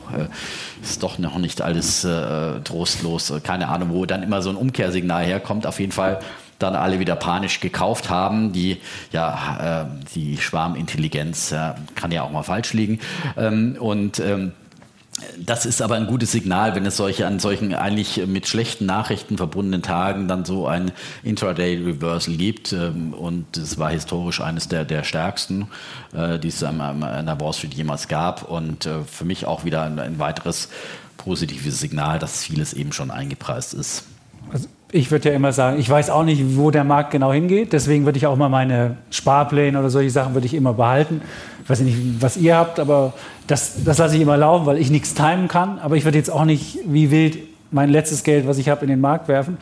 ist 0.83 1.03
doch 1.03 1.19
noch 1.19 1.39
nicht 1.39 1.61
alles 1.61 2.05
äh, 2.05 2.61
trostlos, 2.61 3.33
keine 3.43 3.69
Ahnung 3.69 3.90
wo 3.91 4.07
dann 4.07 4.23
immer 4.23 4.43
so 4.43 4.51
ein 4.51 4.57
Umkehrsignal 4.57 5.25
herkommt. 5.25 5.67
Auf 5.67 5.81
jeden 5.81 5.93
Fall 5.93 6.21
dann 6.59 6.77
alle 6.77 7.01
wieder 7.01 7.17
panisch 7.17 7.61
gekauft 7.61 8.11
haben. 8.11 8.53
Die, 8.53 8.79
ja, 9.13 9.83
äh, 9.83 9.87
die 10.15 10.37
Schwarmintelligenz 10.37 11.53
äh, 11.53 11.73
kann 11.95 12.13
ja 12.13 12.23
auch 12.23 12.31
mal 12.31 12.43
falsch 12.43 12.73
liegen. 12.73 13.01
Ähm, 13.37 13.77
und 13.81 14.21
ähm, 14.21 14.53
das 15.39 15.67
ist 15.67 15.83
aber 15.83 15.97
ein 15.97 16.07
gutes 16.07 16.33
Signal, 16.33 16.75
wenn 16.75 16.87
es 16.87 16.97
solche 16.97 17.27
an 17.27 17.41
solchen 17.41 17.75
eigentlich 17.75 18.27
mit 18.27 18.47
schlechten 18.47 18.87
Nachrichten 18.87 19.37
verbundenen 19.37 19.83
Tagen 19.83 20.29
dann 20.29 20.45
so 20.45 20.67
ein 20.67 20.93
Intraday 21.23 21.77
Reversal 21.77 22.37
gibt. 22.37 22.73
Ähm, 22.73 23.13
und 23.15 23.57
es 23.57 23.79
war 23.79 23.91
historisch 23.91 24.41
eines 24.41 24.69
der, 24.69 24.85
der 24.85 25.05
stärksten, 25.05 25.69
äh, 26.15 26.39
die 26.39 26.49
es 26.49 26.63
an 26.63 27.01
der 27.01 27.41
Wall 27.41 27.53
Street 27.53 27.75
jemals 27.75 28.09
gab. 28.09 28.49
Und 28.51 28.87
äh, 28.87 29.03
für 29.05 29.25
mich 29.25 29.47
auch 29.47 29.65
wieder 29.65 29.83
ein, 29.83 29.99
ein 29.99 30.19
weiteres 30.19 30.69
positives 31.25 31.81
Signal, 31.81 32.19
dass 32.19 32.43
vieles 32.43 32.73
eben 32.73 32.93
schon 32.93 33.11
eingepreist 33.11 33.75
ist. 33.75 34.05
Also 34.53 34.69
ich 34.91 35.11
würde 35.11 35.29
ja 35.29 35.35
immer 35.35 35.53
sagen, 35.53 35.79
ich 35.79 35.89
weiß 35.89 36.11
auch 36.11 36.25
nicht, 36.25 36.57
wo 36.57 36.71
der 36.71 36.83
Markt 36.83 37.11
genau 37.11 37.33
hingeht. 37.33 37.73
Deswegen 37.73 38.07
würde 38.07 38.19
ich 38.19 38.27
auch 38.27 38.37
mal 38.37 38.49
meine 38.49 38.97
Sparpläne 39.11 39.79
oder 39.79 39.91
solche 39.91 40.11
Sachen 40.11 40.35
würde 40.35 40.47
ich 40.47 40.55
immer 40.55 40.73
behalten. 40.73 41.21
Ich 41.63 41.71
weiß 41.71 41.81
nicht, 41.81 41.99
was 42.21 42.37
ihr 42.37 42.57
habt, 42.57 42.81
aber 42.81 43.13
das, 43.47 43.85
das 43.85 43.99
lasse 43.99 44.17
ich 44.17 44.23
immer 44.23 44.37
laufen, 44.37 44.67
weil 44.67 44.79
ich 44.79 44.91
nichts 44.91 45.15
timen 45.15 45.47
kann. 45.47 45.79
Aber 45.79 45.97
ich 45.97 46.05
würde 46.05 46.19
jetzt 46.19 46.31
auch 46.31 46.45
nicht 46.45 46.79
wie 46.87 47.11
wild 47.11 47.39
mein 47.71 47.91
letztes 47.91 48.25
Geld, 48.25 48.49
was 48.49 48.59
ich 48.59 48.69
habe, 48.69 48.83
in 48.83 48.89
den 48.89 49.01
Markt 49.01 49.29
werfen. 49.29 49.59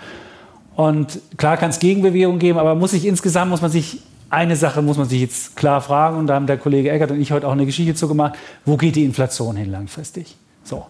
Und 0.76 1.18
klar 1.36 1.56
kann 1.56 1.70
es 1.70 1.80
Gegenbewegung 1.80 2.38
geben, 2.38 2.59
aber 2.59 2.76
muss 2.76 2.92
ich 2.92 3.04
insgesamt 3.04 3.50
muss 3.50 3.61
man 3.61 3.70
sich 3.70 4.00
eine 4.30 4.56
Sache 4.56 4.82
muss 4.82 4.98
man 4.98 5.09
sich 5.09 5.22
jetzt 5.22 5.56
klar 5.56 5.80
fragen 5.80 6.18
und 6.18 6.26
da 6.26 6.34
haben 6.34 6.46
der 6.46 6.59
Kollege 6.59 6.90
Eckert 6.90 7.11
und 7.11 7.20
ich 7.20 7.32
heute 7.32 7.48
auch 7.48 7.52
eine 7.52 7.66
Geschichte 7.66 7.94
zu 7.94 8.09
gemacht. 8.09 8.34
Wo 8.64 8.76
geht 8.76 8.94
die 8.96 9.04
Inflation 9.04 9.56
hin 9.56 9.70
langfristig? 9.70 10.36
So. 10.64 10.86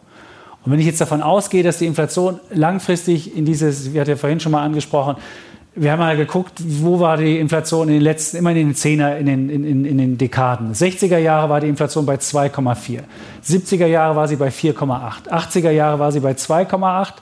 Und 0.64 0.72
wenn 0.72 0.80
ich 0.80 0.86
jetzt 0.86 1.00
davon 1.00 1.22
ausgehe, 1.22 1.62
dass 1.62 1.78
die 1.78 1.86
Inflation 1.86 2.40
langfristig 2.50 3.36
in 3.36 3.44
dieses, 3.44 3.92
wir 3.92 4.00
hatten 4.00 4.10
ja 4.10 4.16
vorhin 4.16 4.40
schon 4.40 4.52
mal 4.52 4.62
angesprochen, 4.62 5.16
wir 5.80 5.92
haben 5.92 6.00
mal 6.00 6.16
geguckt, 6.16 6.54
wo 6.64 6.98
war 6.98 7.16
die 7.16 7.38
Inflation 7.38 7.88
in 7.88 7.94
den 7.94 8.02
letzten, 8.02 8.38
immer 8.38 8.50
in 8.50 8.56
den 8.56 8.74
Zehner, 8.74 9.16
in 9.16 9.26
den, 9.26 9.48
in, 9.48 9.64
in, 9.64 9.84
in 9.84 9.98
den 9.98 10.18
Dekaden. 10.18 10.72
60er 10.72 11.18
Jahre 11.18 11.48
war 11.48 11.60
die 11.60 11.68
Inflation 11.68 12.04
bei 12.04 12.16
2,4. 12.16 13.00
70er 13.46 13.86
Jahre 13.86 14.16
war 14.16 14.26
sie 14.26 14.36
bei 14.36 14.48
4,8. 14.48 15.28
80er 15.30 15.70
Jahre 15.70 15.98
war 15.98 16.10
sie 16.10 16.20
bei 16.20 16.32
2,8. 16.32 17.12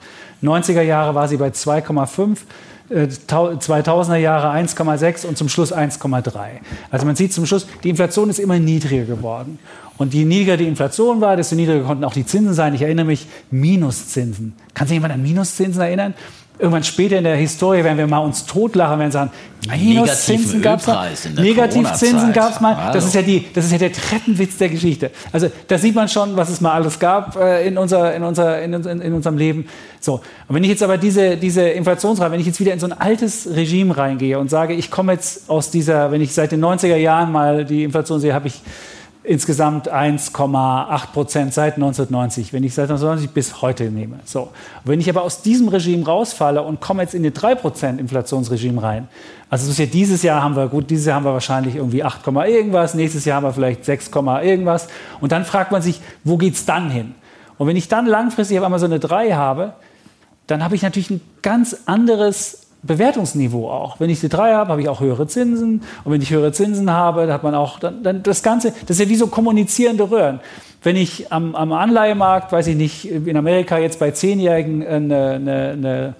90er 0.42 0.82
Jahre 0.82 1.14
war 1.14 1.28
sie 1.28 1.36
bei 1.36 1.48
2,5. 1.48 2.38
2000er 2.90 4.14
äh, 4.14 4.22
Jahre 4.22 4.56
1,6 4.56 5.26
und 5.26 5.36
zum 5.36 5.48
Schluss 5.48 5.74
1,3. 5.74 6.32
Also 6.90 7.04
man 7.04 7.16
sieht 7.16 7.32
zum 7.32 7.44
Schluss, 7.44 7.66
die 7.82 7.90
Inflation 7.90 8.30
ist 8.30 8.38
immer 8.38 8.58
niedriger 8.58 9.04
geworden. 9.04 9.58
Und 9.98 10.14
je 10.14 10.24
niedriger 10.24 10.56
die 10.56 10.66
Inflation 10.66 11.20
war, 11.20 11.36
desto 11.36 11.56
niedriger 11.56 11.84
konnten 11.84 12.04
auch 12.04 12.12
die 12.12 12.26
Zinsen 12.26 12.54
sein. 12.54 12.74
Ich 12.74 12.82
erinnere 12.82 13.06
mich, 13.06 13.26
Minuszinsen. 13.50 14.54
Kann 14.74 14.86
sich 14.86 14.94
jemand 14.94 15.14
an 15.14 15.22
Minuszinsen 15.22 15.80
erinnern? 15.80 16.14
irgendwann 16.58 16.84
später 16.84 17.18
in 17.18 17.24
der 17.24 17.36
Historie 17.36 17.84
werden 17.84 17.98
wir 17.98 18.06
mal 18.06 18.18
uns 18.18 18.46
totlachen, 18.46 18.98
werden 18.98 19.10
sagen, 19.10 19.30
Minuszinsen 19.68 20.62
gab 20.62 20.80
es 20.80 20.86
mal. 20.86 21.10
Negativzinsen 21.34 22.32
gab 22.32 22.52
es 22.52 22.60
mal. 22.60 22.92
Das 22.92 23.04
ist, 23.04 23.14
ja 23.14 23.22
die, 23.22 23.46
das 23.52 23.66
ist 23.66 23.72
ja 23.72 23.78
der 23.78 23.92
Treppenwitz 23.92 24.56
der 24.56 24.68
Geschichte. 24.68 25.10
Also 25.32 25.50
da 25.68 25.76
sieht 25.76 25.94
man 25.94 26.08
schon, 26.08 26.36
was 26.36 26.48
es 26.48 26.60
mal 26.60 26.72
alles 26.72 26.98
gab 26.98 27.36
äh, 27.36 27.66
in, 27.66 27.76
unser, 27.76 28.14
in, 28.14 28.22
unser, 28.22 28.62
in, 28.62 28.72
in, 28.72 29.00
in, 29.00 29.12
unserem 29.12 29.36
Leben. 29.36 29.66
So. 30.00 30.14
Und 30.48 30.54
wenn 30.54 30.62
ich 30.62 30.70
jetzt 30.70 30.82
aber 30.82 30.98
diese, 30.98 31.36
diese 31.36 31.62
Inflationsrate, 31.68 32.30
wenn 32.30 32.40
ich 32.40 32.46
jetzt 32.46 32.60
wieder 32.60 32.72
in 32.72 32.80
so 32.80 32.86
ein 32.86 32.92
altes 32.92 33.48
Regime 33.52 33.96
reingehe 33.96 34.38
und 34.38 34.48
sage, 34.48 34.74
ich 34.74 34.90
komme 34.90 35.12
jetzt 35.12 35.50
aus 35.50 35.70
dieser, 35.70 36.10
wenn 36.10 36.20
ich 36.20 36.32
seit 36.32 36.52
den 36.52 36.64
90er 36.64 36.96
Jahren 36.96 37.32
mal 37.32 37.64
die 37.64 37.84
Inflation 37.84 38.20
sehe, 38.20 38.32
habe 38.32 38.46
ich 38.46 38.62
insgesamt 39.26 39.92
1,8 39.92 41.06
Prozent 41.12 41.52
seit 41.52 41.74
1990, 41.74 42.52
wenn 42.52 42.62
ich 42.62 42.74
seit 42.74 42.84
1990 42.84 43.30
bis 43.34 43.60
heute 43.60 43.84
nehme. 43.90 44.20
So. 44.24 44.50
Wenn 44.84 45.00
ich 45.00 45.10
aber 45.10 45.22
aus 45.22 45.42
diesem 45.42 45.68
Regime 45.68 46.06
rausfalle 46.06 46.62
und 46.62 46.80
komme 46.80 47.02
jetzt 47.02 47.14
in 47.14 47.22
die 47.22 47.32
3 47.32 47.56
Prozent 47.56 48.00
Inflationsregime 48.00 48.82
rein, 48.82 49.08
also 49.50 49.70
ja 49.80 49.86
dieses 49.86 50.22
Jahr 50.22 50.42
haben 50.42 50.56
wir, 50.56 50.68
gut, 50.68 50.90
dieses 50.90 51.06
Jahr 51.06 51.16
haben 51.16 51.24
wir 51.24 51.32
wahrscheinlich 51.32 51.76
irgendwie 51.76 52.04
8, 52.04 52.26
irgendwas, 52.26 52.94
nächstes 52.94 53.24
Jahr 53.24 53.36
haben 53.36 53.44
wir 53.44 53.52
vielleicht 53.52 53.84
6, 53.84 54.10
irgendwas 54.42 54.88
und 55.20 55.32
dann 55.32 55.44
fragt 55.44 55.72
man 55.72 55.82
sich, 55.82 56.00
wo 56.24 56.36
geht 56.36 56.54
es 56.54 56.64
dann 56.64 56.90
hin? 56.90 57.14
Und 57.58 57.66
wenn 57.66 57.76
ich 57.76 57.88
dann 57.88 58.06
langfristig 58.06 58.58
auf 58.58 58.64
einmal 58.64 58.80
so 58.80 58.86
eine 58.86 59.00
3 59.00 59.32
habe, 59.32 59.72
dann 60.46 60.62
habe 60.62 60.76
ich 60.76 60.82
natürlich 60.82 61.10
ein 61.10 61.20
ganz 61.42 61.76
anderes 61.86 62.65
Bewertungsniveau 62.86 63.68
auch. 63.68 64.00
Wenn 64.00 64.10
ich 64.10 64.20
die 64.20 64.28
drei 64.28 64.54
habe, 64.54 64.70
habe 64.70 64.80
ich 64.80 64.88
auch 64.88 65.00
höhere 65.00 65.26
Zinsen. 65.26 65.82
Und 66.04 66.12
wenn 66.12 66.22
ich 66.22 66.30
höhere 66.30 66.52
Zinsen 66.52 66.90
habe, 66.90 67.32
hat 67.32 67.42
man 67.42 67.54
auch 67.54 67.78
dann, 67.78 68.02
dann 68.02 68.22
das 68.22 68.42
Ganze, 68.42 68.72
das 68.86 68.98
ist 68.98 69.00
ja 69.00 69.08
wie 69.08 69.16
so 69.16 69.26
kommunizierende 69.26 70.10
Röhren. 70.10 70.40
Wenn 70.82 70.96
ich 70.96 71.32
am, 71.32 71.54
am 71.54 71.72
Anleihemarkt, 71.72 72.52
weiß 72.52 72.68
ich 72.68 72.76
nicht, 72.76 73.10
in 73.10 73.36
Amerika 73.36 73.78
jetzt 73.78 73.98
bei 73.98 74.12
Zehnjährigen 74.12 74.86
eine, 74.86 75.30
eine, 75.32 75.70
eine 75.70 76.14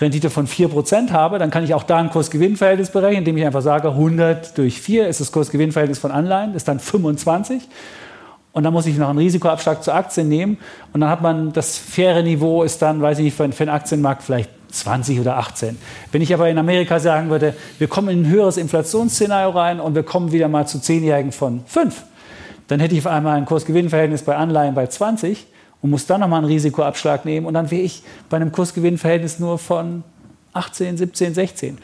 Rendite 0.00 0.30
von 0.30 0.46
4% 0.46 1.10
habe, 1.10 1.38
dann 1.38 1.50
kann 1.50 1.64
ich 1.64 1.74
auch 1.74 1.82
da 1.82 1.98
ein 1.98 2.10
Kursgewinnverhältnis 2.10 2.90
berechnen, 2.90 3.18
indem 3.18 3.36
ich 3.36 3.46
einfach 3.46 3.62
sage, 3.62 3.88
100 3.88 4.56
durch 4.56 4.80
4 4.80 5.08
ist 5.08 5.20
das 5.20 5.32
Kursgewinnverhältnis 5.32 5.98
von 5.98 6.10
Anleihen, 6.10 6.54
ist 6.54 6.68
dann 6.68 6.80
25. 6.80 7.62
Und 8.52 8.64
dann 8.64 8.72
muss 8.72 8.86
ich 8.86 8.96
noch 8.98 9.08
einen 9.08 9.18
Risikoabschlag 9.18 9.82
zur 9.82 9.94
Aktie 9.94 10.24
nehmen. 10.24 10.58
Und 10.92 11.00
dann 11.00 11.08
hat 11.08 11.22
man 11.22 11.52
das 11.52 11.78
faire 11.78 12.22
Niveau, 12.22 12.62
ist 12.62 12.82
dann, 12.82 13.00
weiß 13.00 13.18
ich 13.18 13.24
nicht, 13.24 13.36
für, 13.36 13.50
für 13.50 13.64
den 13.64 13.70
Aktienmarkt 13.70 14.22
vielleicht 14.22 14.50
20 14.72 15.20
oder 15.20 15.36
18. 15.36 15.78
Wenn 16.10 16.22
ich 16.22 16.34
aber 16.34 16.48
in 16.48 16.58
Amerika 16.58 16.98
sagen 16.98 17.30
würde, 17.30 17.54
wir 17.78 17.88
kommen 17.88 18.08
in 18.08 18.22
ein 18.22 18.30
höheres 18.30 18.56
Inflationsszenario 18.56 19.50
rein 19.50 19.80
und 19.80 19.94
wir 19.94 20.02
kommen 20.02 20.32
wieder 20.32 20.48
mal 20.48 20.66
zu 20.66 20.80
Zehnjährigen 20.80 21.32
von 21.32 21.62
5, 21.66 22.02
dann 22.68 22.80
hätte 22.80 22.94
ich 22.94 23.00
auf 23.06 23.12
einmal 23.12 23.36
ein 23.36 23.44
Kursgewinnverhältnis 23.44 24.22
bei 24.22 24.36
Anleihen 24.36 24.74
bei 24.74 24.86
20 24.86 25.46
und 25.82 25.90
muss 25.90 26.06
dann 26.06 26.20
nochmal 26.20 26.38
einen 26.38 26.48
Risikoabschlag 26.48 27.24
nehmen 27.24 27.46
und 27.46 27.54
dann 27.54 27.70
wäre 27.70 27.82
ich 27.82 28.02
bei 28.30 28.36
einem 28.36 28.52
Kursgewinnverhältnis 28.52 29.38
nur 29.38 29.58
von 29.58 30.04
18, 30.54 30.96
17, 30.96 31.34
16. 31.34 31.78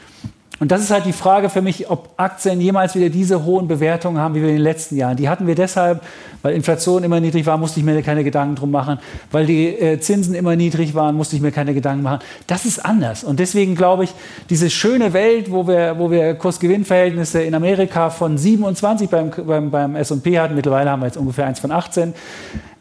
Und 0.59 0.71
das 0.71 0.81
ist 0.81 0.91
halt 0.91 1.05
die 1.05 1.13
Frage 1.13 1.49
für 1.49 1.61
mich, 1.61 1.89
ob 1.89 2.09
Aktien 2.17 2.59
jemals 2.59 2.93
wieder 2.93 3.09
diese 3.09 3.45
hohen 3.45 3.69
Bewertungen 3.69 4.17
haben 4.17 4.35
wie 4.35 4.41
wir 4.41 4.49
in 4.49 4.55
den 4.55 4.63
letzten 4.63 4.97
Jahren. 4.97 5.15
Die 5.15 5.29
hatten 5.29 5.47
wir 5.47 5.55
deshalb, 5.55 6.01
weil 6.41 6.53
Inflation 6.53 7.03
immer 7.03 7.21
niedrig 7.21 7.45
war, 7.45 7.57
musste 7.57 7.79
ich 7.79 7.85
mir 7.85 8.01
keine 8.01 8.25
Gedanken 8.25 8.55
drum 8.55 8.69
machen. 8.69 8.99
Weil 9.31 9.45
die 9.45 9.67
äh, 9.67 9.99
Zinsen 10.01 10.35
immer 10.35 10.57
niedrig 10.57 10.95
waren, 10.95 11.15
musste 11.15 11.37
ich 11.37 11.41
mir 11.41 11.51
keine 11.51 11.73
Gedanken 11.73 12.03
machen. 12.03 12.19
Das 12.47 12.65
ist 12.65 12.83
anders. 12.83 13.23
Und 13.23 13.39
deswegen 13.39 13.75
glaube 13.75 14.03
ich, 14.03 14.13
diese 14.49 14.69
schöne 14.69 15.13
Welt, 15.13 15.49
wo 15.49 15.65
wir, 15.65 15.97
wo 15.97 16.11
wir 16.11 16.35
Kursgewinnverhältnisse 16.35 17.41
in 17.41 17.55
Amerika 17.55 18.09
von 18.09 18.37
27 18.37 19.09
beim, 19.09 19.31
beim, 19.45 19.71
beim 19.71 19.95
S&P 19.95 20.37
hatten, 20.39 20.55
mittlerweile 20.55 20.89
haben 20.89 21.01
wir 21.01 21.07
jetzt 21.07 21.17
ungefähr 21.17 21.45
eins 21.45 21.59
von 21.59 21.71
18, 21.71 22.13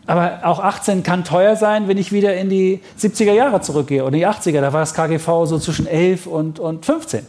aber 0.08 0.40
auch 0.42 0.58
18 0.58 1.02
kann 1.02 1.22
teuer 1.22 1.54
sein, 1.54 1.86
wenn 1.86 1.98
ich 1.98 2.12
wieder 2.12 2.34
in 2.34 2.48
die 2.48 2.80
70er 2.98 3.34
Jahre 3.34 3.60
zurückgehe 3.60 4.02
oder 4.02 4.12
die 4.12 4.26
80er. 4.26 4.62
Da 4.62 4.72
war 4.72 4.80
das 4.80 4.94
KGV 4.94 5.44
so 5.44 5.58
zwischen 5.58 5.86
11 5.86 6.26
und, 6.26 6.58
und 6.58 6.86
15. 6.86 7.26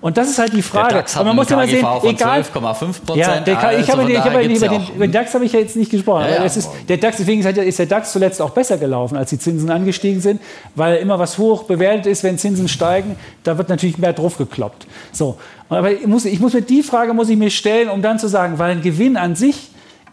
Und 0.00 0.16
das 0.16 0.28
ist 0.28 0.38
halt 0.38 0.52
die 0.52 0.62
Frage. 0.62 0.88
Der 0.88 0.98
DAX 0.98 1.16
hat 1.16 1.24
man 1.24 1.34
muss 1.34 1.48
ja 1.48 1.56
mal 1.56 1.68
sehen, 1.68 1.84
egal. 2.04 2.40
12,5 2.40 2.54
Prozent. 2.54 3.16
Ja, 3.16 3.40
der, 3.40 3.58
also 3.58 3.80
ich 3.80 3.90
habe, 3.90 4.10
ich 4.10 4.18
habe 4.18 4.44
über, 4.44 4.68
den, 4.68 4.82
über 4.94 5.06
den 5.06 5.12
DAX 5.12 5.34
habe 5.34 5.44
ich 5.44 5.52
ja 5.52 5.58
jetzt 5.58 5.74
nicht 5.76 5.90
gesprochen. 5.90 6.26
Ja, 6.28 6.36
ja. 6.36 6.44
Ist, 6.44 6.68
der 6.88 6.98
DAX, 6.98 7.16
deswegen 7.16 7.44
ist 7.44 7.78
der 7.78 7.86
DAX 7.86 8.12
zuletzt 8.12 8.40
auch 8.40 8.50
besser 8.50 8.78
gelaufen, 8.78 9.16
als 9.16 9.30
die 9.30 9.38
Zinsen 9.38 9.70
angestiegen 9.70 10.20
sind, 10.20 10.40
weil 10.76 10.96
immer 10.98 11.18
was 11.18 11.38
hoch 11.38 11.64
bewertet 11.64 12.06
ist, 12.06 12.22
wenn 12.22 12.38
Zinsen 12.38 12.68
steigen, 12.68 13.16
da 13.42 13.58
wird 13.58 13.68
natürlich 13.68 13.98
mehr 13.98 14.12
drauf 14.12 14.38
gekloppt. 14.38 14.86
So, 15.10 15.38
aber 15.68 15.92
ich 15.92 16.06
muss, 16.06 16.24
ich 16.24 16.38
muss 16.38 16.54
mir 16.54 16.62
die 16.62 16.82
Frage 16.82 17.12
muss 17.12 17.28
ich 17.28 17.36
mir 17.36 17.50
stellen, 17.50 17.88
um 17.88 18.00
dann 18.00 18.18
zu 18.18 18.28
sagen, 18.28 18.58
weil 18.58 18.72
ein 18.72 18.82
Gewinn 18.82 19.16
an 19.16 19.34
sich 19.34 19.70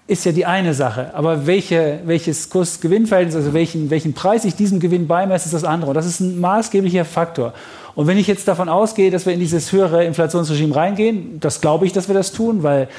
ist 0.07 0.25
ja 0.25 0.31
die 0.31 0.45
eine 0.45 0.73
Sache. 0.73 1.11
Aber 1.13 1.47
welche, 1.47 1.99
welches 2.05 2.49
Kurs-Gewinn-Verhältnis, 2.49 3.35
also 3.35 3.53
welchen, 3.53 3.89
welchen 3.89 4.13
Preis 4.13 4.45
ich 4.45 4.55
diesem 4.55 4.79
Gewinn 4.79 5.07
beimesse, 5.07 5.45
ist 5.45 5.53
das 5.53 5.63
andere. 5.63 5.91
Und 5.91 5.95
das 5.95 6.05
ist 6.05 6.19
ein 6.19 6.39
maßgeblicher 6.39 7.05
Faktor. 7.05 7.53
Und 7.95 8.07
wenn 8.07 8.17
ich 8.17 8.27
jetzt 8.27 8.47
davon 8.47 8.67
ausgehe, 8.67 9.09
dass 9.09 9.25
wir 9.25 9.33
in 9.33 9.39
dieses 9.39 9.71
höhere 9.71 10.03
Inflationsregime 10.03 10.75
reingehen, 10.75 11.39
das 11.39 11.61
glaube 11.61 11.85
ich, 11.85 11.93
dass 11.93 12.07
wir 12.07 12.15
das 12.15 12.33
tun, 12.33 12.61
weil 12.61 12.89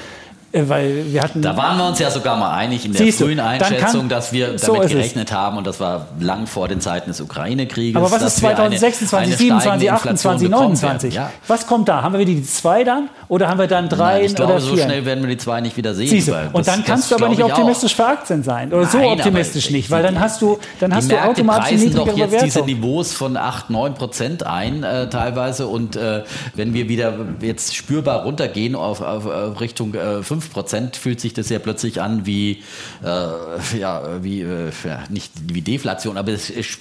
weil 0.64 1.12
wir 1.12 1.22
hatten. 1.22 1.42
Da 1.42 1.56
waren 1.56 1.78
wir 1.78 1.86
uns 1.86 1.98
ja 1.98 2.10
sogar 2.10 2.36
mal 2.36 2.52
einig 2.54 2.84
in 2.84 2.92
der 2.92 3.12
frühen 3.12 3.40
Einschätzung, 3.40 4.00
kann, 4.02 4.08
dass 4.08 4.32
wir 4.32 4.46
damit 4.46 4.60
so 4.60 4.72
gerechnet 4.74 5.32
haben 5.32 5.56
und 5.56 5.66
das 5.66 5.80
war 5.80 6.06
lang 6.20 6.46
vor 6.46 6.68
den 6.68 6.80
Zeiten 6.80 7.10
des 7.10 7.20
Ukraine-Krieges. 7.20 7.96
Aber 8.00 8.10
was 8.10 8.22
ist 8.22 8.36
2026, 8.38 9.36
27, 9.36 9.92
28, 9.92 10.48
29? 10.48 11.14
Ja. 11.14 11.30
Was 11.46 11.66
kommt 11.66 11.88
da? 11.88 12.02
Haben 12.02 12.14
wir 12.14 12.20
wieder 12.20 12.32
die 12.32 12.44
zwei 12.44 12.84
dann 12.84 13.08
oder 13.28 13.48
haben 13.48 13.58
wir 13.58 13.66
dann 13.66 13.88
drei 13.88 14.16
Nein, 14.18 14.24
ich 14.24 14.34
glaube, 14.34 14.54
oder 14.54 14.62
vier? 14.62 14.70
so 14.70 14.82
schnell 14.82 15.04
werden 15.04 15.22
wir 15.22 15.30
die 15.30 15.38
zwei 15.38 15.60
nicht 15.60 15.76
wieder 15.76 15.94
sehen. 15.94 16.08
Siehst 16.08 16.28
du, 16.28 16.34
und 16.52 16.66
dann 16.66 16.84
kannst 16.84 17.10
du 17.10 17.16
aber 17.16 17.28
nicht 17.28 17.42
optimistisch 17.42 17.94
für 17.94 18.06
Aktien 18.06 18.42
sein 18.42 18.72
oder 18.72 18.82
Nein, 18.82 18.90
so 18.90 18.98
optimistisch 18.98 19.70
nicht, 19.70 19.90
weil 19.90 20.02
dann 20.02 20.20
hast 20.20 20.42
du, 20.42 20.58
dann 20.80 20.94
hast 20.94 21.10
du 21.10 21.22
automatisch 21.22 21.70
preisen 21.70 21.94
doch 21.94 22.06
jetzt 22.06 22.16
Bewertung. 22.16 22.44
diese 22.44 22.62
Niveaus 22.62 23.12
von 23.12 23.36
8, 23.36 23.70
9 23.70 23.94
Prozent 23.94 24.46
ein 24.46 24.82
äh, 24.82 25.08
teilweise 25.08 25.66
und 25.66 25.96
äh, 25.96 26.22
wenn 26.54 26.74
wir 26.74 26.88
wieder 26.88 27.14
jetzt 27.40 27.74
spürbar 27.74 28.22
runtergehen 28.22 28.74
auf, 28.74 29.00
auf, 29.00 29.26
auf 29.26 29.60
Richtung 29.60 29.94
äh, 29.94 30.22
5 30.22 30.45
5 30.46 30.96
fühlt 30.96 31.20
sich 31.20 31.34
das 31.34 31.48
ja 31.48 31.58
plötzlich 31.58 32.00
an 32.00 32.26
wie, 32.26 32.62
äh, 33.02 33.78
ja, 33.78 34.22
wie 34.22 34.42
äh, 34.42 34.70
nicht 35.08 35.32
wie 35.52 35.60
Deflation, 35.60 36.16
aber 36.16 36.32
es, 36.32 36.50
es, 36.50 36.78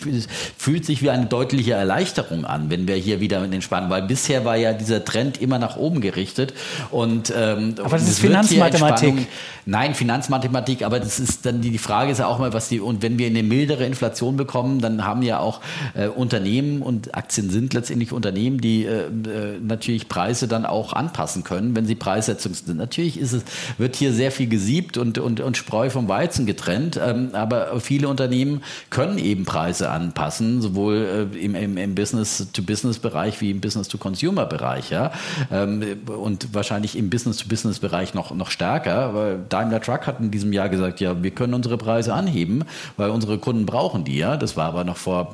fühlt 0.58 0.86
sich 0.86 1.02
wie 1.02 1.10
eine 1.10 1.26
deutliche 1.26 1.74
Erleichterung 1.74 2.46
an, 2.46 2.70
wenn 2.70 2.88
wir 2.88 2.96
hier 2.96 3.20
wieder 3.20 3.42
entspannen, 3.44 3.90
weil 3.90 4.04
bisher 4.04 4.46
war 4.46 4.56
ja 4.56 4.74
dieser 4.74 5.04
Trend 5.04 5.42
immer 5.42 5.60
nach 5.60 5.78
oben 5.78 6.02
gerichtet. 6.02 6.54
Und, 6.92 7.34
ähm, 7.36 7.76
aber 7.80 7.98
das 7.98 8.08
ist 8.08 8.20
Finanzmathematik. 8.20 9.28
Nein, 9.68 9.96
Finanzmathematik, 9.96 10.84
aber 10.84 11.00
das 11.00 11.20
ist 11.20 11.46
dann 11.48 11.62
die, 11.62 11.72
die 11.72 11.80
Frage 11.80 12.12
ist 12.12 12.20
ja 12.20 12.28
auch 12.28 12.38
mal, 12.38 12.54
was 12.54 12.70
die, 12.70 12.80
und 12.80 13.02
wenn 13.02 13.18
wir 13.18 13.26
eine 13.26 13.42
mildere 13.42 13.84
Inflation 13.86 14.38
bekommen, 14.38 14.80
dann 14.80 15.06
haben 15.06 15.24
ja 15.24 15.40
auch 15.40 15.60
äh, 15.96 16.08
Unternehmen 16.08 16.84
und 16.84 17.16
Aktien 17.16 17.50
sind 17.50 17.74
letztendlich 17.74 18.12
Unternehmen, 18.12 18.62
die 18.62 18.86
äh, 18.86 19.08
äh 19.08 19.60
natürlich 19.60 20.08
Preise 20.08 20.48
dann 20.48 20.68
auch 20.68 20.94
anpassen 20.94 21.44
können, 21.44 21.76
wenn 21.76 21.88
sie 21.88 21.96
Preissetzung 21.96 22.54
sind. 22.54 22.78
Natürlich 22.78 23.20
ist 23.20 23.34
es 23.34 23.44
wird 23.78 23.96
hier 23.96 24.14
sehr 24.14 24.32
viel 24.32 24.48
gesiebt 24.48 24.98
und, 24.98 25.18
und, 25.18 25.40
und 25.40 25.58
Spreu 25.58 25.90
vom 25.90 26.08
Weizen 26.08 26.46
getrennt. 26.46 27.00
Ähm, 27.02 27.30
aber 27.34 27.80
viele 27.80 28.08
Unternehmen 28.08 28.64
können 28.90 29.18
eben 29.18 29.46
Preise 29.46 29.90
anpassen, 29.90 30.62
sowohl 30.62 31.30
äh, 31.34 31.38
im, 31.38 31.56
im, 31.56 31.78
im 31.78 31.96
Business-to-Business-Bereich 31.96 33.42
wie 33.42 33.52
im 33.52 33.62
Business-to-Consumer-Bereich. 33.62 34.90
Ja? 34.90 35.12
Ähm, 35.52 35.84
und 36.08 36.54
wahrscheinlich 36.54 36.98
im 36.98 37.10
Business-to-Business-Bereich 37.10 38.14
noch, 38.14 38.34
noch 38.34 38.50
stärker. 38.50 39.14
Weil 39.14 39.40
Daimler 39.50 39.82
Truck 39.82 40.08
hat 40.08 40.20
in 40.20 40.32
diesem 40.32 40.54
Jahr 40.54 40.70
gesagt, 40.70 41.00
ja, 41.00 41.22
wir 41.22 41.32
können 41.32 41.54
unsere 41.54 41.78
Preise 41.78 42.14
anheben, 42.14 42.64
weil 42.98 43.10
unsere 43.10 43.38
Kunden 43.38 43.66
brauchen 43.66 44.04
die. 44.04 44.18
Ja? 44.18 44.38
Das 44.38 44.58
war 44.58 44.66
aber 44.66 44.84
noch 44.84 44.98
vor, 44.98 45.34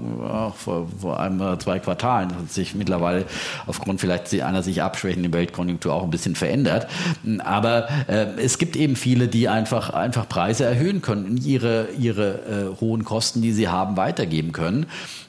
vor, 0.58 0.88
vor 1.00 1.20
einem 1.20 1.42
oder 1.42 1.60
zwei 1.60 1.80
Quartalen. 1.80 2.30
Das 2.30 2.38
hat 2.38 2.52
sich 2.52 2.76
mittlerweile 2.76 3.26
aufgrund 3.68 4.02
vielleicht 4.02 4.34
einer 4.42 4.64
sich 4.64 4.82
abschwächenden 4.82 5.34
Weltkonjunktur 5.34 5.94
auch 5.94 6.04
ein 6.04 6.10
bisschen 6.10 6.36
verändert. 6.36 6.88
Aber 7.44 7.88
äh, 8.08 8.26
es 8.38 8.58
gibt 8.58 8.76
eben 8.76 8.96
viele, 8.96 9.28
die 9.28 9.48
einfach, 9.48 9.92
einfach 9.92 10.28
Preise 10.28 10.66
erhöhen 10.66 11.02
können, 11.02 11.38
ihre, 11.38 11.88
ihre 11.98 12.30
äh, 12.30 12.82
hohen 12.82 13.06
Kosten, 13.06 13.42
die 13.42 13.52
sie 13.52 13.68
haben, 13.68 13.98
weitergeben 13.98 14.52
können. 14.52 14.86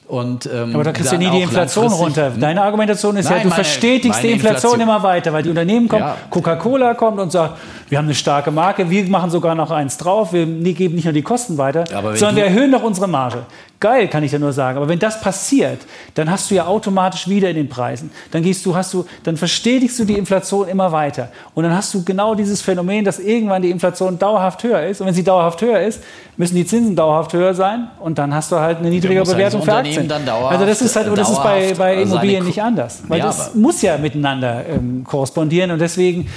Und, 0.07 0.49
ähm, 0.53 0.75
aber 0.75 0.83
da 0.83 0.91
kriegst 0.91 1.11
du 1.11 1.17
nie 1.17 1.29
die 1.29 1.41
Inflation 1.41 1.91
runter. 1.91 2.31
Deine 2.37 2.61
Argumentation 2.61 3.15
ist 3.15 3.25
Nein, 3.25 3.37
ja, 3.37 3.43
du 3.43 3.49
meine, 3.49 3.63
verstetigst 3.63 4.19
meine 4.19 4.27
die 4.27 4.33
Inflation, 4.33 4.73
Inflation, 4.73 4.81
immer 4.81 5.01
weiter, 5.01 5.31
weil 5.31 5.43
die 5.43 5.49
Unternehmen 5.49 5.87
kommen, 5.87 6.03
ja. 6.03 6.17
Coca-Cola 6.29 6.93
kommt 6.93 7.19
und 7.19 7.31
sagt, 7.31 7.57
wir 7.89 7.97
haben 7.97 8.05
eine 8.05 8.13
starke 8.13 8.51
Marke, 8.51 8.89
wir 8.89 9.05
machen 9.05 9.29
sogar 9.31 9.55
noch 9.55 9.71
eins 9.71 9.97
drauf, 9.97 10.33
wir 10.33 10.45
geben 10.45 10.95
nicht 10.95 11.05
nur 11.05 11.13
die 11.13 11.21
Kosten 11.21 11.57
weiter, 11.57 11.85
sondern 12.15 12.35
wir 12.35 12.45
erhöhen 12.45 12.71
noch 12.71 12.83
unsere 12.83 13.07
Marge. 13.07 13.45
Geil, 13.83 14.07
kann 14.07 14.23
ich 14.23 14.31
ja 14.31 14.39
nur 14.39 14.53
sagen. 14.53 14.77
Aber 14.77 14.87
wenn 14.87 14.97
das 14.97 15.19
passiert, 15.19 15.79
dann 16.15 16.31
hast 16.31 16.49
du 16.49 16.55
ja 16.55 16.67
automatisch 16.67 17.27
wieder 17.27 17.49
in 17.49 17.57
den 17.57 17.67
Preisen. 17.67 18.11
Dann 18.31 18.41
gehst 18.41 18.65
du, 18.65 18.73
hast 18.73 18.93
du, 18.93 19.05
dann 19.23 19.35
verstetigst 19.35 19.99
du 19.99 20.05
die 20.05 20.13
Inflation 20.13 20.69
immer 20.69 20.93
weiter. 20.93 21.27
Und 21.53 21.65
dann 21.65 21.75
hast 21.75 21.93
du 21.93 22.01
genau 22.01 22.33
dieses 22.33 22.61
Phänomen, 22.61 23.03
dass 23.03 23.19
irgendwann 23.19 23.61
die 23.61 23.69
Inflation 23.69 24.17
dauerhaft 24.17 24.63
höher 24.63 24.83
ist. 24.83 25.01
Und 25.01 25.07
wenn 25.07 25.13
sie 25.13 25.25
dauerhaft 25.25 25.61
höher 25.61 25.81
ist, 25.81 26.01
müssen 26.37 26.55
die 26.55 26.65
Zinsen 26.65 26.95
dauerhaft 26.95 27.33
höher 27.33 27.53
sein. 27.55 27.89
Und 27.99 28.17
dann 28.19 28.33
hast 28.33 28.53
du 28.53 28.55
halt 28.55 28.77
eine 28.77 28.89
niedrigere 28.89 29.25
Bewertung 29.25 29.61
für 29.61 29.73
Aktien. 29.73 30.09
also 30.09 30.65
das 30.65 30.81
ist 30.81 30.95
halt, 30.95 31.09
und 31.09 31.17
das 31.17 31.29
ist 31.29 31.43
bei, 31.43 31.73
bei 31.77 32.01
Immobilien 32.03 32.45
nicht 32.45 32.61
anders. 32.61 33.03
Weil 33.09 33.19
ja, 33.19 33.25
das 33.25 33.53
muss 33.53 33.81
ja 33.81 33.97
miteinander 33.97 34.63
ähm, 34.65 35.03
korrespondieren. 35.03 35.71
Und 35.71 35.79
deswegen 35.79 36.29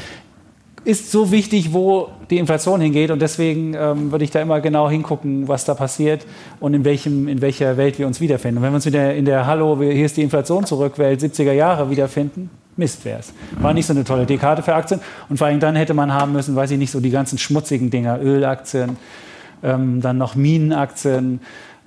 ist 0.87 1.11
so 1.11 1.33
wichtig, 1.33 1.73
wo 1.73 2.11
die 2.31 2.39
Inflation 2.39 2.81
hingeht. 2.81 3.11
Und 3.11 3.21
deswegen 3.21 3.75
ähm, 3.75 4.13
würde 4.13 4.25
ich 4.25 4.31
da 4.31 4.41
immer 4.41 4.61
genau 4.61 4.89
hingucken, 4.89 5.49
was 5.49 5.65
da 5.65 5.75
passiert 5.75 6.25
und 6.61 6.75
in, 6.75 6.85
welchem, 6.85 7.27
in 7.27 7.41
welcher 7.41 7.77
Welt 7.77 7.99
wir 7.99 8.07
uns 8.07 8.21
wiederfinden. 8.21 8.59
Und 8.59 8.63
wenn 8.63 8.71
wir 8.71 8.77
uns 8.77 8.87
wieder 8.87 9.13
in 9.15 9.25
der 9.25 9.47
Hallo, 9.47 9.77
hier 9.81 10.07
ist 10.07 10.17
die 10.17 10.23
Inflation 10.23 10.65
zurück, 10.65 10.97
Welt 10.99 11.21
70er 11.21 11.53
Jahre 11.53 11.91
wiederfinden, 11.91 12.51
Mist 12.77 13.05
wäre 13.05 13.19
es. 13.19 13.33
War 13.59 13.75
nicht 13.75 13.87
so 13.87 13.95
eine 13.95 14.05
tolle 14.05 14.27
Dekade 14.27 14.63
für 14.63 14.75
Aktien. 14.75 15.01
Und 15.29 15.39
vor 15.39 15.49
allem 15.49 15.59
dann 15.59 15.75
hätte 15.75 15.95
man 15.95 16.13
haben 16.13 16.33
müssen, 16.33 16.55
weiß 16.55 16.71
ich 16.71 16.79
nicht, 16.79 16.93
so 16.93 17.01
die 17.01 17.11
ganzen 17.11 17.39
schmutzigen 17.39 17.91
Dinger, 17.91 18.21
Ölaktien, 18.23 18.97
ähm, 19.65 20.01
dann 20.01 20.19
noch 20.19 20.37
Minenaktien, 20.37 21.41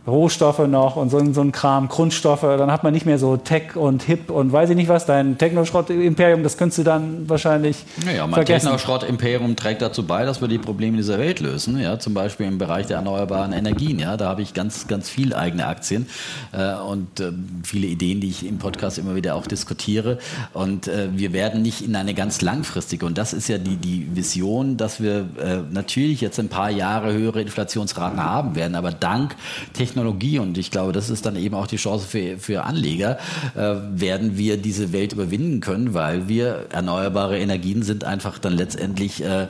Rohstoffe 0.07 0.67
noch 0.67 0.95
und 0.95 1.09
so, 1.09 1.33
so 1.33 1.41
ein 1.41 1.51
Kram, 1.51 1.87
Grundstoffe, 1.87 2.41
dann 2.41 2.71
hat 2.71 2.83
man 2.83 2.93
nicht 2.93 3.05
mehr 3.05 3.19
so 3.19 3.37
Tech 3.37 3.75
und 3.75 4.03
Hip 4.03 4.29
und 4.29 4.51
weiß 4.51 4.71
ich 4.71 4.75
nicht 4.75 4.89
was, 4.89 5.05
dein 5.05 5.37
Technoschrott-Imperium, 5.37 6.43
das 6.43 6.57
könntest 6.57 6.79
du 6.79 6.83
dann 6.83 7.29
wahrscheinlich 7.29 7.77
naja, 8.05 8.25
mein 8.25 8.45
Technoschrott-Imperium 8.45 9.55
trägt 9.55 9.81
dazu 9.81 10.05
bei, 10.05 10.25
dass 10.25 10.41
wir 10.41 10.47
die 10.47 10.57
Probleme 10.57 10.97
dieser 10.97 11.19
Welt 11.19 11.39
lösen, 11.39 11.79
ja, 11.79 11.99
zum 11.99 12.13
Beispiel 12.13 12.47
im 12.47 12.57
Bereich 12.57 12.87
der 12.87 12.97
erneuerbaren 12.97 13.53
Energien, 13.53 13.99
ja, 13.99 14.17
da 14.17 14.29
habe 14.29 14.41
ich 14.41 14.53
ganz, 14.53 14.87
ganz 14.87 15.09
viel 15.09 15.33
eigene 15.33 15.67
Aktien 15.67 16.07
äh, 16.53 16.73
und 16.75 17.19
äh, 17.19 17.31
viele 17.63 17.87
Ideen, 17.87 18.21
die 18.21 18.29
ich 18.29 18.45
im 18.47 18.57
Podcast 18.57 18.97
immer 18.97 19.15
wieder 19.15 19.35
auch 19.35 19.47
diskutiere. 19.47 20.17
Und 20.53 20.87
äh, 20.87 21.09
wir 21.13 21.33
werden 21.33 21.61
nicht 21.61 21.81
in 21.81 21.95
eine 21.95 22.13
ganz 22.13 22.41
langfristige 22.41 23.05
und 23.05 23.17
das 23.17 23.33
ist 23.33 23.47
ja 23.47 23.57
die, 23.57 23.75
die 23.75 24.07
Vision, 24.13 24.77
dass 24.77 25.01
wir 25.01 25.27
äh, 25.41 25.57
natürlich 25.71 26.21
jetzt 26.21 26.39
ein 26.39 26.49
paar 26.49 26.69
Jahre 26.69 27.13
höhere 27.13 27.41
Inflationsraten 27.41 28.23
haben 28.23 28.55
werden, 28.55 28.75
aber 28.75 28.91
dank 28.91 29.35
Technologie 29.73 29.98
Technologie 29.99 30.39
und 30.39 30.57
ich 30.57 30.71
glaube, 30.71 30.93
das 30.93 31.09
ist 31.09 31.25
dann 31.25 31.35
eben 31.35 31.55
auch 31.55 31.67
die 31.67 31.75
Chance 31.75 32.07
für, 32.07 32.37
für 32.37 32.63
Anleger, 32.63 33.17
äh, 33.55 33.75
werden 33.91 34.37
wir 34.37 34.55
diese 34.55 34.93
Welt 34.93 35.11
überwinden 35.11 35.59
können, 35.59 35.93
weil 35.93 36.29
wir 36.29 36.67
erneuerbare 36.71 37.37
Energien 37.37 37.83
sind 37.83 38.05
einfach 38.05 38.39
dann 38.39 38.53
letztendlich 38.53 39.23
äh, 39.23 39.43
äh, 39.43 39.47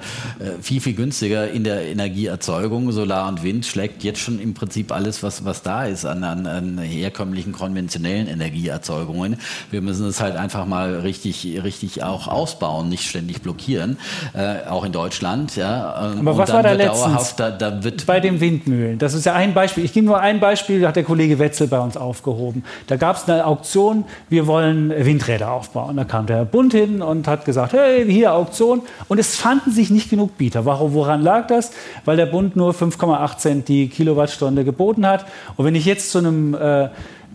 viel, 0.60 0.82
viel 0.82 0.94
günstiger 0.94 1.52
in 1.52 1.64
der 1.64 1.84
Energieerzeugung. 1.84 2.92
Solar 2.92 3.28
und 3.28 3.44
Wind 3.44 3.66
schlägt 3.66 4.04
jetzt 4.04 4.20
schon 4.20 4.40
im 4.40 4.56
Prinzip 4.56 4.92
alles, 4.92 5.22
was, 5.22 5.46
was 5.46 5.62
da 5.62 5.86
ist 5.86 6.06
an, 6.06 6.24
an, 6.24 6.48
an 6.48 6.80
herkömmlichen 6.80 7.52
konventionellen 7.52 8.28
Energieerzeugungen. 8.28 9.38
Wir 9.70 9.82
müssen 9.82 10.08
es 10.08 10.20
halt 10.20 10.36
einfach 10.36 10.66
mal 10.66 10.96
richtig, 11.02 11.62
richtig 11.64 12.04
auch 12.04 12.28
ausbauen, 12.28 12.90
nicht 12.90 13.08
ständig 13.08 13.42
blockieren, 13.42 13.98
äh, 14.34 14.68
auch 14.68 14.84
in 14.84 14.94
Deutschland. 14.94 15.56
Ja. 15.56 15.94
Aber 15.94 16.32
und 16.32 16.38
was 16.40 16.52
war 16.52 16.64
da 16.64 16.72
letztens 16.72 17.36
da, 17.36 17.52
da 17.52 17.84
wird 17.84 18.08
bei 18.08 18.20
den 18.20 18.40
Windmühlen? 18.40 18.98
Das 18.98 19.14
ist 19.14 19.26
ja 19.26 19.34
ein 19.34 19.54
Beispiel. 19.54 19.86
Ich 19.86 19.94
gebe 19.94 20.06
nur 20.06 20.20
ein 20.20 20.29
Beispiel, 20.38 20.86
hat 20.86 20.98
der 20.98 21.04
Kollege 21.04 21.40
Wetzel 21.40 21.68
bei 21.68 21.80
uns 21.80 21.96
aufgehoben. 21.96 22.64
Da 22.88 22.98
gab 22.98 23.16
es 23.16 23.30
eine 23.30 23.46
Auktion, 23.46 24.04
wir 24.30 24.48
wollen 24.48 24.90
Windräder 24.92 25.52
aufbauen. 25.52 25.96
Da 25.96 26.04
kam 26.04 26.26
der 26.26 26.44
Bund 26.44 26.74
hin 26.74 27.02
und 27.02 27.28
hat 27.28 27.46
gesagt, 27.46 27.72
hey, 27.72 28.06
hier 28.06 28.34
Auktion. 28.34 28.82
Und 29.08 29.18
es 29.18 29.38
fanden 29.38 29.72
sich 29.72 29.90
nicht 29.90 30.10
genug 30.10 30.38
Bieter. 30.38 30.66
Warum, 30.66 30.94
woran 30.94 31.22
lag 31.22 31.48
das? 31.48 31.72
Weil 32.04 32.18
der 32.18 32.26
Bund 32.26 32.56
nur 32.56 32.74
5,8 32.74 33.38
Cent 33.38 33.68
die 33.70 33.88
Kilowattstunde 33.88 34.66
geboten 34.66 35.08
hat. 35.08 35.26
Und 35.56 35.66
wenn 35.66 35.76
ich 35.76 35.86
jetzt 35.86 36.12
zu 36.12 36.18
einem 36.18 36.54
äh, 36.54 36.90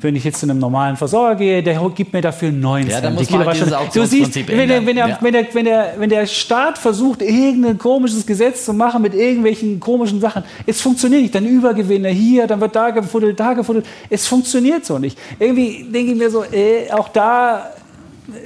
wenn 0.05 0.15
ich 0.15 0.25
jetzt 0.25 0.41
zu 0.41 0.47
einem 0.47 0.59
normalen 0.59 0.97
Versorger 0.97 1.37
gehe, 1.37 1.63
der 1.63 1.81
gibt 1.95 2.13
mir 2.13 2.21
dafür 2.21 2.53
9 2.53 2.87
ja, 2.87 3.01
Cent 3.01 3.19
die 3.19 3.27
Kilowattstunde. 3.27 3.77
Du 3.93 4.07
siehst, 4.07 4.37
wenn 4.47 4.69
der, 4.69 4.87
wenn, 4.87 4.97
der, 4.97 5.09
ja. 5.09 5.19
wenn, 5.21 5.33
der, 5.33 5.55
wenn, 5.55 5.65
der, 5.65 5.95
wenn 5.99 6.11
der 6.11 6.27
Staat 6.27 6.79
versucht, 6.79 7.23
irgendein 7.23 7.79
komisches 7.79 8.27
Gesetz 8.27 8.65
zu 8.65 8.73
machen 8.73 9.03
mit 9.03 9.15
irgendwelchen 9.15 9.81
komischen 9.81 10.21
Sachen, 10.21 10.45
es 10.67 10.81
funktioniert 10.81 11.23
nicht. 11.23 11.35
Dann 11.35 11.47
Übergewinne 11.47 12.11
hier, 12.11 12.47
dann 12.47 12.61
wird 12.61 12.77
da 12.77 12.91
gefuddelt, 12.91 13.41
da 13.41 13.55
gefuddelt. 13.55 13.87
Es 14.11 14.27
funktioniert 14.27 14.85
so 14.85 14.99
nicht. 14.99 15.19
Irgendwie 15.41 15.87
denke 15.91 16.13
ich 16.13 16.19
mir 16.19 16.31
so, 16.31 16.45
äh, 16.45 16.91
auch 16.93 17.09
da 17.09 17.71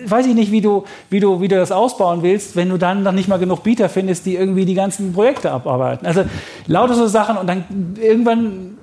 weiß 0.06 0.26
ich 0.26 0.34
nicht, 0.34 0.50
wie 0.50 0.60
du, 0.60 0.84
wie, 1.10 1.20
du, 1.20 1.40
wie 1.40 1.48
du 1.48 1.56
das 1.56 1.70
ausbauen 1.70 2.22
willst, 2.22 2.56
wenn 2.56 2.68
du 2.68 2.78
dann 2.78 3.02
noch 3.02 3.12
nicht 3.12 3.28
mal 3.28 3.38
genug 3.38 3.62
Bieter 3.62 3.88
findest, 3.88 4.26
die 4.26 4.34
irgendwie 4.34 4.64
die 4.64 4.74
ganzen 4.74 5.12
Projekte 5.12 5.50
abarbeiten. 5.50 6.06
Also 6.06 6.24
lauter 6.66 6.94
so 6.94 7.06
Sachen 7.06 7.36
und 7.36 7.46
dann 7.46 7.64
irgendwann 8.00 8.76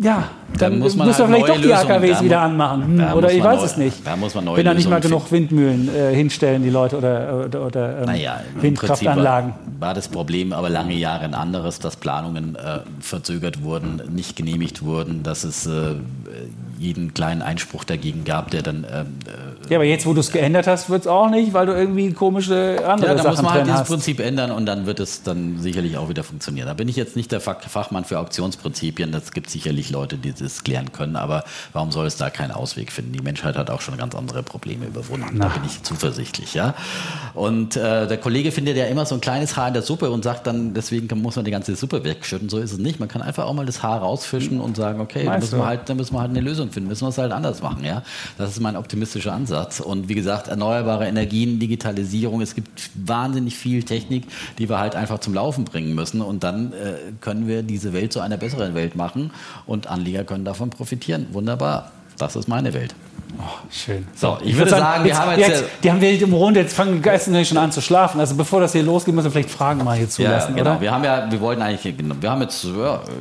ja, 0.00 0.28
dann, 0.58 0.72
dann 0.72 0.78
muss 0.80 0.96
man 0.96 1.06
halt 1.06 1.16
vielleicht 1.16 1.48
doch 1.48 1.60
die 1.60 1.74
AKWs 1.74 2.22
wieder 2.22 2.40
anmachen. 2.40 2.98
Hm, 2.98 3.12
oder 3.14 3.32
ich 3.32 3.42
weiß 3.42 3.60
neu, 3.60 3.66
es 3.66 3.76
nicht. 3.76 4.06
Da 4.06 4.16
muss 4.16 4.34
man 4.34 4.44
neue 4.44 4.56
Wenn 4.56 4.64
da 4.64 4.74
nicht 4.74 4.88
mal 4.88 5.00
genug 5.00 5.30
Windmühlen 5.30 5.88
äh, 5.94 6.14
hinstellen, 6.14 6.62
die 6.62 6.70
Leute, 6.70 6.98
oder, 6.98 7.44
oder, 7.46 7.66
oder 7.66 7.98
ähm, 7.98 8.04
naja, 8.06 8.40
Windkraftanlagen. 8.60 9.50
War, 9.50 9.88
war, 9.88 9.94
das 9.94 10.08
Problem 10.08 10.52
aber 10.52 10.70
lange 10.70 10.94
Jahre 10.94 11.24
ein 11.24 11.34
anderes, 11.34 11.78
dass 11.78 11.96
Planungen 11.96 12.56
äh, 12.56 12.80
verzögert 13.00 13.62
wurden, 13.62 14.02
nicht 14.12 14.36
genehmigt 14.36 14.82
wurden, 14.82 15.22
dass 15.22 15.44
es 15.44 15.66
äh, 15.66 15.94
jeden 16.78 17.14
kleinen 17.14 17.42
Einspruch 17.42 17.84
dagegen 17.84 18.24
gab, 18.24 18.50
der 18.50 18.62
dann. 18.62 18.86
Ähm, 18.90 19.06
äh, 19.26 19.70
ja, 19.70 19.78
aber 19.78 19.84
jetzt, 19.84 20.06
wo 20.06 20.12
du 20.12 20.20
es 20.20 20.30
geändert 20.30 20.66
hast, 20.66 20.90
wird 20.90 21.02
es 21.02 21.06
auch 21.06 21.30
nicht, 21.30 21.54
weil 21.54 21.66
du 21.66 21.72
irgendwie 21.72 22.12
komische 22.12 22.82
andere 22.86 23.10
ja, 23.10 23.16
da 23.16 23.22
Sachen 23.22 23.30
muss 23.36 23.42
man 23.42 23.52
halt 23.54 23.66
dieses 23.66 23.84
Prinzip 23.84 24.20
ändern 24.20 24.50
und 24.50 24.66
dann 24.66 24.86
wird 24.86 25.00
es 25.00 25.22
dann 25.22 25.58
sicherlich 25.58 25.96
auch 25.96 26.08
wieder 26.08 26.22
funktionieren. 26.22 26.66
Da 26.66 26.74
bin 26.74 26.88
ich 26.88 26.96
jetzt 26.96 27.16
nicht 27.16 27.32
der 27.32 27.40
Fachmann 27.40 28.04
für 28.04 28.18
Auktionsprinzipien. 28.18 29.12
Das 29.12 29.32
gibt 29.32 29.50
sicherlich 29.50 29.90
Leute, 29.90 30.18
die 30.18 30.32
das 30.44 30.64
klären 30.64 30.92
können. 30.92 31.16
Aber 31.16 31.44
warum 31.72 31.90
soll 31.90 32.06
es 32.06 32.16
da 32.16 32.30
keinen 32.30 32.52
Ausweg 32.52 32.92
finden? 32.92 33.12
Die 33.12 33.22
Menschheit 33.22 33.56
hat 33.56 33.70
auch 33.70 33.80
schon 33.80 33.96
ganz 33.96 34.14
andere 34.14 34.42
Probleme 34.42 34.86
überwunden. 34.86 35.30
Na. 35.32 35.48
Da 35.48 35.54
bin 35.54 35.64
ich 35.64 35.82
zuversichtlich. 35.82 36.54
Ja. 36.54 36.74
Und 37.34 37.76
äh, 37.76 38.06
der 38.06 38.18
Kollege 38.18 38.52
findet 38.52 38.76
ja 38.76 38.86
immer 38.86 39.06
so 39.06 39.14
ein 39.14 39.20
kleines 39.20 39.56
Haar 39.56 39.68
in 39.68 39.74
der 39.74 39.82
Suppe 39.82 40.10
und 40.10 40.24
sagt 40.24 40.46
dann, 40.46 40.74
deswegen 40.74 41.06
muss 41.20 41.36
man 41.36 41.44
die 41.44 41.50
ganze 41.50 41.74
Suppe 41.76 42.04
wegschütten. 42.04 42.48
So 42.48 42.58
ist 42.58 42.72
es 42.72 42.78
nicht. 42.78 43.00
Man 43.00 43.08
kann 43.08 43.22
einfach 43.22 43.46
auch 43.46 43.54
mal 43.54 43.66
das 43.66 43.82
Haar 43.82 44.00
rausfischen 44.00 44.60
und 44.60 44.76
sagen, 44.76 45.00
okay, 45.00 45.24
da 45.24 45.38
müssen, 45.38 45.58
wir 45.58 45.66
halt, 45.66 45.88
da 45.88 45.94
müssen 45.94 46.14
wir 46.14 46.20
halt 46.20 46.30
eine 46.30 46.40
Lösung 46.40 46.70
finden, 46.70 46.88
müssen 46.88 47.04
wir 47.04 47.08
es 47.08 47.18
halt 47.18 47.32
anders 47.32 47.62
machen. 47.62 47.84
Ja? 47.84 48.02
Das 48.38 48.50
ist 48.50 48.60
mein 48.60 48.76
optimistischer 48.76 49.32
Ansatz. 49.32 49.80
Und 49.80 50.08
wie 50.08 50.14
gesagt, 50.14 50.48
erneuerbare 50.48 51.06
Energien, 51.06 51.58
Digitalisierung, 51.58 52.40
es 52.40 52.54
gibt 52.54 52.90
wahnsinnig 52.94 53.56
viel 53.56 53.82
Technik, 53.82 54.26
die 54.58 54.68
wir 54.68 54.78
halt 54.78 54.96
einfach 54.96 55.18
zum 55.18 55.34
Laufen 55.34 55.64
bringen 55.64 55.94
müssen. 55.94 56.20
Und 56.20 56.44
dann 56.44 56.72
äh, 56.72 57.12
können 57.20 57.46
wir 57.46 57.62
diese 57.62 57.92
Welt 57.92 58.12
zu 58.12 58.20
einer 58.20 58.36
besseren 58.36 58.74
Welt 58.74 58.96
machen 58.96 59.30
und 59.66 59.86
Anleger 59.86 60.23
können 60.24 60.44
davon 60.44 60.70
profitieren. 60.70 61.26
Wunderbar. 61.32 61.92
Das 62.18 62.36
ist 62.36 62.48
meine 62.48 62.72
Welt. 62.74 62.94
Oh, 63.38 63.42
schön. 63.70 64.06
So, 64.14 64.38
ich, 64.40 64.50
ich 64.50 64.56
würde 64.56 64.70
sagen, 64.70 64.82
sagen, 64.82 65.04
wir 65.04 65.18
haben 65.18 65.38
jetzt, 65.38 65.48
jetzt, 65.48 65.64
die 65.82 65.90
haben 65.90 66.00
wir 66.00 66.22
im 66.22 66.32
Runde, 66.32 66.60
jetzt 66.60 66.74
fangen 66.74 66.94
die 66.94 67.00
Geister 67.00 67.44
schon 67.44 67.58
an 67.58 67.72
zu 67.72 67.80
schlafen. 67.80 68.20
Also 68.20 68.36
bevor 68.36 68.60
das 68.60 68.72
hier 68.72 68.84
losgeht, 68.84 69.12
müssen 69.14 69.26
wir 69.26 69.32
vielleicht 69.32 69.50
Fragen 69.50 69.82
mal 69.82 69.96
hier 69.96 70.08
zulassen, 70.08 70.52
ja, 70.52 70.58
genau. 70.58 70.72
Oder? 70.72 70.80
Wir 70.80 70.92
haben 70.92 71.02
ja, 71.02 71.30
wir 71.30 71.40
wollten 71.40 71.60
eigentlich, 71.60 71.94
wir 71.98 72.30
haben 72.30 72.42
jetzt 72.42 72.64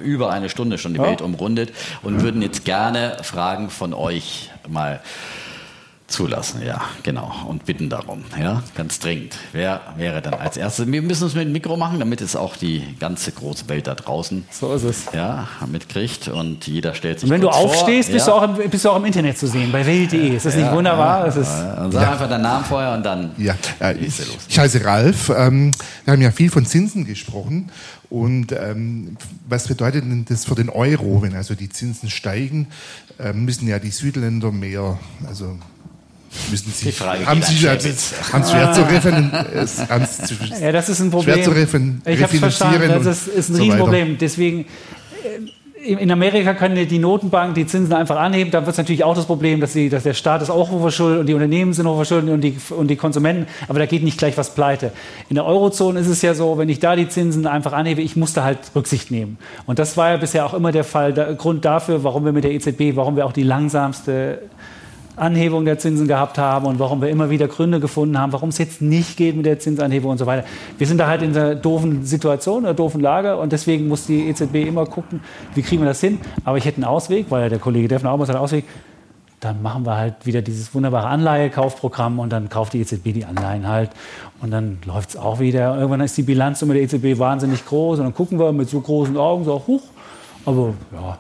über 0.04 0.30
eine 0.32 0.50
Stunde 0.50 0.78
schon 0.78 0.94
die 0.94 1.00
ja. 1.00 1.06
Welt 1.08 1.22
umrundet 1.22 1.72
und 2.04 2.22
würden 2.22 2.44
jetzt 2.44 2.64
gerne 2.64 3.18
Fragen 3.24 3.72
von 3.72 3.94
euch 3.94 4.52
mal 4.68 5.02
zulassen, 6.14 6.62
ja, 6.66 6.82
genau. 7.04 7.32
Und 7.48 7.66
bitten 7.66 7.90
darum, 7.90 8.24
ja, 8.40 8.64
ganz 8.76 9.00
dringend. 9.00 9.36
Wer 9.52 9.82
wäre 9.98 10.22
dann 10.22 10.36
als 10.36 10.58
erstes? 10.58 10.88
Wir 10.88 11.02
müssen 11.02 11.28
es 11.28 11.36
mit 11.36 11.46
dem 11.46 11.52
Mikro 11.52 11.76
machen, 11.76 12.00
damit 12.00 12.22
es 12.22 12.36
auch 12.36 12.56
die 12.56 12.96
ganze 13.00 13.32
große 13.32 13.68
Welt 13.68 13.88
da 13.88 13.96
draußen 13.96 14.46
so 14.52 14.74
ist 14.74 14.84
es. 14.84 15.06
Ja, 15.14 15.48
mitkriegt 15.72 16.28
und 16.28 16.68
jeder 16.68 16.94
stellt 16.96 17.20
sich 17.20 17.30
Und 17.30 17.34
wenn 17.34 17.42
du 17.42 17.50
aufstehst, 17.50 18.10
vor, 18.10 18.14
bist, 18.14 18.28
ja. 18.28 18.34
du 18.34 18.40
auch 18.40 18.60
im, 18.60 18.70
bist 18.70 18.86
du 18.86 18.90
auch 18.90 18.98
im 18.98 19.06
Internet 19.06 19.38
zu 19.38 19.48
sehen, 19.48 19.72
bei 19.72 19.86
Welt.de. 19.86 20.36
Ist 20.36 20.46
das 20.46 20.56
ja, 20.56 20.62
nicht 20.62 20.72
wunderbar? 20.72 21.20
Ja, 21.20 21.26
das 21.26 21.38
ist 21.38 21.50
und 21.84 21.92
sag 21.92 22.08
einfach 22.08 22.30
deinen 22.30 22.44
Namen 22.44 22.66
vorher 22.66 22.94
und 22.94 23.04
dann 23.04 23.32
ja. 23.38 23.56
Äh, 23.80 23.98
ich, 23.98 24.22
ich 24.48 24.60
heiße 24.60 24.86
Ralf. 24.86 25.30
Ähm, 25.30 25.72
wir 26.06 26.14
haben 26.14 26.22
ja 26.22 26.32
viel 26.32 26.50
von 26.50 26.66
Zinsen 26.66 27.06
gesprochen. 27.06 27.72
Und 28.10 28.52
ähm, 28.52 29.18
was 29.48 29.68
bedeutet 29.68 30.04
denn 30.04 30.26
das 30.30 30.46
für 30.46 30.54
den 30.54 30.70
Euro, 30.70 31.24
wenn 31.24 31.36
also 31.36 31.56
die 31.56 31.70
Zinsen 31.70 32.12
steigen? 32.12 32.68
Ähm, 33.20 33.46
müssen 33.46 33.68
ja 33.68 33.80
die 33.80 33.90
Südländer 33.90 34.52
mehr, 34.52 35.00
also 35.28 35.58
müssen 36.50 36.72
Sie, 36.74 36.92
haben 36.92 37.42
Sie 37.42 37.68
als, 37.68 37.86
ans 38.32 38.52
schwer 38.52 38.74
zu 38.74 38.82
referen, 38.84 39.32
Ja, 40.62 40.72
das 40.72 40.90
ist 40.90 41.00
ein 41.00 41.12
Problem. 41.12 41.36
Schwer 41.36 41.44
zu 41.44 41.52
referen, 41.52 42.02
ich 42.06 42.22
habe 42.22 42.38
verstanden, 42.38 42.90
das 42.90 43.06
ist, 43.06 43.28
ist 43.28 43.50
ein 43.50 43.56
so 43.56 43.64
Riesenproblem. 43.64 44.18
Deswegen 44.18 44.62
äh, 44.62 44.68
in 45.86 46.12
Amerika 46.12 46.54
können 46.54 46.88
die 46.88 47.00
Notenbank 47.00 47.56
die 47.56 47.66
Zinsen 47.66 47.94
einfach 47.94 48.16
anheben. 48.16 48.52
Da 48.52 48.62
wird 48.62 48.72
es 48.72 48.78
natürlich 48.78 49.04
auch 49.04 49.16
das 49.16 49.26
Problem, 49.26 49.60
dass, 49.60 49.74
die, 49.74 49.90
dass, 49.90 50.04
der 50.04 50.14
Staat 50.14 50.42
ist 50.42 50.50
auch 50.50 50.72
hochverschuldet 50.72 51.20
und 51.20 51.26
die 51.28 51.34
Unternehmen 51.34 51.74
sind 51.74 51.88
hochverschuldet 51.88 52.30
und 52.30 52.42
die, 52.42 52.56
und 52.70 52.88
die 52.88 52.96
Konsumenten. 52.96 53.48
Aber 53.68 53.80
da 53.80 53.86
geht 53.86 54.04
nicht 54.04 54.18
gleich 54.18 54.38
was 54.38 54.56
pleite. 54.56 54.92
In 55.30 55.36
der 55.36 55.46
Eurozone 55.46 56.00
ist 56.00 56.08
es 56.08 56.22
ja 56.22 56.34
so, 56.34 56.58
wenn 56.58 56.70
ich 56.70 56.80
da 56.80 56.96
die 56.96 57.10
Zinsen 57.10 57.48
einfach 57.48 57.74
anhebe, 57.74 58.02
ich 58.02 58.16
musste 58.16 58.44
halt 58.44 58.60
Rücksicht 58.76 59.12
nehmen. 59.12 59.38
Und 59.66 59.78
das 59.78 59.98
war 59.98 60.12
ja 60.12 60.18
bisher 60.18 60.46
auch 60.46 60.54
immer 60.54 60.72
der 60.72 60.86
Fall, 60.86 61.14
der 61.14 61.34
Grund 61.36 61.66
dafür, 61.66 62.04
warum 62.04 62.24
wir 62.26 62.32
mit 62.32 62.46
der 62.46 62.52
EZB, 62.52 62.96
warum 62.96 63.18
wir 63.18 63.26
auch 63.26 63.34
die 63.34 63.44
langsamste 63.44 64.40
Anhebung 65.16 65.66
der 65.66 65.78
Zinsen 65.78 66.08
gehabt 66.08 66.38
haben 66.38 66.66
und 66.66 66.80
warum 66.80 67.02
wir 67.02 67.10
immer 67.10 67.30
wieder 67.30 67.48
Gründe 67.48 67.80
gefunden 67.80 68.18
haben, 68.18 68.34
warum 68.34 68.50
es 68.50 68.58
jetzt 68.58 68.82
nicht 68.82 69.18
geht 69.18 69.36
mit 69.36 69.46
der 69.46 69.60
Zinsanhebung 69.60 70.12
und 70.12 70.18
so 70.18 70.26
weiter. 70.26 70.46
Wir 70.78 70.88
sind 70.88 70.98
da 70.98 71.08
halt 71.08 71.22
in 71.22 71.36
einer 71.36 71.56
doofen 71.56 72.06
Situation, 72.06 72.66
einer 72.66 72.74
doofen 72.74 73.02
Lage 73.02 73.38
und 73.38 73.52
deswegen 73.52 73.88
muss 73.88 74.06
die 74.06 74.28
EZB 74.30 74.56
immer 74.68 74.86
gucken, 74.86 75.22
wie 75.54 75.62
kriegen 75.62 75.82
wir 75.82 75.88
das 75.88 76.02
hin. 76.02 76.20
Aber 76.46 76.58
ich 76.58 76.66
hätte 76.66 76.78
einen 76.78 76.86
Ausweg, 76.86 77.28
weil 77.30 77.50
der 77.50 77.60
Kollege 77.60 77.88
Defner 77.88 78.12
auch 78.12 78.18
muss 78.18 78.30
einen 78.30 78.40
Ausweg 78.40 78.66
dann 79.44 79.62
machen 79.62 79.86
wir 79.86 79.98
halt 79.98 80.26
wieder 80.26 80.42
dieses 80.42 80.74
wunderbare 80.74 81.08
Anleihekaufprogramm 81.08 82.20
und 82.20 82.32
dann 82.32 82.50
kauft 82.50 82.74
die 82.74 82.80
EZB 82.80 83.14
die 83.14 83.26
Anleihen 83.26 83.68
halt 83.68 83.90
und 84.42 84.52
dann 84.52 84.78
läuft 84.86 85.10
es 85.10 85.18
auch 85.18 85.40
wieder. 85.40 85.76
Irgendwann 85.76 86.02
ist 86.02 86.18
die 86.18 86.24
Bilanzsumme 86.24 86.74
der 86.76 86.84
EZB 86.84 87.20
wahnsinnig 87.20 87.66
groß 87.66 88.00
und 88.00 88.06
dann 88.06 88.14
gucken 88.14 88.40
wir 88.40 88.52
mit 88.54 88.70
so 88.70 88.80
großen 88.80 89.18
Augen 89.18 89.44
so 89.44 89.62
hoch. 89.68 89.82
Aber 90.46 90.74
ja, 90.94 91.18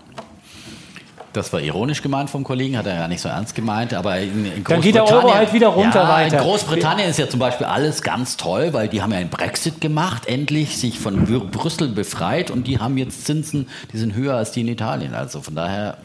das 1.33 1.51
war 1.51 1.59
ironisch 1.61 2.01
gemeint 2.01 2.29
vom 2.29 2.43
Kollegen, 2.43 2.77
hat 2.77 2.85
er 2.85 2.95
ja 2.95 3.07
nicht 3.07 3.21
so 3.21 3.27
ernst 3.29 3.55
gemeint, 3.55 3.93
aber 3.93 4.19
in, 4.19 4.45
in 4.45 4.63
Dann 4.63 4.81
geht 4.81 4.95
der 4.95 5.05
Euro 5.11 5.33
halt 5.33 5.51
wieder 5.53 5.67
runter 5.69 6.03
ja, 6.03 6.09
weiter. 6.09 6.37
In 6.37 6.43
Großbritannien 6.43 7.09
ist 7.09 7.19
ja 7.19 7.27
zum 7.27 7.39
Beispiel 7.39 7.65
alles 7.67 8.01
ganz 8.01 8.37
toll, 8.37 8.69
weil 8.73 8.87
die 8.87 9.01
haben 9.01 9.11
ja 9.11 9.17
einen 9.17 9.29
Brexit 9.29 9.81
gemacht, 9.81 10.27
endlich 10.27 10.77
sich 10.77 10.99
von 10.99 11.25
Br- 11.25 11.39
Brüssel 11.45 11.89
befreit 11.89 12.51
und 12.51 12.67
die 12.67 12.79
haben 12.79 12.97
jetzt 12.97 13.25
Zinsen, 13.25 13.67
die 13.91 13.97
sind 13.97 14.15
höher 14.15 14.35
als 14.35 14.51
die 14.51 14.61
in 14.61 14.67
Italien. 14.67 15.13
Also 15.13 15.41
von 15.41 15.55
daher, 15.55 15.97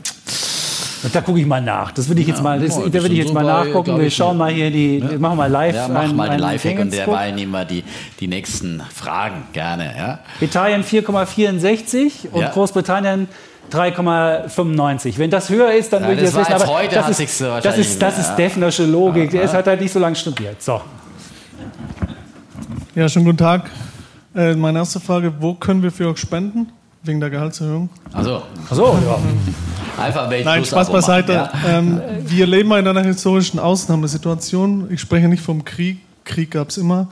da 1.13 1.21
gucke 1.21 1.39
ich 1.39 1.47
mal 1.47 1.61
nach. 1.61 1.93
Das 1.93 2.09
würde 2.09 2.21
ich 2.23 2.27
jetzt 2.27 2.43
mal, 2.43 2.59
das, 2.59 2.77
ja, 2.77 2.87
da 2.87 2.93
würde 2.95 3.09
ich 3.09 3.19
jetzt 3.19 3.29
so 3.29 3.35
mal 3.35 3.45
bei, 3.45 3.65
nachgucken. 3.67 3.85
glaub 3.85 4.01
Wir 4.01 4.11
schauen 4.11 4.37
mal 4.37 4.51
hier 4.53 4.71
die, 4.71 5.03
wir 5.09 5.19
machen 5.19 5.37
mal 5.37 5.51
live. 5.51 5.75
ja, 5.77 5.89
mach 5.89 6.03
ein- 6.03 6.17
mal 6.17 6.25
den 6.25 6.33
ein 6.35 6.41
Lifehack 6.41 6.79
und 6.81 6.93
derweil 6.93 7.33
nehmen 7.35 7.53
wir 7.53 7.65
die, 7.65 7.85
die 8.19 8.27
nächsten 8.29 8.83
Fragen 8.95 9.45
gerne. 9.53 9.95
Ja? 9.97 10.19
Italien 10.41 10.83
4,64 10.85 12.29
und 12.33 12.41
Ja. 12.41 12.49
Großbritannien 12.49 13.29
3,95. 13.73 15.19
Wenn 15.19 15.31
das 15.31 15.49
höher 15.51 15.73
ist, 15.73 15.93
dann 15.93 16.03
Ja, 16.03 16.09
würde 16.09 16.23
ich 16.23 16.31
das 16.31 16.35
das 16.35 16.49
wissen. 16.49 16.63
Aber 16.63 16.79
heute, 16.79 16.95
das, 16.95 17.09
ist, 17.21 17.41
das 17.41 17.79
ist, 17.79 18.03
das 18.03 18.19
ist 18.19 18.29
ja. 18.31 18.37
Defnersche 18.37 18.85
Logik. 18.87 19.31
Der 19.31 19.43
ist 19.43 19.53
hat 19.55 19.67
halt 19.67 19.81
nicht 19.81 19.93
so 19.93 19.99
lange 19.99 20.17
studiert. 20.17 20.63
So. 20.63 20.81
Ja, 22.95 23.09
schönen 23.09 23.25
guten 23.27 23.39
Tag. 23.39 23.71
Äh, 24.35 24.55
meine 24.55 24.79
erste 24.81 25.01
Frage, 25.01 25.33
wo 25.41 25.55
können 25.55 25.83
wir 25.83 25.91
für 25.93 26.09
euch 26.09 26.19
spenden? 26.19 26.69
Wegen 27.03 27.21
der 27.21 27.31
Gehaltserhöhung? 27.31 27.89
Also, 28.13 28.43
So, 28.71 28.99
ja. 29.07 29.19
Alphabet 30.03 30.45
Nein, 30.45 30.59
Plus 30.59 30.71
Spaß 30.71 30.91
beiseite. 30.91 31.33
ja. 31.33 31.51
Ähm, 31.67 32.01
wir 32.25 32.47
leben 32.47 32.71
in 32.73 32.87
einer 32.87 33.03
historischen 33.05 33.59
Ausnahmesituation. 33.59 34.89
Ich 34.91 35.01
spreche 35.01 35.29
nicht 35.29 35.43
vom 35.43 35.65
Krieg, 35.65 35.99
Krieg 36.25 36.51
gab 36.51 36.71
es 36.71 36.77
immer, 36.77 37.09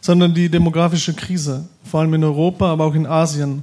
sondern 0.00 0.34
die 0.34 0.48
demografische 0.48 1.14
Krise, 1.14 1.64
vor 1.88 2.00
allem 2.00 2.14
in 2.14 2.24
Europa, 2.24 2.70
aber 2.72 2.84
auch 2.84 2.94
in 2.94 3.06
Asien. 3.06 3.62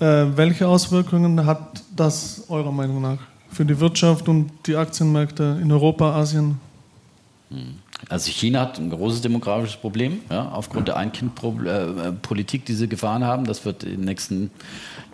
Äh, 0.00 0.34
welche 0.34 0.66
Auswirkungen 0.66 1.44
hat 1.44 1.82
das 1.94 2.44
eurer 2.48 2.72
Meinung 2.72 3.02
nach 3.02 3.18
für 3.50 3.66
die 3.66 3.78
Wirtschaft 3.78 4.28
und 4.28 4.50
die 4.66 4.74
Aktienmärkte 4.74 5.58
in 5.60 5.70
Europa, 5.70 6.14
Asien? 6.14 6.58
Also 8.08 8.30
China 8.30 8.60
hat 8.60 8.78
ein 8.78 8.88
großes 8.88 9.20
demografisches 9.20 9.76
Problem, 9.76 10.20
ja, 10.30 10.48
aufgrund 10.52 10.88
der 10.88 10.96
Ein-Kind-Politik, 10.96 12.64
die 12.64 12.72
sie 12.72 12.88
gefahren 12.88 13.24
haben. 13.24 13.44
Das 13.44 13.64
wird 13.66 13.82
in 13.84 13.90
den 13.90 14.04
nächsten 14.06 14.50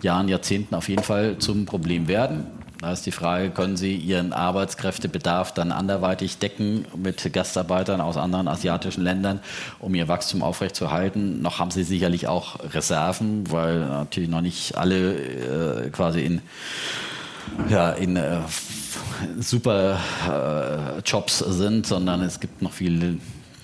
Jahren, 0.01 0.29
Jahrzehnten 0.29 0.73
auf 0.73 0.87
jeden 0.87 1.03
Fall 1.03 1.37
zum 1.39 1.65
Problem 1.65 2.07
werden. 2.07 2.45
Da 2.79 2.91
ist 2.91 3.05
die 3.07 3.11
Frage, 3.11 3.49
können 3.49 3.75
Sie 3.75 3.95
Ihren 3.95 4.33
Arbeitskräftebedarf 4.33 5.51
dann 5.53 5.71
anderweitig 5.71 6.37
decken 6.37 6.85
mit 6.95 7.33
Gastarbeitern 7.33 8.01
aus 8.01 8.17
anderen 8.17 8.47
asiatischen 8.47 9.03
Ländern, 9.03 9.39
um 9.79 9.95
Ihr 9.95 10.07
Wachstum 10.07 10.43
aufrechtzuerhalten? 10.43 11.41
Noch 11.41 11.57
haben 11.57 11.71
Sie 11.71 11.83
sicherlich 11.83 12.27
auch 12.27 12.59
Reserven, 12.73 13.49
weil 13.51 13.79
natürlich 13.79 14.29
noch 14.29 14.41
nicht 14.41 14.77
alle 14.77 15.85
äh, 15.85 15.89
quasi 15.89 16.21
in 16.21 16.41
ja, 17.69 17.91
in 17.91 18.15
äh, 18.15 18.39
super 19.39 19.97
äh, 20.27 20.99
Jobs 20.99 21.39
sind, 21.39 21.87
sondern 21.87 22.21
es 22.21 22.39
gibt 22.39 22.61
noch 22.61 22.73
viele 22.73 23.17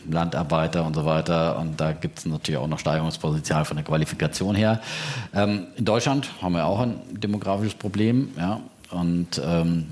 Landarbeiter 0.10 0.86
und 0.86 0.96
so 0.96 1.06
weiter. 1.06 1.58
Und 1.60 1.80
da 1.80 1.92
gibt 1.92 2.20
es 2.20 2.26
natürlich 2.26 2.60
auch 2.60 2.68
noch 2.68 2.80
Steigerungspotenzial 2.80 3.66
von 3.66 3.78
der 3.78 3.86
Qualifikation 3.86 4.56
her. 4.56 4.82
Ähm, 5.34 5.68
in 5.76 5.86
Deutschland 5.86 6.30
haben 6.42 6.54
wir 6.54 6.66
auch 6.66 6.80
ein 6.80 6.96
demografisches 7.12 7.76
Problem. 7.76 8.30
Ja? 8.38 8.62
Und, 8.94 9.42
ähm, 9.44 9.88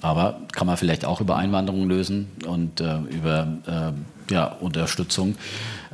aber 0.00 0.40
kann 0.52 0.66
man 0.66 0.76
vielleicht 0.76 1.04
auch 1.04 1.20
über 1.20 1.36
Einwanderung 1.36 1.88
lösen 1.88 2.28
und 2.46 2.80
äh, 2.80 2.98
über 3.10 3.46
äh, 3.66 4.32
ja, 4.32 4.46
Unterstützung. 4.60 5.34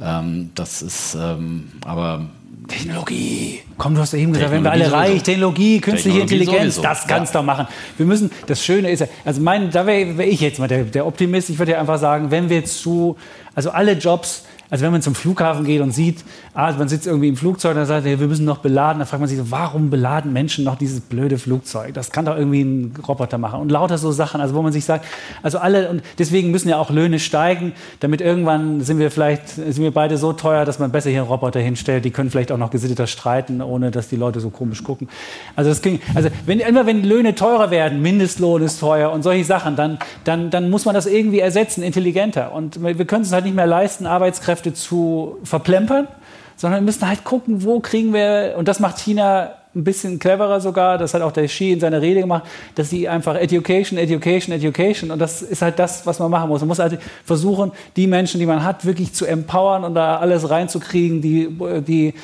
Ähm, 0.01 0.51
das 0.55 0.83
ist 0.83 1.15
ähm, 1.15 1.73
aber 1.85 2.27
Technologie. 2.69 3.61
Komm, 3.79 3.95
du 3.95 4.01
hast 4.01 4.13
eben 4.15 4.33
gesagt, 4.33 4.51
wenn 4.51 4.65
wir 4.65 4.73
alle 4.73 4.91
reich, 4.91 5.09
sowieso. 5.09 5.25
Technologie, 5.25 5.81
künstliche 5.81 6.19
Technologie 6.21 6.45
Intelligenz, 6.45 6.75
sowieso. 6.77 6.89
das 6.89 7.07
kannst 7.07 7.35
du 7.35 7.39
Ja. 7.39 7.43
doch 7.43 7.47
machen. 7.47 7.67
Wir 7.97 8.07
müssen, 8.07 8.31
das 8.47 8.65
Schöne 8.65 8.91
ist 8.91 9.01
ja, 9.01 9.07
also 9.25 9.41
mein, 9.41 9.71
da 9.71 9.87
wäre 9.87 10.19
wär 10.19 10.27
ich 10.27 10.41
jetzt 10.41 10.59
mal 10.59 10.67
der, 10.69 10.85
der 10.85 11.07
Optimist, 11.07 11.49
ich 11.51 11.59
würde 11.59 11.73
ja 11.73 11.81
einfach 11.81 11.99
sagen, 11.99 12.31
wenn 12.31 12.49
wir 12.49 12.65
zu, 12.65 13.17
also 13.55 13.71
alle 13.71 13.93
Jobs, 13.93 14.45
also 14.71 14.85
wenn 14.85 14.93
man 14.93 15.03
zum 15.03 15.15
Flughafen 15.15 15.65
geht 15.65 15.81
und 15.81 15.93
sieht, 15.93 16.25
ah, 16.55 16.73
man 16.73 16.89
sitzt 16.89 17.07
irgendwie 17.07 17.29
im 17.29 17.37
Flugzeug 17.37 17.73
und 17.73 17.77
dann 17.79 17.87
sagt, 17.87 18.07
er, 18.07 18.19
wir 18.19 18.27
müssen 18.27 18.45
noch 18.45 18.59
beladen, 18.59 18.99
dann 18.99 19.07
fragt 19.07 19.21
man 19.21 19.29
sich 19.29 19.39
so, 19.39 19.51
warum 19.51 19.91
beladen 19.91 20.33
Menschen 20.33 20.65
noch 20.65 20.77
dieses 20.77 21.01
blöde 21.01 21.39
Flugzeug? 21.39 21.95
Das 21.95 22.11
kann 22.11 22.25
doch 22.25 22.37
irgendwie 22.37 22.63
ein 22.63 22.95
Roboter 23.07 23.39
machen. 23.39 23.61
Und 23.61 23.71
lauter 23.71 23.99
so 23.99 24.13
Sachen, 24.13 24.41
also 24.41 24.55
wo 24.55 24.63
man 24.63 24.73
sich 24.73 24.85
sagt, 24.85 25.05
also 25.43 25.59
alle, 25.59 25.89
und 25.89 26.03
deswegen 26.19 26.51
müssen 26.51 26.69
ja 26.69 26.79
auch 26.79 26.91
Löhne 26.91 27.19
steigen, 27.19 27.73
damit 28.01 28.21
irgendwann 28.21 28.81
sind 28.81 28.99
wir 28.99 29.11
vielleicht, 29.11 29.49
sind 29.49 29.79
wir 29.79 29.93
beide 29.93 30.19
so 30.19 30.33
teuer, 30.33 30.65
dass 30.65 30.79
man 30.79 30.91
besser 30.91 31.11
hier 31.11 31.21
einen 31.21 31.29
Roboter 31.29 31.61
hinstellt, 31.61 32.05
die 32.05 32.11
können 32.11 32.31
vielleicht 32.31 32.51
auch 32.51 32.59
noch 32.59 32.71
gesitteter 32.71 33.07
streiten, 33.07 33.63
ohne 33.63 33.91
dass 33.91 34.09
die 34.09 34.17
Leute 34.17 34.41
so 34.41 34.51
komisch 34.51 34.83
gucken. 34.83 35.09
Also 35.55 35.71
das 35.71 35.83
ging, 35.83 36.01
also 36.15 36.29
wenn, 36.45 36.61
immer 36.61 36.87
wenn 36.87 37.05
Löhne 37.05 37.35
teurer 37.35 37.71
werden, 37.71 38.03
Mindestlohn 38.03 38.63
ist 38.63 38.81
teuer 38.81 39.13
und 39.13 39.23
solche 39.23 39.45
Sachen, 39.45 39.77
dann, 39.77 39.99
dann, 40.25 40.51
dann 40.51 40.71
muss 40.71 40.85
man 40.85 40.95
das 40.95 41.07
irgendwie 41.07 41.39
ersetzen, 41.39 41.83
intelligenter. 41.83 42.53
Und 42.53 42.83
wir 42.83 43.05
können 43.05 43.23
es 43.23 43.33
halt 43.33 43.45
nicht 43.45 43.55
mehr 43.55 43.67
leisten, 43.67 44.07
Arbeitskräfte 44.07 44.56
zu 44.63 45.39
verplempern, 45.45 46.09
sondern 46.57 46.81
wir 46.81 46.87
müssen 46.87 47.07
halt 47.09 47.25
gucken, 47.25 47.65
wo 47.65 47.81
kriegen 47.81 48.13
wir, 48.13 48.55
und 48.57 48.69
das 48.69 48.81
macht 48.81 48.99
China 48.99 49.51
ein 49.77 49.85
bisschen 49.85 50.19
cleverer 50.19 50.61
sogar, 50.61 50.97
das 50.97 51.13
hat 51.13 51.21
auch 51.21 51.33
der 51.33 51.47
Xi 51.47 51.73
in 51.73 51.81
seiner 51.81 52.01
Rede 52.01 52.21
gemacht, 52.21 52.45
dass 52.75 52.89
sie 52.89 53.09
einfach 53.09 53.37
Education, 53.37 53.99
Education, 53.99 54.55
Education, 54.55 55.11
und 55.11 55.19
das 55.19 55.43
ist 55.43 55.61
halt 55.61 55.79
das, 55.79 56.07
was 56.07 56.19
man 56.19 56.31
machen 56.31 56.49
muss. 56.49 56.61
Man 56.61 56.69
muss 56.69 56.79
halt 56.79 56.99
versuchen, 57.25 57.73
die 57.95 58.07
Menschen, 58.07 58.41
die 58.41 58.47
man 58.47 58.65
hat, 58.65 58.87
wirklich 58.87 59.13
zu 59.13 59.27
empowern 59.27 59.85
und 59.85 59.95
da 59.95 60.17
alles 60.17 60.49
reinzukriegen, 60.49 61.21
die, 61.21 61.55
die 61.87 62.15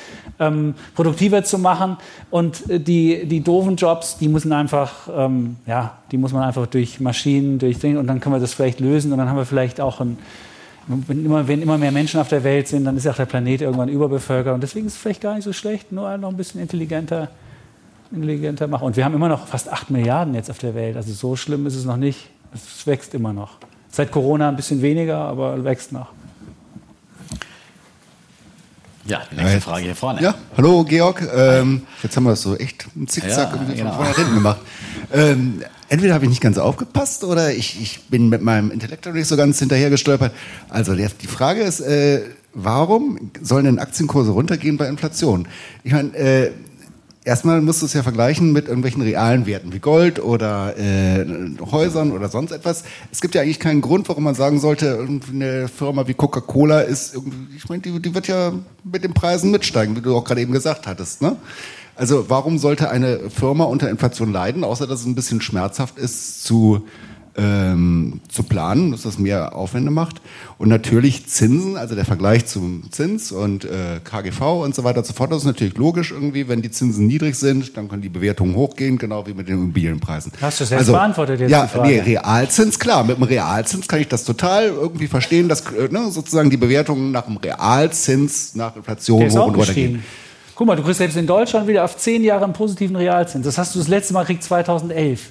ähm, 0.40 0.74
produktiver 0.94 1.44
zu 1.44 1.58
machen 1.58 1.98
und 2.30 2.62
die, 2.68 3.26
die 3.26 3.40
doofen 3.42 3.76
Jobs, 3.76 4.16
die 4.16 4.28
müssen 4.28 4.52
einfach, 4.52 5.08
ähm, 5.14 5.56
ja, 5.66 5.98
die 6.10 6.16
muss 6.16 6.32
man 6.32 6.42
einfach 6.42 6.66
durch 6.66 7.00
Maschinen, 7.00 7.58
durch 7.58 7.78
Dinge, 7.78 7.98
und 7.98 8.06
dann 8.06 8.20
können 8.20 8.34
wir 8.34 8.40
das 8.40 8.54
vielleicht 8.54 8.80
lösen 8.80 9.12
und 9.12 9.18
dann 9.18 9.28
haben 9.28 9.36
wir 9.36 9.44
vielleicht 9.44 9.78
auch 9.78 10.00
ein, 10.00 10.18
wenn 10.86 11.24
immer, 11.24 11.46
wenn 11.46 11.62
immer 11.62 11.78
mehr 11.78 11.92
Menschen 11.92 12.20
auf 12.20 12.28
der 12.28 12.42
Welt 12.44 12.68
sind, 12.68 12.84
dann 12.84 12.96
ist 12.96 13.06
auch 13.06 13.16
der 13.16 13.26
Planet 13.26 13.62
irgendwann 13.62 13.88
überbevölkert. 13.88 14.54
Und 14.54 14.62
deswegen 14.62 14.86
ist 14.86 14.94
es 14.94 14.98
vielleicht 14.98 15.20
gar 15.20 15.34
nicht 15.34 15.44
so 15.44 15.52
schlecht, 15.52 15.92
nur 15.92 16.16
noch 16.18 16.28
ein 16.28 16.36
bisschen 16.36 16.60
intelligenter, 16.60 17.28
intelligenter 18.10 18.66
machen. 18.66 18.84
Und 18.84 18.96
wir 18.96 19.04
haben 19.04 19.14
immer 19.14 19.28
noch 19.28 19.46
fast 19.46 19.70
8 19.70 19.90
Milliarden 19.90 20.34
jetzt 20.34 20.50
auf 20.50 20.58
der 20.58 20.74
Welt. 20.74 20.96
Also 20.96 21.12
so 21.12 21.36
schlimm 21.36 21.66
ist 21.66 21.76
es 21.76 21.84
noch 21.84 21.96
nicht. 21.96 22.30
Es 22.54 22.86
wächst 22.86 23.14
immer 23.14 23.32
noch. 23.32 23.58
Seit 23.90 24.10
Corona 24.10 24.48
ein 24.48 24.56
bisschen 24.56 24.82
weniger, 24.82 25.18
aber 25.18 25.62
wächst 25.64 25.92
noch. 25.92 26.08
Ja, 29.04 29.22
die 29.30 29.36
nächste 29.36 29.60
Frage 29.60 29.84
hier 29.84 29.96
vorne. 29.96 30.22
Ja, 30.22 30.34
hallo 30.56 30.84
Georg. 30.84 31.22
Ähm, 31.34 31.82
jetzt 32.02 32.16
haben 32.16 32.24
wir 32.24 32.30
das 32.30 32.42
so 32.42 32.56
echt 32.56 32.86
einen 32.94 33.08
Zickzack 33.08 33.52
Ja, 33.52 33.74
genau. 33.74 33.90
von 33.90 34.04
vorne 34.04 34.14
hinten 34.14 34.34
gemacht. 34.34 34.60
Ähm, 35.12 35.62
entweder 35.88 36.14
habe 36.14 36.24
ich 36.24 36.30
nicht 36.30 36.40
ganz 36.40 36.58
aufgepasst 36.58 37.24
oder 37.24 37.52
ich, 37.52 37.80
ich 37.80 38.04
bin 38.08 38.28
mit 38.28 38.42
meinem 38.42 38.70
Intellekt 38.70 39.06
nicht 39.12 39.28
so 39.28 39.36
ganz 39.36 39.58
hinterher 39.58 39.90
gestolpert. 39.90 40.32
Also 40.68 40.94
der, 40.94 41.10
die 41.20 41.26
Frage 41.26 41.62
ist, 41.62 41.80
äh, 41.80 42.22
warum 42.54 43.30
sollen 43.40 43.66
denn 43.66 43.78
Aktienkurse 43.78 44.30
runtergehen 44.30 44.76
bei 44.76 44.88
Inflation? 44.88 45.46
Ich 45.84 45.92
meine, 45.92 46.14
äh, 46.14 46.50
Erstmal 47.24 47.60
musst 47.60 47.80
du 47.80 47.86
es 47.86 47.92
ja 47.92 48.02
vergleichen 48.02 48.52
mit 48.52 48.66
irgendwelchen 48.66 49.00
realen 49.00 49.46
Werten 49.46 49.72
wie 49.72 49.78
Gold 49.78 50.20
oder 50.20 50.76
äh, 50.76 51.24
Häusern 51.70 52.10
oder 52.10 52.28
sonst 52.28 52.50
etwas. 52.50 52.82
Es 53.12 53.20
gibt 53.20 53.36
ja 53.36 53.42
eigentlich 53.42 53.60
keinen 53.60 53.80
Grund, 53.80 54.08
warum 54.08 54.24
man 54.24 54.34
sagen 54.34 54.58
sollte, 54.58 55.06
eine 55.30 55.68
Firma 55.68 56.08
wie 56.08 56.14
Coca-Cola 56.14 56.80
ist 56.80 57.14
irgendwie, 57.14 57.56
ich 57.56 57.68
meine, 57.68 57.80
die, 57.80 58.02
die 58.02 58.12
wird 58.12 58.26
ja 58.26 58.52
mit 58.82 59.04
den 59.04 59.14
Preisen 59.14 59.52
mitsteigen, 59.52 59.94
wie 59.94 60.00
du 60.00 60.16
auch 60.16 60.24
gerade 60.24 60.40
eben 60.40 60.52
gesagt 60.52 60.88
hattest. 60.88 61.22
Ne? 61.22 61.36
Also 61.94 62.28
warum 62.28 62.58
sollte 62.58 62.90
eine 62.90 63.30
Firma 63.30 63.64
unter 63.64 63.90
Inflation 63.90 64.32
leiden, 64.32 64.64
außer 64.64 64.86
dass 64.86 65.00
es 65.00 65.06
ein 65.06 65.14
bisschen 65.14 65.40
schmerzhaft 65.40 65.98
ist 65.98 66.44
zu 66.44 66.86
ähm, 67.36 68.20
zu 68.28 68.42
planen, 68.42 68.92
dass 68.92 69.02
das 69.02 69.18
mehr 69.18 69.54
Aufwände 69.56 69.90
macht. 69.90 70.20
Und 70.58 70.68
natürlich 70.68 71.26
Zinsen, 71.26 71.76
also 71.76 71.94
der 71.94 72.04
Vergleich 72.04 72.46
zum 72.46 72.84
Zins 72.90 73.32
und 73.32 73.64
äh, 73.64 74.00
KGV 74.04 74.62
und 74.62 74.74
so 74.74 74.84
weiter 74.84 74.98
und 74.98 75.06
so 75.06 75.12
fort, 75.12 75.32
das 75.32 75.38
ist 75.38 75.44
natürlich 75.46 75.76
logisch 75.76 76.10
irgendwie. 76.10 76.48
Wenn 76.48 76.62
die 76.62 76.70
Zinsen 76.70 77.06
niedrig 77.06 77.36
sind, 77.36 77.76
dann 77.76 77.88
können 77.88 78.02
die 78.02 78.08
Bewertungen 78.08 78.54
hochgehen, 78.54 78.98
genau 78.98 79.26
wie 79.26 79.34
mit 79.34 79.48
den 79.48 79.56
Immobilienpreisen. 79.56 80.32
Hast 80.40 80.60
du 80.60 80.64
selbst 80.64 80.86
beantwortet 80.88 81.40
jetzt 81.40 81.50
ja, 81.50 81.62
die 81.62 81.68
Frage. 81.68 81.88
Nee, 81.88 82.00
Realzins, 82.00 82.78
klar. 82.78 83.04
Mit 83.04 83.16
dem 83.16 83.24
Realzins 83.24 83.88
kann 83.88 84.00
ich 84.00 84.08
das 84.08 84.24
total 84.24 84.66
irgendwie 84.66 85.08
verstehen, 85.08 85.48
dass 85.48 85.62
äh, 85.72 85.88
ne, 85.90 86.10
sozusagen 86.10 86.50
die 86.50 86.58
Bewertungen 86.58 87.12
nach 87.12 87.24
dem 87.24 87.38
Realzins, 87.38 88.54
nach 88.54 88.76
Inflation 88.76 89.20
Der 89.20 89.28
ist 89.28 89.34
hoch 89.34 89.40
auch 89.40 89.46
und 89.48 89.54
runter 89.56 89.74
gehen. 89.74 90.02
Guck 90.54 90.66
mal, 90.66 90.76
du 90.76 90.82
kriegst 90.82 90.98
selbst 90.98 91.16
in 91.16 91.26
Deutschland 91.26 91.66
wieder 91.66 91.84
auf 91.84 91.96
10 91.96 92.24
Jahre 92.24 92.44
einen 92.44 92.52
positiven 92.52 92.96
Realzins. 92.96 93.44
Das 93.44 93.58
hast 93.58 93.74
du 93.74 93.78
das 93.78 93.88
letzte 93.88 94.12
Mal 94.12 94.22
gekriegt 94.22 94.44
2011. 94.44 95.30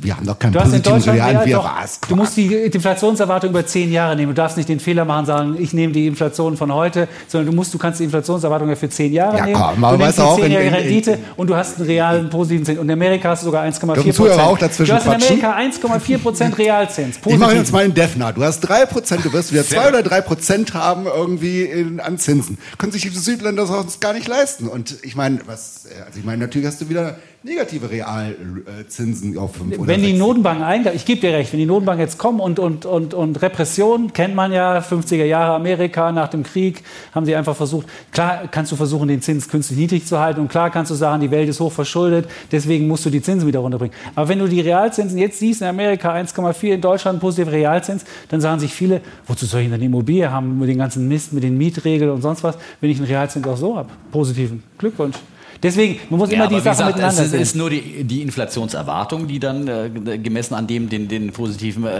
Wir 0.00 0.16
haben 0.16 0.26
doch 0.26 0.38
keinen 0.38 0.52
Du 0.52 0.58
hast 0.60 0.72
in 0.72 0.82
positiven 0.82 0.94
Deutschland 0.98 1.18
realen 1.18 1.36
ja, 1.40 1.46
wir 1.46 1.56
doch, 1.56 1.76
was. 1.82 2.00
du 2.00 2.16
musst 2.16 2.36
die 2.36 2.52
Inflationserwartung 2.52 3.50
über 3.50 3.64
zehn 3.64 3.92
Jahre 3.92 4.16
nehmen. 4.16 4.30
Du 4.30 4.34
darfst 4.34 4.56
nicht 4.56 4.68
den 4.68 4.80
Fehler 4.80 5.04
machen, 5.04 5.26
sagen, 5.26 5.56
ich 5.58 5.72
nehme 5.72 5.92
die 5.92 6.06
Inflation 6.08 6.56
von 6.56 6.72
heute, 6.74 7.06
sondern 7.28 7.46
du 7.50 7.56
musst, 7.56 7.72
du 7.72 7.78
kannst 7.78 8.00
die 8.00 8.04
Inflationserwartung 8.04 8.68
ja 8.68 8.74
für 8.76 8.88
zehn 8.88 9.12
Jahre 9.12 9.38
Ja, 9.38 9.44
nehmen. 9.46 9.60
komm, 9.60 9.84
aber 9.84 9.96
du 9.98 10.02
nimmst 10.04 10.20
auch, 10.20 10.36
in- 10.38 10.42
zehnjährige 10.44 10.68
in- 10.68 10.74
in- 10.74 10.80
Rendite 10.82 11.18
und 11.36 11.46
du 11.48 11.54
hast 11.56 11.76
einen 11.78 11.86
realen 11.86 12.28
positiven 12.30 12.64
Zins. 12.66 12.78
Und 12.78 12.86
in 12.86 12.90
Amerika 12.92 13.30
hast 13.30 13.42
du 13.42 13.46
sogar 13.46 13.62
1,4 13.62 13.94
Dürfen 13.94 14.12
Zuhörer 14.12 14.46
auch 14.48 14.58
dazwischen 14.58 14.90
Du 14.90 14.94
hast 14.96 15.06
in? 15.06 15.12
Amerika 15.12 15.52
1,4 15.56 16.18
Prozent 16.18 16.58
Realzins. 16.58 17.16
Ich 17.18 17.24
mache 17.24 17.38
Positiv. 17.38 17.58
jetzt 17.58 17.72
mal 17.72 17.84
einen 17.84 17.94
Defner. 17.94 18.32
Du 18.32 18.42
hast 18.42 18.60
drei 18.60 18.84
Prozent, 18.86 19.24
du 19.24 19.32
wirst 19.32 19.52
wieder 19.52 19.64
zwei 19.64 19.88
oder 19.88 20.02
drei 20.02 20.20
Prozent 20.22 20.74
haben 20.74 21.06
irgendwie 21.06 21.62
in, 21.62 22.00
an 22.00 22.18
Zinsen. 22.18 22.58
Können 22.78 22.92
sich 22.92 23.02
die 23.02 23.10
Südländer 23.10 23.66
sonst 23.66 24.00
gar 24.00 24.12
nicht 24.12 24.26
leisten. 24.26 24.66
Und 24.66 24.96
ich 25.02 25.14
meine, 25.14 25.38
was, 25.46 25.86
äh, 25.86 26.02
also 26.04 26.18
ich 26.18 26.24
meine, 26.24 26.38
natürlich 26.38 26.66
hast 26.66 26.80
du 26.80 26.88
wieder 26.88 27.16
negative 27.44 27.90
Realzinsen 27.90 29.36
auf 29.36 29.56
fünf 29.56 29.78
oder 29.78 29.88
Wenn 29.88 30.00
die 30.00 30.08
sechs. 30.08 30.18
Notenbanken 30.18 30.64
eingreifen, 30.64 30.96
ich 30.96 31.04
gebe 31.04 31.20
dir 31.20 31.32
recht, 31.32 31.52
wenn 31.52 31.58
die 31.58 31.66
Notenbanken 31.66 32.00
jetzt 32.04 32.18
kommen 32.18 32.40
und, 32.40 32.58
und, 32.58 32.86
und, 32.86 33.14
und 33.14 33.42
Repression, 33.42 34.12
kennt 34.12 34.34
man 34.34 34.52
ja, 34.52 34.78
50er 34.78 35.24
Jahre 35.24 35.54
Amerika 35.54 36.12
nach 36.12 36.28
dem 36.28 36.44
Krieg, 36.44 36.82
haben 37.12 37.26
sie 37.26 37.34
einfach 37.34 37.56
versucht, 37.56 37.86
klar 38.12 38.48
kannst 38.50 38.70
du 38.70 38.76
versuchen, 38.76 39.08
den 39.08 39.22
Zins 39.22 39.48
künstlich 39.48 39.78
niedrig 39.78 40.06
zu 40.06 40.20
halten 40.20 40.40
und 40.40 40.48
klar 40.48 40.70
kannst 40.70 40.90
du 40.90 40.94
sagen, 40.94 41.20
die 41.20 41.30
Welt 41.30 41.48
ist 41.48 41.58
hoch 41.60 41.72
verschuldet, 41.72 42.28
deswegen 42.52 42.86
musst 42.86 43.04
du 43.06 43.10
die 43.10 43.22
Zinsen 43.22 43.48
wieder 43.48 43.60
runterbringen. 43.60 43.96
Aber 44.14 44.28
wenn 44.28 44.38
du 44.38 44.46
die 44.46 44.60
Realzinsen 44.60 45.18
jetzt 45.18 45.38
siehst, 45.38 45.62
in 45.62 45.66
Amerika 45.66 46.14
1,4, 46.14 46.74
in 46.74 46.80
Deutschland 46.80 47.20
positiver 47.20 47.52
Realzins, 47.52 48.04
dann 48.28 48.40
sagen 48.40 48.60
sich 48.60 48.72
viele, 48.72 49.00
wozu 49.26 49.46
soll 49.46 49.62
ich 49.62 49.66
denn 49.66 49.74
eine 49.74 49.84
Immobilie 49.84 50.30
haben 50.30 50.58
mit 50.58 50.68
den 50.68 50.78
ganzen 50.78 51.08
Mist, 51.08 51.32
mit 51.32 51.42
den 51.42 51.58
Mietregeln 51.58 52.10
und 52.10 52.22
sonst 52.22 52.44
was, 52.44 52.56
wenn 52.80 52.90
ich 52.90 52.98
einen 52.98 53.06
Realzins 53.06 53.46
auch 53.46 53.56
so 53.56 53.76
habe. 53.76 53.88
Positiven 54.12 54.62
Glückwunsch. 54.78 55.16
Deswegen, 55.62 56.00
man 56.10 56.18
muss 56.18 56.30
immer 56.30 56.44
aber 56.44 56.56
die 56.56 56.60
Sachen 56.60 56.72
gesagt, 56.72 56.96
miteinander 56.96 57.20
es 57.20 57.26
ist, 57.26 57.30
sehen. 57.30 57.40
ist 57.40 57.56
nur 57.56 57.70
die, 57.70 58.02
die 58.04 58.22
Inflationserwartung, 58.22 59.28
die 59.28 59.38
dann 59.38 59.68
äh, 59.68 60.18
gemessen 60.18 60.54
an 60.54 60.66
dem 60.66 60.88
den, 60.88 61.06
den 61.06 61.30
positiven 61.32 61.84
äh, 61.84 61.90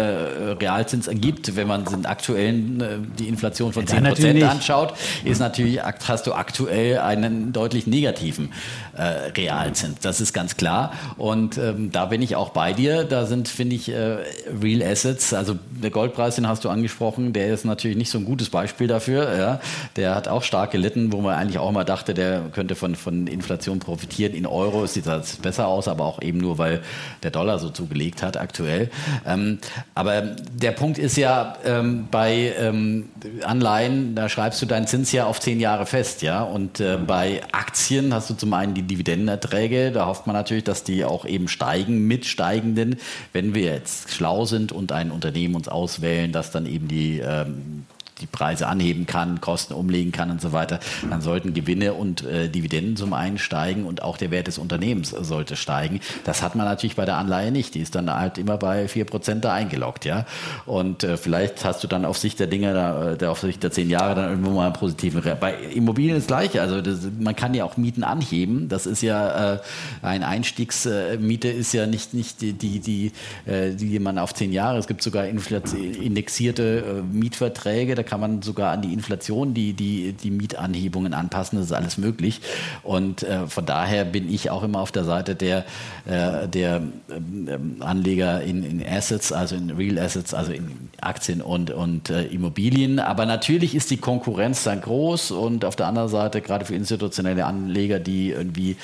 Realzins 0.61 1.07
ergibt. 1.07 1.55
Wenn 1.55 1.69
man 1.69 1.85
den 1.85 2.05
aktuellen 2.05 2.81
äh, 2.81 2.87
die 3.19 3.29
Inflation 3.29 3.73
von 3.73 3.85
Ja, 3.85 3.89
10 3.91 4.03
natürlich 4.03 4.17
Prozent 4.19 4.35
nicht. 4.41 4.51
anschaut, 4.51 4.95
ist 5.25 5.39
natürlich 5.39 5.81
hast 5.83 6.27
du 6.27 6.33
aktuell 6.33 6.99
einen 6.99 7.53
deutlich 7.53 7.87
negativen 7.87 8.53
äh, 8.97 9.03
Realzins. 9.37 10.01
Das 10.01 10.21
ist 10.21 10.33
ganz 10.33 10.57
klar. 10.57 10.93
Und 11.17 11.57
ähm, 11.57 11.93
da 11.93 12.07
bin 12.07 12.21
ich 12.21 12.35
auch 12.35 12.51
bei 12.51 12.73
dir. 12.73 13.05
Da 13.05 13.27
sind, 13.27 13.47
finde 13.49 13.77
ich, 13.77 13.89
äh, 13.91 14.17
Real 14.61 14.83
Assets, 14.83 15.33
also 15.35 15.57
der 15.71 15.91
Goldpreis, 15.91 16.35
den 16.35 16.49
hast 16.49 16.65
du 16.65 16.69
angesprochen, 16.69 17.33
der 17.33 17.55
ist 17.55 17.65
natürlich 17.65 17.97
nicht 17.97 18.11
so 18.11 18.19
ein 18.19 18.25
gutes 18.25 18.51
Beispiel 18.51 18.89
dafür. 18.89 19.37
Ja. 19.39 19.61
Der 19.95 20.17
hat 20.17 20.27
auch 20.27 20.43
stark 20.43 20.73
gelitten, 20.73 21.13
wo 21.13 21.21
man 21.21 21.35
eigentlich 21.37 21.59
auch 21.59 21.69
immer 21.71 21.85
dachte, 21.85 22.13
der 22.13 22.41
könnte 22.53 22.75
von, 22.75 22.97
von 22.97 23.29
Inflation 23.29 23.52
profitieren. 23.57 24.35
In 24.35 24.47
Euro 24.47 24.87
sieht 24.87 25.07
das 25.07 25.37
besser 25.37 25.67
aus, 25.67 25.89
aber 25.89 26.05
auch 26.05 26.23
eben 26.23 26.39
nur, 26.39 26.59
weil 26.59 26.83
der 27.23 27.31
Dollar 27.31 27.59
so 27.59 27.71
zugelegt 27.71 28.23
hat 28.23 28.37
aktuell. 28.37 28.91
Ähm, 29.27 29.59
aber 29.95 30.23
der 30.23 30.73
Punkt 30.73 30.99
ist 30.99 31.17
ja, 31.17 31.57
ähm, 31.65 32.09
bei 32.11 32.55
ähm, 32.59 33.09
Anleihen, 33.45 34.15
da 34.15 34.29
schreibst 34.29 34.61
du 34.63 34.67
deinen 34.67 34.87
Zins 34.87 35.13
ja 35.13 35.27
auf 35.27 35.41
zehn 35.41 35.61
Jahre 35.61 35.87
fest, 35.87 36.23
ja. 36.23 36.43
Und 36.43 36.81
äh, 36.81 36.97
bei 36.97 37.43
Aktien 37.53 38.15
hast 38.15 38.31
du 38.31 38.35
zum 38.35 38.53
einen 38.55 38.75
die 38.75 38.83
Dividendenerträge, 38.83 39.93
da 39.93 40.07
hofft 40.07 40.27
man 40.27 40.35
natürlich, 40.35 40.65
dass 40.65 40.85
die 40.85 41.05
auch 41.05 41.25
eben 41.25 41.49
steigen 41.49 42.07
mit 42.07 42.27
steigenden, 42.27 42.97
wenn 43.33 43.55
wir 43.55 43.65
jetzt 43.65 44.13
schlau 44.13 44.45
sind 44.45 44.73
und 44.73 44.93
ein 44.93 45.11
Unternehmen 45.11 45.55
uns 45.55 45.69
auswählen, 45.69 46.33
das 46.33 46.51
dann 46.51 46.67
eben 46.67 46.89
die 46.89 47.21
ähm, 47.21 47.87
die 48.23 48.27
Preise 48.27 48.67
anheben 48.67 49.07
kann, 49.07 49.41
Kosten 49.41 49.75
umlegen 49.75 50.13
kann 50.13 50.31
und 50.31 50.41
so 50.41 50.53
weiter, 50.53 50.81
dann 51.09 51.21
sollten 51.21 51.55
Gewinne 51.55 51.95
und 51.95 52.25
äh, 52.25 52.49
Dividenden 52.49 52.97
zum 52.97 53.13
einen 53.13 53.39
steigen 53.39 53.85
und 53.85 54.03
auch 54.03 54.17
der 54.17 54.31
Wert 54.31 54.47
des 54.47 54.59
Unternehmens 54.59 55.11
sollte 55.11 55.57
steigen. 55.57 56.01
Das 56.25 56.43
hat 56.43 56.55
man 56.55 56.67
natürlich 56.67 56.97
bei 56.97 57.05
der 57.05 57.17
Anleihe 57.17 57.53
nicht. 57.53 57.75
Die 57.75 57.81
ist 57.81 57.95
dann 57.95 58.13
halt 58.13 58.39
immer 58.39 58.57
bei 58.57 58.87
4% 58.87 59.41
da 59.41 59.53
eingeloggt, 59.53 60.05
ja. 60.05 60.25
Und 60.67 61.05
äh, 61.05 61.17
vielleicht 61.17 61.65
hast 61.65 61.83
du 61.85 61.89
dann 61.89 62.05
auf 62.05 62.19
Sicht 62.19 62.41
der 62.41 62.47
Dinge, 62.47 62.75
da, 62.75 63.15
der, 63.15 63.31
auf 63.31 63.41
Sicht 63.41 63.63
der 63.63 63.71
zehn 63.71 63.91
Jahre 63.91 64.15
dann 64.15 64.31
irgendwo 64.31 64.51
mal 64.51 64.67
einen 64.67 64.75
positiven. 64.75 65.21
Re 65.21 65.37
bei 65.39 65.55
Immobilien 65.55 66.17
ist 66.17 66.31
das 66.31 66.39
Gleiche. 66.39 66.63
Also 66.63 66.81
das, 66.81 67.01
man 67.19 67.35
kann 67.35 67.55
ja 67.55 67.65
auch 67.65 67.77
Mieten 67.77 68.05
anheben. 68.05 68.69
Das 68.69 68.87
ist 68.87 69.03
ja 69.03 69.55
äh, 69.55 69.59
ein 70.03 70.23
Einstiegsmiete 70.23 71.49
ist 71.49 71.73
ja 71.73 71.87
nicht, 71.87 72.15
nicht 72.15 72.41
die, 72.41 72.53
die, 72.53 72.81
die, 72.81 73.13
äh, 73.47 73.73
die 73.75 73.99
man 73.99 74.19
auf 74.19 74.35
zehn 74.35 74.53
Jahre. 74.53 74.79
Es 74.79 74.87
gibt 74.87 75.03
sogar 75.03 75.27
indexierte 75.27 76.63
äh, 76.63 77.03
Mietverträge. 77.03 77.95
Da 77.95 78.03
kann 78.13 78.21
man 78.21 78.43
sogar 78.43 78.73
an 78.73 78.83
die 78.83 78.93
Inflation 78.93 79.55
die, 79.55 79.73
die, 79.73 80.13
die 80.13 80.31
Mietanhebungen 80.31 81.15
anpassen. 81.15 81.57
Das 81.57 81.69
ist 81.69 81.73
alles 81.73 81.97
möglich. 81.97 82.43
Und 82.83 83.23
äh, 83.23 83.47
von 83.47 83.65
daher 83.65 84.05
bin 84.05 84.31
ich 84.31 84.51
auch 84.51 84.63
immer 84.65 84.81
auf 84.81 84.93
der 84.93 85.05
Seite 85.05 85.35
der, 85.35 85.65
äh, 86.05 86.47
der 86.47 86.83
ähm, 87.11 87.77
Anleger 87.81 88.43
in, 88.43 88.65
in 88.65 88.87
Assets, 88.87 89.33
also 89.33 89.57
in 89.57 89.71
Real 89.71 89.99
Assets, 89.99 90.35
also 90.35 90.53
in 90.53 90.91
Aktien 91.01 91.41
und, 91.41 91.71
und 91.71 92.11
äh, 92.11 92.25
Immobilien. 92.25 92.99
Aber 92.99 93.25
natürlich 93.25 93.75
ist 93.75 93.91
die 93.91 93.97
Konkurrenz 93.97 94.63
dann 94.63 94.83
groß 94.83 95.31
und 95.31 95.65
auf 95.65 95.75
der 95.75 95.87
anderen 95.87 96.11
Seite, 96.11 96.43
gerade 96.43 96.67
für 96.67 96.75
institutionelle 96.75 97.47
Anleger, 97.47 97.99
die 97.99 98.29
irgendwie 98.29 98.77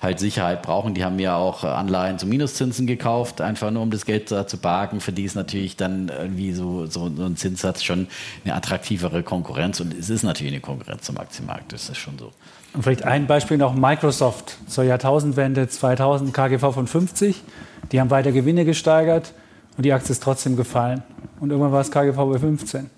halt 0.00 0.20
Sicherheit 0.20 0.62
brauchen, 0.62 0.94
die 0.94 1.02
haben 1.02 1.18
ja 1.18 1.34
auch 1.34 1.64
Anleihen 1.64 2.20
zu 2.20 2.28
Minuszinsen 2.28 2.86
gekauft, 2.86 3.40
einfach 3.40 3.72
nur 3.72 3.82
um 3.82 3.90
das 3.90 4.06
Geld 4.06 4.30
da 4.30 4.46
zu 4.46 4.58
parken. 4.58 5.00
Für 5.00 5.10
die 5.10 5.24
ist 5.24 5.34
natürlich 5.34 5.74
dann 5.74 6.08
irgendwie 6.08 6.52
so, 6.52 6.86
so, 6.86 7.10
so 7.12 7.24
ein 7.24 7.36
Zinssatz 7.36 7.82
schon 7.82 8.06
eine 8.44 8.54
attraktivere 8.76 9.22
Konkurrenz 9.22 9.80
und 9.80 9.94
es 9.94 10.10
ist 10.10 10.22
natürlich 10.22 10.52
eine 10.52 10.60
Konkurrenz 10.60 11.02
zum 11.02 11.18
Aktienmarkt, 11.18 11.72
das 11.72 11.88
ist 11.88 11.96
schon 11.96 12.18
so. 12.18 12.32
Und 12.74 12.82
vielleicht 12.82 13.04
ein 13.04 13.26
Beispiel 13.26 13.56
noch 13.56 13.74
Microsoft 13.74 14.58
zur 14.66 14.84
Jahrtausendwende 14.84 15.66
2000 15.66 16.34
KGV 16.34 16.74
von 16.74 16.86
50. 16.86 17.42
Die 17.90 18.00
haben 18.00 18.10
weiter 18.10 18.32
Gewinne 18.32 18.66
gesteigert 18.66 19.32
und 19.76 19.86
die 19.86 19.92
Aktie 19.92 20.12
ist 20.12 20.22
trotzdem 20.22 20.56
gefallen. 20.56 21.02
Und 21.40 21.50
irgendwann 21.50 21.72
war 21.72 21.80
es 21.80 21.90
KGV 21.90 22.16
bei 22.16 22.38
15. 22.38 22.90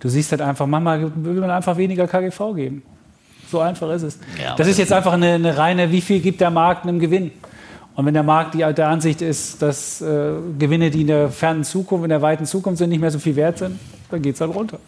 Du 0.00 0.08
siehst 0.08 0.30
halt 0.30 0.40
einfach, 0.40 0.66
manchmal 0.66 1.12
will 1.16 1.40
man 1.40 1.50
einfach 1.50 1.76
weniger 1.76 2.06
KGV 2.06 2.54
geben. 2.54 2.82
So 3.50 3.60
einfach 3.60 3.90
ist 3.90 4.02
es. 4.02 4.18
Ja, 4.42 4.54
das 4.56 4.66
ist 4.66 4.78
jetzt 4.78 4.92
einfach 4.92 5.12
eine, 5.12 5.34
eine 5.34 5.58
reine, 5.58 5.90
wie 5.92 6.00
viel 6.00 6.20
gibt 6.20 6.40
der 6.40 6.50
Markt 6.50 6.84
einem 6.84 6.98
Gewinn? 6.98 7.32
Und 7.96 8.06
wenn 8.06 8.14
der 8.14 8.22
Markt 8.22 8.54
die, 8.54 8.58
der 8.60 8.88
Ansicht 8.88 9.20
ist, 9.20 9.60
dass 9.60 10.00
äh, 10.00 10.32
Gewinne, 10.58 10.90
die 10.90 11.02
in 11.02 11.08
der 11.08 11.28
fernen 11.30 11.64
Zukunft, 11.64 12.04
in 12.04 12.10
der 12.10 12.22
weiten 12.22 12.46
Zukunft 12.46 12.78
sind, 12.78 12.90
nicht 12.90 13.00
mehr 13.00 13.10
so 13.10 13.18
viel 13.18 13.36
wert 13.36 13.58
sind, 13.58 13.78
dann 14.10 14.22
geht 14.22 14.34
es 14.34 14.40
halt 14.40 14.54
runter. 14.54 14.78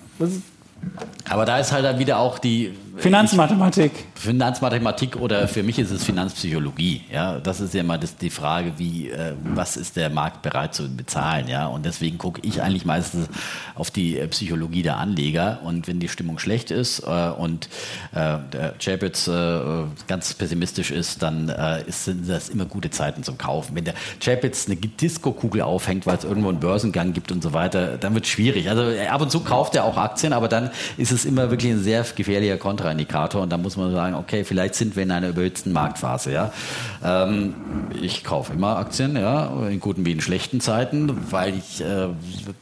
Aber 1.29 1.45
da 1.45 1.59
ist 1.59 1.73
halt 1.73 1.85
dann 1.85 1.99
wieder 1.99 2.19
auch 2.19 2.39
die 2.39 2.75
Finanzmathematik. 2.97 3.93
Finanzmathematik 4.15 5.17
oder 5.17 5.49
für 5.49 5.63
mich 5.63 5.79
ist 5.79 5.91
es 5.91 6.05
Finanzpsychologie. 6.05 7.03
Ja, 7.13 7.39
das 7.39 7.61
ist 7.61 7.75
ja 7.75 7.83
mal 7.83 7.99
das, 7.99 8.17
die 8.17 8.31
Frage, 8.31 8.75
wie 8.77 9.11
äh, 9.11 9.35
was 9.55 9.77
ist 9.77 9.97
der 9.97 10.11
Markt 10.11 10.43
bereit 10.43 10.75
zu 10.75 10.89
bezahlen. 10.89 11.49
Ja, 11.49 11.67
und 11.67 11.85
deswegen 11.87 12.19
gucke 12.19 12.41
ich 12.45 12.63
eigentlich 12.63 12.85
meistens 12.85 13.29
auf 13.75 13.91
die 13.91 14.19
äh, 14.19 14.27
Psychologie 14.29 14.83
der 14.83 14.99
Anleger. 14.99 15.61
Und 15.65 15.89
wenn 15.89 16.01
die 16.01 16.09
Stimmung 16.09 16.39
schlecht 16.39 16.71
ist 16.71 17.01
äh, 17.01 17.31
und 17.31 17.69
äh, 18.13 18.39
der 18.53 18.75
Chapitz 18.79 19.29
äh, 19.29 19.61
ganz 20.07 20.35
pessimistisch 20.35 20.91
ist, 20.91 21.23
dann 21.23 21.49
äh, 21.49 21.83
ist, 21.87 22.05
sind 22.05 22.29
das 22.29 22.49
immer 22.49 22.67
gute 22.67 22.91
Zeiten 22.91 23.23
zum 23.23 23.39
Kaufen. 23.39 23.75
Wenn 23.77 23.85
der 23.85 23.95
Chapitz 24.23 24.67
eine 24.67 24.77
Disco-Kugel 24.77 25.63
aufhängt, 25.63 26.07
weil 26.07 26.17
es 26.17 26.25
irgendwo 26.25 26.49
einen 26.49 26.61
Börsengang 26.61 27.13
gibt 27.13 27.33
und 27.33 27.43
so 27.43 27.53
weiter, 27.53 27.97
dann 27.99 28.15
wird 28.15 28.25
es 28.25 28.31
schwierig. 28.31 28.69
Also 28.69 28.83
ab 29.11 29.21
und 29.21 29.31
zu 29.31 29.41
kauft 29.41 29.75
er 29.75 29.85
auch 29.85 29.97
Aktien, 29.97 30.33
aber 30.33 30.49
dann 30.49 30.71
ist 30.97 31.13
es 31.13 31.25
immer 31.25 31.51
wirklich 31.51 31.73
ein 31.73 31.83
sehr 31.83 32.05
gefährlicher 32.15 32.59
Kontraindikator 32.91 33.43
und 33.43 33.51
da 33.51 33.57
muss 33.57 33.77
man 33.77 33.93
sagen, 33.93 34.15
okay, 34.15 34.45
vielleicht 34.45 34.75
sind 34.75 34.97
wir 34.97 35.03
in 35.03 35.11
einer 35.11 35.29
überhitzten 35.29 35.73
Marktphase. 35.73 36.33
Ja? 36.33 36.53
Ähm, 37.05 37.55
ich 38.01 38.25
kaufe 38.25 38.53
immer 38.53 38.77
Aktien, 38.77 39.17
ja, 39.17 39.69
in 39.69 39.81
guten 39.81 40.05
wie 40.05 40.13
in 40.13 40.21
schlechten 40.21 40.61
Zeiten, 40.61 41.31
weil 41.31 41.55
ich 41.57 41.81
äh, 41.81 42.09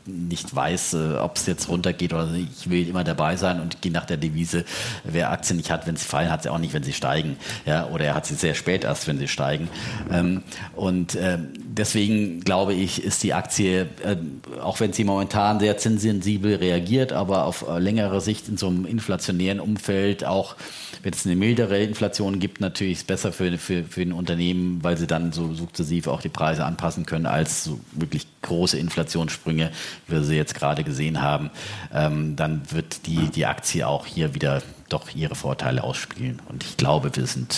nicht 0.07 0.55
weiß, 0.55 0.95
äh, 0.95 1.15
ob 1.19 1.37
es 1.37 1.47
jetzt 1.47 1.69
runtergeht 1.69 2.13
oder 2.13 2.27
nicht. 2.27 2.49
Ich 2.61 2.71
will 2.71 2.89
immer 2.89 3.05
dabei 3.05 3.37
sein 3.37 3.61
und 3.61 3.81
gehe 3.81 3.93
nach 3.93 4.05
der 4.05 4.19
Devise, 4.19 4.65
wer 5.05 5.31
Aktien 5.31 5.57
nicht 5.57 5.71
hat, 5.71 5.87
wenn 5.87 5.97
sie 5.97 6.05
fallen, 6.05 6.31
hat 6.31 6.43
sie 6.43 6.51
auch 6.51 6.59
nicht, 6.59 6.75
wenn 6.75 6.83
sie 6.83 6.93
steigen. 6.93 7.37
Ja? 7.65 7.87
Oder 7.87 8.07
er 8.07 8.15
hat 8.15 8.27
sie 8.27 8.35
sehr 8.35 8.55
spät 8.55 8.85
erst, 8.85 9.09
wenn 9.09 9.19
sie 9.19 9.29
steigen. 9.29 9.69
Ähm, 10.13 10.43
und 10.77 11.17
ähm, 11.21 11.49
deswegen 11.79 12.41
glaube 12.41 12.75
ich, 12.75 13.03
ist 13.03 13.23
die 13.23 13.35
Aktie, 13.35 13.89
äh, 14.05 14.17
auch 14.61 14.81
wenn 14.81 14.93
sie 14.93 15.05
momentan 15.05 15.61
sehr 15.61 15.79
zinssensibel 15.79 16.57
reagiert, 16.57 17.13
aber 17.13 17.45
auf 17.45 17.67
äh, 17.69 17.79
längere 17.79 18.21
Sicht 18.21 18.49
in 18.49 18.57
so 18.57 18.69
einem 18.69 18.85
inflationären 18.85 19.61
Umfeld 19.61 20.25
auch 20.25 20.57
wenn 21.03 21.13
es 21.13 21.27
eine 21.27 21.37
mildere 21.37 21.83
Inflation 21.83 22.39
gibt, 22.39 22.61
natürlich 22.61 23.07
besser 23.07 23.33
für, 23.33 23.57
für, 23.59 23.85
für 23.85 24.03
ein 24.03 24.13
Unternehmen, 24.13 24.83
weil 24.83 24.97
sie 24.97 25.07
dann 25.07 25.33
so 25.33 25.55
sukzessiv 25.55 26.07
auch 26.07 26.21
die 26.21 26.29
Preise 26.29 26.65
anpassen 26.65 27.07
können, 27.07 27.27
als 27.27 27.65
so 27.65 27.81
wirklich 27.93 28.27
große 28.43 28.79
Inflationssprünge, 28.79 29.71
wie 30.07 30.13
wir 30.13 30.23
sie 30.23 30.37
jetzt 30.37 30.55
gerade 30.55 30.85
gesehen 30.85 31.23
haben. 31.23 31.51
Ähm, 31.93 32.37
dann 32.37 32.63
wird 32.71 33.07
die, 33.07 33.29
die 33.29 33.47
Aktie 33.47 33.87
auch 33.87 34.07
hier 34.07 34.35
wieder 34.35 34.63
doch 34.89 35.15
ihre 35.15 35.35
Vorteile 35.35 35.85
ausspielen. 35.85 36.41
Und 36.49 36.65
ich 36.65 36.77
glaube, 36.77 37.15
wir 37.15 37.27
sind 37.27 37.57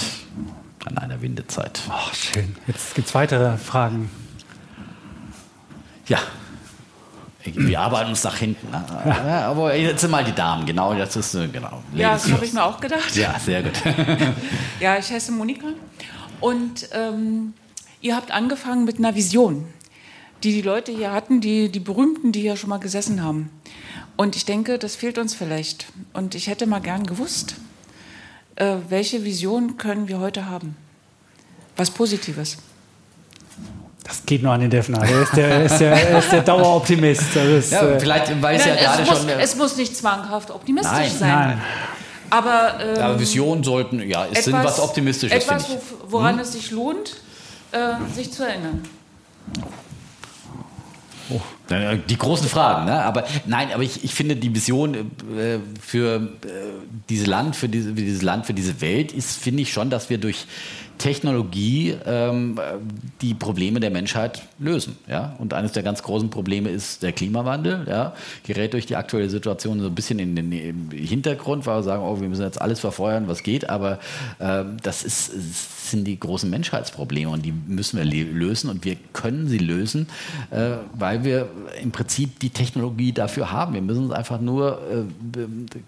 an 0.87 0.99
einer 0.99 1.21
Windezeit. 1.23 1.81
Ach, 1.89 2.15
schön. 2.15 2.57
Jetzt 2.67 2.95
gibt 2.95 3.09
es 3.09 3.15
weitere 3.15 3.57
Fragen. 3.59 4.11
Ja. 6.07 6.19
Wir 7.45 7.81
arbeiten 7.81 8.11
uns 8.11 8.23
nach 8.23 8.37
hinten. 8.37 8.71
ne? 8.71 8.85
Ja, 9.07 9.49
aber 9.49 9.75
jetzt 9.75 10.03
sind 10.03 10.11
mal 10.11 10.23
die 10.25 10.35
Damen, 10.35 10.67
genau, 10.67 10.93
das 10.95 11.17
ist 11.17 11.35
äh, 11.35 11.49
genau. 11.49 11.83
Ja, 11.95 12.09
Ladies 12.11 12.25
das 12.25 12.33
habe 12.33 12.45
ich 12.45 12.53
mir 12.53 12.63
auch 12.63 12.79
gedacht. 12.81 13.17
Ja, 13.17 13.39
sehr 13.39 13.63
gut. 13.63 13.73
Ja, 14.81 14.99
ich 14.99 15.11
heiße 15.11 15.33
Monika. 15.33 15.69
Und 16.41 16.89
ähm, 16.93 17.55
Ihr 18.03 18.17
habt 18.17 18.31
angefangen 18.31 18.85
mit 18.87 18.99
einer 18.99 19.15
Vision, 19.15 19.67
die 20.43 20.53
die 20.53 20.63
Leute 20.63 20.91
hier 20.91 21.13
hatten, 21.13 21.43
die, 21.43 21.71
die 21.71 21.81
Berühmten, 21.81 22.33
die 22.33 22.41
hier 22.41 22.57
schon 22.57 22.71
mal 22.71 22.79
gesessen 22.79 23.23
haben. 23.23 23.51
Und 24.17 24.37
ich 24.37 24.47
denke, 24.47 24.79
das 24.79 24.97
fehlt 24.97 25.19
uns 25.19 25.35
vielleicht. 25.35 25.87
Und 26.15 26.35
ich 26.35 26.47
hätte 26.47 26.67
mal 26.67 26.81
gern 26.81 27.07
gewusst, 27.07 27.57
äh, 28.61 28.77
welche 28.89 29.25
Vision 29.25 29.77
können 29.77 30.07
wir 30.07 30.21
heute 30.21 30.47
haben? 30.47 30.77
Was 31.77 31.91
Positives. 31.91 32.59
Das 34.05 34.27
geht 34.27 34.43
nur 34.43 34.53
an 34.53 34.61
den 34.61 34.71
Defner. 34.71 35.03
Er 35.03 35.23
ist 35.23 35.37
der, 35.37 35.65
ist 35.65 35.79
der, 35.79 35.93
er 35.93 36.19
ist 36.19 36.33
der 36.33 36.43
Daueroptimist. 36.43 37.37
Ist, 37.37 37.73
ja, 37.73 37.99
vielleicht, 37.99 38.43
weil 38.43 38.57
es 38.57 38.67
ja 38.67 38.75
gerade 38.75 39.03
es 39.03 39.09
schon. 39.09 39.25
Muss, 39.25 39.35
es 39.39 39.57
muss 39.57 39.77
nicht 39.77 39.97
zwanghaft 39.97 40.51
optimistisch 40.51 40.93
Nein. 40.93 41.11
sein. 41.11 41.29
Nein. 41.29 41.61
Aber, 42.29 42.75
ähm, 42.81 43.03
aber 43.03 43.21
Visionen 43.21 43.65
sollten, 43.65 44.01
ja, 44.09 44.27
es 44.33 44.45
sind 44.45 44.55
was 44.55 44.79
Optimistisches, 44.79 45.45
Etwas, 45.45 45.67
woran 46.09 46.39
es 46.39 46.53
sich 46.53 46.71
lohnt, 46.71 47.17
äh, 47.73 47.95
sich 48.15 48.31
zu 48.33 48.45
erinnern. 48.45 48.83
Ja, 51.29 51.41
Die 51.71 52.17
großen 52.17 52.49
Fragen, 52.49 52.87
ne? 52.87 53.03
Aber 53.05 53.25
nein, 53.47 53.69
aber 53.73 53.85
ich, 53.85 54.03
ich 54.03 54.13
finde 54.13 54.35
die 54.35 54.53
Vision 54.55 54.95
äh, 54.95 55.59
für 55.81 56.17
äh, 56.17 56.49
dieses 57.09 57.27
Land, 57.27 57.55
für 57.55 57.69
diese, 57.69 57.91
für 57.91 58.03
dieses 58.03 58.23
Land, 58.23 58.47
für 58.47 58.55
diese 58.55 58.81
Welt 58.81 59.13
ist, 59.13 59.39
finde 59.39 59.63
ich 59.63 59.73
schon, 59.73 59.89
dass 59.89 60.11
wir 60.11 60.19
durch 60.19 60.47
Technologie 61.01 61.97
ähm, 62.05 62.61
die 63.23 63.33
Probleme 63.33 63.81
der 63.81 63.91
Menschheit 63.91 64.43
lösen. 64.59 64.97
Ja? 65.09 65.35
Und 65.39 65.55
eines 65.55 65.73
der 65.73 65.83
ganz 65.83 66.03
großen 66.03 66.29
Probleme 66.29 66.69
ist 66.69 67.03
der 67.03 67.13
Klimawandel. 67.13 67.87
Ja? 67.89 68.15
Gerät 68.45 68.75
durch 68.75 68.85
die 68.85 68.97
aktuelle 68.97 69.31
Situation 69.31 69.81
so 69.81 69.87
ein 69.87 69.95
bisschen 69.95 70.19
in 70.19 70.37
den 70.37 70.91
Hintergrund, 70.91 71.65
weil 71.67 71.79
wir 71.79 71.83
sagen, 71.85 72.03
oh, 72.03 72.21
wir 72.21 72.29
müssen 72.29 72.43
jetzt 72.43 72.61
alles 72.61 72.81
verfeuern, 72.81 73.29
was 73.29 73.43
geht. 73.43 73.71
Aber 73.71 73.99
ähm, 74.41 74.77
das 74.83 75.03
ist, 75.03 75.33
es 75.33 75.91
sind 75.91 76.05
die 76.05 76.21
großen 76.21 76.51
Menschheitsprobleme 76.51 77.31
und 77.31 77.47
die 77.47 77.53
müssen 77.53 77.97
wir 77.97 78.05
lösen 78.05 78.69
und 78.69 78.85
wir 78.85 78.97
können 79.15 79.49
sie 79.49 79.59
lösen, 79.59 80.07
äh, 80.51 80.73
weil 80.93 81.25
wir 81.25 81.49
im 81.83 81.91
Prinzip 81.91 82.39
die 82.41 82.51
Technologie 82.51 83.13
dafür 83.13 83.53
haben. 83.53 83.75
Wir 83.75 83.83
müssen 83.83 84.07
es 84.07 84.11
einfach 84.13 84.41
nur 84.41 84.79
äh, 84.91 85.41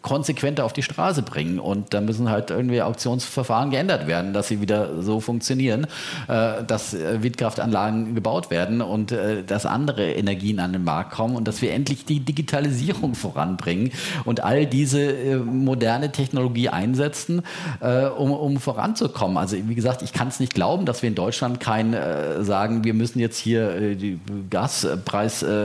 konsequenter 0.03 0.65
auf 0.65 0.73
die 0.73 0.82
Straße 0.82 1.23
bringen 1.23 1.59
und 1.59 1.94
da 1.94 2.01
müssen 2.01 2.31
halt 2.31 2.51
irgendwie 2.51 2.82
Auktionsverfahren 2.82 3.70
geändert 3.70 4.07
werden, 4.07 4.32
dass 4.32 4.49
sie 4.49 4.61
wieder 4.61 5.03
so 5.03 5.20
funktionieren, 5.20 5.86
äh, 6.28 6.65
dass 6.65 6.94
äh, 6.94 7.23
Windkraftanlagen 7.23 8.15
gebaut 8.15 8.51
werden 8.51 8.81
und 8.81 9.12
äh, 9.12 9.43
dass 9.44 9.66
andere 9.66 10.12
Energien 10.12 10.61
an 10.61 10.73
den 10.73 10.85
Markt 10.85 11.12
kommen 11.12 11.36
und 11.36 11.47
dass 11.49 11.62
wir 11.62 11.73
endlich 11.73 12.05
die 12.05 12.20
Digitalisierung 12.20 13.15
voranbringen 13.15 13.93
und 14.24 14.43
all 14.43 14.66
diese 14.66 15.01
äh, 15.01 15.36
moderne 15.36 16.12
Technologie 16.12 16.69
einsetzen, 16.69 17.43
äh, 17.81 18.07
um, 18.07 18.32
um 18.32 18.59
voranzukommen. 18.59 19.36
Also 19.36 19.57
wie 19.57 19.74
gesagt, 19.74 20.03
ich 20.03 20.12
kann 20.12 20.28
es 20.28 20.40
nicht 20.40 20.55
glauben, 20.55 20.86
dass 20.86 21.03
wir 21.03 21.09
in 21.09 21.15
Deutschland 21.15 21.61
kein 21.61 21.94
äh, 21.94 22.43
sagen, 22.43 22.85
wir 22.85 22.94
müssen 22.94 23.19
jetzt 23.19 23.39
hier 23.39 23.70
äh, 23.74 23.94
die 23.97 24.19
Gaspreisbremse 24.51 25.61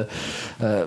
äh, 0.59 0.85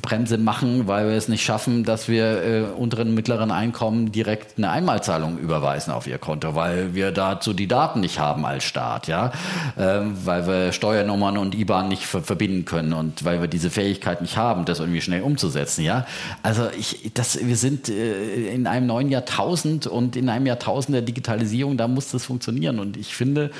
Bremse 0.00 0.38
machen, 0.38 0.86
weil 0.86 1.08
wir 1.08 1.16
es 1.16 1.28
nicht 1.28 1.44
schaffen, 1.44 1.84
dass 1.84 2.08
wir 2.08 2.42
äh, 2.42 2.60
unteren 2.62 3.08
und 3.08 3.14
mittleren 3.14 3.50
Einkommen 3.50 4.12
direkt 4.12 4.58
eine 4.58 4.70
Einmalzahlung 4.70 5.38
überweisen 5.38 5.92
auf 5.92 6.06
ihr 6.06 6.18
Konto, 6.18 6.54
weil 6.54 6.94
wir 6.94 7.12
dazu 7.12 7.52
die 7.52 7.66
Daten 7.66 8.00
nicht 8.00 8.18
haben 8.18 8.44
als 8.46 8.64
Staat, 8.64 9.08
ja, 9.08 9.32
ähm, 9.78 10.16
weil 10.24 10.46
wir 10.46 10.72
Steuernummern 10.72 11.36
und 11.36 11.54
IBAN 11.54 11.88
nicht 11.88 12.06
ver 12.06 12.22
verbinden 12.22 12.64
können 12.64 12.92
und 12.92 13.24
weil 13.24 13.40
wir 13.40 13.48
diese 13.48 13.70
Fähigkeit 13.70 14.22
nicht 14.22 14.36
haben, 14.36 14.64
das 14.64 14.80
irgendwie 14.80 15.00
schnell 15.00 15.22
umzusetzen, 15.22 15.82
ja. 15.82 16.06
Also 16.42 16.68
ich, 16.78 17.10
das, 17.14 17.44
wir 17.44 17.56
sind 17.56 17.88
äh, 17.88 18.54
in 18.54 18.66
einem 18.66 18.86
neuen 18.86 19.08
Jahrtausend 19.08 19.86
und 19.86 20.16
in 20.16 20.28
einem 20.28 20.46
Jahrtausend 20.46 20.94
der 20.94 21.02
Digitalisierung, 21.02 21.76
da 21.76 21.88
muss 21.88 22.10
das 22.10 22.24
funktionieren 22.24 22.78
und 22.78 22.96
ich 22.96 23.14
finde, 23.14 23.50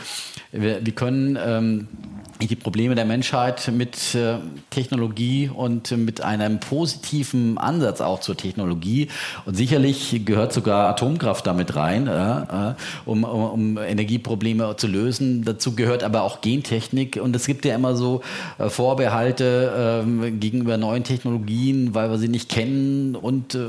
wir, 0.52 0.84
wir 0.84 0.94
können 0.94 1.38
ähm, 1.44 1.88
die 2.48 2.56
Probleme 2.56 2.94
der 2.94 3.04
Menschheit 3.04 3.70
mit 3.74 4.14
äh, 4.14 4.36
Technologie 4.70 5.50
und 5.52 5.92
äh, 5.92 5.96
mit 5.96 6.20
einem 6.20 6.60
positiven 6.60 7.58
Ansatz 7.58 8.00
auch 8.00 8.20
zur 8.20 8.36
Technologie. 8.36 9.08
Und 9.44 9.56
sicherlich 9.56 10.22
gehört 10.24 10.52
sogar 10.52 10.88
Atomkraft 10.88 11.46
damit 11.46 11.76
rein, 11.76 12.06
äh, 12.06 12.74
um, 13.04 13.24
um, 13.24 13.44
um 13.44 13.78
Energieprobleme 13.78 14.76
zu 14.76 14.86
lösen. 14.86 15.44
Dazu 15.44 15.74
gehört 15.74 16.02
aber 16.02 16.22
auch 16.22 16.40
Gentechnik. 16.40 17.20
Und 17.22 17.36
es 17.36 17.46
gibt 17.46 17.64
ja 17.64 17.74
immer 17.74 17.96
so 17.96 18.22
äh, 18.58 18.68
Vorbehalte 18.68 20.02
ähm, 20.04 20.40
gegenüber 20.40 20.76
neuen 20.76 21.04
Technologien, 21.04 21.94
weil 21.94 22.10
wir 22.10 22.18
sie 22.18 22.28
nicht 22.28 22.48
kennen. 22.48 23.14
Und 23.14 23.54
äh, 23.54 23.68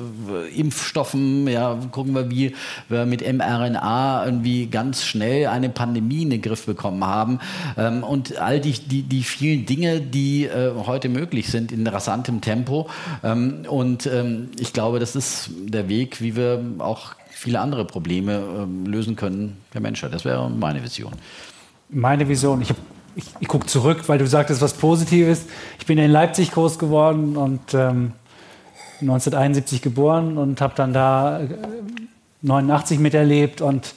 Impfstoffen, 0.55 1.47
ja, 1.47 1.77
gucken 1.91 2.15
wir, 2.15 2.29
wie 2.29 2.55
wir 2.89 3.05
mit 3.05 3.21
mRNA 3.21 4.25
irgendwie 4.25 4.67
ganz 4.67 5.03
schnell 5.03 5.47
eine 5.47 5.69
Pandemie 5.69 6.23
in 6.23 6.29
den 6.29 6.41
Griff 6.41 6.65
bekommen 6.65 7.05
haben. 7.05 7.39
Ähm, 7.77 8.03
und 8.03 8.37
all 8.37 8.59
die, 8.64 8.73
die, 8.73 9.03
die 9.03 9.23
vielen 9.23 9.65
Dinge, 9.65 10.02
die 10.02 10.45
äh, 10.45 10.72
heute 10.85 11.10
möglich 11.10 11.48
sind 11.48 11.72
in 11.72 11.85
rasantem 11.85 12.41
Tempo. 12.41 12.90
Ähm, 13.23 13.65
und 13.68 14.06
ähm, 14.07 14.49
ich 14.60 14.73
glaube, 14.73 14.99
das 14.99 15.15
ist 15.15 15.49
der 15.65 15.90
Weg, 15.90 16.22
wie 16.22 16.35
wir 16.35 16.64
auch 16.80 17.15
viele 17.30 17.60
andere 17.60 17.85
Probleme 17.85 18.44
ähm, 18.57 18.85
lösen 18.85 19.15
können 19.15 19.57
der 19.73 19.81
Menschheit. 19.81 20.14
Das 20.14 20.26
wäre 20.26 20.49
meine 20.49 20.84
Vision. 20.84 21.14
Meine 21.90 22.27
Vision, 22.27 22.61
ich, 22.61 22.73
ich, 23.15 23.26
ich 23.40 23.48
gucke 23.48 23.68
zurück, 23.68 24.07
weil 24.07 24.18
du 24.18 24.26
sagtest 24.26 24.61
was 24.61 24.73
Positives. 24.73 25.45
Ich 25.77 25.85
bin 25.85 25.98
in 25.98 26.10
Leipzig 26.10 26.52
groß 26.52 26.80
geworden 26.80 27.35
und 27.35 27.73
ähm, 27.73 28.14
1971 29.02 29.81
geboren 29.81 30.38
und 30.38 30.61
habe 30.61 30.73
dann 30.76 30.94
da 30.94 31.41
äh, 31.41 31.48
89 32.41 32.99
miterlebt 32.99 33.61
und 33.61 33.94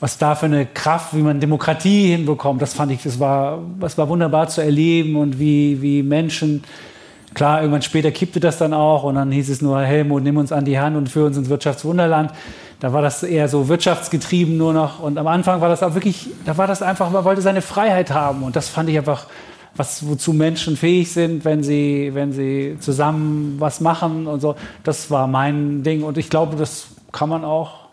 was 0.00 0.18
da 0.18 0.34
für 0.34 0.46
eine 0.46 0.66
Kraft, 0.66 1.14
wie 1.14 1.22
man 1.22 1.40
Demokratie 1.40 2.08
hinbekommt, 2.08 2.60
das 2.60 2.74
fand 2.74 2.92
ich, 2.92 3.02
das 3.02 3.20
war, 3.20 3.60
das 3.80 3.96
war 3.96 4.08
wunderbar 4.08 4.48
zu 4.48 4.60
erleben 4.60 5.16
und 5.16 5.38
wie, 5.38 5.80
wie 5.80 6.02
Menschen, 6.02 6.64
klar, 7.32 7.60
irgendwann 7.60 7.82
später 7.82 8.10
kippte 8.10 8.40
das 8.40 8.58
dann 8.58 8.74
auch 8.74 9.04
und 9.04 9.14
dann 9.14 9.30
hieß 9.30 9.48
es 9.50 9.62
nur, 9.62 9.80
Helmut, 9.80 10.22
nimm 10.22 10.36
uns 10.36 10.52
an 10.52 10.64
die 10.64 10.78
Hand 10.78 10.96
und 10.96 11.08
führ 11.08 11.26
uns 11.26 11.36
ins 11.36 11.48
Wirtschaftswunderland. 11.48 12.32
Da 12.80 12.92
war 12.92 13.02
das 13.02 13.22
eher 13.22 13.48
so 13.48 13.68
wirtschaftsgetrieben 13.68 14.56
nur 14.56 14.72
noch 14.72 15.00
und 15.00 15.16
am 15.16 15.26
Anfang 15.26 15.60
war 15.60 15.68
das 15.68 15.82
auch 15.82 15.94
wirklich, 15.94 16.28
da 16.44 16.58
war 16.58 16.66
das 16.66 16.82
einfach, 16.82 17.10
man 17.10 17.24
wollte 17.24 17.40
seine 17.40 17.62
Freiheit 17.62 18.10
haben 18.10 18.42
und 18.42 18.56
das 18.56 18.68
fand 18.68 18.90
ich 18.90 18.98
einfach, 18.98 19.26
was, 19.76 20.06
wozu 20.06 20.32
Menschen 20.32 20.76
fähig 20.76 21.12
sind, 21.12 21.44
wenn 21.44 21.62
sie, 21.62 22.10
wenn 22.14 22.32
sie 22.32 22.76
zusammen 22.80 23.56
was 23.58 23.80
machen 23.80 24.26
und 24.26 24.40
so. 24.40 24.56
Das 24.82 25.10
war 25.10 25.26
mein 25.26 25.82
Ding 25.82 26.02
und 26.02 26.18
ich 26.18 26.30
glaube, 26.30 26.56
das 26.56 26.88
kann 27.12 27.28
man 27.28 27.44
auch 27.44 27.83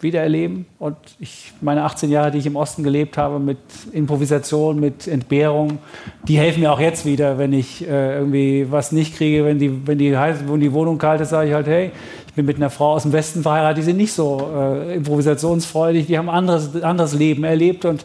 wieder 0.00 0.20
erleben. 0.20 0.66
Und 0.78 0.96
ich, 1.18 1.52
meine 1.60 1.82
18 1.82 2.10
Jahre, 2.10 2.30
die 2.30 2.38
ich 2.38 2.46
im 2.46 2.54
Osten 2.54 2.84
gelebt 2.84 3.18
habe, 3.18 3.40
mit 3.40 3.58
Improvisation, 3.92 4.78
mit 4.78 5.08
Entbehrung, 5.08 5.78
die 6.24 6.38
helfen 6.38 6.60
mir 6.60 6.72
auch 6.72 6.78
jetzt 6.78 7.04
wieder, 7.04 7.38
wenn 7.38 7.52
ich 7.52 7.86
äh, 7.86 8.18
irgendwie 8.18 8.66
was 8.70 8.92
nicht 8.92 9.16
kriege, 9.16 9.44
wenn 9.44 9.58
die, 9.58 9.86
wenn, 9.86 9.98
die, 9.98 10.12
wenn 10.12 10.60
die 10.60 10.72
Wohnung 10.72 10.98
kalt 10.98 11.20
ist, 11.20 11.30
sage 11.30 11.48
ich 11.48 11.54
halt, 11.54 11.66
hey, 11.66 11.90
ich 12.28 12.34
bin 12.34 12.46
mit 12.46 12.56
einer 12.56 12.70
Frau 12.70 12.92
aus 12.92 13.02
dem 13.02 13.12
Westen 13.12 13.42
verheiratet, 13.42 13.78
die 13.78 13.82
sind 13.82 13.96
nicht 13.96 14.12
so 14.12 14.48
äh, 14.54 14.94
improvisationsfreudig, 14.94 16.06
die 16.06 16.16
haben 16.16 16.28
ein 16.28 16.36
anderes, 16.36 16.80
anderes 16.80 17.14
Leben 17.14 17.42
erlebt. 17.42 17.84
Und 17.84 18.04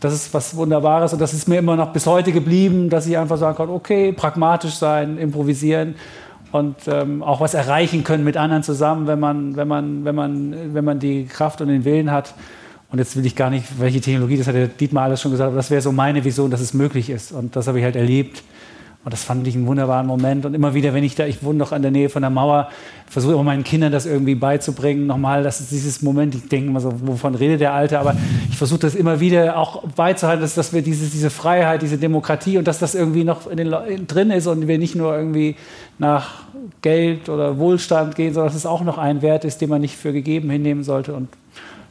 das 0.00 0.12
ist 0.12 0.34
was 0.34 0.54
Wunderbares. 0.54 1.14
Und 1.14 1.20
das 1.20 1.32
ist 1.32 1.48
mir 1.48 1.58
immer 1.58 1.76
noch 1.76 1.92
bis 1.92 2.06
heute 2.06 2.32
geblieben, 2.32 2.90
dass 2.90 3.06
ich 3.06 3.16
einfach 3.16 3.38
sagen 3.38 3.56
kann, 3.56 3.70
okay, 3.70 4.12
pragmatisch 4.12 4.74
sein, 4.74 5.16
improvisieren 5.16 5.94
und 6.52 6.76
ähm, 6.86 7.22
auch 7.22 7.40
was 7.40 7.54
erreichen 7.54 8.04
können 8.04 8.24
mit 8.24 8.36
anderen 8.36 8.62
zusammen, 8.62 9.06
wenn 9.06 9.18
man, 9.18 9.56
wenn, 9.56 9.66
man, 9.66 10.04
wenn, 10.04 10.14
man, 10.14 10.74
wenn 10.74 10.84
man 10.84 10.98
die 10.98 11.24
Kraft 11.24 11.60
und 11.62 11.68
den 11.68 11.84
Willen 11.84 12.10
hat. 12.10 12.34
Und 12.90 12.98
jetzt 12.98 13.16
will 13.16 13.24
ich 13.24 13.34
gar 13.34 13.48
nicht, 13.48 13.80
welche 13.80 14.02
Technologie, 14.02 14.36
das 14.36 14.46
hat 14.46 14.54
der 14.54 14.68
Dietmar 14.68 15.04
alles 15.04 15.22
schon 15.22 15.30
gesagt, 15.30 15.48
aber 15.48 15.56
das 15.56 15.70
wäre 15.70 15.80
so 15.80 15.92
meine 15.92 16.22
Vision, 16.24 16.50
dass 16.50 16.60
es 16.60 16.74
möglich 16.74 17.08
ist. 17.08 17.32
Und 17.32 17.56
das 17.56 17.66
habe 17.66 17.78
ich 17.78 17.84
halt 17.84 17.96
erlebt. 17.96 18.42
Und 19.04 19.12
das 19.12 19.24
fand 19.24 19.46
ich 19.48 19.56
einen 19.56 19.66
wunderbaren 19.66 20.06
Moment. 20.06 20.46
Und 20.46 20.54
immer 20.54 20.74
wieder, 20.74 20.94
wenn 20.94 21.02
ich 21.02 21.16
da, 21.16 21.26
ich 21.26 21.42
wohne 21.42 21.58
noch 21.58 21.72
an 21.72 21.82
der 21.82 21.90
Nähe 21.90 22.08
von 22.08 22.22
der 22.22 22.30
Mauer, 22.30 22.68
versuche 23.08 23.34
auch 23.34 23.42
meinen 23.42 23.64
Kindern 23.64 23.90
das 23.90 24.06
irgendwie 24.06 24.36
beizubringen. 24.36 25.08
Nochmal, 25.08 25.42
das 25.42 25.60
ist 25.60 25.72
dieses 25.72 26.02
Moment, 26.02 26.36
ich 26.36 26.48
denke 26.48 26.68
immer 26.68 26.80
so, 26.80 26.92
wovon 27.00 27.34
redet 27.34 27.60
der 27.60 27.72
Alte? 27.72 27.98
Aber 27.98 28.14
ich 28.48 28.56
versuche 28.56 28.78
das 28.78 28.94
immer 28.94 29.18
wieder 29.18 29.58
auch 29.58 29.82
beizuhalten, 29.88 30.40
dass, 30.40 30.54
dass 30.54 30.72
wir 30.72 30.82
diese, 30.82 31.06
diese 31.06 31.30
Freiheit, 31.30 31.82
diese 31.82 31.98
Demokratie 31.98 32.58
und 32.58 32.68
dass 32.68 32.78
das 32.78 32.94
irgendwie 32.94 33.24
noch 33.24 33.48
in 33.48 33.56
den, 33.56 34.06
drin 34.06 34.30
ist 34.30 34.46
und 34.46 34.68
wir 34.68 34.78
nicht 34.78 34.94
nur 34.94 35.16
irgendwie 35.16 35.56
nach 35.98 36.44
Geld 36.80 37.28
oder 37.28 37.58
Wohlstand 37.58 38.14
gehen, 38.14 38.32
sondern 38.34 38.50
dass 38.52 38.56
es 38.56 38.66
auch 38.66 38.82
noch 38.82 38.98
ein 38.98 39.20
Wert 39.20 39.44
ist, 39.44 39.60
den 39.60 39.68
man 39.68 39.80
nicht 39.80 39.96
für 39.96 40.12
gegeben 40.12 40.48
hinnehmen 40.48 40.84
sollte. 40.84 41.12
Und 41.14 41.28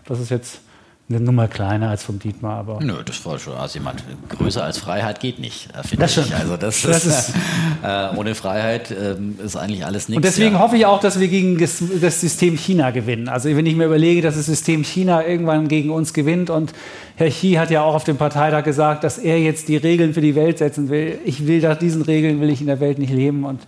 das 0.05 0.21
ist 0.21 0.31
jetzt 0.31 0.61
eine 1.09 1.19
Nummer 1.19 1.47
kleiner 1.47 1.89
als 1.89 2.03
vom 2.03 2.19
Dietmar, 2.19 2.57
aber. 2.57 2.79
Nö, 2.81 2.95
das 3.03 3.25
war 3.25 3.37
schon 3.37 3.53
also 3.55 3.77
jemand 3.77 4.03
größer 4.29 4.63
als 4.63 4.77
Freiheit 4.77 5.19
geht 5.19 5.39
nicht, 5.39 5.69
äh, 5.75 5.83
finde 5.85 6.03
Das 6.03 6.17
ich. 6.17 6.33
Also 6.33 6.57
das, 6.57 6.81
Das 6.81 7.05
ist, 7.05 7.33
äh, 7.83 8.15
ohne 8.15 8.35
Freiheit 8.35 8.91
ähm, 8.91 9.37
ist 9.43 9.55
eigentlich 9.55 9.85
alles 9.85 10.07
nichts. 10.07 10.17
Und 10.17 10.25
deswegen 10.25 10.55
ja. 10.55 10.59
hoffe 10.59 10.77
ich 10.77 10.85
auch, 10.85 10.99
dass 10.99 11.19
wir 11.19 11.27
gegen 11.27 11.57
das, 11.57 11.83
das 12.01 12.21
System 12.21 12.57
China 12.57 12.91
gewinnen. 12.91 13.27
Also 13.27 13.49
wenn 13.49 13.65
ich 13.65 13.75
mir 13.75 13.85
überlege, 13.85 14.21
dass 14.21 14.35
das 14.35 14.45
System 14.45 14.83
China 14.83 15.25
irgendwann 15.25 15.67
gegen 15.67 15.89
uns 15.89 16.13
gewinnt 16.13 16.49
und 16.49 16.73
Herr 17.15 17.29
Xi 17.29 17.53
hat 17.53 17.71
ja 17.71 17.83
auch 17.83 17.95
auf 17.95 18.03
dem 18.03 18.17
Parteitag 18.17 18.63
gesagt, 18.63 19.03
dass 19.03 19.17
er 19.17 19.39
jetzt 19.39 19.67
die 19.67 19.77
Regeln 19.77 20.13
für 20.13 20.21
die 20.21 20.35
Welt 20.35 20.57
setzen 20.59 20.89
will. 20.89 21.19
Ich 21.25 21.45
will 21.45 21.61
nach 21.61 21.77
diesen 21.77 22.01
Regeln 22.01 22.41
will 22.41 22.49
ich 22.49 22.61
in 22.61 22.67
der 22.67 22.79
Welt 22.79 22.99
nicht 22.99 23.13
leben 23.13 23.43
und 23.43 23.59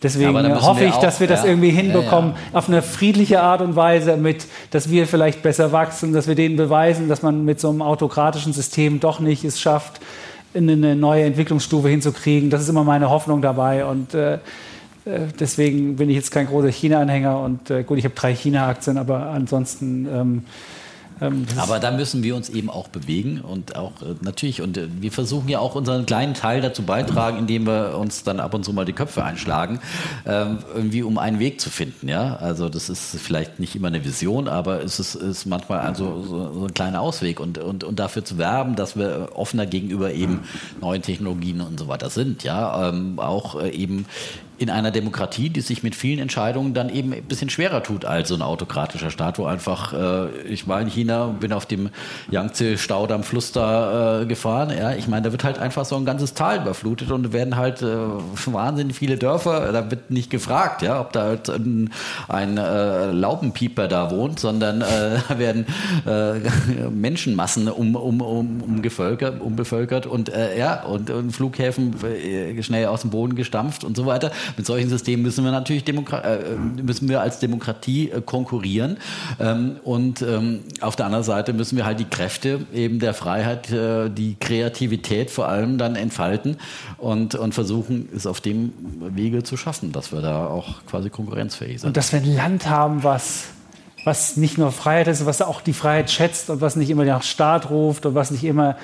Deswegen 0.00 0.32
ja, 0.32 0.62
hoffe 0.62 0.84
ich, 0.84 0.92
auch, 0.92 1.00
dass 1.00 1.18
wir 1.18 1.26
das 1.26 1.42
ja, 1.42 1.48
irgendwie 1.48 1.70
hinbekommen, 1.70 2.34
ja, 2.52 2.58
auf 2.58 2.68
eine 2.68 2.82
friedliche 2.82 3.40
Art 3.42 3.60
und 3.60 3.74
Weise, 3.74 4.16
mit, 4.16 4.46
dass 4.70 4.90
wir 4.90 5.08
vielleicht 5.08 5.42
besser 5.42 5.72
wachsen, 5.72 6.12
dass 6.12 6.28
wir 6.28 6.36
denen 6.36 6.56
beweisen, 6.56 7.08
dass 7.08 7.22
man 7.22 7.44
mit 7.44 7.58
so 7.58 7.68
einem 7.68 7.82
autokratischen 7.82 8.52
System 8.52 9.00
doch 9.00 9.18
nicht 9.18 9.42
es 9.44 9.60
schafft, 9.60 10.00
in 10.54 10.70
eine 10.70 10.94
neue 10.94 11.24
Entwicklungsstufe 11.24 11.88
hinzukriegen. 11.88 12.48
Das 12.48 12.62
ist 12.62 12.68
immer 12.68 12.84
meine 12.84 13.10
Hoffnung 13.10 13.42
dabei. 13.42 13.84
Und 13.84 14.14
äh, 14.14 14.34
äh 14.34 14.38
deswegen 15.38 15.96
bin 15.96 16.08
ich 16.08 16.16
jetzt 16.16 16.30
kein 16.30 16.46
großer 16.46 16.70
China-Anhänger. 16.70 17.40
Und 17.40 17.68
äh, 17.70 17.82
gut, 17.82 17.98
ich 17.98 18.04
habe 18.04 18.14
drei 18.14 18.34
China-Aktien, 18.34 18.98
aber 18.98 19.26
ansonsten 19.30 20.06
ähm, 20.06 20.44
ähm, 21.20 21.46
Aber 21.56 21.78
da 21.78 21.90
müssen 21.90 22.22
wir 22.22 22.36
uns 22.36 22.48
eben 22.48 22.70
auch 22.70 22.88
bewegen 22.88 23.40
und 23.40 23.76
auch 23.76 24.02
äh, 24.02 24.14
natürlich, 24.20 24.62
und 24.62 24.76
äh, 24.76 24.88
wir 25.00 25.12
versuchen 25.12 25.48
ja 25.48 25.58
auch 25.58 25.74
unseren 25.74 26.06
kleinen 26.06 26.34
Teil 26.34 26.60
dazu 26.60 26.82
beitragen, 26.82 27.38
indem 27.38 27.66
wir 27.66 27.96
uns 27.98 28.24
dann 28.24 28.40
ab 28.40 28.54
und 28.54 28.64
zu 28.64 28.72
mal 28.72 28.84
die 28.84 28.92
Köpfe 28.92 29.24
einschlagen, 29.24 29.80
ähm, 30.26 30.58
irgendwie 30.74 31.02
um 31.02 31.18
einen 31.18 31.38
Weg 31.38 31.60
zu 31.60 31.70
finden. 31.70 32.08
Ja? 32.08 32.36
Also 32.36 32.68
das 32.68 32.88
ist 32.88 33.18
vielleicht 33.20 33.60
nicht 33.60 33.74
immer 33.76 33.88
eine 33.88 34.04
Vision, 34.04 34.48
aber 34.48 34.82
es 34.82 35.00
ist, 35.00 35.14
ist 35.14 35.46
manchmal 35.46 35.80
also 35.80 36.22
so, 36.22 36.52
so 36.52 36.64
ein 36.66 36.74
kleiner 36.74 37.00
Ausweg 37.00 37.40
und, 37.40 37.58
und, 37.58 37.84
und 37.84 37.98
dafür 37.98 38.24
zu 38.24 38.38
werben, 38.38 38.76
dass 38.76 38.96
wir 38.96 39.30
offener 39.34 39.66
gegenüber 39.66 40.12
eben 40.12 40.40
neuen 40.80 41.02
Technologien 41.02 41.60
und 41.60 41.78
so 41.78 41.88
weiter 41.88 42.10
sind. 42.10 42.44
Ja? 42.44 42.88
Ähm, 42.88 43.18
auch 43.18 43.60
äh, 43.60 43.70
eben 43.70 44.06
in 44.58 44.70
einer 44.70 44.90
Demokratie, 44.90 45.50
die 45.50 45.60
sich 45.60 45.82
mit 45.82 45.94
vielen 45.94 46.18
Entscheidungen 46.18 46.74
dann 46.74 46.88
eben 46.88 47.12
ein 47.12 47.22
bisschen 47.22 47.48
schwerer 47.48 47.82
tut 47.82 48.04
als 48.04 48.28
so 48.28 48.34
ein 48.34 48.42
autokratischer 48.42 49.10
Staat, 49.10 49.38
wo 49.38 49.46
einfach, 49.46 49.92
äh, 49.92 50.42
ich 50.42 50.66
war 50.66 50.80
in 50.80 50.88
China, 50.88 51.26
bin 51.26 51.52
auf 51.52 51.64
dem 51.64 51.90
Yangtze-Staudamm-Fluss 52.30 53.52
da 53.52 54.22
äh, 54.22 54.26
gefahren, 54.26 54.70
ja, 54.76 54.92
ich 54.92 55.06
meine, 55.06 55.22
da 55.22 55.32
wird 55.32 55.44
halt 55.44 55.58
einfach 55.58 55.84
so 55.84 55.96
ein 55.96 56.04
ganzes 56.04 56.34
Tal 56.34 56.58
überflutet 56.58 57.12
und 57.12 57.32
werden 57.32 57.56
halt 57.56 57.82
äh, 57.82 57.86
wahnsinnig 58.46 58.96
viele 58.96 59.16
Dörfer, 59.16 59.72
da 59.72 59.90
wird 59.90 60.10
nicht 60.10 60.28
gefragt, 60.28 60.82
ja, 60.82 61.00
ob 61.00 61.12
da 61.12 61.22
halt 61.22 61.48
ein, 61.48 61.90
ein 62.26 62.58
äh, 62.58 63.12
Laubenpieper 63.12 63.86
da 63.86 64.10
wohnt, 64.10 64.40
sondern 64.40 64.82
äh, 64.82 65.20
da 65.28 65.38
werden 65.38 65.66
äh, 66.04 66.88
Menschenmassen 66.90 67.68
um, 67.68 67.94
um, 67.94 68.20
um, 68.20 68.60
umgevölkert, 68.62 69.40
umbevölkert 69.40 70.06
und 70.06 70.32
ja, 70.56 70.82
und, 70.82 71.10
und 71.10 71.32
Flughäfen 71.32 71.94
schnell 72.60 72.86
aus 72.86 73.02
dem 73.02 73.10
Boden 73.10 73.34
gestampft 73.34 73.84
und 73.84 73.96
so 73.96 74.06
weiter. 74.06 74.30
Mit 74.56 74.66
solchen 74.66 74.88
Systemen 74.88 75.22
müssen 75.22 75.44
wir 75.44 75.52
natürlich 75.52 75.84
Demokra 75.84 76.20
äh, 76.20 76.56
müssen 76.82 77.08
wir 77.08 77.20
als 77.20 77.38
Demokratie 77.38 78.10
äh, 78.10 78.20
konkurrieren. 78.20 78.98
Ähm, 79.40 79.76
und 79.84 80.22
ähm, 80.22 80.60
auf 80.80 80.96
der 80.96 81.06
anderen 81.06 81.24
Seite 81.24 81.52
müssen 81.52 81.76
wir 81.76 81.84
halt 81.84 82.00
die 82.00 82.04
Kräfte 82.04 82.66
eben 82.72 82.98
der 82.98 83.14
Freiheit, 83.14 83.70
äh, 83.70 84.08
die 84.10 84.36
Kreativität 84.38 85.30
vor 85.30 85.48
allem 85.48 85.78
dann 85.78 85.96
entfalten 85.96 86.56
und, 86.96 87.34
und 87.34 87.54
versuchen, 87.54 88.08
es 88.14 88.26
auf 88.26 88.40
dem 88.40 88.72
Wege 89.00 89.42
zu 89.42 89.56
schaffen, 89.56 89.92
dass 89.92 90.12
wir 90.12 90.20
da 90.20 90.46
auch 90.46 90.84
quasi 90.86 91.10
konkurrenzfähig 91.10 91.80
sind. 91.80 91.88
Und 91.88 91.96
dass 91.96 92.12
wir 92.12 92.20
ein 92.20 92.36
Land 92.36 92.68
haben, 92.68 93.04
was 93.04 93.48
was 94.04 94.36
nicht 94.36 94.56
nur 94.56 94.72
Freiheit 94.72 95.08
ist, 95.08 95.26
was 95.26 95.42
auch 95.42 95.60
die 95.60 95.72
Freiheit 95.74 96.10
schätzt 96.10 96.48
und 96.48 96.60
was 96.60 96.76
nicht 96.76 96.88
immer 96.88 97.04
nach 97.04 97.22
Staat 97.22 97.68
ruft 97.68 98.06
und 98.06 98.14
was 98.14 98.30
nicht 98.30 98.44
immer 98.44 98.76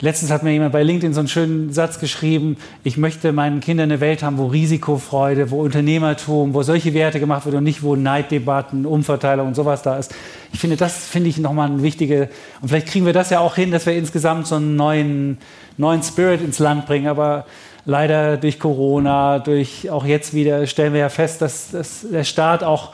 Letztens 0.00 0.30
hat 0.30 0.44
mir 0.44 0.52
jemand 0.52 0.70
bei 0.70 0.84
LinkedIn 0.84 1.12
so 1.12 1.18
einen 1.18 1.28
schönen 1.28 1.72
Satz 1.72 1.98
geschrieben, 1.98 2.56
ich 2.84 2.96
möchte 2.96 3.32
meinen 3.32 3.58
Kindern 3.58 3.90
eine 3.90 4.00
Welt 4.00 4.22
haben, 4.22 4.38
wo 4.38 4.46
Risikofreude, 4.46 5.50
wo 5.50 5.60
Unternehmertum, 5.60 6.54
wo 6.54 6.62
solche 6.62 6.94
Werte 6.94 7.18
gemacht 7.18 7.46
werden 7.46 7.56
und 7.56 7.64
nicht, 7.64 7.82
wo 7.82 7.96
Neiddebatten, 7.96 8.86
Umverteilung 8.86 9.48
und 9.48 9.54
sowas 9.56 9.82
da 9.82 9.98
ist. 9.98 10.14
Ich 10.52 10.60
finde, 10.60 10.76
das 10.76 11.04
finde 11.04 11.30
ich 11.30 11.38
nochmal 11.38 11.68
eine 11.68 11.82
wichtige, 11.82 12.28
und 12.60 12.68
vielleicht 12.68 12.86
kriegen 12.86 13.06
wir 13.06 13.12
das 13.12 13.30
ja 13.30 13.40
auch 13.40 13.56
hin, 13.56 13.72
dass 13.72 13.86
wir 13.86 13.94
insgesamt 13.94 14.46
so 14.46 14.54
einen 14.54 14.76
neuen, 14.76 15.38
neuen 15.78 16.04
Spirit 16.04 16.42
ins 16.42 16.60
Land 16.60 16.86
bringen, 16.86 17.08
aber 17.08 17.44
leider 17.84 18.36
durch 18.36 18.60
Corona, 18.60 19.40
durch 19.40 19.90
auch 19.90 20.04
jetzt 20.04 20.32
wieder 20.32 20.68
stellen 20.68 20.92
wir 20.92 21.00
ja 21.00 21.08
fest, 21.08 21.42
dass, 21.42 21.72
dass 21.72 22.06
der 22.08 22.22
Staat 22.22 22.62
auch 22.62 22.92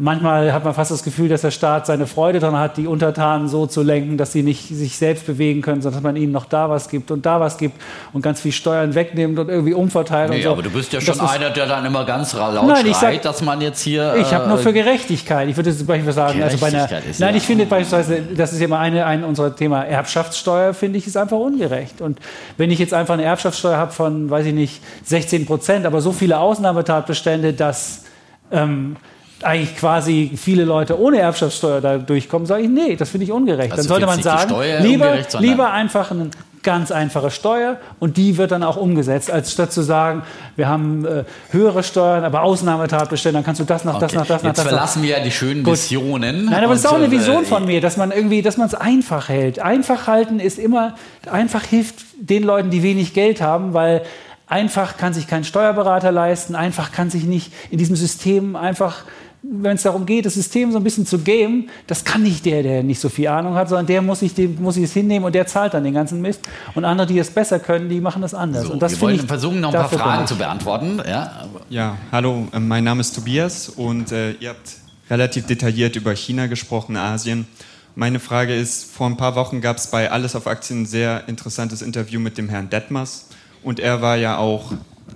Manchmal 0.00 0.52
hat 0.52 0.64
man 0.64 0.74
fast 0.74 0.92
das 0.92 1.02
Gefühl, 1.02 1.28
dass 1.28 1.40
der 1.40 1.50
Staat 1.50 1.86
seine 1.86 2.06
Freude 2.06 2.38
daran 2.38 2.60
hat, 2.60 2.76
die 2.76 2.86
Untertanen 2.86 3.48
so 3.48 3.66
zu 3.66 3.82
lenken, 3.82 4.16
dass 4.16 4.32
sie 4.32 4.44
nicht 4.44 4.68
sich 4.68 4.96
selbst 4.96 5.26
bewegen 5.26 5.60
können, 5.60 5.82
sondern 5.82 6.00
dass 6.00 6.12
man 6.12 6.14
ihnen 6.14 6.30
noch 6.30 6.44
da 6.44 6.70
was 6.70 6.88
gibt 6.88 7.10
und 7.10 7.26
da 7.26 7.40
was 7.40 7.58
gibt 7.58 7.74
und 8.12 8.22
ganz 8.22 8.40
viel 8.40 8.52
Steuern 8.52 8.94
wegnimmt 8.94 9.36
und 9.40 9.48
irgendwie 9.48 9.74
umverteilt. 9.74 10.30
Nee, 10.30 10.36
und 10.36 10.42
so. 10.42 10.50
aber 10.52 10.62
du 10.62 10.70
bist 10.70 10.92
ja 10.92 11.00
schon 11.00 11.18
einer, 11.18 11.50
der 11.50 11.66
dann 11.66 11.84
immer 11.84 12.04
ganz 12.04 12.32
laut 12.32 12.64
nein, 12.64 12.86
ich 12.86 12.96
schreit, 12.96 13.14
sag, 13.14 13.22
dass 13.22 13.42
man 13.42 13.60
jetzt 13.60 13.80
hier... 13.80 14.14
Ich 14.20 14.32
habe 14.32 14.48
nur 14.48 14.60
äh, 14.60 14.62
für 14.62 14.72
Gerechtigkeit. 14.72 15.48
Ich 15.48 15.56
würde 15.56 15.76
zum 15.76 15.86
Beispiel 15.86 16.12
sagen, 16.12 16.40
also 16.44 16.58
bei 16.58 16.68
einer, 16.68 16.88
nein, 17.18 17.34
ich 17.34 17.42
finde 17.42 17.66
beispielsweise, 17.66 18.22
das 18.36 18.52
ist 18.52 18.60
immer 18.60 18.78
eine, 18.78 19.04
ein 19.04 19.24
unserer 19.24 19.56
Thema 19.56 19.82
Erbschaftssteuer, 19.82 20.74
finde 20.74 20.98
ich, 20.98 21.08
ist 21.08 21.16
einfach 21.16 21.38
ungerecht. 21.38 22.00
Und 22.00 22.20
wenn 22.56 22.70
ich 22.70 22.78
jetzt 22.78 22.94
einfach 22.94 23.14
eine 23.14 23.24
Erbschaftssteuer 23.24 23.76
habe 23.76 23.90
von, 23.90 24.30
weiß 24.30 24.46
ich 24.46 24.54
nicht, 24.54 24.80
16 25.06 25.44
Prozent, 25.44 25.86
aber 25.86 26.00
so 26.00 26.12
viele 26.12 26.38
Ausnahmetatbestände, 26.38 27.52
dass 27.52 28.04
ähm, 28.52 28.94
eigentlich 29.42 29.76
quasi 29.76 30.32
viele 30.36 30.64
Leute 30.64 30.98
ohne 31.00 31.18
Erbschaftssteuer 31.18 31.80
da 31.80 31.98
durchkommen, 31.98 32.46
sage 32.46 32.62
ich, 32.64 32.68
nee, 32.68 32.96
das 32.96 33.10
finde 33.10 33.24
ich 33.24 33.32
ungerecht. 33.32 33.72
Also 33.72 33.82
Dann 33.82 33.88
sollte 33.88 34.06
man 34.06 34.22
sagen, 34.22 34.54
lieber, 34.80 35.16
lieber 35.38 35.70
einfach 35.72 36.10
eine 36.10 36.30
ganz 36.64 36.90
einfache 36.90 37.30
Steuer 37.30 37.76
und 38.00 38.16
die 38.16 38.36
wird 38.36 38.50
dann 38.50 38.64
auch 38.64 38.76
umgesetzt, 38.76 39.30
als 39.30 39.52
statt 39.52 39.72
zu 39.72 39.80
sagen, 39.82 40.22
wir 40.56 40.68
haben 40.68 41.04
äh, 41.06 41.24
höhere 41.50 41.84
Steuern, 41.84 42.24
aber 42.24 42.42
Ausnahmetatbestände, 42.42 43.38
dann 43.38 43.44
kannst 43.44 43.60
du 43.60 43.64
das 43.64 43.84
nach 43.84 43.98
das 44.00 44.10
Okay. 44.12 44.18
nach 44.18 44.26
das 44.26 44.42
nach 44.42 44.48
Jetzt 44.50 44.58
das. 44.58 44.64
nach- 44.64 44.72
verlassen 44.72 45.02
wir 45.04 45.10
ja 45.18 45.20
die 45.22 45.30
schönen 45.30 45.62
Gut. 45.62 45.74
Visionen. 45.74 46.46
Nein, 46.46 46.64
aber 46.64 46.72
das 46.74 46.80
ist 46.80 46.86
auch 46.86 46.96
eine 46.96 47.06
äh, 47.06 47.10
Vision 47.12 47.44
von 47.44 47.64
mir, 47.64 47.80
dass 47.80 47.96
man 47.96 48.10
irgendwie, 48.10 48.42
dass 48.42 48.56
man 48.56 48.66
es 48.66 48.74
einfach 48.74 49.28
hält. 49.28 49.60
Einfach 49.60 50.08
halten 50.08 50.40
ist 50.40 50.58
immer, 50.58 50.94
einfach 51.30 51.62
hilft 51.62 51.94
den 52.20 52.42
Leuten, 52.42 52.70
die 52.70 52.82
wenig 52.82 53.14
Geld 53.14 53.40
haben, 53.40 53.72
weil 53.72 54.02
einfach 54.48 54.96
kann 54.96 55.12
sich 55.14 55.26
kein 55.28 55.44
Steuerberater 55.44 56.10
leisten, 56.10 56.56
einfach 56.56 56.90
kann 56.90 57.08
sich 57.08 57.24
nicht 57.24 57.52
in 57.70 57.78
diesem 57.78 57.94
System 57.96 58.56
einfach 58.56 59.04
wenn 59.50 59.76
es 59.76 59.82
darum 59.82 60.04
geht, 60.04 60.26
das 60.26 60.34
System 60.34 60.72
so 60.72 60.78
ein 60.78 60.84
bisschen 60.84 61.06
zu 61.06 61.18
gamen, 61.18 61.70
das 61.86 62.04
kann 62.04 62.22
nicht 62.22 62.44
der, 62.44 62.62
der 62.62 62.82
nicht 62.82 63.00
so 63.00 63.08
viel 63.08 63.28
Ahnung 63.28 63.54
hat, 63.54 63.68
sondern 63.68 63.86
der 63.86 64.02
muss 64.02 64.20
sich, 64.20 64.34
dem, 64.34 64.60
muss 64.60 64.74
sich 64.74 64.84
es 64.84 64.92
hinnehmen 64.92 65.24
und 65.24 65.34
der 65.34 65.46
zahlt 65.46 65.74
dann 65.74 65.84
den 65.84 65.94
ganzen 65.94 66.20
Mist. 66.20 66.40
Und 66.74 66.84
andere, 66.84 67.06
die 67.06 67.18
es 67.18 67.30
besser 67.30 67.58
können, 67.58 67.88
die 67.88 68.00
machen 68.00 68.20
das 68.20 68.34
anders. 68.34 68.64
So, 68.64 68.72
und 68.72 68.82
das 68.82 68.92
wir 68.92 69.00
wollen 69.00 69.16
ich, 69.16 69.22
versuchen, 69.22 69.60
noch 69.60 69.72
ein 69.72 69.80
paar 69.80 69.88
Fragen 69.88 70.26
zu 70.26 70.34
ich. 70.34 70.40
beantworten. 70.40 71.00
Ja, 71.08 71.46
Ja, 71.70 71.96
hallo, 72.12 72.46
äh, 72.52 72.60
mein 72.60 72.84
Name 72.84 73.00
ist 73.00 73.14
Tobias 73.14 73.68
und 73.70 74.12
äh, 74.12 74.32
ihr 74.32 74.50
habt 74.50 74.76
relativ 75.10 75.46
detailliert 75.46 75.96
über 75.96 76.14
China 76.14 76.46
gesprochen, 76.46 76.96
Asien. 76.96 77.46
Meine 77.94 78.20
Frage 78.20 78.54
ist, 78.54 78.92
vor 78.92 79.06
ein 79.06 79.16
paar 79.16 79.34
Wochen 79.34 79.60
gab 79.60 79.78
es 79.78 79.86
bei 79.86 80.10
Alles 80.10 80.36
auf 80.36 80.46
Aktien 80.46 80.82
ein 80.82 80.86
sehr 80.86 81.26
interessantes 81.26 81.80
Interview 81.80 82.20
mit 82.20 82.36
dem 82.36 82.48
Herrn 82.50 82.68
Detmers 82.68 83.28
und 83.62 83.80
er 83.80 84.02
war 84.02 84.16
ja 84.16 84.36
auch 84.36 84.72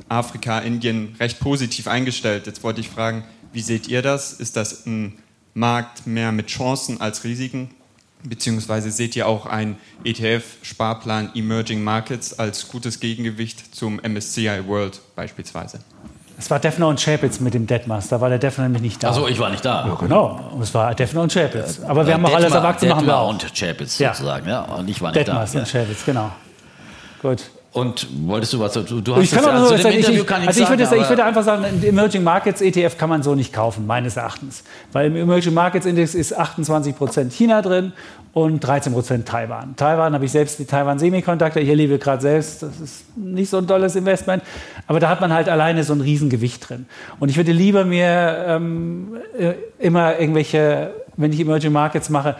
Afrika, 0.08 0.58
Indien 0.58 1.14
recht 1.20 1.38
positiv 1.38 1.86
eingestellt. 1.86 2.46
Jetzt 2.46 2.64
wollte 2.64 2.80
ich 2.80 2.88
fragen, 2.88 3.24
wie 3.52 3.60
seht 3.62 3.88
ihr 3.88 4.02
das? 4.02 4.32
Ist 4.32 4.56
das 4.56 4.86
ein 4.86 5.18
Markt 5.54 6.06
mehr 6.06 6.32
mit 6.32 6.46
Chancen 6.48 7.00
als 7.00 7.24
Risiken? 7.24 7.70
Beziehungsweise 8.24 8.90
seht 8.90 9.16
ihr 9.16 9.26
auch 9.26 9.46
einen 9.46 9.76
ETF-Sparplan 10.04 11.30
Emerging 11.34 11.82
Markets 11.82 12.38
als 12.38 12.68
gutes 12.68 13.00
Gegengewicht 13.00 13.74
zum 13.74 13.96
MSCI 14.00 14.66
World 14.66 15.00
beispielsweise? 15.16 15.80
Es 16.38 16.50
war 16.50 16.58
Defner 16.58 16.88
und 16.88 17.00
Chapitz 17.00 17.40
mit 17.40 17.54
dem 17.54 17.66
Detmers, 17.66 18.08
da 18.08 18.20
war 18.20 18.28
der 18.28 18.38
Defner 18.38 18.64
nämlich 18.64 18.82
nicht 18.82 19.02
da. 19.02 19.10
Achso, 19.10 19.28
ich 19.28 19.38
war 19.38 19.50
nicht 19.50 19.64
da. 19.64 19.86
Ja, 19.86 19.94
genau. 19.94 20.50
Und 20.54 20.62
es 20.62 20.72
war 20.74 20.94
Defner 20.94 21.22
und 21.22 21.32
Chapitz. 21.32 21.80
Aber 21.80 22.06
wir 22.06 22.14
haben 22.14 22.24
auch 22.26 22.34
alles 22.34 22.52
Aktien 22.52 22.90
machen 22.90 23.00
Detmar 23.00 23.20
auch. 23.20 23.30
und 23.30 23.54
Chapitz 23.54 23.98
Ja. 23.98 24.14
sozusagen. 24.14 24.48
Ja, 24.48 24.62
und 24.62 24.88
ich 24.88 25.00
war 25.02 25.12
nicht 25.12 25.26
Detmers 25.26 25.52
da. 25.52 25.58
und 25.60 25.68
Chapitz, 25.68 26.04
genau. 26.04 26.30
Gut. 27.20 27.50
Und 27.72 28.06
wolltest 28.26 28.52
du 28.52 28.60
was? 28.60 28.74
Du, 28.74 29.00
du 29.00 29.16
hast 29.16 29.22
Ich 29.24 29.30
kann 29.30 29.44
das, 29.44 29.54
also 29.54 29.76
so, 29.76 29.82
dem 29.82 29.90
ich, 29.92 29.96
Interview 29.96 30.20
ich, 30.20 30.26
kann 30.26 30.42
ich 30.42 30.48
also 30.48 30.62
ich 30.62 30.68
würde, 30.68 30.84
sagen, 30.84 31.00
ich 31.00 31.08
würde 31.08 31.24
einfach 31.24 31.42
sagen, 31.42 31.64
ein 31.64 31.82
Emerging 31.82 32.22
Markets 32.22 32.60
ETF 32.60 32.98
kann 32.98 33.08
man 33.08 33.22
so 33.22 33.34
nicht 33.34 33.50
kaufen, 33.50 33.86
meines 33.86 34.16
Erachtens. 34.18 34.62
Weil 34.92 35.06
im 35.06 35.16
Emerging 35.16 35.54
Markets 35.54 35.86
Index 35.86 36.14
ist 36.14 36.38
28% 36.38 37.30
China 37.30 37.62
drin 37.62 37.94
und 38.34 38.62
13% 38.64 39.24
Taiwan. 39.24 39.74
Taiwan 39.76 40.12
habe 40.12 40.24
ich 40.24 40.32
selbst 40.32 40.58
die 40.58 40.66
Taiwan 40.66 40.98
Semiconductor, 40.98 41.62
ich 41.62 42.00
gerade 42.00 42.20
selbst, 42.20 42.62
das 42.62 42.78
ist 42.78 43.16
nicht 43.16 43.48
so 43.48 43.56
ein 43.56 43.66
tolles 43.66 43.96
Investment, 43.96 44.42
aber 44.86 45.00
da 45.00 45.08
hat 45.08 45.22
man 45.22 45.32
halt 45.32 45.48
alleine 45.48 45.82
so 45.82 45.94
ein 45.94 46.02
Riesengewicht 46.02 46.68
drin. 46.68 46.86
Und 47.20 47.30
ich 47.30 47.38
würde 47.38 47.52
lieber 47.52 47.84
mir 47.84 48.44
ähm, 48.48 49.16
äh, 49.38 49.54
immer 49.78 50.18
irgendwelche, 50.18 50.92
wenn 51.16 51.32
ich 51.32 51.40
Emerging 51.40 51.72
Markets 51.72 52.10
mache, 52.10 52.36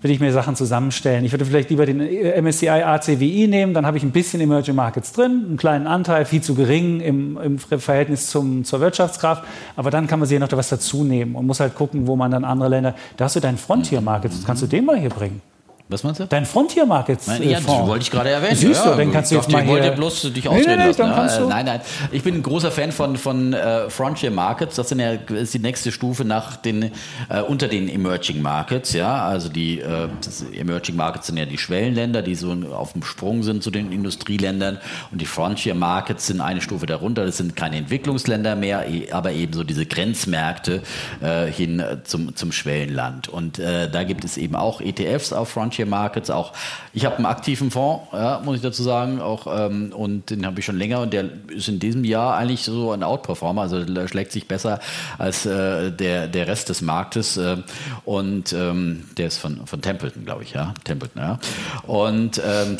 würde 0.00 0.12
ich 0.12 0.20
mir 0.20 0.32
Sachen 0.32 0.56
zusammenstellen. 0.56 1.24
Ich 1.24 1.32
würde 1.32 1.44
vielleicht 1.44 1.70
lieber 1.70 1.86
den 1.86 1.98
MSCI 1.98 2.68
ACWI 2.68 3.46
nehmen, 3.48 3.74
dann 3.74 3.86
habe 3.86 3.96
ich 3.96 4.02
ein 4.02 4.10
bisschen 4.10 4.40
Emerging 4.40 4.74
Markets 4.74 5.12
drin, 5.12 5.44
einen 5.46 5.56
kleinen 5.56 5.86
Anteil, 5.86 6.24
viel 6.24 6.42
zu 6.42 6.54
gering 6.54 7.00
im, 7.00 7.38
im 7.38 7.58
Verhältnis 7.58 8.30
zum, 8.30 8.64
zur 8.64 8.80
Wirtschaftskraft, 8.80 9.44
aber 9.74 9.90
dann 9.90 10.06
kann 10.06 10.18
man 10.18 10.28
sich 10.28 10.38
noch 10.38 10.52
was 10.52 10.68
dazu 10.68 11.02
nehmen 11.02 11.34
und 11.34 11.46
muss 11.46 11.60
halt 11.60 11.74
gucken, 11.74 12.06
wo 12.06 12.16
man 12.16 12.30
dann 12.30 12.44
andere 12.44 12.68
Länder, 12.68 12.94
da 13.16 13.24
hast 13.24 13.36
du 13.36 13.40
deinen 13.40 13.58
Frontier 13.58 14.00
Markets, 14.00 14.44
kannst 14.44 14.62
du 14.62 14.66
den 14.66 14.84
mal 14.84 14.98
hier 14.98 15.10
bringen. 15.10 15.40
Was 15.88 16.02
meinst 16.02 16.18
du? 16.18 16.26
Dein 16.26 16.44
Frontier 16.46 16.84
Markets 16.84 17.28
Nein, 17.28 17.42
äh, 17.42 17.50
ja, 17.52 17.56
das 17.58 17.64
Fonds. 17.66 17.86
wollte 17.88 18.02
ich 18.02 18.10
gerade 18.10 18.30
erwähnen. 18.30 18.56
Siehst 18.56 18.84
du, 18.84 18.88
ja, 18.88 18.96
dann 18.96 19.12
kannst 19.12 19.30
du 19.30 19.36
jetzt 19.36 19.48
mal 19.52 19.62
ich 19.62 19.68
wollte 19.68 19.92
bloß 19.92 20.32
dich 20.32 20.48
ausreden 20.48 20.70
nee, 20.70 20.76
nee, 20.78 20.86
lassen. 20.86 20.98
dann 20.98 21.10
ja. 21.10 21.16
kannst 21.16 21.36
Äh, 21.36 21.40
du- 21.42 21.48
Nein, 21.48 21.64
nein. 21.66 21.80
Ich 22.10 22.24
bin 22.24 22.34
ein 22.34 22.42
großer 22.42 22.72
Fan 22.72 22.90
von, 22.90 23.16
von 23.16 23.52
äh, 23.52 23.88
Frontier 23.88 24.32
Markets. 24.32 24.74
Das 24.74 24.88
sind 24.88 24.98
ja, 24.98 25.12
ist 25.12 25.54
die 25.54 25.60
nächste 25.60 25.92
Stufe 25.92 26.24
nach 26.24 26.56
den, 26.56 26.90
äh, 27.28 27.40
unter 27.46 27.68
den 27.68 27.88
Emerging 27.88 28.42
Markets. 28.42 28.94
Ja, 28.94 29.26
also 29.26 29.48
die 29.48 29.78
äh, 29.78 30.08
das 30.24 30.42
Emerging 30.52 30.96
Markets 30.96 31.28
sind 31.28 31.36
ja 31.36 31.44
die 31.46 31.56
Schwellenländer, 31.58 32.22
die 32.22 32.34
so 32.34 32.50
auf 32.74 32.92
dem 32.94 33.04
Sprung 33.04 33.44
sind 33.44 33.62
zu 33.62 33.70
den 33.70 33.92
Industrieländern. 33.92 34.78
Und 35.12 35.20
die 35.20 35.26
Frontier 35.26 35.76
Markets 35.76 36.26
sind 36.26 36.40
eine 36.40 36.62
Stufe 36.62 36.86
darunter. 36.86 37.24
Das 37.24 37.36
sind 37.36 37.54
keine 37.54 37.76
Entwicklungsländer 37.76 38.56
mehr, 38.56 38.88
eh- 38.88 39.12
aber 39.12 39.30
eben 39.30 39.52
so 39.52 39.62
diese 39.62 39.86
Grenzmärkte 39.86 40.82
äh, 41.22 41.46
hin 41.46 41.80
zum, 42.02 42.34
zum 42.34 42.50
Schwellenland. 42.50 43.28
Und 43.28 43.58
da 43.60 44.02
gibt 44.04 44.24
es 44.24 44.36
eben 44.36 44.56
auch 44.56 44.80
ETFs 44.80 45.32
auf 45.32 45.48
Frontier 45.50 45.75
Markets. 45.84 46.30
Auch 46.30 46.52
ich 46.94 47.04
habe 47.04 47.16
einen 47.16 47.26
aktiven 47.26 47.70
Fonds, 47.70 48.06
ja, 48.12 48.40
muss 48.42 48.56
ich 48.56 48.62
dazu 48.62 48.82
sagen, 48.82 49.20
auch 49.20 49.46
ähm, 49.46 49.92
und 49.92 50.30
den 50.30 50.46
habe 50.46 50.60
ich 50.60 50.64
schon 50.64 50.78
länger 50.78 51.00
und 51.00 51.12
der 51.12 51.28
ist 51.48 51.68
in 51.68 51.78
diesem 51.78 52.04
Jahr 52.04 52.36
eigentlich 52.36 52.62
so 52.62 52.92
ein 52.92 53.02
Outperformer, 53.02 53.62
also 53.62 53.84
der 53.84 54.08
schlägt 54.08 54.32
sich 54.32 54.48
besser 54.48 54.80
als 55.18 55.44
äh, 55.44 55.90
der 55.90 56.28
der 56.28 56.46
Rest 56.46 56.68
des 56.68 56.80
Marktes 56.80 57.36
äh, 57.36 57.56
und 58.04 58.52
ähm, 58.52 59.04
der 59.18 59.26
ist 59.26 59.38
von 59.38 59.66
von 59.66 59.82
Templeton, 59.82 60.24
glaube 60.24 60.44
ich, 60.44 60.52
ja, 60.52 60.72
Templeton, 60.84 61.20
ja. 61.20 61.38
Und 61.86 62.40
ähm, 62.44 62.78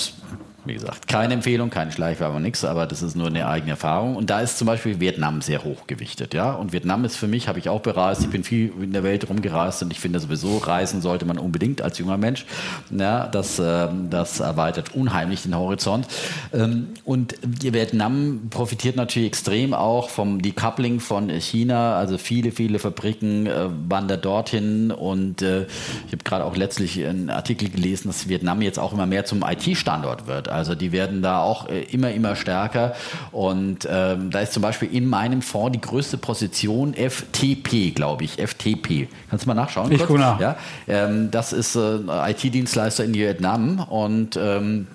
wie 0.66 0.74
gesagt, 0.74 1.08
keine 1.08 1.34
Empfehlung, 1.34 1.70
keine 1.70 1.92
Schleichwerbung, 1.92 2.42
nichts, 2.42 2.64
aber 2.64 2.86
das 2.86 3.02
ist 3.02 3.16
nur 3.16 3.28
eine 3.28 3.46
eigene 3.48 3.72
Erfahrung. 3.72 4.16
Und 4.16 4.30
da 4.30 4.40
ist 4.40 4.58
zum 4.58 4.66
Beispiel 4.66 5.00
Vietnam 5.00 5.40
sehr 5.42 5.64
hoch 5.64 5.86
gewichtet. 5.86 6.34
Ja? 6.34 6.52
Und 6.52 6.72
Vietnam 6.72 7.04
ist 7.04 7.16
für 7.16 7.28
mich, 7.28 7.48
habe 7.48 7.58
ich 7.58 7.68
auch 7.68 7.80
bereist, 7.80 8.22
ich 8.22 8.30
bin 8.30 8.44
viel 8.44 8.72
in 8.80 8.92
der 8.92 9.02
Welt 9.02 9.28
rumgereist 9.28 9.82
und 9.82 9.92
ich 9.92 10.00
finde 10.00 10.20
sowieso, 10.20 10.58
reisen 10.58 11.00
sollte 11.00 11.24
man 11.24 11.38
unbedingt 11.38 11.82
als 11.82 11.98
junger 11.98 12.16
Mensch. 12.16 12.46
Ja, 12.90 13.26
das, 13.26 13.58
ähm, 13.58 14.10
das 14.10 14.40
erweitert 14.40 14.94
unheimlich 14.94 15.42
den 15.42 15.56
Horizont. 15.56 16.06
Ähm, 16.52 16.88
Und 17.04 17.34
Vietnam 17.42 18.48
profitiert 18.50 18.96
natürlich 18.96 19.28
extrem 19.28 19.74
auch 19.74 20.10
vom 20.10 20.42
Decoupling 20.42 21.00
von 21.00 21.30
China. 21.30 21.96
Also 21.96 22.18
viele, 22.18 22.52
viele 22.52 22.78
Fabriken 22.78 23.46
äh, 23.46 23.68
wandern 23.88 24.20
dorthin. 24.20 24.90
Und 24.90 25.42
äh, 25.42 25.66
ich 26.06 26.12
habe 26.12 26.24
gerade 26.24 26.44
auch 26.44 26.56
letztlich 26.56 27.04
einen 27.04 27.30
Artikel 27.30 27.68
gelesen, 27.68 28.08
dass 28.08 28.28
Vietnam 28.28 28.62
jetzt 28.62 28.78
auch 28.78 28.92
immer 28.92 29.06
mehr 29.06 29.24
zum 29.24 29.42
IT-Standort 29.42 30.26
wird. 30.26 30.48
Also 30.56 30.74
die 30.74 30.92
werden 30.92 31.22
da 31.22 31.42
auch 31.42 31.68
äh, 31.68 31.82
immer, 31.82 32.10
immer 32.10 32.36
stärker. 32.36 32.94
Und 33.32 33.86
ähm, 33.90 34.30
da 34.30 34.40
ist 34.40 34.52
zum 34.52 34.62
Beispiel 34.62 34.92
in 34.92 35.06
meinem 35.06 35.42
Fonds 35.42 35.78
die 35.78 35.80
größte 35.80 36.18
Position 36.18 36.94
FTP, 36.94 37.94
glaube 37.94 38.24
ich. 38.24 38.36
FTP. 38.40 39.08
Kannst 39.30 39.44
du 39.44 39.48
mal 39.48 39.54
nachschauen? 39.54 39.90
Ich 39.92 39.98
kurz? 39.98 40.08
gucke 40.08 40.20
nach. 40.20 40.40
Ja, 40.40 40.56
ähm, 40.88 41.30
das 41.30 41.52
ist 41.52 41.76
äh, 41.76 41.98
IT-Dienstleister 42.30 43.04
in 43.04 43.14
Vietnam 43.14 43.80
und 43.80 44.36
ähm, 44.36 44.88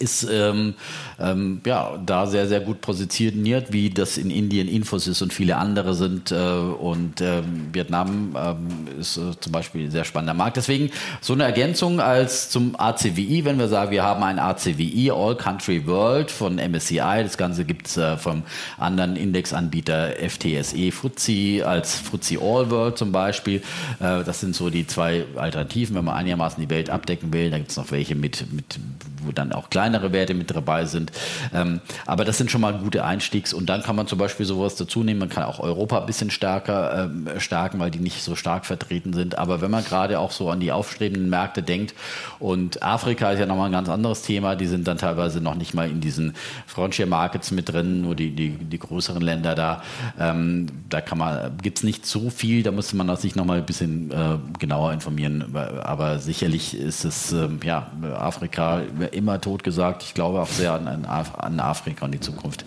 ist 0.00 0.26
ähm, 0.30 0.74
ähm, 1.20 1.60
ja, 1.64 1.98
da 2.04 2.26
sehr, 2.26 2.48
sehr 2.48 2.60
gut 2.60 2.80
positioniert, 2.80 3.72
wie 3.72 3.90
das 3.90 4.18
in 4.18 4.30
Indien 4.30 4.68
Infosys 4.68 5.22
und 5.22 5.32
viele 5.32 5.56
andere 5.56 5.94
sind. 5.94 6.32
Äh, 6.32 6.36
und 6.36 7.20
ähm, 7.20 7.68
Vietnam 7.72 8.36
ähm, 8.36 9.00
ist 9.00 9.16
äh, 9.16 9.38
zum 9.38 9.52
Beispiel 9.52 9.86
ein 9.86 9.90
sehr 9.90 10.04
spannender 10.04 10.34
Markt. 10.34 10.56
Deswegen 10.56 10.90
so 11.20 11.32
eine 11.32 11.44
Ergänzung 11.44 12.00
als 12.00 12.50
zum 12.50 12.74
ACWI, 12.78 13.44
wenn 13.44 13.58
wir 13.58 13.68
sagen, 13.68 13.90
wir 13.90 14.02
haben 14.02 14.22
ein 14.22 14.38
ACWI, 14.38 15.10
All 15.10 15.36
Country 15.36 15.86
World 15.86 16.30
von 16.30 16.56
MSCI. 16.56 17.22
Das 17.22 17.36
Ganze 17.36 17.64
gibt 17.64 17.86
es 17.86 17.96
äh, 17.96 18.16
vom 18.16 18.42
anderen 18.78 19.16
Indexanbieter 19.16 20.14
FTSE 20.28 20.90
FTSE 20.90 21.66
als 21.66 21.96
FTSE 21.96 22.38
All 22.40 22.70
World 22.70 22.98
zum 22.98 23.12
Beispiel. 23.12 23.62
Äh, 24.00 24.24
das 24.24 24.40
sind 24.40 24.54
so 24.54 24.70
die 24.70 24.86
zwei 24.86 25.24
Alternativen, 25.36 25.96
wenn 25.96 26.04
man 26.04 26.16
einigermaßen 26.16 26.62
die 26.62 26.70
Welt 26.70 26.90
abdecken 26.90 27.32
will. 27.32 27.50
Da 27.50 27.58
gibt 27.58 27.70
es 27.70 27.76
noch 27.76 27.90
welche 27.90 28.14
mit, 28.14 28.52
mit, 28.52 28.78
wo 29.22 29.32
dann 29.32 29.52
auch 29.52 29.70
kleinere 29.84 30.12
Werte 30.12 30.32
mit 30.32 30.50
dabei 30.50 30.86
sind. 30.86 31.12
Ähm, 31.52 31.80
aber 32.06 32.24
das 32.24 32.38
sind 32.38 32.50
schon 32.50 32.62
mal 32.62 32.72
gute 32.72 33.04
Einstiegs. 33.04 33.52
Und 33.52 33.66
dann 33.66 33.82
kann 33.82 33.96
man 33.96 34.06
zum 34.06 34.18
Beispiel 34.18 34.46
sowas 34.46 34.76
dazu 34.76 35.04
nehmen. 35.04 35.20
Man 35.20 35.28
kann 35.28 35.42
auch 35.42 35.60
Europa 35.60 36.00
ein 36.00 36.06
bisschen 36.06 36.30
stärker 36.30 37.04
ähm, 37.04 37.28
stärken, 37.38 37.80
weil 37.80 37.90
die 37.90 37.98
nicht 37.98 38.22
so 38.22 38.34
stark 38.34 38.64
vertreten 38.64 39.12
sind. 39.12 39.36
Aber 39.36 39.60
wenn 39.60 39.70
man 39.70 39.84
gerade 39.84 40.18
auch 40.18 40.30
so 40.30 40.48
an 40.48 40.60
die 40.60 40.72
aufstrebenden 40.72 41.28
Märkte 41.28 41.62
denkt 41.62 41.94
und 42.38 42.82
Afrika 42.82 43.30
ist 43.32 43.40
ja 43.40 43.46
nochmal 43.46 43.66
ein 43.66 43.72
ganz 43.72 43.90
anderes 43.90 44.22
Thema, 44.22 44.56
die 44.56 44.66
sind 44.66 44.88
dann 44.88 44.96
teilweise 44.96 45.42
noch 45.42 45.54
nicht 45.54 45.74
mal 45.74 45.88
in 45.88 46.00
diesen 46.00 46.34
Frontier 46.66 47.06
Markets 47.06 47.50
mit 47.50 47.68
drin, 47.68 48.00
nur 48.00 48.14
die, 48.14 48.30
die, 48.30 48.50
die 48.50 48.78
größeren 48.78 49.20
Länder 49.20 49.54
da. 49.54 49.82
Ähm, 50.18 50.66
da 50.88 51.02
kann 51.02 51.18
man, 51.18 51.58
gibt 51.62 51.78
es 51.78 51.84
nicht 51.84 52.06
so 52.06 52.30
viel, 52.30 52.62
da 52.62 52.70
müsste 52.70 52.96
man 52.96 53.14
sich 53.16 53.36
nochmal 53.36 53.58
ein 53.58 53.66
bisschen 53.66 54.10
äh, 54.10 54.38
genauer 54.58 54.94
informieren. 54.94 55.54
Aber 55.82 56.18
sicherlich 56.20 56.74
ist 56.74 57.04
es, 57.04 57.32
ähm, 57.32 57.60
ja, 57.62 57.90
Afrika 58.16 58.80
immer 59.12 59.40
tot 59.40 59.62
gesagt. 59.74 60.02
Ich 60.04 60.14
glaube 60.14 60.40
auch 60.40 60.48
sehr 60.48 60.72
an, 60.72 60.86
an, 60.86 61.04
Af 61.04 61.34
an 61.34 61.58
Afrika 61.58 62.04
und 62.04 62.12
die 62.12 62.20
Zukunft. 62.20 62.64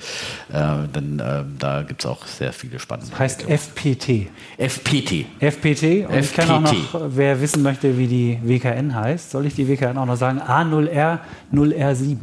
Äh, 0.51 0.87
denn 0.93 1.19
äh, 1.19 1.43
da 1.57 1.83
gibt 1.83 2.03
es 2.03 2.05
auch 2.05 2.25
sehr 2.25 2.51
viele 2.51 2.79
spannende 2.79 3.17
Heißt 3.17 3.47
FPT. 3.49 4.27
FPT. 4.57 5.25
FPT. 5.39 6.07
Und 6.07 6.19
ich 6.19 6.33
kann 6.33 6.49
auch 6.49 6.71
FPT. 6.71 6.93
noch, 6.93 7.01
wer 7.09 7.41
wissen 7.41 7.63
möchte, 7.63 7.97
wie 7.97 8.07
die 8.07 8.39
WKN 8.43 8.93
heißt, 8.93 9.31
soll 9.31 9.45
ich 9.45 9.55
die 9.55 9.67
WKN 9.67 9.97
auch 9.97 10.05
noch 10.05 10.17
sagen? 10.17 10.41
A0R 10.41 11.19
0R7. 11.53 12.17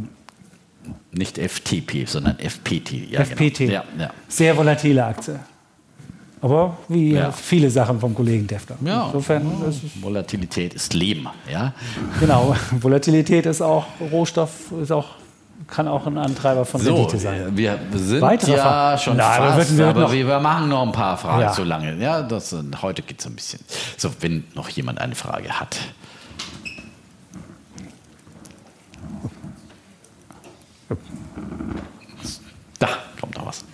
Nicht 1.13 1.39
FTP, 1.39 2.07
sondern 2.07 2.39
FPT. 2.39 3.11
Ja, 3.11 3.21
FPT. 3.21 3.59
Genau. 3.59 3.73
Ja, 3.73 3.85
ja. 3.99 4.11
Sehr 4.29 4.57
volatile 4.57 5.05
Aktie. 5.05 5.39
Aber 6.45 6.77
wie 6.89 7.15
Ja. 7.15 7.33
viele 7.33 7.71
Sachen 7.71 7.99
vom 7.99 8.15
Kollegen 8.15 8.47
Defter. 8.47 8.77
Ja. 8.85 9.07
Insofern, 9.07 9.51
das 9.65 9.77
ist, 9.77 10.03
Volatilität 10.03 10.75
ist 10.75 10.93
Leben. 10.93 11.27
Ja? 11.51 11.73
genau, 12.21 12.55
Volatilität 12.83 13.47
ist 13.47 13.63
auch 13.63 13.87
Rohstoff, 14.13 14.51
ist 14.83 14.93
auch, 14.93 15.07
kann 15.67 15.89
auch 15.89 16.07
ein 16.07 16.19
Antreiber 16.19 16.67
von 16.67 16.83
So, 16.83 16.95
Rendite 16.97 17.17
sein. 17.19 17.57
wir 17.57 17.79
sind 17.95 18.21
Weitere 18.21 18.57
ja 18.59 18.63
Fragen? 18.63 18.99
schon 19.01 19.17
Nein, 19.17 19.41
aber 19.41 19.53
fast, 19.55 19.71
würden 19.75 19.97
wir 19.97 20.05
aber 20.05 20.13
wir 20.13 20.39
machen 20.41 20.69
noch 20.69 20.83
ein 20.83 20.93
paar 20.93 21.17
Fragen 21.17 21.41
Ja. 21.41 21.53
so 21.55 21.65
lange. 21.65 21.97
Ja, 21.97 22.21
das, 22.21 22.53
äh, 22.53 22.59
heute 22.83 23.01
geht 23.01 23.21
es 23.21 23.27
ein 23.27 23.35
bisschen. 23.37 23.61
So, 23.97 24.11
wenn 24.21 24.45
noch 24.55 24.69
jemand 24.69 25.01
eine 25.01 25.15
Frage 25.15 25.49
hat. 25.49 25.79
Da 32.79 32.89
kommt 33.21 33.37
noch 33.37 33.47
was. 33.47 33.65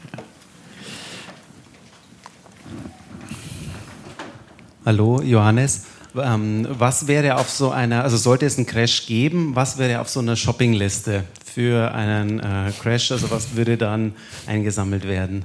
Hallo, 4.90 5.22
Johannes. 5.22 5.84
Ähm, 6.16 6.66
was 6.68 7.06
wäre 7.06 7.36
auf 7.36 7.48
so 7.48 7.70
einer, 7.70 8.02
also 8.02 8.16
sollte 8.16 8.44
es 8.44 8.56
einen 8.56 8.66
Crash 8.66 9.06
geben, 9.06 9.54
was 9.54 9.78
wäre 9.78 10.00
auf 10.00 10.08
so 10.08 10.18
einer 10.18 10.34
Shoppingliste 10.34 11.22
für 11.44 11.94
einen 11.94 12.40
äh, 12.40 12.72
Crash? 12.82 13.12
Also 13.12 13.30
was 13.30 13.54
würde 13.54 13.76
dann 13.76 14.14
eingesammelt 14.48 15.06
werden? 15.06 15.44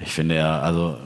Ich 0.00 0.10
finde 0.10 0.34
ja, 0.34 0.58
also 0.58 0.96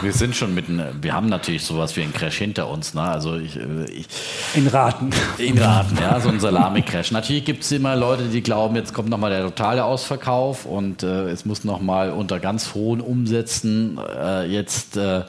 wir 0.00 0.14
sind 0.14 0.34
schon 0.34 0.54
mitten, 0.54 0.82
wir 1.02 1.12
haben 1.12 1.28
natürlich 1.28 1.64
sowas 1.64 1.94
wie 1.98 2.02
einen 2.02 2.14
Crash 2.14 2.38
hinter 2.38 2.70
uns. 2.70 2.94
Ne? 2.94 3.02
Also 3.02 3.36
ich, 3.36 3.56
äh, 3.56 3.84
ich, 3.92 4.06
In 4.54 4.66
Raten. 4.66 5.10
In 5.36 5.58
Raten, 5.58 5.98
ja, 6.00 6.18
so 6.18 6.30
ein 6.30 6.40
Salami-Crash. 6.40 7.10
Natürlich 7.10 7.44
gibt 7.44 7.62
es 7.62 7.72
immer 7.72 7.94
Leute, 7.94 8.28
die 8.28 8.40
glauben, 8.40 8.74
jetzt 8.76 8.94
kommt 8.94 9.10
nochmal 9.10 9.28
der 9.28 9.42
totale 9.42 9.84
Ausverkauf 9.84 10.64
und 10.64 11.02
äh, 11.02 11.28
es 11.28 11.44
muss 11.44 11.62
nochmal 11.62 12.10
unter 12.10 12.40
ganz 12.40 12.72
hohen 12.72 13.02
Umsätzen 13.02 14.00
äh, 14.18 14.46
jetzt 14.46 14.96
äh, 14.96 15.24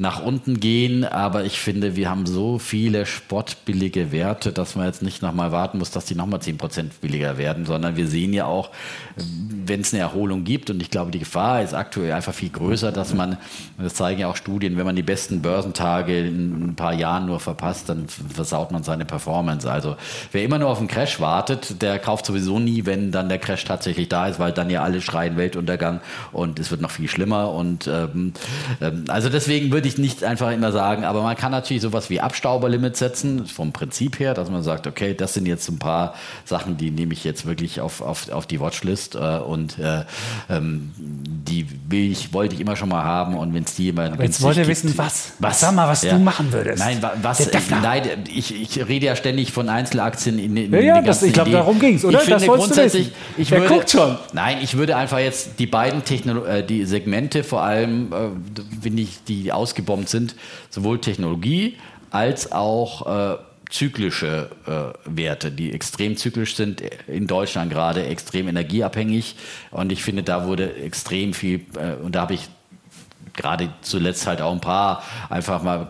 nach 0.00 0.22
unten 0.22 0.60
gehen. 0.60 1.04
Aber 1.04 1.44
ich 1.44 1.60
finde, 1.60 1.94
wir 1.94 2.08
haben 2.08 2.24
so 2.24 2.58
viele 2.58 3.04
spottbillige 3.04 4.12
Werte, 4.12 4.50
dass 4.50 4.74
man 4.74 4.86
jetzt 4.86 5.02
nicht 5.02 5.20
nochmal 5.20 5.52
warten 5.52 5.78
muss, 5.78 5.90
dass 5.90 6.06
die 6.06 6.14
nochmal 6.14 6.40
10% 6.40 6.84
billiger 7.02 7.36
werden, 7.36 7.66
sondern 7.66 7.96
wir 7.96 8.08
sehen 8.08 8.32
ja 8.32 8.46
auch, 8.46 8.70
wenn 9.16 9.82
es 9.82 9.92
eine 9.92 10.00
Erholung 10.00 10.44
gibt, 10.44 10.70
und 10.70 10.80
ich 10.80 10.90
glaube, 10.90 11.10
die 11.10 11.18
Gefahr 11.18 11.62
ist 11.62 11.74
aktuell 11.74 12.12
einfach 12.12 12.32
viel 12.32 12.48
größer, 12.48 12.92
dass 12.92 13.12
man, 13.12 13.36
das 13.76 13.94
zeigen 13.94 14.20
ja 14.20 14.28
auch 14.28 14.36
Studien, 14.36 14.78
wenn 14.78 14.86
man 14.86 14.96
die 14.96 15.02
besten 15.02 15.42
Börsentage 15.42 16.18
in 16.18 16.70
ein 16.70 16.74
paar 16.76 16.94
Jahren 16.94 17.26
nur 17.26 17.38
verpasst, 17.38 17.90
dann 17.90 18.06
versaut 18.08 18.72
man 18.72 18.82
seine 18.82 19.04
Performance. 19.04 19.70
Also 19.70 19.96
wer 20.32 20.42
immer 20.42 20.58
nur 20.58 20.70
auf 20.70 20.78
einen 20.78 20.88
Crash 20.88 21.20
wartet, 21.20 21.82
der 21.82 21.98
kauft 21.98 22.24
sowieso 22.24 22.58
nie, 22.58 22.86
wenn 22.86 23.12
dann 23.12 23.28
der 23.28 23.38
Crash 23.38 23.64
tatsächlich 23.64 24.08
da 24.08 24.28
ist, 24.28 24.38
weil 24.38 24.52
dann 24.52 24.70
ja 24.70 24.82
alle 24.82 25.02
schreien 25.02 25.36
Weltuntergang 25.36 26.00
und 26.32 26.58
es 26.58 26.70
wird 26.70 26.80
noch 26.80 26.90
viel 26.90 27.08
schlimmer. 27.08 27.52
Und 27.52 27.86
ähm, 27.86 28.32
ähm, 28.80 29.04
also 29.08 29.28
deswegen 29.28 29.70
würde 29.72 29.89
ich 29.89 29.89
nicht 29.98 30.24
einfach 30.24 30.50
immer 30.52 30.72
sagen, 30.72 31.04
aber 31.04 31.22
man 31.22 31.36
kann 31.36 31.50
natürlich 31.52 31.82
sowas 31.82 32.10
wie 32.10 32.20
Abstauberlimit 32.20 32.96
setzen, 32.96 33.46
vom 33.46 33.72
Prinzip 33.72 34.18
her, 34.18 34.34
dass 34.34 34.50
man 34.50 34.62
sagt, 34.62 34.86
okay, 34.86 35.14
das 35.14 35.34
sind 35.34 35.46
jetzt 35.46 35.68
ein 35.68 35.78
paar 35.78 36.14
Sachen, 36.44 36.76
die 36.76 36.90
nehme 36.90 37.12
ich 37.12 37.24
jetzt 37.24 37.46
wirklich 37.46 37.80
auf, 37.80 38.00
auf, 38.00 38.30
auf 38.30 38.46
die 38.46 38.60
Watchlist 38.60 39.14
äh, 39.14 39.18
und 39.18 39.78
äh, 39.78 40.04
ähm, 40.48 40.90
die 40.96 41.66
will 41.88 42.10
ich, 42.12 42.32
wollte 42.32 42.54
ich 42.54 42.60
immer 42.60 42.76
schon 42.76 42.88
mal 42.88 43.04
haben 43.04 43.34
und 43.36 43.54
wenn 43.54 43.64
es 43.64 43.74
die 43.74 43.88
immer 43.88 44.12
Aber 44.12 44.22
jetzt 44.24 44.40
wollt 44.42 44.56
ihr 44.56 44.66
wissen, 44.66 44.92
was? 44.96 45.32
Sag 45.52 45.74
mal, 45.74 45.88
was 45.88 46.00
du 46.02 46.18
machen 46.18 46.52
würdest. 46.52 46.78
Nein, 46.78 47.02
wa- 47.02 47.12
was? 47.22 47.48
Nein, 47.82 48.02
ich, 48.32 48.54
ich 48.60 48.86
rede 48.88 49.06
ja 49.06 49.16
ständig 49.16 49.52
von 49.52 49.68
Einzelaktien 49.68 50.38
in, 50.38 50.56
in 50.56 50.72
Ja, 50.72 50.80
ja, 50.80 50.94
den 50.96 51.04
das- 51.06 51.22
ich 51.22 51.32
glaub, 51.32 51.46
Ideen. 51.46 51.60
darum 51.60 51.78
ging's, 51.78 52.04
oder? 52.04 52.22
Ich 52.22 52.28
Das 52.28 52.42
finde 52.42 52.56
grundsätzlich, 52.56 53.12
ich 53.36 53.50
würde, 53.50 53.66
guckt 53.66 53.90
schon. 53.90 54.16
Nein, 54.32 54.58
ich 54.62 54.76
würde 54.76 54.96
einfach 54.96 55.18
jetzt 55.18 55.58
die 55.58 55.66
beiden 55.66 56.04
Technolo 56.04 56.44
äh, 56.44 56.64
die 56.64 56.84
Segmente 56.84 57.42
vor 57.44 57.62
allem, 57.62 58.12
äh, 58.12 58.16
finde 58.82 59.02
ich, 59.02 59.18
die 59.26 59.52
ausgebombt 59.80 60.08
sind, 60.08 60.34
sowohl 60.70 61.00
Technologie 61.00 61.76
als 62.10 62.52
auch 62.52 63.06
äh, 63.06 63.38
zyklische 63.70 64.50
äh, 64.66 64.98
Werte, 65.04 65.50
die 65.52 65.72
extrem 65.72 66.16
zyklisch 66.16 66.56
sind, 66.56 66.82
in 67.06 67.26
Deutschland 67.26 67.70
gerade 67.70 68.04
extrem 68.06 68.48
energieabhängig. 68.48 69.36
Und 69.70 69.92
ich 69.92 70.02
finde, 70.02 70.22
da 70.22 70.46
wurde 70.46 70.74
extrem 70.74 71.34
viel, 71.34 71.60
äh, 71.76 71.94
und 72.02 72.14
da 72.14 72.22
habe 72.22 72.34
ich 72.34 72.48
gerade 73.40 73.70
zuletzt 73.82 74.26
halt 74.26 74.40
auch 74.42 74.52
ein 74.52 74.60
paar 74.60 75.02
einfach 75.28 75.62
mal 75.62 75.86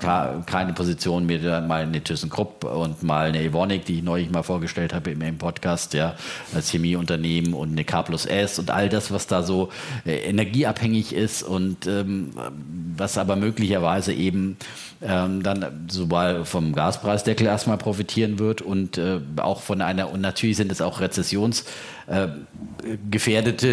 keine 0.46 0.72
Position 0.72 1.26
mir 1.26 1.60
mal 1.60 1.82
eine 1.82 2.02
ThyssenKrupp 2.02 2.64
und 2.64 3.02
mal 3.02 3.28
eine 3.28 3.42
Evonik, 3.42 3.84
die 3.84 3.98
ich 3.98 4.02
neulich 4.02 4.30
mal 4.30 4.42
vorgestellt 4.42 4.94
habe 4.94 5.10
im, 5.10 5.38
Podcast, 5.38 5.94
ja, 5.94 6.14
als 6.54 6.70
Chemieunternehmen 6.70 7.54
und 7.54 7.72
eine 7.72 7.84
K 7.84 8.02
plus 8.02 8.26
S 8.26 8.58
und 8.58 8.70
all 8.70 8.88
das, 8.88 9.10
was 9.10 9.26
da 9.26 9.42
so 9.42 9.70
äh, 10.04 10.28
energieabhängig 10.28 11.14
ist 11.14 11.42
und 11.42 11.86
ähm, 11.86 12.30
was 12.96 13.18
aber 13.18 13.36
möglicherweise 13.36 14.12
eben 14.12 14.56
ähm, 15.02 15.42
dann 15.42 15.86
sowohl 15.90 16.44
vom 16.44 16.74
Gaspreisdeckel 16.74 17.46
erstmal 17.46 17.78
profitieren 17.78 18.38
wird 18.38 18.62
und 18.62 18.98
äh, 18.98 19.20
auch 19.36 19.60
von 19.60 19.80
einer, 19.80 20.10
und 20.10 20.20
natürlich 20.20 20.56
sind 20.56 20.70
es 20.70 20.80
auch 20.82 21.00
Rezessions- 21.00 21.64
äh, 22.10 22.28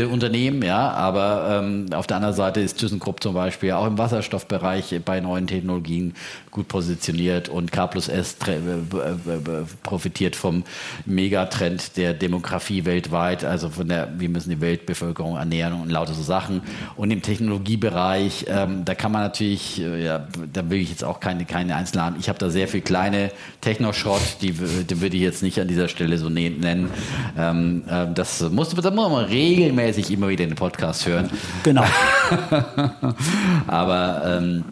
Unternehmen, 0.05 0.61
ja, 0.61 0.91
aber 0.91 1.59
ähm, 1.63 1.87
auf 1.93 2.05
der 2.05 2.17
anderen 2.17 2.35
Seite 2.35 2.59
ist 2.61 2.77
ThyssenKrupp 2.77 3.23
zum 3.23 3.33
Beispiel 3.33 3.71
auch 3.71 3.87
im 3.87 3.97
Wasserstoffbereich 3.97 5.01
bei 5.03 5.19
neuen 5.19 5.47
Technologien 5.47 6.13
gut 6.51 6.67
positioniert 6.67 7.49
und 7.49 7.71
K 7.71 7.87
plus 7.87 8.07
S 8.09 8.37
profitiert 9.83 10.35
vom 10.35 10.63
Megatrend 11.05 11.97
der 11.97 12.13
Demografie 12.13 12.85
weltweit, 12.85 13.43
also 13.43 13.69
von 13.69 13.87
der, 13.87 14.07
wir 14.19 14.29
müssen 14.29 14.51
die 14.51 14.61
Weltbevölkerung 14.61 15.35
ernähren 15.37 15.73
und 15.73 15.89
lauter 15.89 16.13
so 16.13 16.21
Sachen. 16.21 16.61
Und 16.95 17.09
im 17.11 17.23
Technologiebereich, 17.23 18.45
ähm, 18.49 18.85
da 18.85 18.93
kann 18.93 19.11
man 19.11 19.23
natürlich, 19.23 19.81
äh, 19.81 20.03
ja, 20.03 20.27
da 20.53 20.69
will 20.69 20.79
ich 20.79 20.89
jetzt 20.89 21.03
auch 21.03 21.16
keine, 21.19 21.45
keine 21.45 21.75
Einzelnen. 21.75 22.15
Ich 22.19 22.29
habe 22.29 22.39
da 22.39 22.49
sehr 22.49 22.67
viel 22.67 22.81
kleine 22.81 23.31
Technoshot, 23.61 24.21
die, 24.41 24.51
die 24.51 25.01
würde 25.01 25.15
ich 25.15 25.23
jetzt 25.23 25.43
nicht 25.43 25.59
an 25.59 25.67
dieser 25.67 25.87
Stelle 25.87 26.17
so 26.17 26.29
nennen. 26.29 26.89
Ähm, 27.37 27.83
äh, 27.89 28.07
das 28.13 28.41
muss, 28.49 28.69
das 28.69 28.93
muss 28.93 29.09
man 29.09 29.25
regelmäßig 29.25 30.11
immer 30.11 30.29
wieder 30.29 30.43
in 30.43 30.51
den 30.51 30.55
Podcast 30.55 31.05
hören. 31.07 31.29
Genau. 31.63 31.83
Aber 33.67 34.21
ähm, 34.25 34.63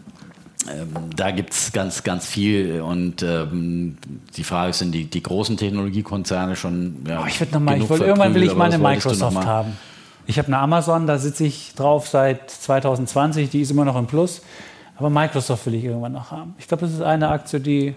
ähm, 0.70 0.88
da 1.14 1.30
gibt 1.30 1.52
es 1.52 1.72
ganz, 1.72 2.02
ganz 2.02 2.26
viel 2.26 2.80
und 2.80 3.22
ähm, 3.22 3.96
die 4.36 4.44
Frage 4.44 4.70
ist, 4.70 4.78
sind 4.78 4.92
die, 4.92 5.04
die 5.04 5.22
großen 5.22 5.56
Technologiekonzerne 5.56 6.56
schon. 6.56 7.04
Ja, 7.06 7.22
oh, 7.22 7.26
ich 7.26 7.38
würde 7.40 7.52
nochmal, 7.54 7.80
ich 7.80 7.88
wollte 7.88 8.04
irgendwann 8.04 8.34
will 8.34 8.42
ich 8.42 8.54
meine 8.54 8.78
Microsoft 8.78 9.44
haben. 9.44 9.76
Ich 10.26 10.38
habe 10.38 10.48
eine 10.48 10.58
Amazon, 10.58 11.06
da 11.06 11.18
sitze 11.18 11.44
ich 11.44 11.74
drauf 11.76 12.08
seit 12.08 12.50
2020, 12.50 13.48
die 13.48 13.60
ist 13.60 13.70
immer 13.70 13.84
noch 13.84 13.96
im 13.96 14.06
Plus. 14.06 14.42
Aber 14.96 15.10
Microsoft 15.10 15.66
will 15.66 15.74
ich 15.74 15.84
irgendwann 15.84 16.12
noch 16.12 16.30
haben. 16.30 16.54
Ich 16.58 16.68
glaube, 16.68 16.86
das 16.86 16.94
ist 16.94 17.02
eine 17.02 17.28
Aktie, 17.28 17.60
die, 17.60 17.94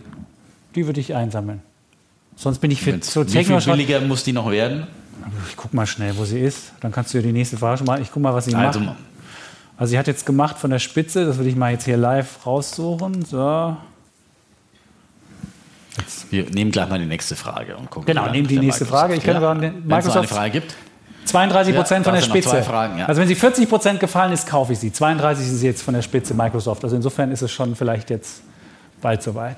die 0.76 0.86
würde 0.86 1.00
ich 1.00 1.16
einsammeln. 1.16 1.62
Sonst 2.36 2.60
bin 2.60 2.72
ich 2.72 2.82
für 2.82 2.98
so 3.02 3.26
Wie 3.26 3.44
viel 3.44 3.60
billiger 3.60 4.02
muss 4.02 4.24
die 4.24 4.34
noch 4.34 4.50
werden? 4.50 4.88
Ich 5.50 5.58
guck 5.58 5.74
mal 5.74 5.86
schnell, 5.86 6.18
wo 6.18 6.26
sie 6.26 6.40
ist. 6.40 6.72
Dann 6.80 6.92
kannst 6.92 7.14
du 7.14 7.18
dir 7.18 7.28
die 7.28 7.34
nächste 7.34 7.58
Frage 7.58 7.78
schon 7.78 7.88
mal. 7.88 8.02
Ich 8.02 8.12
guck 8.12 8.22
mal, 8.22 8.34
was 8.34 8.46
sie 8.46 8.56
also, 8.56 8.80
macht. 8.80 8.98
Also 9.78 9.92
sie 9.92 10.00
hat 10.00 10.08
jetzt 10.08 10.26
gemacht 10.26 10.58
von 10.58 10.70
der 10.70 10.80
Spitze, 10.80 11.26
das 11.26 11.38
würde 11.38 11.50
ich 11.50 11.56
mal 11.56 11.72
jetzt 11.72 11.86
hier 11.86 11.98
live 11.98 12.46
raussuchen. 12.46 13.24
So. 13.26 13.76
Jetzt. 15.98 16.32
Wir 16.32 16.50
nehmen 16.50 16.72
gleich 16.72 16.90
mal 16.90 17.00
die 17.00 17.06
nächste 17.06 17.36
Frage 17.36 17.76
und 17.76 17.90
gucken. 17.90 18.08
Genau, 18.08 18.30
nehmen 18.30 18.48
die 18.48 18.60
nächste 18.60 18.86
Frage. 18.86 19.16
Ich 19.16 19.24
kann 19.24 19.42
ja. 19.42 19.54
Microsoft. 19.54 19.88
Wenn 19.88 19.98
es 19.98 20.16
eine 20.16 20.28
Frage 20.28 20.52
gibt. 20.52 20.76
32 21.26 21.76
Prozent 21.76 22.06
ja, 22.06 22.12
von 22.12 22.20
der 22.20 22.26
Spitze. 22.26 22.64
Fragen, 22.64 23.00
ja. 23.00 23.06
Also 23.06 23.22
wenn 23.22 23.28
sie 23.28 23.36
40 23.36 23.70
Prozent 23.70 24.00
gefallen 24.00 24.32
ist, 24.32 24.48
kaufe 24.48 24.74
ich 24.74 24.80
sie. 24.80 24.92
32 24.92 25.46
sind 25.46 25.58
sie 25.58 25.68
jetzt 25.68 25.82
von 25.82 25.94
der 25.94 26.02
Spitze 26.02 26.34
Microsoft. 26.34 26.84
Also 26.84 26.96
insofern 26.96 27.32
ist 27.32 27.42
es 27.42 27.52
schon 27.52 27.76
vielleicht 27.76 28.10
jetzt 28.10 28.42
bald 29.02 29.22
soweit. 29.22 29.58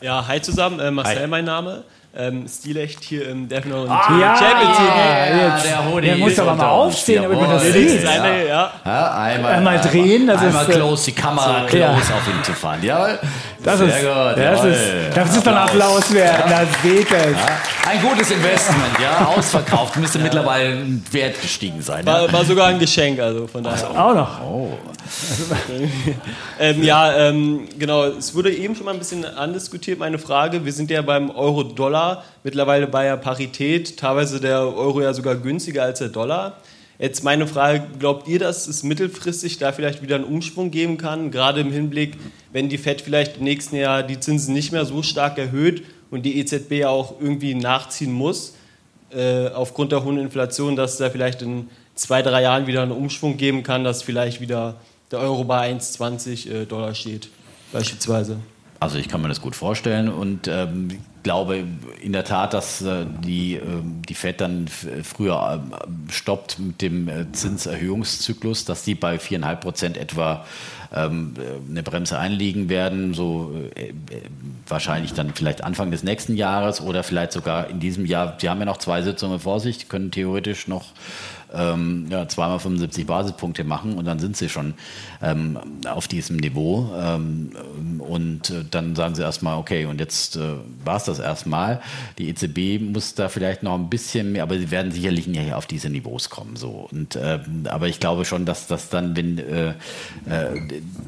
Ja, 0.00 0.26
hi 0.26 0.40
zusammen, 0.40 0.80
äh, 0.80 0.90
Marcel 0.90 1.22
hi. 1.22 1.26
mein 1.28 1.44
Name 1.44 1.84
ähm, 2.14 2.46
Stilecht 2.46 3.02
hier 3.04 3.28
im 3.28 3.48
Defner 3.48 3.82
und 3.82 3.90
ah, 3.90 4.18
ja, 4.20 4.36
Champions 4.36 4.78
League. 4.78 5.40
Ja, 5.40 5.58
der 5.58 5.90
Hoodie. 5.90 6.06
Der 6.08 6.16
muss 6.16 6.38
aber 6.38 6.54
mal 6.54 6.68
aufstehen, 6.68 7.22
damit 7.22 7.40
man 7.40 7.50
das 7.50 7.72
sieht. 7.72 8.02
Ja. 8.02 8.26
Ja. 8.26 8.72
ja. 8.84 9.14
einmal, 9.14 9.52
einmal 9.54 9.80
drehen. 9.80 10.26
Das 10.26 10.42
einmal 10.42 10.64
ist, 10.64 10.70
äh, 10.70 10.72
close, 10.74 11.04
die 11.06 11.12
Kamera 11.12 11.62
so, 11.62 11.66
close 11.68 12.14
auf 12.14 12.28
ihn 12.28 12.44
zu 12.44 12.52
fahren. 12.52 12.80
Jawohl. 12.82 13.18
Das 13.62 13.78
Sehr 13.78 13.88
ist, 13.88 14.00
gut. 14.00 14.44
Das 14.44 14.64
ist, 14.64 15.16
das 15.16 15.36
ist 15.36 15.46
doch 15.46 15.52
ein 15.52 15.58
Applaus 15.58 16.12
wert. 16.12 16.50
Das 16.50 16.82
geht 16.82 17.06
es. 17.10 17.36
Ein 17.88 18.02
gutes 18.02 18.30
Investment, 18.30 18.98
ja. 19.00 19.26
Ausverkauft. 19.26 19.96
Müsste 19.96 20.18
mittlerweile 20.18 20.70
ein 20.70 21.04
Wert 21.12 21.40
gestiegen 21.40 21.80
sein. 21.80 22.04
War, 22.04 22.32
war, 22.32 22.44
sogar 22.44 22.68
ein 22.68 22.78
Geschenk, 22.80 23.20
also 23.20 23.46
von 23.46 23.62
daher. 23.62 23.88
Also, 23.88 23.98
auch 23.98 24.14
noch. 24.14 24.40
Oh. 24.40 24.78
ähm, 26.60 26.82
ja, 26.82 27.12
ähm, 27.16 27.68
genau. 27.78 28.04
Es 28.04 28.34
wurde 28.34 28.52
eben 28.52 28.74
schon 28.74 28.84
mal 28.84 28.94
ein 28.94 28.98
bisschen 28.98 29.24
andiskutiert, 29.24 29.98
meine 29.98 30.18
Frage. 30.18 30.64
Wir 30.64 30.72
sind 30.72 30.90
ja 30.90 31.02
beim 31.02 31.30
Euro-Dollar 31.30 32.24
mittlerweile 32.42 32.88
bei 32.88 33.04
der 33.04 33.16
Parität. 33.16 33.96
Teilweise 33.96 34.40
der 34.40 34.60
Euro 34.60 35.02
ja 35.02 35.12
sogar 35.12 35.36
günstiger 35.36 35.84
als 35.84 36.00
der 36.00 36.08
Dollar. 36.08 36.56
Jetzt 37.02 37.24
meine 37.24 37.48
Frage, 37.48 37.82
glaubt 37.98 38.28
ihr, 38.28 38.38
dass 38.38 38.68
es 38.68 38.84
mittelfristig 38.84 39.58
da 39.58 39.72
vielleicht 39.72 40.02
wieder 40.02 40.14
einen 40.14 40.24
Umschwung 40.24 40.70
geben 40.70 40.98
kann, 40.98 41.32
gerade 41.32 41.60
im 41.60 41.72
Hinblick, 41.72 42.16
wenn 42.52 42.68
die 42.68 42.78
FED 42.78 43.00
vielleicht 43.00 43.38
im 43.38 43.42
nächsten 43.42 43.74
Jahr 43.74 44.04
die 44.04 44.20
Zinsen 44.20 44.54
nicht 44.54 44.70
mehr 44.70 44.84
so 44.84 45.02
stark 45.02 45.36
erhöht 45.36 45.82
und 46.12 46.22
die 46.22 46.38
EZB 46.38 46.84
auch 46.84 47.20
irgendwie 47.20 47.56
nachziehen 47.56 48.12
muss, 48.12 48.54
äh, 49.10 49.48
aufgrund 49.48 49.90
der 49.90 50.04
hohen 50.04 50.16
Inflation, 50.16 50.76
dass 50.76 50.92
es 50.92 50.98
da 50.98 51.10
vielleicht 51.10 51.42
in 51.42 51.70
zwei, 51.96 52.22
drei 52.22 52.42
Jahren 52.42 52.68
wieder 52.68 52.82
einen 52.82 52.92
Umschwung 52.92 53.36
geben 53.36 53.64
kann, 53.64 53.82
dass 53.82 54.04
vielleicht 54.04 54.40
wieder 54.40 54.76
der 55.10 55.18
Euro 55.18 55.42
bei 55.42 55.72
1,20 55.72 56.48
äh, 56.48 56.66
Dollar 56.66 56.94
steht, 56.94 57.30
beispielsweise. 57.72 58.36
Also 58.78 58.98
ich 58.98 59.08
kann 59.08 59.20
mir 59.22 59.28
das 59.28 59.40
gut 59.40 59.56
vorstellen 59.56 60.08
und 60.08 60.46
ähm, 60.46 61.00
glaube 61.22 61.64
in 62.00 62.12
der 62.12 62.24
Tat, 62.24 62.54
dass 62.54 62.82
äh, 62.82 63.06
die, 63.24 63.54
äh, 63.54 63.60
die 64.08 64.14
FED 64.14 64.40
dann 64.40 64.68
früher 64.68 65.62
äh, 65.62 66.12
stoppt 66.12 66.58
mit 66.58 66.82
dem 66.82 67.08
äh, 67.08 67.30
Zinserhöhungszyklus, 67.32 68.64
dass 68.64 68.84
die 68.84 68.94
bei 68.94 69.16
4,5 69.16 69.56
Prozent 69.56 69.96
etwa 69.96 70.44
ähm, 70.94 71.34
eine 71.68 71.82
Bremse 71.82 72.18
einlegen 72.18 72.68
werden, 72.68 73.14
so 73.14 73.52
äh, 73.74 73.88
äh, 73.88 73.92
wahrscheinlich 74.72 75.12
dann 75.14 75.32
vielleicht 75.34 75.62
Anfang 75.62 75.90
des 75.90 76.02
nächsten 76.02 76.34
Jahres 76.34 76.80
oder 76.80 77.04
vielleicht 77.04 77.32
sogar 77.32 77.68
in 77.68 77.78
diesem 77.78 78.06
Jahr. 78.06 78.36
Sie 78.40 78.48
haben 78.48 78.58
ja 78.58 78.66
noch 78.66 78.78
zwei 78.78 79.02
Sitzungen 79.02 79.38
vor 79.38 79.60
sich, 79.60 79.88
können 79.88 80.10
theoretisch 80.10 80.66
noch 80.66 80.86
ähm, 81.54 82.06
ja, 82.10 82.26
zweimal 82.28 82.58
75 82.58 83.06
Basispunkte 83.06 83.64
machen 83.64 83.94
und 83.94 84.04
dann 84.04 84.18
sind 84.18 84.36
sie 84.36 84.48
schon 84.48 84.74
ähm, 85.20 85.58
auf 85.86 86.08
diesem 86.08 86.36
Niveau. 86.36 86.90
Ähm, 86.96 87.50
und 87.98 88.50
äh, 88.50 88.64
dann 88.70 88.96
sagen 88.96 89.14
sie 89.14 89.22
erstmal, 89.22 89.58
okay, 89.58 89.84
und 89.84 90.00
jetzt 90.00 90.36
äh, 90.36 90.54
war 90.84 90.96
es 90.96 91.04
das 91.04 91.18
erstmal. 91.18 91.80
Die 92.18 92.28
EZB 92.28 92.80
muss 92.80 93.14
da 93.14 93.28
vielleicht 93.28 93.62
noch 93.62 93.74
ein 93.74 93.90
bisschen 93.90 94.32
mehr, 94.32 94.42
aber 94.42 94.58
sie 94.58 94.70
werden 94.70 94.92
sicherlich 94.92 95.26
nicht 95.26 95.52
auf 95.52 95.66
diese 95.66 95.90
Niveaus 95.90 96.30
kommen. 96.30 96.56
So. 96.56 96.88
Und, 96.90 97.16
äh, 97.16 97.40
aber 97.64 97.88
ich 97.88 98.00
glaube 98.00 98.24
schon, 98.24 98.44
dass 98.44 98.66
das 98.66 98.88
dann, 98.88 99.16
wenn 99.16 99.38
äh, 99.38 99.70
äh 99.70 99.74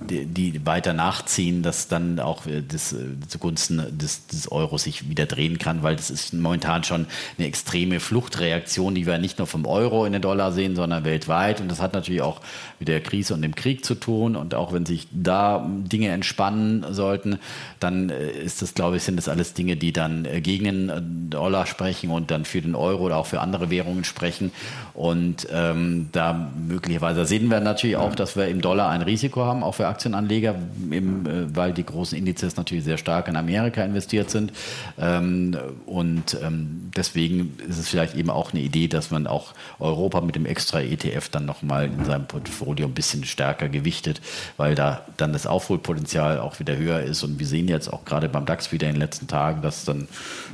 die, 0.08 0.26
die, 0.26 0.66
weiter 0.66 0.92
nachziehen, 0.92 1.62
dass 1.62 1.88
dann 1.88 2.20
auch 2.20 2.42
das, 2.68 2.94
zugunsten 3.28 3.53
des, 3.54 4.26
des 4.26 4.52
Euro 4.52 4.78
sich 4.78 5.08
wieder 5.08 5.26
drehen 5.26 5.58
kann, 5.58 5.82
weil 5.82 5.96
das 5.96 6.10
ist 6.10 6.34
momentan 6.34 6.84
schon 6.84 7.06
eine 7.38 7.46
extreme 7.46 8.00
Fluchtreaktion, 8.00 8.94
die 8.94 9.06
wir 9.06 9.18
nicht 9.18 9.38
nur 9.38 9.46
vom 9.46 9.66
Euro 9.66 10.04
in 10.04 10.12
den 10.12 10.22
Dollar 10.22 10.34
Dollar 10.34 10.52
sehen, 10.52 10.74
sondern 10.74 11.04
weltweit. 11.04 11.60
Und 11.60 11.70
das 11.70 11.80
hat 11.80 11.94
natürlich 11.94 12.22
auch 12.22 12.40
mit 12.78 12.88
der 12.88 13.00
Krise 13.00 13.34
und 13.34 13.42
dem 13.42 13.54
Krieg 13.54 13.84
zu 13.84 13.94
tun. 13.94 14.36
Und 14.36 14.54
auch 14.54 14.72
wenn 14.72 14.84
sich 14.84 15.06
da 15.12 15.64
Dinge 15.68 16.08
entspannen 16.08 16.84
sollten, 16.90 17.38
dann 17.80 18.10
äh, 18.10 18.30
ist 18.30 18.62
das, 18.62 18.74
glaube 18.74 18.96
ich, 18.96 19.04
sind 19.04 19.16
das 19.16 19.28
alles 19.28 19.54
Dinge, 19.54 19.76
die 19.76 19.92
dann 19.92 20.24
äh, 20.24 20.40
gegen 20.40 20.64
den 20.64 20.88
äh, 20.88 21.00
Dollar 21.30 21.66
sprechen 21.66 22.10
und 22.10 22.30
dann 22.30 22.44
für 22.44 22.60
den 22.60 22.74
Euro 22.74 23.04
oder 23.04 23.16
auch 23.16 23.26
für 23.26 23.40
andere 23.40 23.70
Währungen 23.70 24.04
sprechen. 24.04 24.50
Und 24.92 25.46
ähm, 25.52 26.08
da 26.12 26.50
möglicherweise 26.68 27.24
sehen 27.26 27.48
wir 27.50 27.60
natürlich 27.60 27.96
auch, 27.96 28.14
dass 28.14 28.36
wir 28.36 28.48
im 28.48 28.60
Dollar 28.60 28.90
ein 28.90 29.02
Risiko 29.02 29.44
haben, 29.44 29.62
auch 29.62 29.74
für 29.74 29.86
Aktienanleger, 29.86 30.56
im, 30.90 31.26
äh, 31.26 31.56
weil 31.56 31.72
die 31.72 31.84
großen 31.84 32.18
Indizes 32.18 32.56
natürlich 32.56 32.84
sehr 32.84 32.98
stark 32.98 33.28
in 33.34 33.36
Amerika 33.36 33.82
investiert 33.82 34.30
sind. 34.30 34.52
Ähm, 34.98 35.56
und 35.86 36.38
ähm, 36.42 36.90
deswegen 36.96 37.56
ist 37.68 37.78
es 37.78 37.88
vielleicht 37.88 38.14
eben 38.14 38.30
auch 38.30 38.52
eine 38.52 38.62
Idee, 38.62 38.88
dass 38.88 39.10
man 39.10 39.26
auch 39.26 39.52
Europa 39.78 40.20
mit 40.20 40.36
dem 40.36 40.46
extra 40.46 40.80
ETF 40.80 41.28
dann 41.30 41.44
nochmal 41.44 41.86
in 41.86 42.04
seinem 42.04 42.26
Portfolio 42.26 42.86
ein 42.86 42.94
bisschen 42.94 43.24
stärker 43.24 43.68
gewichtet, 43.68 44.20
weil 44.56 44.74
da 44.74 45.02
dann 45.16 45.32
das 45.32 45.46
Aufholpotenzial 45.46 46.38
auch 46.38 46.60
wieder 46.60 46.76
höher 46.76 47.00
ist. 47.00 47.22
Und 47.22 47.38
wir 47.38 47.46
sehen 47.46 47.68
jetzt 47.68 47.92
auch 47.92 48.04
gerade 48.04 48.28
beim 48.28 48.46
DAX 48.46 48.72
wieder 48.72 48.86
in 48.88 48.94
den 48.94 49.00
letzten 49.00 49.26
Tagen, 49.26 49.62
dass 49.62 49.84
dann, 49.84 50.08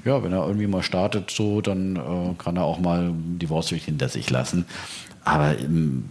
ja, 0.04 0.22
wenn 0.22 0.32
er 0.32 0.46
irgendwie 0.46 0.66
mal 0.66 0.82
startet, 0.82 1.30
so, 1.30 1.60
dann 1.60 1.96
äh, 1.96 2.42
kann 2.42 2.56
er 2.56 2.64
auch 2.64 2.80
mal 2.80 3.12
die 3.14 3.48
Wurst 3.48 3.70
hinter 3.70 4.08
sich 4.08 4.30
lassen. 4.30 4.64
Aber 5.24 5.58
ähm, 5.58 6.04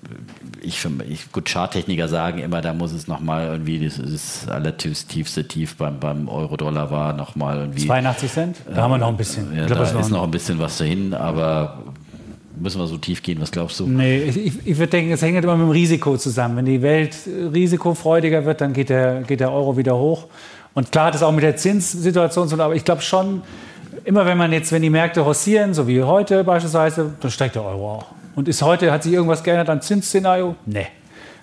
ich, 0.62 0.86
ich 1.10 1.32
gut, 1.32 1.50
Charttechniker 1.50 2.08
sagen 2.08 2.40
immer, 2.40 2.62
da 2.62 2.74
muss 2.74 2.92
es 2.92 3.08
nochmal 3.08 3.48
irgendwie, 3.48 3.84
das, 3.84 3.98
das 3.98 4.48
relativ 4.48 5.04
tiefste 5.06 5.48
Tief 5.48 5.76
beim, 5.76 6.00
beim 6.00 6.30
Euro-Dollar 6.30 6.92
war 6.92 7.14
nochmal 7.14 7.58
irgendwie. 7.58 7.88
82 7.88 8.32
Cent? 8.32 8.58
Da 8.68 8.74
äh, 8.74 8.76
haben 8.82 8.92
wir 8.92 8.98
noch 8.98 9.08
ein 9.08 9.18
bisschen. 9.18 9.56
Ja, 9.56 9.66
glaub, 9.66 9.80
da 9.80 10.00
ist 10.00 10.10
noch 10.12 10.24
ein 10.24 10.32
bisschen 10.32 10.60
was 10.60 10.78
dahin, 10.78 11.14
aber 11.14 11.80
müssen 12.60 12.80
wir 12.80 12.88
so 12.88 12.98
tief 12.98 13.24
gehen? 13.24 13.42
Was 13.42 13.52
glaubst 13.52 13.80
du? 13.80 13.88
Nee, 13.88 14.24
ich, 14.24 14.68
ich 14.68 14.78
würde 14.78 14.92
denken, 14.92 15.12
es 15.12 15.22
hängt 15.22 15.44
immer 15.44 15.56
mit 15.56 15.68
dem 15.68 15.72
Risiko 15.72 16.18
zusammen. 16.18 16.58
Wenn 16.58 16.66
die 16.66 16.82
Welt 16.82 17.16
risikofreudiger 17.26 18.46
wird, 18.46 18.62
dann 18.62 18.74
geht 18.74 18.90
der, 18.90 19.22
geht 19.22 19.40
der 19.40 19.52
Euro 19.52 19.78
wieder 19.78 19.98
hoch. 19.98 20.28
Und 20.74 20.92
klar 20.92 21.08
hat 21.08 21.16
es 21.16 21.24
auch 21.24 21.32
mit 21.32 21.44
der 21.44 21.56
Zinssituation 21.56 22.48
zu 22.48 22.56
tun, 22.56 22.62
aber 22.64 22.76
ich 22.76 22.86
glaube 22.86 23.02
schon, 23.02 23.42
immer 24.06 24.26
wenn 24.26 24.38
man 24.38 24.52
jetzt, 24.52 24.72
wenn 24.72 24.82
die 24.82 24.90
Märkte 24.90 25.22
rossieren, 25.22 25.74
so 25.74 25.88
wie 25.88 26.04
heute 26.04 26.44
beispielsweise, 26.44 27.14
dann 27.20 27.32
steigt 27.32 27.56
der 27.56 27.66
Euro 27.66 27.96
auch. 27.96 28.19
Und 28.36 28.48
ist 28.48 28.62
heute, 28.62 28.92
hat 28.92 29.04
sich 29.04 29.14
irgendwas 29.14 29.44
geändert 29.44 29.70
am 29.70 29.82
Zinsszenario? 29.82 30.56
Nee. 30.66 30.88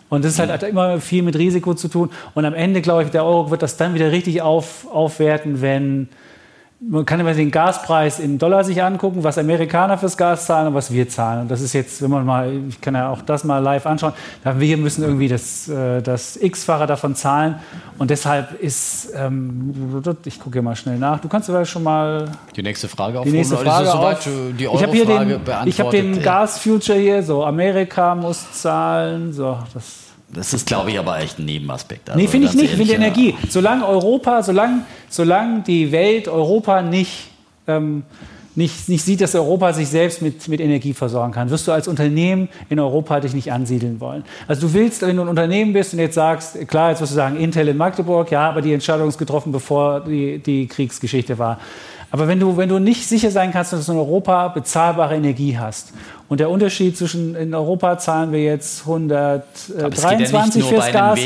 Und 0.09 0.25
das 0.25 0.33
ist 0.33 0.39
halt, 0.39 0.51
hat 0.51 0.63
immer 0.63 1.01
viel 1.01 1.23
mit 1.23 1.37
Risiko 1.37 1.75
zu 1.75 1.89
tun. 1.89 2.11
Und 2.35 2.45
am 2.45 2.55
Ende, 2.55 2.81
glaube 2.81 3.03
ich, 3.03 3.11
der 3.11 3.25
Euro 3.25 3.51
wird 3.51 3.63
das 3.63 3.77
dann 3.77 3.95
wieder 3.95 4.13
richtig 4.13 4.41
auf, 4.41 4.87
aufwerten, 4.91 5.61
wenn 5.63 6.09
man 6.79 7.07
kann 7.07 7.19
immer 7.21 7.33
den 7.33 7.51
Gaspreis 7.51 8.19
in 8.19 8.39
Dollar 8.39 8.63
sich 8.63 8.83
angucken, 8.83 9.25
was 9.25 9.39
Amerikaner 9.39 9.97
fürs 9.97 10.17
Gas 10.17 10.45
zahlen 10.45 10.69
und 10.69 10.75
was 10.75 10.93
wir 10.93 11.09
zahlen. 11.09 11.43
Und 11.43 11.51
das 11.51 11.63
ist 11.63 11.73
jetzt, 11.73 12.03
wenn 12.03 12.11
man 12.11 12.27
mal, 12.27 12.53
ich 12.69 12.81
kann 12.81 12.95
ja 12.95 13.09
auch 13.09 13.23
das 13.23 13.45
mal 13.45 13.59
live 13.59 13.87
anschauen, 13.87 14.13
wir 14.45 14.77
müssen 14.77 15.03
irgendwie 15.03 15.29
das, 15.29 15.69
äh, 15.69 16.03
das 16.03 16.37
X-fache 16.37 16.87
davon 16.87 17.15
zahlen. 17.15 17.57
Und 17.97 18.11
deshalb 18.11 18.61
ist, 18.61 19.09
ähm, 19.17 20.03
ich 20.27 20.39
gucke 20.39 20.57
hier 20.57 20.63
mal 20.63 20.77
schnell 20.77 20.99
nach. 20.99 21.19
Du 21.21 21.29
kannst 21.29 21.47
vielleicht 21.49 21.71
schon 21.71 21.83
mal 21.83 22.31
die 22.55 22.63
nächste 22.63 22.89
Frage 22.89 23.23
die 23.25 23.31
nächste 23.31 23.57
Frage 23.57 23.93
auf. 23.95 24.19
Die 24.25 24.65
ich 24.65 24.83
habe 24.83 24.93
hier 24.93 25.07
den, 25.07 25.41
ich 25.65 25.81
hab 25.81 25.91
den 25.91 26.23
Gas-Future 26.23 26.99
hier, 26.99 27.23
so 27.23 27.43
Amerika 27.43 28.15
muss 28.15 28.53
zahlen, 28.53 29.33
so 29.33 29.59
das 29.73 30.06
das 30.37 30.53
ist, 30.53 30.67
glaube 30.67 30.91
ich, 30.91 30.99
aber 30.99 31.19
echt 31.19 31.39
ein 31.39 31.47
Nebenaspekt. 31.47 32.11
Also, 32.11 32.21
nee, 32.21 32.29
finde 32.29 32.49
ich 32.49 32.55
nicht. 32.55 32.73
Ich 32.73 32.77
finde 32.77 32.95
Energie. 32.95 33.35
Solange 33.49 33.87
Europa, 33.87 34.43
solange, 34.43 34.83
solange 35.09 35.63
die 35.63 35.91
Welt 35.93 36.29
Europa 36.29 36.83
nicht, 36.83 37.29
ähm, 37.67 38.03
nicht, 38.55 38.89
nicht 38.89 39.05
sieht, 39.05 39.21
dass 39.21 39.35
Europa 39.35 39.73
sich 39.73 39.89
selbst 39.89 40.23
mit, 40.23 40.49
mit 40.49 40.61
Energie 40.61 40.95
versorgen 40.95 41.33
kann, 41.33 41.51
wirst 41.51 41.67
du 41.67 41.73
als 41.73 41.89
Unternehmen 41.89 42.49
in 42.69 42.79
Europa 42.79 43.21
dich 43.21 43.35
nicht 43.35 43.53
ansiedeln 43.53 44.01
wollen. 44.01 44.25
Also 44.47 44.69
du 44.69 44.75
willst, 44.75 45.03
wenn 45.03 45.17
du 45.17 45.23
ein 45.23 45.29
Unternehmen 45.29 45.73
bist 45.73 45.93
und 45.93 46.01
jetzt 46.01 46.15
sagst, 46.15 46.67
klar, 46.69 46.91
jetzt 46.91 47.01
wirst 47.01 47.13
du 47.13 47.17
sagen, 47.17 47.37
Intel 47.37 47.69
in 47.69 47.77
Magdeburg, 47.77 48.31
ja, 48.31 48.49
aber 48.49 48.63
die 48.63 48.73
Entscheidung 48.73 49.09
ist 49.09 49.19
getroffen, 49.19 49.53
bevor 49.53 50.01
die, 50.01 50.39
die 50.39 50.67
Kriegsgeschichte 50.69 51.39
war. 51.39 51.59
Aber 52.11 52.29
wenn 52.29 52.41
du, 52.41 52.57
wenn 52.57 52.69
du 52.69 52.79
nicht 52.79 53.07
sicher 53.07 53.31
sein 53.31 53.53
kannst, 53.53 53.73
dass 53.73 53.87
du 53.87 53.93
in 53.93 53.99
Europa 53.99 54.49
bezahlbare 54.49 55.17
Energie 55.17 55.59
hast 55.59 55.93
und 56.29 56.41
der 56.41 56.51
Unterschied 56.51 56.97
zwischen 56.97 57.37
in 57.37 57.55
Europa 57.55 57.99
zahlen 57.99 58.33
wir 58.33 58.43
jetzt 58.43 58.81
123 58.81 60.63
ja 60.63 60.69
fürs 60.69 60.93
Gas 60.93 61.21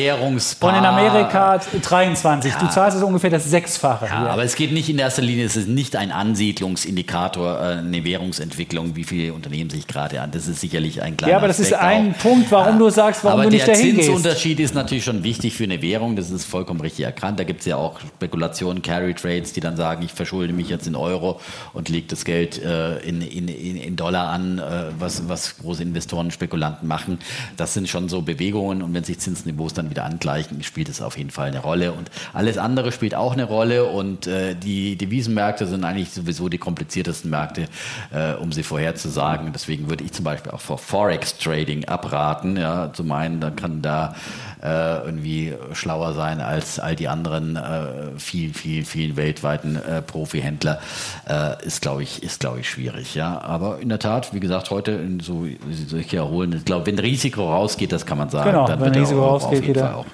und 0.60 0.74
in 0.74 0.84
Amerika 0.84 1.58
23. 1.58 2.52
Ja. 2.52 2.58
Du 2.58 2.68
zahlst 2.68 2.98
es 2.98 3.02
ungefähr 3.02 3.30
das 3.30 3.48
Sechsfache. 3.48 4.06
Ja, 4.06 4.26
aber 4.26 4.44
es 4.44 4.56
geht 4.56 4.72
nicht 4.72 4.90
in 4.90 4.98
erster 4.98 5.22
Linie, 5.22 5.46
es 5.46 5.56
ist 5.56 5.68
nicht 5.68 5.96
ein 5.96 6.12
Ansiedlungsindikator, 6.12 7.58
äh, 7.58 7.78
eine 7.78 8.04
Währungsentwicklung, 8.04 8.94
wie 8.94 9.04
viele 9.04 9.32
Unternehmen 9.32 9.70
sich 9.70 9.86
gerade 9.86 10.20
an. 10.20 10.32
Das 10.32 10.46
ist 10.48 10.60
sicherlich 10.60 11.00
ein 11.00 11.16
kleiner 11.16 11.32
Ja, 11.32 11.38
aber 11.38 11.48
das 11.48 11.60
Aspekt 11.60 11.72
ist 11.72 11.78
ein 11.80 12.14
auch. 12.14 12.22
Punkt, 12.22 12.52
warum 12.52 12.78
du 12.78 12.90
sagst, 12.90 13.24
warum 13.24 13.40
aber 13.40 13.48
du 13.48 13.56
nicht 13.56 13.66
dahin 13.66 13.96
gehst. 13.96 14.08
Der 14.08 14.14
Zinsunterschied 14.14 14.60
ist 14.60 14.74
natürlich 14.74 15.04
schon 15.04 15.24
wichtig 15.24 15.54
für 15.54 15.64
eine 15.64 15.80
Währung, 15.80 16.16
das 16.16 16.30
ist 16.30 16.44
vollkommen 16.44 16.80
richtig 16.80 17.06
erkannt. 17.06 17.40
Da 17.40 17.44
gibt 17.44 17.60
es 17.60 17.66
ja 17.66 17.76
auch 17.76 18.00
Spekulationen, 18.00 18.82
Carry 18.82 19.14
Trades, 19.14 19.54
die 19.54 19.60
dann 19.60 19.76
sagen, 19.76 20.02
ich 20.04 20.12
verschulde 20.12 20.52
mich 20.52 20.68
jetzt 20.68 20.86
in 20.86 20.94
Euro 20.94 21.40
und 21.72 21.88
lege 21.88 22.06
das 22.08 22.26
Geld 22.26 22.62
äh, 22.62 22.98
in, 22.98 23.22
in, 23.22 23.48
in, 23.48 23.96
Dollar 23.96 24.28
an. 24.28 24.58
Äh, 24.58 24.89
was, 24.98 25.28
was 25.28 25.58
große 25.58 25.82
Investoren, 25.82 26.30
Spekulanten 26.30 26.88
machen. 26.88 27.18
Das 27.56 27.74
sind 27.74 27.88
schon 27.88 28.08
so 28.08 28.22
Bewegungen 28.22 28.82
und 28.82 28.94
wenn 28.94 29.04
sich 29.04 29.18
Zinsniveaus 29.18 29.74
dann 29.74 29.90
wieder 29.90 30.04
angleichen, 30.04 30.62
spielt 30.62 30.88
es 30.88 31.02
auf 31.02 31.18
jeden 31.18 31.30
Fall 31.30 31.48
eine 31.48 31.60
Rolle. 31.60 31.92
Und 31.92 32.10
alles 32.32 32.58
andere 32.58 32.92
spielt 32.92 33.14
auch 33.14 33.32
eine 33.32 33.44
Rolle 33.44 33.84
und 33.86 34.26
äh, 34.26 34.54
die 34.54 34.96
Devisenmärkte 34.96 35.66
sind 35.66 35.84
eigentlich 35.84 36.10
sowieso 36.10 36.48
die 36.48 36.58
kompliziertesten 36.58 37.30
Märkte, 37.30 37.68
äh, 38.12 38.34
um 38.34 38.52
sie 38.52 38.62
vorherzusagen. 38.62 39.52
Deswegen 39.52 39.88
würde 39.88 40.04
ich 40.04 40.12
zum 40.12 40.24
Beispiel 40.24 40.52
auch 40.52 40.60
vor 40.60 40.78
Forex 40.78 41.38
Trading 41.38 41.84
abraten, 41.86 42.56
ja, 42.56 42.92
zu 42.92 43.04
meinen, 43.04 43.40
dann 43.40 43.56
kann 43.56 43.82
da 43.82 44.14
äh, 44.62 45.04
irgendwie 45.04 45.54
schlauer 45.72 46.14
sein 46.14 46.40
als 46.40 46.78
all 46.78 46.96
die 46.96 47.08
anderen 47.08 47.56
äh, 47.56 48.18
viel, 48.18 48.54
viel, 48.54 48.84
viel 48.84 49.16
weltweiten 49.16 49.76
äh, 49.76 50.02
Profihändler, 50.02 50.80
äh, 51.28 51.64
ist, 51.64 51.82
glaube 51.82 52.02
ich, 52.02 52.22
ist, 52.22 52.40
glaube 52.40 52.60
ich, 52.60 52.68
schwierig. 52.68 53.14
Ja, 53.14 53.40
aber 53.40 53.80
in 53.80 53.88
der 53.88 53.98
Tat, 53.98 54.34
wie 54.34 54.40
gesagt, 54.40 54.70
heute 54.70 54.79
in 54.88 55.20
so 55.20 55.46
solche 55.86 56.16
erholen. 56.18 56.54
Ich 56.56 56.64
glaube, 56.64 56.86
wenn 56.86 56.98
Risiko 56.98 57.50
rausgeht, 57.50 57.92
das 57.92 58.06
kann 58.06 58.18
man 58.18 58.30
sagen, 58.30 58.50
genau, 58.50 58.66
dann 58.66 58.80
wird 58.80 58.96
Risiko 58.96 59.24
auch, 59.24 59.42
rausgeht, 59.42 59.60
auf 59.60 59.66
jeden 59.66 59.80
Fall 59.80 59.94
auch 59.94 60.06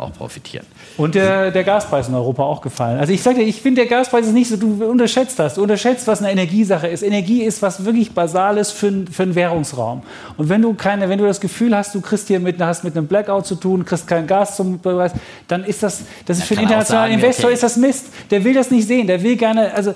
auch 0.00 0.12
profitieren. 0.12 0.66
Und 1.00 1.14
der, 1.14 1.50
der 1.50 1.64
Gaspreis 1.64 2.08
in 2.08 2.14
Europa 2.14 2.42
auch 2.42 2.60
gefallen. 2.60 3.00
Also 3.00 3.12
ich 3.12 3.22
sage 3.22 3.38
dir, 3.38 3.46
ich 3.46 3.62
finde, 3.62 3.80
der 3.80 3.90
Gaspreis 3.90 4.26
ist 4.26 4.34
nicht 4.34 4.50
so, 4.50 4.58
du 4.58 4.84
unterschätzt 4.84 5.38
das. 5.38 5.54
Du 5.54 5.62
unterschätzt, 5.62 6.06
was 6.06 6.20
eine 6.20 6.30
Energiesache 6.30 6.88
ist. 6.88 7.02
Energie 7.02 7.42
ist 7.42 7.62
was 7.62 7.86
wirklich 7.86 8.12
Basales 8.12 8.70
für, 8.70 9.06
für 9.10 9.22
einen 9.22 9.34
Währungsraum. 9.34 10.02
Und 10.36 10.50
wenn 10.50 10.60
du 10.60 10.74
keine, 10.74 11.08
wenn 11.08 11.18
du 11.18 11.26
das 11.26 11.40
Gefühl 11.40 11.74
hast, 11.74 11.94
du 11.94 12.02
kriegst 12.02 12.28
hier 12.28 12.38
mit, 12.38 12.60
hast 12.60 12.84
mit 12.84 12.94
einem 12.96 13.06
Blackout 13.06 13.46
zu 13.46 13.54
tun, 13.54 13.86
kriegst 13.86 14.06
kein 14.06 14.26
Gas 14.26 14.56
zum 14.56 14.78
Beweis, 14.78 15.12
dann 15.48 15.64
ist 15.64 15.82
das, 15.82 16.02
das 16.26 16.36
ist 16.36 16.44
für 16.44 16.54
einen 16.54 16.64
internationalen 16.64 17.12
sagen, 17.12 17.22
Investor 17.22 17.46
okay. 17.46 17.54
ist 17.54 17.62
das 17.62 17.76
Mist. 17.76 18.06
Der 18.30 18.44
will 18.44 18.52
das 18.52 18.70
nicht 18.70 18.86
sehen. 18.86 19.06
Der 19.06 19.22
will 19.22 19.36
gerne, 19.36 19.72
also 19.72 19.94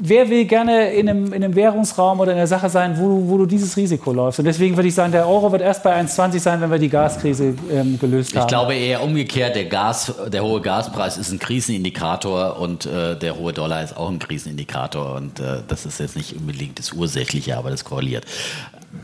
wer 0.00 0.28
will 0.28 0.44
gerne 0.44 0.92
in 0.92 1.08
einem, 1.08 1.26
in 1.32 1.44
einem 1.44 1.54
Währungsraum 1.54 2.18
oder 2.18 2.32
in 2.32 2.38
einer 2.38 2.48
Sache 2.48 2.68
sein, 2.68 2.98
wo 2.98 3.06
du, 3.06 3.28
wo 3.28 3.38
du 3.38 3.46
dieses 3.46 3.76
Risiko 3.76 4.12
läufst. 4.12 4.40
Und 4.40 4.46
deswegen 4.46 4.76
würde 4.76 4.88
ich 4.88 4.94
sagen, 4.94 5.12
der 5.12 5.28
Euro 5.28 5.52
wird 5.52 5.62
erst 5.62 5.84
bei 5.84 5.94
1,20 6.00 6.40
sein, 6.40 6.60
wenn 6.60 6.70
wir 6.70 6.78
die 6.78 6.88
Gaskrise 6.88 7.54
ähm, 7.70 7.96
gelöst 8.00 8.34
haben. 8.34 8.42
Ich 8.42 8.48
glaube 8.48 8.74
eher 8.74 9.02
umgekehrt, 9.04 9.54
der 9.54 9.66
Gas 9.66 10.12
der 10.32 10.42
hohe 10.42 10.60
Gaspreis 10.60 11.16
ist 11.16 11.30
ein 11.30 11.38
Krisenindikator 11.38 12.58
und 12.58 12.86
äh, 12.86 13.16
der 13.16 13.36
hohe 13.36 13.52
Dollar 13.52 13.82
ist 13.82 13.96
auch 13.96 14.10
ein 14.10 14.18
Krisenindikator. 14.18 15.14
Und 15.14 15.40
äh, 15.40 15.62
das 15.68 15.86
ist 15.86 16.00
jetzt 16.00 16.16
nicht 16.16 16.34
unbedingt 16.36 16.78
das 16.78 16.92
Ursächliche, 16.92 17.56
aber 17.56 17.70
das 17.70 17.84
korreliert. 17.84 18.24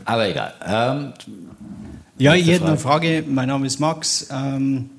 Aber 0.05 0.27
egal. 0.27 0.53
Ähm, 0.65 1.13
ja, 2.17 2.35
ich 2.35 2.47
hätte 2.47 2.65
eine 2.65 2.77
Frage. 2.77 3.23
Mein 3.27 3.47
Name 3.47 3.67
ist 3.67 3.79
Max. 3.79 4.27
Ähm, 4.31 4.89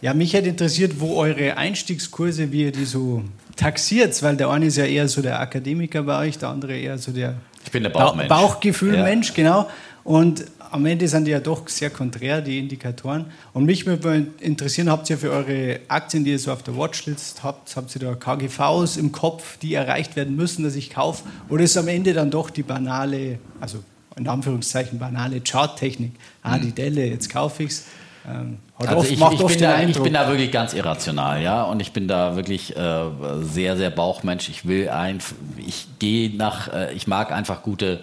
ja, 0.00 0.14
mich 0.14 0.32
hätte 0.34 0.48
interessiert, 0.48 1.00
wo 1.00 1.16
eure 1.16 1.56
Einstiegskurse, 1.56 2.52
wie 2.52 2.64
ihr 2.64 2.72
die 2.72 2.84
so 2.84 3.22
taxiert, 3.56 4.22
weil 4.22 4.36
der 4.36 4.50
eine 4.50 4.66
ist 4.66 4.76
ja 4.76 4.84
eher 4.84 5.08
so 5.08 5.22
der 5.22 5.40
Akademiker 5.40 6.02
bei 6.02 6.26
euch, 6.26 6.38
der 6.38 6.50
andere 6.50 6.76
eher 6.76 6.98
so 6.98 7.12
der, 7.12 7.34
ich 7.64 7.70
bin 7.70 7.82
der 7.82 7.90
Bauchmensch. 7.90 8.28
Bauchgefühlmensch, 8.28 9.28
ja. 9.28 9.34
genau. 9.34 9.70
Und 10.04 10.44
am 10.70 10.86
Ende 10.86 11.08
sind 11.08 11.24
die 11.26 11.30
ja 11.30 11.40
doch 11.40 11.68
sehr 11.68 11.90
konträr, 11.90 12.40
die 12.40 12.58
Indikatoren. 12.58 13.26
Und 13.52 13.64
mich 13.64 13.86
würde 13.86 14.26
interessieren, 14.40 14.90
habt 14.90 15.08
ihr 15.10 15.18
für 15.18 15.30
eure 15.30 15.80
Aktien, 15.88 16.24
die 16.24 16.32
ihr 16.32 16.38
so 16.38 16.52
auf 16.52 16.62
der 16.62 16.76
Watchlist 16.76 17.42
habt, 17.42 17.76
habt 17.76 17.94
ihr 17.94 18.00
da 18.00 18.14
KGVs 18.14 18.96
im 18.96 19.12
Kopf, 19.12 19.58
die 19.58 19.74
erreicht 19.74 20.16
werden 20.16 20.36
müssen, 20.36 20.64
dass 20.64 20.74
ich 20.74 20.90
kaufe? 20.90 21.24
Oder 21.48 21.64
ist 21.64 21.76
am 21.76 21.88
Ende 21.88 22.12
dann 22.12 22.30
doch 22.30 22.50
die 22.50 22.62
banale, 22.62 23.38
also 23.60 23.82
in 24.16 24.28
Anführungszeichen 24.28 24.98
banale 24.98 25.40
Charttechnik? 25.40 26.12
Ah, 26.42 26.58
die 26.58 26.72
Delle, 26.72 27.06
jetzt 27.06 27.30
kaufe 27.30 27.62
ich 27.62 27.70
es. 27.70 27.84
Ähm, 28.28 28.58
also 28.76 28.96
oft, 28.96 29.10
ich, 29.10 29.20
ich, 29.20 29.46
bin 29.46 29.60
da, 29.60 29.82
ich, 29.82 30.02
bin 30.02 30.12
da, 30.12 30.28
wirklich 30.28 30.50
ganz 30.50 30.74
irrational, 30.74 31.40
ja, 31.42 31.62
und 31.62 31.80
ich 31.80 31.92
bin 31.92 32.08
da 32.08 32.36
wirklich 32.36 32.76
äh, 32.76 33.04
sehr, 33.40 33.76
sehr 33.76 33.90
Bauchmensch. 33.90 34.48
Ich 34.48 34.66
will 34.66 34.88
einfach, 34.88 35.34
ich 35.56 35.86
gehe 35.98 36.36
nach, 36.36 36.72
äh, 36.72 36.92
ich 36.92 37.06
mag 37.06 37.32
einfach 37.32 37.62
gute 37.62 38.00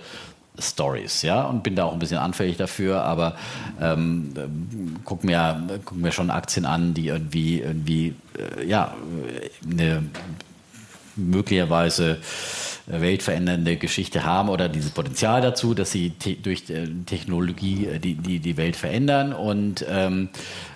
Stories, 0.60 1.24
ja, 1.24 1.44
und 1.44 1.64
bin 1.64 1.76
da 1.76 1.86
auch 1.86 1.94
ein 1.94 2.00
bisschen 2.00 2.20
anfällig 2.20 2.58
dafür, 2.58 3.04
aber 3.04 3.36
ähm, 3.82 4.34
guck, 5.04 5.24
mir, 5.24 5.80
guck 5.84 5.98
mir 5.98 6.12
schon 6.12 6.30
Aktien 6.30 6.66
an, 6.66 6.94
die 6.94 7.08
irgendwie, 7.08 7.60
irgendwie 7.60 8.16
äh, 8.38 8.66
ja, 8.66 8.94
eine 9.70 10.04
möglicherweise 11.16 12.20
weltverändernde 12.86 13.78
Geschichte 13.78 14.26
haben 14.26 14.50
oder 14.50 14.68
dieses 14.68 14.92
Potenzial 14.92 15.42
dazu, 15.42 15.74
dass 15.74 15.92
sie 15.92 16.12
te 16.12 16.36
durch 16.36 16.70
äh, 16.70 16.88
Technologie 17.06 17.86
äh, 17.86 18.00
die, 18.00 18.16
die, 18.16 18.40
die 18.40 18.58
Welt 18.58 18.76
verändern. 18.76 19.32
Und 19.32 19.86
ähm, 19.88 20.30
äh, 20.34 20.73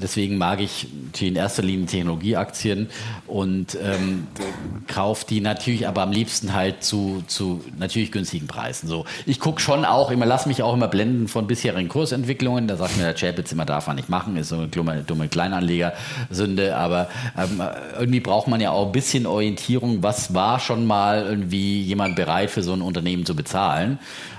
deswegen 0.00 0.38
mag 0.38 0.60
ich 0.60 0.86
in 1.20 1.36
erster 1.36 1.62
Linie 1.62 1.86
Technologieaktien 1.86 2.88
und 3.26 3.76
ähm, 3.82 4.28
kaufe 4.86 5.26
die 5.28 5.40
natürlich 5.40 5.88
aber 5.88 6.02
am 6.02 6.12
liebsten 6.12 6.54
halt 6.54 6.84
zu, 6.84 7.24
zu 7.26 7.64
natürlich 7.76 8.12
günstigen 8.12 8.46
Preisen. 8.46 8.88
So, 8.88 9.04
ich 9.26 9.40
gucke 9.40 9.60
schon 9.60 9.84
auch 9.84 10.10
immer, 10.10 10.26
lasse 10.26 10.48
mich 10.48 10.62
auch 10.62 10.74
immer 10.74 10.86
blenden 10.86 11.26
von 11.26 11.46
bisherigen 11.46 11.88
Kursentwicklungen. 11.88 12.68
Da 12.68 12.76
sagt 12.76 12.96
mir 12.96 13.02
der 13.02 13.14
Chapitz 13.14 13.50
immer, 13.50 13.64
darf 13.64 13.88
man 13.88 13.96
nicht 13.96 14.08
machen, 14.08 14.36
ist 14.36 14.50
so 14.50 14.56
eine 14.56 14.68
dumme, 14.68 15.02
dumme 15.04 15.28
Kleinanlegersünde. 15.28 16.76
Aber 16.76 17.08
ähm, 17.36 17.60
irgendwie 17.98 18.20
braucht 18.20 18.46
man 18.48 18.60
ja 18.60 18.70
auch 18.70 18.86
ein 18.86 18.92
bisschen 18.92 19.26
Orientierung, 19.26 20.02
was 20.02 20.34
war 20.34 20.60
schon 20.60 20.86
mal 20.86 21.26
irgendwie 21.26 21.82
jemand 21.82 22.14
bereit 22.14 22.50
für 22.50 22.62
so 22.62 22.72
ein 22.72 22.82
Unternehmen 22.82 23.26
zu 23.26 23.34
bezahlen. 23.34 23.98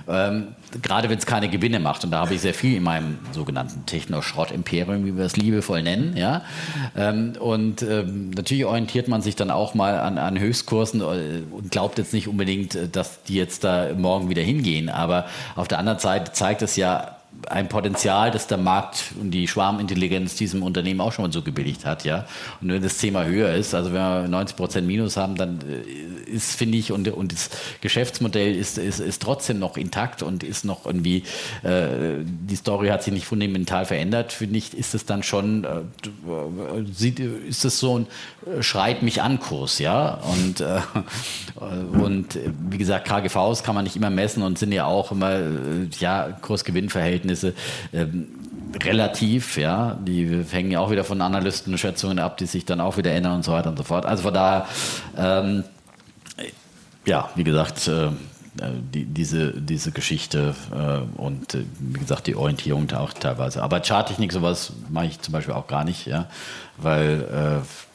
Ähm, 0.09 0.55
gerade 0.81 1.09
wenn 1.09 1.17
es 1.17 1.25
keine 1.25 1.49
Gewinne 1.49 1.79
macht. 1.79 2.03
Und 2.03 2.11
da 2.11 2.19
habe 2.19 2.33
ich 2.33 2.41
sehr 2.41 2.53
viel 2.53 2.77
in 2.77 2.83
meinem 2.83 3.19
sogenannten 3.31 3.85
Techno-Schrott-Imperium, 3.85 5.05
wie 5.05 5.15
wir 5.15 5.25
es 5.25 5.37
liebevoll 5.37 5.83
nennen. 5.83 6.15
Ja? 6.17 6.43
Ähm, 6.95 7.33
und 7.39 7.81
ähm, 7.81 8.31
natürlich 8.31 8.65
orientiert 8.65 9.07
man 9.07 9.21
sich 9.21 9.35
dann 9.35 9.51
auch 9.51 9.73
mal 9.73 9.99
an, 9.99 10.17
an 10.17 10.39
Höchstkursen 10.39 11.01
äh, 11.01 11.41
und 11.51 11.71
glaubt 11.71 11.97
jetzt 11.97 12.13
nicht 12.13 12.27
unbedingt, 12.27 12.75
äh, 12.75 12.87
dass 12.87 13.23
die 13.23 13.35
jetzt 13.35 13.63
da 13.63 13.89
morgen 13.95 14.29
wieder 14.29 14.41
hingehen. 14.41 14.89
Aber 14.89 15.25
auf 15.55 15.67
der 15.67 15.79
anderen 15.79 15.99
Seite 15.99 16.31
zeigt 16.33 16.61
es 16.61 16.75
ja, 16.75 17.18
ein 17.47 17.69
Potenzial, 17.69 18.31
das 18.31 18.47
der 18.47 18.57
Markt 18.57 19.13
und 19.19 19.31
die 19.31 19.47
Schwarmintelligenz 19.47 20.35
diesem 20.35 20.63
Unternehmen 20.63 21.01
auch 21.01 21.11
schon 21.11 21.25
mal 21.25 21.31
so 21.31 21.41
gebilligt 21.41 21.85
hat, 21.85 22.03
ja. 22.03 22.25
Und 22.61 22.71
wenn 22.71 22.81
das 22.81 22.97
Thema 22.97 23.25
höher 23.25 23.53
ist, 23.53 23.73
also 23.73 23.93
wenn 23.93 24.01
wir 24.01 24.27
90 24.27 24.57
Prozent 24.57 24.87
Minus 24.87 25.17
haben, 25.17 25.35
dann 25.35 25.59
äh, 25.61 26.29
ist, 26.29 26.55
finde 26.55 26.77
ich, 26.77 26.91
und, 26.91 27.07
und 27.07 27.31
das 27.31 27.49
Geschäftsmodell 27.81 28.55
ist, 28.55 28.77
ist, 28.77 28.99
ist 28.99 29.21
trotzdem 29.21 29.59
noch 29.59 29.77
intakt 29.77 30.21
und 30.21 30.43
ist 30.43 30.65
noch 30.65 30.85
irgendwie, 30.85 31.23
äh, 31.63 32.23
die 32.23 32.55
Story 32.55 32.89
hat 32.89 33.03
sich 33.03 33.13
nicht 33.13 33.25
fundamental 33.25 33.85
verändert, 33.85 34.33
finde 34.33 34.57
ich, 34.57 34.77
ist 34.77 34.93
es 34.93 35.05
dann 35.05 35.23
schon, 35.23 35.63
äh, 35.63 35.81
ist 37.47 37.65
es 37.65 37.79
so 37.79 37.99
ein 37.99 38.07
äh, 38.45 38.61
Schreit 38.61 39.01
mich 39.01 39.21
an 39.21 39.39
Kurs, 39.39 39.79
ja. 39.79 40.19
Und, 40.39 40.61
äh, 40.61 40.81
und 41.99 42.37
wie 42.69 42.77
gesagt, 42.77 43.07
KGVs 43.07 43.63
kann 43.63 43.75
man 43.75 43.85
nicht 43.85 43.95
immer 43.95 44.09
messen 44.09 44.43
und 44.43 44.59
sind 44.59 44.71
ja 44.71 44.85
auch 44.85 45.11
immer, 45.11 45.31
äh, 45.31 45.87
ja, 45.99 46.37
Kursgewinnverhältnisse. 46.41 47.28
Ähm, 47.93 48.27
relativ, 48.83 49.57
ja, 49.57 49.97
die 49.99 50.43
hängen 50.51 50.71
ja 50.71 50.79
auch 50.79 50.91
wieder 50.91 51.03
von 51.03 51.21
Analystenschätzungen 51.21 52.19
ab, 52.19 52.37
die 52.37 52.45
sich 52.45 52.65
dann 52.65 52.81
auch 52.81 52.97
wieder 52.97 53.11
ändern 53.11 53.33
und 53.33 53.43
so 53.43 53.51
weiter 53.51 53.69
und 53.69 53.77
so 53.77 53.83
fort. 53.83 54.05
Also 54.05 54.23
von 54.23 54.33
daher, 54.33 54.67
ähm, 55.17 55.63
ja, 57.05 57.29
wie 57.35 57.43
gesagt, 57.43 57.87
äh, 57.87 58.09
die, 58.93 59.05
diese, 59.05 59.53
diese 59.53 59.91
Geschichte 59.91 60.55
äh, 60.71 61.19
und 61.19 61.55
äh, 61.55 61.63
wie 61.79 61.99
gesagt 61.99 62.27
die 62.27 62.35
Orientierung 62.35 62.91
auch 62.91 63.13
teilweise. 63.13 63.63
Aber 63.63 63.81
Charttechnik, 63.81 64.31
sowas 64.31 64.73
mache 64.89 65.07
ich 65.07 65.21
zum 65.21 65.31
Beispiel 65.31 65.53
auch 65.53 65.67
gar 65.67 65.83
nicht, 65.83 66.05
ja, 66.05 66.27
weil 66.77 67.61
äh, 67.63 67.88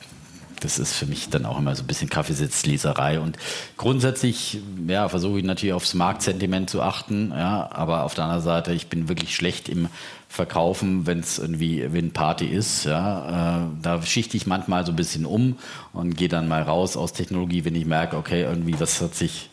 das 0.60 0.78
ist 0.78 0.92
für 0.92 1.06
mich 1.06 1.28
dann 1.30 1.46
auch 1.46 1.58
immer 1.58 1.74
so 1.74 1.82
ein 1.82 1.86
bisschen 1.86 2.08
Kaffeesitzleserei. 2.08 3.20
Und 3.20 3.36
grundsätzlich 3.76 4.60
ja, 4.86 5.08
versuche 5.08 5.38
ich 5.38 5.44
natürlich 5.44 5.72
aufs 5.72 5.94
Marktsentiment 5.94 6.70
zu 6.70 6.82
achten, 6.82 7.30
ja, 7.30 7.70
aber 7.72 8.04
auf 8.04 8.14
der 8.14 8.24
anderen 8.24 8.42
Seite, 8.42 8.72
ich 8.72 8.88
bin 8.88 9.08
wirklich 9.08 9.34
schlecht 9.34 9.68
im 9.68 9.88
Verkaufen, 10.28 11.06
wenn 11.06 11.20
es 11.20 11.38
irgendwie 11.38 11.92
wenn 11.92 12.12
Party 12.12 12.46
ist. 12.46 12.84
Ja, 12.84 13.60
äh, 13.60 13.66
da 13.82 14.02
schichte 14.02 14.36
ich 14.36 14.46
manchmal 14.46 14.84
so 14.84 14.90
ein 14.90 14.96
bisschen 14.96 15.26
um 15.26 15.58
und 15.92 16.16
gehe 16.16 16.28
dann 16.28 16.48
mal 16.48 16.62
raus 16.62 16.96
aus 16.96 17.12
Technologie, 17.12 17.64
wenn 17.64 17.76
ich 17.76 17.86
merke, 17.86 18.16
okay, 18.16 18.42
irgendwie 18.42 18.72
das 18.72 19.00
hat 19.00 19.14
sich. 19.14 19.48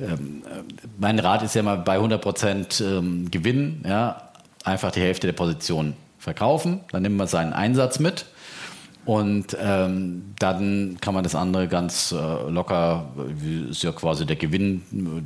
Ähm, 0.00 0.42
äh, 0.46 0.62
mein 0.98 1.20
Rat 1.20 1.42
ist 1.42 1.54
ja 1.54 1.62
mal 1.62 1.76
bei 1.76 1.94
100 1.94 2.20
Prozent 2.20 2.80
ähm, 2.84 3.30
Gewinn, 3.30 3.82
ja, 3.86 4.30
einfach 4.64 4.90
die 4.90 5.00
Hälfte 5.00 5.28
der 5.28 5.34
Position 5.34 5.94
verkaufen, 6.18 6.80
dann 6.90 7.02
nimmt 7.02 7.16
man 7.16 7.28
seinen 7.28 7.52
Einsatz 7.52 8.00
mit 8.00 8.26
und 9.06 9.56
ähm, 9.62 10.34
dann 10.40 10.96
kann 11.00 11.14
man 11.14 11.22
das 11.22 11.36
andere 11.36 11.68
ganz 11.68 12.10
äh, 12.10 12.50
locker, 12.50 13.06
ist 13.70 13.84
ja 13.84 13.92
quasi 13.92 14.26
der 14.26 14.34
Gewinn, 14.34 14.82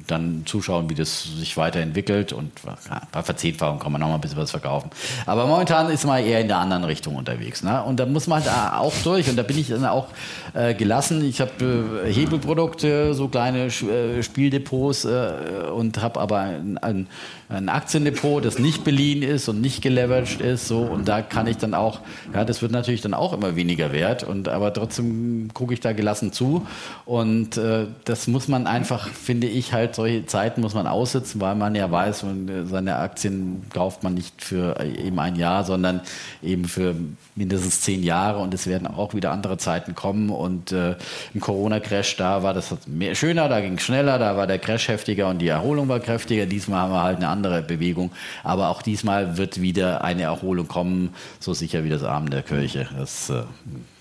dann 0.06 0.42
zuschauen, 0.44 0.90
wie 0.90 0.94
das 0.94 1.24
sich 1.24 1.56
weiterentwickelt. 1.56 2.34
Und 2.34 2.52
ja, 2.66 3.00
bei 3.10 3.22
Verzehnfachung 3.22 3.78
kann 3.78 3.90
man 3.90 4.02
noch 4.02 4.08
mal 4.08 4.16
ein 4.16 4.20
bisschen 4.20 4.36
was 4.36 4.50
verkaufen. 4.50 4.90
Aber 5.24 5.46
momentan 5.46 5.88
ist 5.90 6.04
man 6.04 6.22
eher 6.22 6.42
in 6.42 6.48
der 6.48 6.58
anderen 6.58 6.84
Richtung 6.84 7.16
unterwegs. 7.16 7.62
Ne? 7.62 7.82
Und 7.82 7.98
da 7.98 8.04
muss 8.04 8.26
man 8.26 8.44
halt 8.44 8.74
auch 8.74 8.92
durch. 9.02 9.30
Und 9.30 9.36
da 9.36 9.42
bin 9.42 9.58
ich 9.58 9.68
dann 9.68 9.86
auch 9.86 10.08
äh, 10.52 10.74
gelassen. 10.74 11.24
Ich 11.24 11.40
habe 11.40 12.04
äh, 12.04 12.12
Hebelprodukte, 12.12 13.14
so 13.14 13.28
kleine 13.28 13.68
äh, 13.68 14.22
Spieldepots 14.22 15.06
äh, 15.06 15.70
und 15.74 16.02
habe 16.02 16.20
aber 16.20 16.40
ein, 16.40 16.76
ein 16.76 17.08
ein 17.50 17.68
Aktiendepot, 17.68 18.44
das 18.44 18.58
nicht 18.58 18.84
beliehen 18.84 19.22
ist 19.22 19.48
und 19.48 19.60
nicht 19.60 19.82
geleveraged 19.82 20.40
ist, 20.40 20.68
so 20.68 20.82
und 20.82 21.08
da 21.08 21.20
kann 21.20 21.48
ich 21.48 21.56
dann 21.56 21.74
auch, 21.74 21.98
ja, 22.32 22.44
das 22.44 22.62
wird 22.62 22.70
natürlich 22.70 23.00
dann 23.00 23.12
auch 23.12 23.32
immer 23.32 23.56
weniger 23.56 23.69
wert 23.78 24.22
und 24.22 24.48
aber 24.48 24.72
trotzdem 24.72 25.50
gucke 25.52 25.74
ich 25.74 25.80
da 25.80 25.92
gelassen 25.92 26.32
zu 26.32 26.66
und 27.04 27.56
äh, 27.56 27.86
das 28.04 28.26
muss 28.26 28.48
man 28.48 28.66
einfach, 28.66 29.08
finde 29.08 29.46
ich, 29.46 29.72
halt 29.72 29.94
solche 29.94 30.26
Zeiten 30.26 30.60
muss 30.60 30.74
man 30.74 30.86
aussitzen, 30.86 31.40
weil 31.40 31.54
man 31.54 31.74
ja 31.74 31.90
weiß, 31.90 32.22
man, 32.22 32.48
äh, 32.48 32.66
seine 32.66 32.96
Aktien 32.96 33.62
kauft 33.72 34.02
man 34.02 34.14
nicht 34.14 34.42
für 34.42 34.80
eben 34.80 35.18
ein 35.18 35.36
Jahr, 35.36 35.64
sondern 35.64 36.00
eben 36.42 36.64
für 36.64 36.94
mindestens 37.34 37.80
zehn 37.82 38.02
Jahre 38.02 38.38
und 38.38 38.54
es 38.54 38.66
werden 38.66 38.86
auch 38.86 39.14
wieder 39.14 39.32
andere 39.32 39.58
Zeiten 39.58 39.94
kommen 39.94 40.30
und 40.30 40.72
äh, 40.72 40.96
im 41.34 41.40
Corona-Crash 41.40 42.16
da 42.16 42.42
war 42.42 42.54
das 42.54 42.74
mehr 42.86 43.14
schöner, 43.14 43.48
da 43.48 43.60
ging 43.60 43.74
es 43.74 43.82
schneller, 43.82 44.18
da 44.18 44.36
war 44.36 44.46
der 44.46 44.58
Crash 44.58 44.88
heftiger 44.88 45.28
und 45.28 45.38
die 45.38 45.48
Erholung 45.48 45.88
war 45.88 46.00
kräftiger. 46.00 46.46
Diesmal 46.46 46.80
haben 46.80 46.92
wir 46.92 47.02
halt 47.02 47.16
eine 47.16 47.28
andere 47.28 47.50
andere 47.50 47.62
Bewegung. 47.62 48.10
Aber 48.42 48.68
auch 48.68 48.82
diesmal 48.82 49.36
wird 49.36 49.60
wieder 49.60 50.04
eine 50.04 50.22
Erholung 50.22 50.68
kommen, 50.68 51.14
so 51.38 51.54
sicher 51.54 51.84
wie 51.84 51.88
das 51.88 52.04
Abend 52.04 52.32
der 52.32 52.42
Kirche. 52.42 52.88
Das 52.96 53.30
äh, 53.30 53.42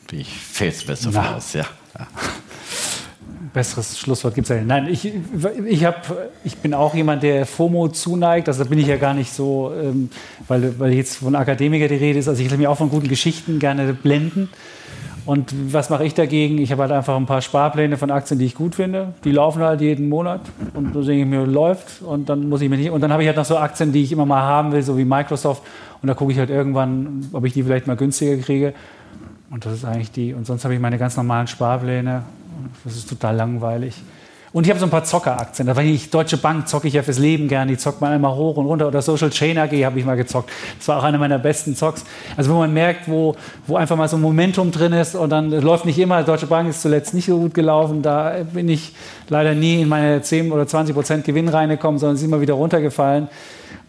bin 0.10 0.22
ich 0.22 0.30
felsenfest 0.30 1.06
davon 1.06 1.36
aus, 1.36 1.54
ja. 1.54 1.66
ja. 1.98 2.08
Besseres 3.54 3.98
Schlusswort 3.98 4.36
gibt 4.36 4.46
es 4.46 4.50
ja 4.50 4.56
nicht. 4.58 4.68
Nein, 4.68 4.88
ich, 4.90 5.12
ich, 5.66 5.86
hab, 5.86 6.30
ich 6.44 6.58
bin 6.58 6.74
auch 6.74 6.94
jemand, 6.94 7.24
der 7.24 7.46
FOMO 7.46 7.90
zuneigt. 7.90 8.48
Also 8.48 8.64
da 8.64 8.70
bin 8.70 8.80
ich 8.80 8.88
ja 8.88 8.98
gar 8.98 9.14
nicht 9.14 9.34
so, 9.34 9.72
ähm, 9.80 10.10
weil, 10.48 10.80
weil 10.80 10.94
jetzt 10.94 11.18
von 11.18 11.36
Akademiker 11.36 11.88
die 11.88 11.96
Rede 11.96 12.20
ist. 12.20 12.28
Also 12.28 12.42
ich 12.42 12.48
lasse 12.48 12.58
mich 12.58 12.68
auch 12.68 12.78
von 12.78 12.90
guten 12.90 13.08
Geschichten 13.08 13.60
gerne 13.60 13.94
blenden. 13.94 14.50
Und 15.30 15.54
was 15.74 15.92
mache 15.92 16.06
ich 16.06 16.16
dagegen? 16.16 16.58
Ich 16.58 16.72
habe 16.72 16.82
halt 16.82 16.92
einfach 16.92 17.16
ein 17.16 17.28
paar 17.28 17.42
Sparpläne 17.42 17.98
von 17.98 18.10
Aktien, 18.10 18.40
die 18.40 18.46
ich 18.46 18.56
gut 18.56 18.76
finde. 18.76 19.14
Die 19.24 19.32
laufen 19.32 19.62
halt 19.62 19.80
jeden 19.82 20.10
Monat 20.10 20.42
und 20.74 20.94
so 20.94 21.04
denke 21.04 21.22
ich 21.22 21.28
mir, 21.28 21.46
läuft. 21.46 22.02
Und 22.02 22.30
dann 22.30 22.50
muss 22.50 22.62
ich 22.62 22.70
mir 22.70 22.78
nicht. 22.78 22.90
Und 22.90 23.02
dann 23.02 23.12
habe 23.12 23.22
ich 23.22 23.28
halt 23.28 23.38
noch 23.38 23.46
so 23.46 23.58
Aktien, 23.58 23.92
die 23.92 24.02
ich 24.02 24.12
immer 24.12 24.26
mal 24.26 24.42
haben 24.42 24.72
will, 24.72 24.82
so 24.82 24.98
wie 24.98 25.06
Microsoft. 25.06 25.62
Und 26.02 26.08
da 26.08 26.14
gucke 26.14 26.32
ich 26.32 26.40
halt 26.40 26.50
irgendwann, 26.50 27.30
ob 27.34 27.46
ich 27.46 27.54
die 27.54 27.62
vielleicht 27.62 27.86
mal 27.86 27.96
günstiger 27.96 28.38
kriege. 28.38 28.74
Und 29.52 29.66
das 29.66 29.74
ist 29.74 29.86
eigentlich 29.86 30.12
die. 30.12 30.34
Und 30.34 30.46
sonst 30.46 30.64
habe 30.64 30.74
ich 30.74 30.80
meine 30.80 30.98
ganz 30.98 31.18
normalen 31.18 31.48
Sparpläne. 31.48 32.24
Das 32.84 32.96
ist 32.96 33.10
total 33.10 33.36
langweilig. 33.36 33.96
Und 34.52 34.64
ich 34.64 34.72
habe 34.72 34.80
so 34.80 34.88
ein 34.88 34.90
paar 34.90 35.04
Zockeraktien. 35.04 35.68
Da 35.68 35.76
war 35.76 35.84
ich 35.84 36.10
Deutsche 36.10 36.38
Bank 36.38 36.68
zocke 36.68 36.88
ich 36.88 36.96
ja 36.96 37.04
fürs 37.04 37.20
Leben 37.20 37.48
gern. 37.48 37.68
Die 37.68 37.78
zockt 37.78 38.02
man 38.02 38.12
einmal 38.12 38.34
hoch 38.36 38.58
und 38.58 38.66
runter. 38.66 38.88
Oder 38.88 39.02
Social 39.04 39.30
Chain 39.30 39.60
AG 39.60 39.72
habe 39.86 40.00
ich 40.00 40.06
mal 40.06 40.16
gezockt. 40.16 40.50
Das 40.80 40.88
war 40.88 40.98
auch 40.98 41.04
einer 41.04 41.20
meiner 41.20 41.38
besten 41.38 41.76
Zocks. 41.76 42.04
Also 42.36 42.52
wo 42.52 42.58
man 42.58 42.74
merkt, 42.74 43.08
wo, 43.08 43.36
wo 43.68 43.76
einfach 43.76 43.96
mal 43.96 44.08
so 44.08 44.18
ein 44.18 44.22
Momentum 44.22 44.72
drin 44.72 44.94
ist 44.94 45.14
und 45.14 45.30
dann 45.30 45.52
läuft 45.52 45.86
nicht 45.86 46.00
immer. 46.00 46.24
Deutsche 46.24 46.48
Bank 46.48 46.68
ist 46.68 46.82
zuletzt 46.82 47.14
nicht 47.14 47.28
so 47.28 47.38
gut 47.38 47.54
gelaufen. 47.54 48.02
Da 48.02 48.38
bin 48.52 48.70
ich 48.70 48.94
leider 49.30 49.54
nie 49.54 49.82
in 49.82 49.88
meine 49.88 50.22
10 50.22 50.52
oder 50.52 50.66
20 50.66 50.96
Prozent 50.96 51.26
Gewinn 51.26 51.48
reingekommen, 51.48 52.00
sondern 52.00 52.16
ist 52.16 52.24
immer 52.24 52.42
wieder 52.42 52.56
runtergefallen. 52.56 53.28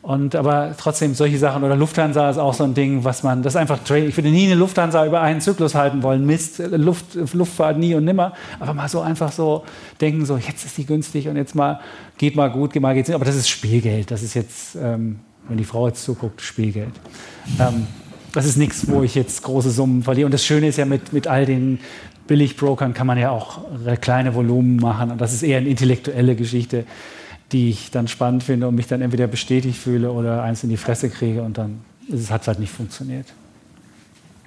Und 0.02 0.35
aber 0.35 0.74
trotzdem 0.78 1.14
solche 1.14 1.36
Sachen 1.36 1.62
oder 1.62 1.77
Lufthansa 1.77 2.31
ist 2.31 2.39
auch 2.39 2.55
so 2.55 2.64
ein 2.64 2.72
Ding, 2.72 3.05
was 3.05 3.22
man, 3.22 3.43
das 3.43 3.55
ist 3.55 3.56
einfach 3.59 3.85
Trade. 3.85 4.06
Ich 4.06 4.16
würde 4.16 4.31
nie 4.31 4.47
eine 4.47 4.55
Lufthansa 4.55 5.05
über 5.05 5.20
einen 5.20 5.43
Zyklus 5.43 5.74
halten 5.74 6.02
wollen. 6.02 6.24
Mist, 6.24 6.59
Luft, 6.59 7.14
Luftfahrt 7.35 7.77
nie 7.78 7.94
und 7.94 8.06
nimmer. 8.06 8.32
Aber 8.60 8.72
mal 8.72 8.89
so 8.89 9.01
einfach 9.01 9.31
so 9.31 9.64
denken, 10.01 10.24
so 10.24 10.39
jetzt 10.39 10.64
ist 10.64 10.78
die 10.78 10.86
günstig 10.86 11.28
und 11.28 11.36
jetzt 11.36 11.55
mal 11.55 11.81
geht 12.16 12.35
mal 12.35 12.48
gut, 12.48 12.72
geht 12.72 12.81
mal 12.81 12.94
geht's 12.94 13.09
nicht. 13.09 13.14
Aber 13.14 13.27
das 13.27 13.36
ist 13.36 13.51
Spielgeld. 13.51 14.10
Das 14.10 14.22
ist 14.22 14.32
jetzt, 14.32 14.74
ähm, 14.77 15.20
wenn 15.48 15.59
die 15.59 15.64
Frau 15.64 15.86
jetzt 15.89 16.02
zuguckt, 16.02 16.40
Spielgeld. 16.40 16.94
Ähm, 17.59 17.86
das 18.32 18.47
ist 18.47 18.56
nichts, 18.56 18.89
wo 18.89 19.02
ich 19.02 19.14
jetzt 19.14 19.43
große 19.43 19.70
Summen 19.70 20.02
verliere. 20.02 20.24
Und 20.24 20.32
das 20.32 20.47
Schöne 20.47 20.68
ist 20.68 20.78
ja 20.78 20.86
mit, 20.86 21.12
mit 21.12 21.27
all 21.27 21.44
den 21.44 21.78
Billigbrokern 22.27 22.94
kann 22.94 23.06
man 23.06 23.18
ja 23.18 23.31
auch 23.31 23.59
kleine 24.01 24.35
Volumen 24.35 24.77
machen. 24.77 25.10
Und 25.10 25.20
das 25.20 25.35
ist 25.35 25.43
eher 25.43 25.59
eine 25.59 25.68
intellektuelle 25.68 26.36
Geschichte 26.36 26.85
die 27.52 27.70
ich 27.70 27.90
dann 27.90 28.09
spannend 28.09 28.43
finde 28.43 28.68
und 28.68 28.74
mich 28.74 28.86
dann 28.86 29.02
entweder 29.02 29.27
bestätigt 29.27 29.78
fühle 29.78 30.12
oder 30.12 30.43
eins 30.43 30.62
in 30.62 30.70
die 30.70 30.77
Fresse 30.77 31.10
kriege 31.10 31.43
und 31.43 31.59
dann 31.59 31.81
hat 32.31 32.43
es 32.43 32.48
halt 32.48 32.59
nicht 32.59 32.72
funktioniert. 32.72 33.27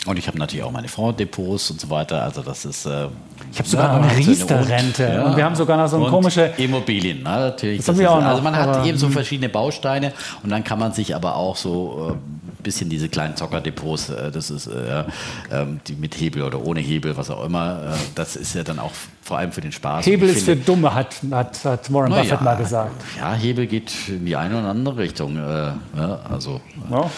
Und 0.05 0.19
ich 0.19 0.27
habe 0.27 0.37
natürlich 0.37 0.63
auch 0.65 0.71
meine 0.71 0.89
Fondsdepots 0.89 1.71
und 1.71 1.79
so 1.79 1.89
weiter. 1.89 2.23
Also 2.23 2.41
das 2.41 2.65
ist. 2.65 2.85
Äh, 2.85 3.07
ich 3.51 3.59
habe 3.59 3.69
sogar 3.69 3.97
noch 3.97 4.09
eine 4.09 4.17
Riester-Rente. 4.17 5.03
Ja. 5.03 5.23
Und 5.23 5.37
wir 5.37 5.45
haben 5.45 5.55
sogar 5.55 5.77
noch 5.77 5.87
so 5.87 5.97
eine 5.97 6.07
komische. 6.07 6.53
Immobilien, 6.57 7.19
ne? 7.19 7.29
natürlich. 7.29 7.77
Das 7.77 7.85
das 7.85 7.99
ist, 7.99 8.05
also 8.05 8.41
man 8.41 8.55
hat 8.55 8.85
eben 8.85 8.97
so 8.97 9.07
verschiedene 9.09 9.47
Bausteine 9.47 10.11
und 10.43 10.49
dann 10.49 10.63
kann 10.63 10.77
man 10.79 10.91
sich 10.91 11.15
aber 11.15 11.37
auch 11.37 11.55
so 11.55 12.17
äh, 12.17 12.42
bisschen 12.63 12.89
diese 12.89 13.09
kleinen 13.09 13.35
Zockerdepots, 13.35 14.09
äh, 14.09 14.31
das 14.31 14.49
ist 14.49 14.67
äh, 14.67 15.03
ähm, 15.51 15.79
die 15.87 15.95
mit 15.95 16.19
Hebel 16.19 16.43
oder 16.43 16.61
ohne 16.61 16.79
Hebel, 16.79 17.15
was 17.15 17.29
auch 17.29 17.45
immer, 17.45 17.93
äh, 17.93 17.97
das 18.15 18.35
ist 18.35 18.55
ja 18.55 18.63
dann 18.63 18.79
auch 18.79 18.91
vor 19.21 19.37
allem 19.37 19.51
für 19.51 19.61
den 19.61 19.71
Spaß. 19.71 20.05
Hebel 20.05 20.29
ist 20.29 20.43
für 20.43 20.55
Dumme, 20.55 20.93
hat, 20.93 21.15
hat, 21.31 21.63
hat 21.63 21.93
Warren 21.93 22.11
Buffett 22.11 22.29
ja, 22.31 22.41
mal 22.41 22.55
gesagt. 22.55 23.01
Ja, 23.17 23.33
Hebel 23.33 23.67
geht 23.67 23.93
in 24.07 24.25
die 24.25 24.35
eine 24.35 24.59
oder 24.59 24.69
andere 24.69 24.97
Richtung. 24.97 25.37
Äh, 25.37 25.41
ja, 25.41 26.19
also. 26.29 26.61
Ja. 26.89 27.09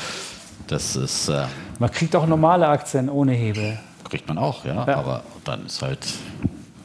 Das 0.68 0.96
ist. 0.96 1.30
Äh, 1.30 1.46
man 1.80 1.92
kriegt 1.92 2.16
auch 2.16 2.26
normale 2.26 2.68
Aktien 2.68 3.10
ohne 3.10 3.34
Hebel. 3.34 3.80
Kriegt 4.10 4.28
man 4.28 4.38
auch, 4.38 4.66
ja. 4.66 4.88
Aber 4.88 5.24
dann 5.44 5.66
ist 5.66 5.82
halt 5.82 6.00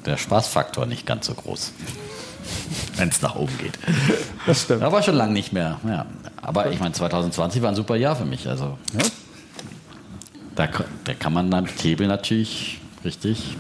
der 0.06 0.16
Spaßfaktor 0.16 0.86
nicht 0.86 1.06
ganz 1.06 1.26
so 1.26 1.34
groß. 1.34 1.72
Wenn 2.96 3.08
es 3.08 3.22
nach 3.22 3.34
oben 3.36 3.56
geht. 3.58 3.78
Das 4.46 4.62
stimmt. 4.62 4.82
Aber 4.82 5.02
schon 5.02 5.14
lange 5.14 5.32
nicht 5.32 5.52
mehr. 5.52 5.80
Ja. 5.86 6.06
Aber 6.42 6.70
ich 6.70 6.80
meine, 6.80 6.92
2020 6.92 7.62
war 7.62 7.70
ein 7.70 7.74
super 7.74 7.96
Jahr 7.96 8.16
für 8.16 8.24
mich. 8.24 8.48
Also 8.48 8.78
ja. 8.92 9.06
da, 10.54 10.68
da 11.04 11.14
kann 11.14 11.32
man 11.32 11.50
dann 11.50 11.66
Hebel 11.66 12.06
natürlich 12.06 12.80
richtig 13.04 13.56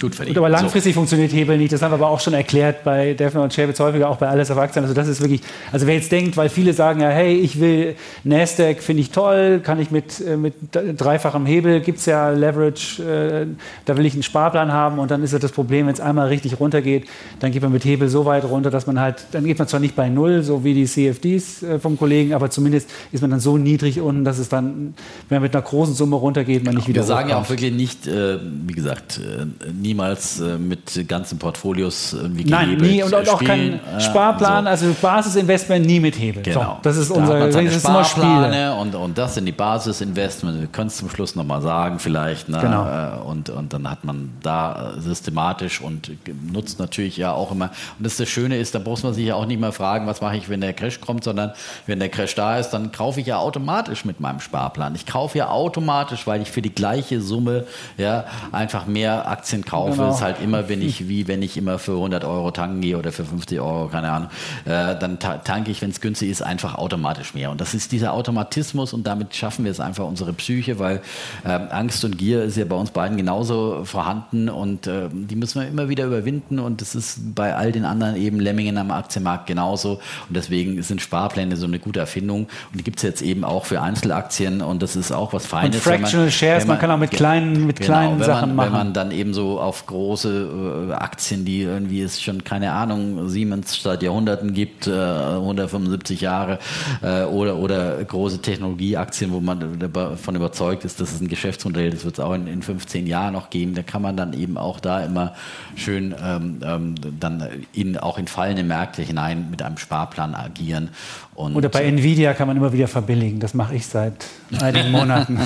Gut 0.00 0.14
verdient. 0.14 0.38
Aber 0.38 0.48
langfristig 0.48 0.94
so. 0.94 1.00
funktioniert 1.00 1.32
Hebel 1.32 1.58
nicht. 1.58 1.72
Das 1.72 1.82
haben 1.82 1.90
wir 1.90 1.96
aber 1.96 2.08
auch 2.08 2.20
schon 2.20 2.32
erklärt 2.32 2.84
bei 2.84 3.12
Defner 3.12 3.42
und 3.42 3.52
Chevitz 3.52 3.78
häufiger, 3.80 4.08
auch 4.08 4.16
bei 4.16 4.28
Alles 4.28 4.50
auf 4.50 4.58
Aktien. 4.58 4.84
Also 4.84 4.94
das 4.94 5.08
ist 5.08 5.20
wirklich, 5.20 5.42
also 5.72 5.86
wer 5.86 5.94
jetzt 5.94 6.10
denkt, 6.10 6.36
weil 6.36 6.48
viele 6.48 6.72
sagen 6.72 7.00
ja, 7.00 7.08
hey, 7.08 7.34
ich 7.34 7.60
will 7.60 7.96
Nasdaq, 8.24 8.82
finde 8.82 9.02
ich 9.02 9.10
toll, 9.10 9.60
kann 9.62 9.78
ich 9.80 9.90
mit, 9.90 10.20
äh, 10.20 10.36
mit 10.36 10.54
dreifachem 10.72 11.44
Hebel, 11.44 11.80
gibt 11.80 11.98
es 11.98 12.06
ja 12.06 12.30
Leverage, 12.30 13.02
äh, 13.02 13.46
da 13.84 13.96
will 13.96 14.06
ich 14.06 14.14
einen 14.14 14.22
Sparplan 14.22 14.72
haben 14.72 14.98
und 14.98 15.10
dann 15.10 15.22
ist 15.22 15.32
ja 15.32 15.38
das 15.38 15.52
Problem, 15.52 15.86
wenn 15.86 15.94
es 15.94 16.00
einmal 16.00 16.28
richtig 16.28 16.58
runtergeht, 16.60 17.06
dann 17.40 17.52
geht 17.52 17.62
man 17.62 17.72
mit 17.72 17.84
Hebel 17.84 18.08
so 18.08 18.24
weit 18.24 18.44
runter, 18.44 18.70
dass 18.70 18.86
man 18.86 18.98
halt, 19.00 19.26
dann 19.32 19.44
geht 19.44 19.58
man 19.58 19.68
zwar 19.68 19.80
nicht 19.80 19.96
bei 19.96 20.08
Null, 20.08 20.42
so 20.42 20.64
wie 20.64 20.74
die 20.74 20.86
CFDs 20.86 21.62
äh, 21.62 21.78
vom 21.78 21.98
Kollegen, 21.98 22.32
aber 22.32 22.50
zumindest 22.50 22.88
ist 23.12 23.20
man 23.20 23.30
dann 23.30 23.40
so 23.40 23.58
niedrig 23.58 24.00
unten, 24.00 24.24
dass 24.24 24.38
es 24.38 24.48
dann, 24.48 24.94
wenn 25.28 25.36
man 25.36 25.42
mit 25.42 25.54
einer 25.54 25.62
großen 25.62 25.94
Summe 25.94 26.16
runtergeht, 26.16 26.64
man 26.64 26.74
nicht 26.74 26.88
wieder 26.88 27.02
Wir 27.02 27.06
sagen 27.06 27.28
ja 27.28 27.38
auch 27.38 27.48
wirklich 27.48 27.72
nicht, 27.72 28.06
äh, 28.06 28.38
wie 28.66 28.74
gesagt, 28.74 29.18
äh, 29.18 29.46
niemals 29.90 30.40
äh, 30.40 30.56
mit 30.56 31.08
ganzen 31.08 31.38
Portfolios 31.38 32.12
irgendwie 32.12 32.44
Nein, 32.44 32.76
nie 32.76 33.02
und, 33.02 33.12
und 33.12 33.28
auch 33.28 33.42
kein 33.42 33.80
Sparplan, 33.98 34.64
so. 34.64 34.70
also 34.70 34.96
Basisinvestment 35.02 35.84
nie 35.84 35.98
mit 35.98 36.16
Hebel. 36.16 36.44
Genau. 36.44 36.60
So, 36.60 36.76
das 36.82 36.96
ist 36.96 37.10
unser 37.10 37.48
das 37.48 37.56
ist 37.56 37.88
immer 37.88 38.04
Spiele. 38.04 38.74
Und, 38.74 38.94
und 38.94 39.18
das 39.18 39.34
sind 39.34 39.46
die 39.46 39.52
Basisinvestments. 39.52 40.60
Wir 40.60 40.68
können 40.68 40.86
es 40.86 40.96
zum 40.96 41.10
Schluss 41.10 41.34
nochmal 41.34 41.60
sagen, 41.60 41.98
vielleicht. 41.98 42.48
Ne? 42.48 42.58
Genau. 42.60 42.86
Äh, 42.86 43.20
und, 43.22 43.50
und 43.50 43.72
dann 43.72 43.90
hat 43.90 44.04
man 44.04 44.30
da 44.42 44.94
systematisch 44.98 45.80
und 45.80 46.12
nutzt 46.52 46.78
natürlich 46.78 47.16
ja 47.16 47.32
auch 47.32 47.50
immer. 47.50 47.70
Und 47.98 48.06
das, 48.06 48.16
das 48.16 48.28
Schöne 48.28 48.58
ist, 48.58 48.74
da 48.74 48.78
muss 48.78 49.02
man 49.02 49.12
sich 49.12 49.26
ja 49.26 49.34
auch 49.34 49.46
nicht 49.46 49.60
mehr 49.60 49.72
fragen, 49.72 50.06
was 50.06 50.20
mache 50.20 50.36
ich, 50.36 50.48
wenn 50.48 50.60
der 50.60 50.72
Crash 50.72 51.00
kommt, 51.00 51.24
sondern 51.24 51.52
wenn 51.86 51.98
der 51.98 52.10
Crash 52.10 52.36
da 52.36 52.58
ist, 52.58 52.70
dann 52.70 52.92
kaufe 52.92 53.20
ich 53.20 53.26
ja 53.26 53.38
automatisch 53.38 54.04
mit 54.04 54.20
meinem 54.20 54.38
Sparplan. 54.38 54.94
Ich 54.94 55.06
kaufe 55.06 55.38
ja 55.38 55.48
automatisch, 55.48 56.28
weil 56.28 56.42
ich 56.42 56.50
für 56.50 56.62
die 56.62 56.74
gleiche 56.74 57.20
Summe 57.20 57.64
ja 57.96 58.24
einfach 58.52 58.86
mehr 58.86 59.28
Aktien 59.28 59.64
kaufe. 59.64 59.79
Genau. 59.86 60.06
Das 60.06 60.16
ist 60.16 60.22
halt 60.22 60.40
immer, 60.42 60.68
wenn 60.68 60.82
ich, 60.82 61.08
wie 61.08 61.28
wenn 61.28 61.42
ich 61.42 61.56
immer 61.56 61.78
für 61.78 61.92
100 61.92 62.24
Euro 62.24 62.50
tanken 62.50 62.80
gehe 62.80 62.98
oder 62.98 63.12
für 63.12 63.24
50 63.24 63.60
Euro, 63.60 63.88
keine 63.88 64.10
Ahnung, 64.10 64.28
äh, 64.64 64.96
dann 64.98 65.18
ta 65.18 65.38
tanke 65.38 65.70
ich, 65.70 65.82
wenn 65.82 65.90
es 65.90 66.00
günstig 66.00 66.30
ist, 66.30 66.42
einfach 66.42 66.74
automatisch 66.74 67.34
mehr. 67.34 67.50
Und 67.50 67.60
das 67.60 67.74
ist 67.74 67.92
dieser 67.92 68.12
Automatismus 68.12 68.92
und 68.92 69.06
damit 69.06 69.34
schaffen 69.34 69.64
wir 69.64 69.72
es 69.72 69.80
einfach 69.80 70.04
unsere 70.04 70.32
Psyche, 70.32 70.78
weil 70.78 71.00
äh, 71.44 71.48
Angst 71.48 72.04
und 72.04 72.18
Gier 72.18 72.44
ist 72.44 72.56
ja 72.56 72.64
bei 72.64 72.76
uns 72.76 72.90
beiden 72.90 73.16
genauso 73.16 73.84
vorhanden 73.84 74.48
und 74.48 74.86
äh, 74.86 75.08
die 75.12 75.36
müssen 75.36 75.60
wir 75.60 75.68
immer 75.68 75.88
wieder 75.88 76.06
überwinden 76.06 76.58
und 76.58 76.80
das 76.80 76.94
ist 76.94 77.34
bei 77.34 77.54
all 77.54 77.72
den 77.72 77.84
anderen 77.84 78.16
eben 78.16 78.40
Lemmingen 78.40 78.78
am 78.78 78.90
Aktienmarkt 78.90 79.46
genauso 79.46 80.00
und 80.28 80.36
deswegen 80.36 80.82
sind 80.82 81.00
Sparpläne 81.00 81.56
so 81.56 81.66
eine 81.66 81.78
gute 81.78 82.00
Erfindung 82.00 82.42
und 82.72 82.78
die 82.78 82.84
gibt 82.84 82.98
es 82.98 83.02
jetzt 83.02 83.22
eben 83.22 83.44
auch 83.44 83.64
für 83.64 83.80
Einzelaktien 83.80 84.60
und 84.62 84.82
das 84.82 84.96
ist 84.96 85.12
auch 85.12 85.32
was 85.32 85.46
Feines. 85.46 85.76
Und 85.76 85.82
Fractional 85.82 86.26
man, 86.26 86.32
Shares, 86.32 86.64
man, 86.64 86.68
man, 86.76 86.78
kann 86.80 86.90
auch 86.90 86.98
mit 86.98 87.10
kleinen, 87.10 87.66
mit 87.66 87.78
genau, 87.78 87.88
kleinen 87.88 88.22
Sachen 88.22 88.54
man, 88.54 88.56
machen. 88.56 88.66
Wenn 88.72 88.78
man 88.78 88.92
dann 88.92 89.10
eben 89.10 89.34
so 89.34 89.60
auf 89.70 89.86
große 89.86 90.88
äh, 90.90 90.92
Aktien, 90.94 91.44
die 91.44 91.62
irgendwie 91.62 92.02
es 92.02 92.20
schon, 92.20 92.42
keine 92.42 92.72
Ahnung, 92.72 93.28
Siemens 93.28 93.80
seit 93.80 94.02
Jahrhunderten 94.02 94.52
gibt, 94.52 94.88
äh, 94.88 94.90
175 94.90 96.20
Jahre, 96.20 96.58
äh, 97.02 97.22
oder, 97.22 97.54
oder 97.56 98.02
große 98.02 98.42
Technologieaktien, 98.42 99.30
wo 99.30 99.38
man 99.38 99.78
davon 99.78 100.34
überzeugt 100.34 100.84
ist, 100.84 101.00
das 101.00 101.12
ist 101.12 101.20
ein 101.20 101.28
Geschäftsmodell, 101.28 101.90
das 101.90 102.04
wird 102.04 102.14
es 102.14 102.20
auch 102.20 102.34
in, 102.34 102.48
in 102.48 102.62
15 102.62 103.06
Jahren 103.06 103.34
noch 103.34 103.48
geben, 103.48 103.74
da 103.74 103.82
kann 103.82 104.02
man 104.02 104.16
dann 104.16 104.32
eben 104.32 104.58
auch 104.58 104.80
da 104.80 105.04
immer 105.04 105.34
schön 105.76 106.16
ähm, 106.20 106.58
ähm, 106.64 106.96
dann 107.20 107.44
in, 107.72 107.96
auch 107.96 108.18
in 108.18 108.26
fallende 108.26 108.64
Märkte 108.64 109.02
hinein 109.02 109.52
mit 109.52 109.62
einem 109.62 109.78
Sparplan 109.78 110.34
agieren. 110.34 110.88
Und 111.36 111.54
Oder 111.54 111.68
bei 111.68 111.84
Nvidia 111.84 112.34
kann 112.34 112.48
man 112.48 112.56
immer 112.56 112.72
wieder 112.72 112.88
verbilligen. 112.88 113.38
Das 113.38 113.54
mache 113.54 113.76
ich 113.76 113.86
seit 113.86 114.26
einigen 114.60 114.90
Monaten. 114.90 115.38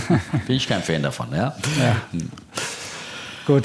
Bin 0.46 0.56
ich 0.56 0.66
kein 0.66 0.82
Fan 0.82 1.02
davon, 1.02 1.28
ja. 1.32 1.54
ja. 1.78 1.96
Hm. 2.12 2.30
Gut. 3.46 3.64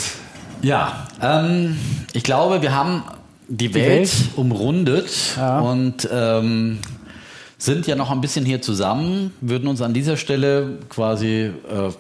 Ja, 0.62 1.08
ähm, 1.22 1.78
ich 2.14 2.24
glaube, 2.24 2.62
wir 2.62 2.76
haben 2.76 3.04
die, 3.48 3.70
die 3.70 3.74
Welt, 3.76 3.88
Welt, 3.88 4.12
umrundet 4.36 5.36
ja. 5.38 5.60
und 5.60 6.08
ähm, 6.12 6.80
sind 7.58 7.88
ja 7.88 7.96
noch 7.96 8.12
ein 8.12 8.22
bisschen 8.22 8.46
hier 8.46 8.62
zusammen, 8.62 9.34
würden 9.42 9.68
uns 9.68 9.82
an 9.82 9.94
dieser 9.94 10.18
Stelle 10.18 10.80
quasi 10.90 11.52
äh, 11.70 11.92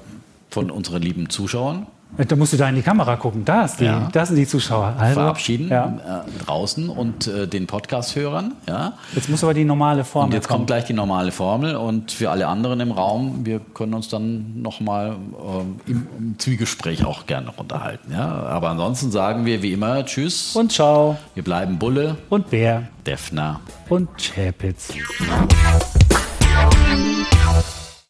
von 0.49 0.71
unseren 0.71 1.01
lieben 1.01 1.29
Zuschauern 1.29 1.87
da 2.17 2.35
musst 2.35 2.53
du 2.53 2.57
da 2.57 2.67
in 2.67 2.75
die 2.75 2.81
Kamera 2.81 3.15
gucken. 3.15 3.45
Da, 3.45 3.65
ist 3.65 3.79
die, 3.79 3.85
ja. 3.85 4.09
da 4.11 4.25
sind 4.25 4.35
die 4.35 4.47
Zuschauer. 4.47 4.95
Also, 4.97 5.21
Verabschieden 5.21 5.69
ja. 5.69 6.23
äh, 6.25 6.43
draußen 6.45 6.89
und 6.89 7.27
äh, 7.27 7.47
den 7.47 7.67
Podcast-Hörern. 7.67 8.53
Ja. 8.67 8.93
Jetzt 9.13 9.29
muss 9.29 9.43
aber 9.43 9.53
die 9.53 9.63
normale 9.63 10.03
Formel 10.03 10.27
Und 10.27 10.33
jetzt 10.33 10.47
kommen. 10.47 10.59
kommt 10.59 10.67
gleich 10.67 10.85
die 10.85 10.93
normale 10.93 11.31
Formel. 11.31 11.75
Und 11.75 12.11
für 12.11 12.31
alle 12.31 12.47
anderen 12.47 12.79
im 12.79 12.91
Raum, 12.91 13.45
wir 13.45 13.59
können 13.59 13.93
uns 13.93 14.09
dann 14.09 14.61
nochmal 14.61 15.11
äh, 15.87 15.91
im, 15.91 16.07
im 16.17 16.39
Zwiegespräch 16.39 17.05
auch 17.05 17.25
gerne 17.25 17.45
noch 17.47 17.57
unterhalten. 17.57 18.11
Ja. 18.11 18.27
Aber 18.27 18.69
ansonsten 18.69 19.11
sagen 19.11 19.45
wir 19.45 19.61
wie 19.61 19.73
immer 19.73 20.05
Tschüss. 20.05 20.55
Und 20.55 20.71
Ciao. 20.71 21.17
Wir 21.35 21.43
bleiben 21.43 21.77
Bulle. 21.79 22.17
Und 22.29 22.49
Bär. 22.49 22.87
Defner. 23.05 23.61
Und 23.87 24.09
Chapitz. 24.17 24.93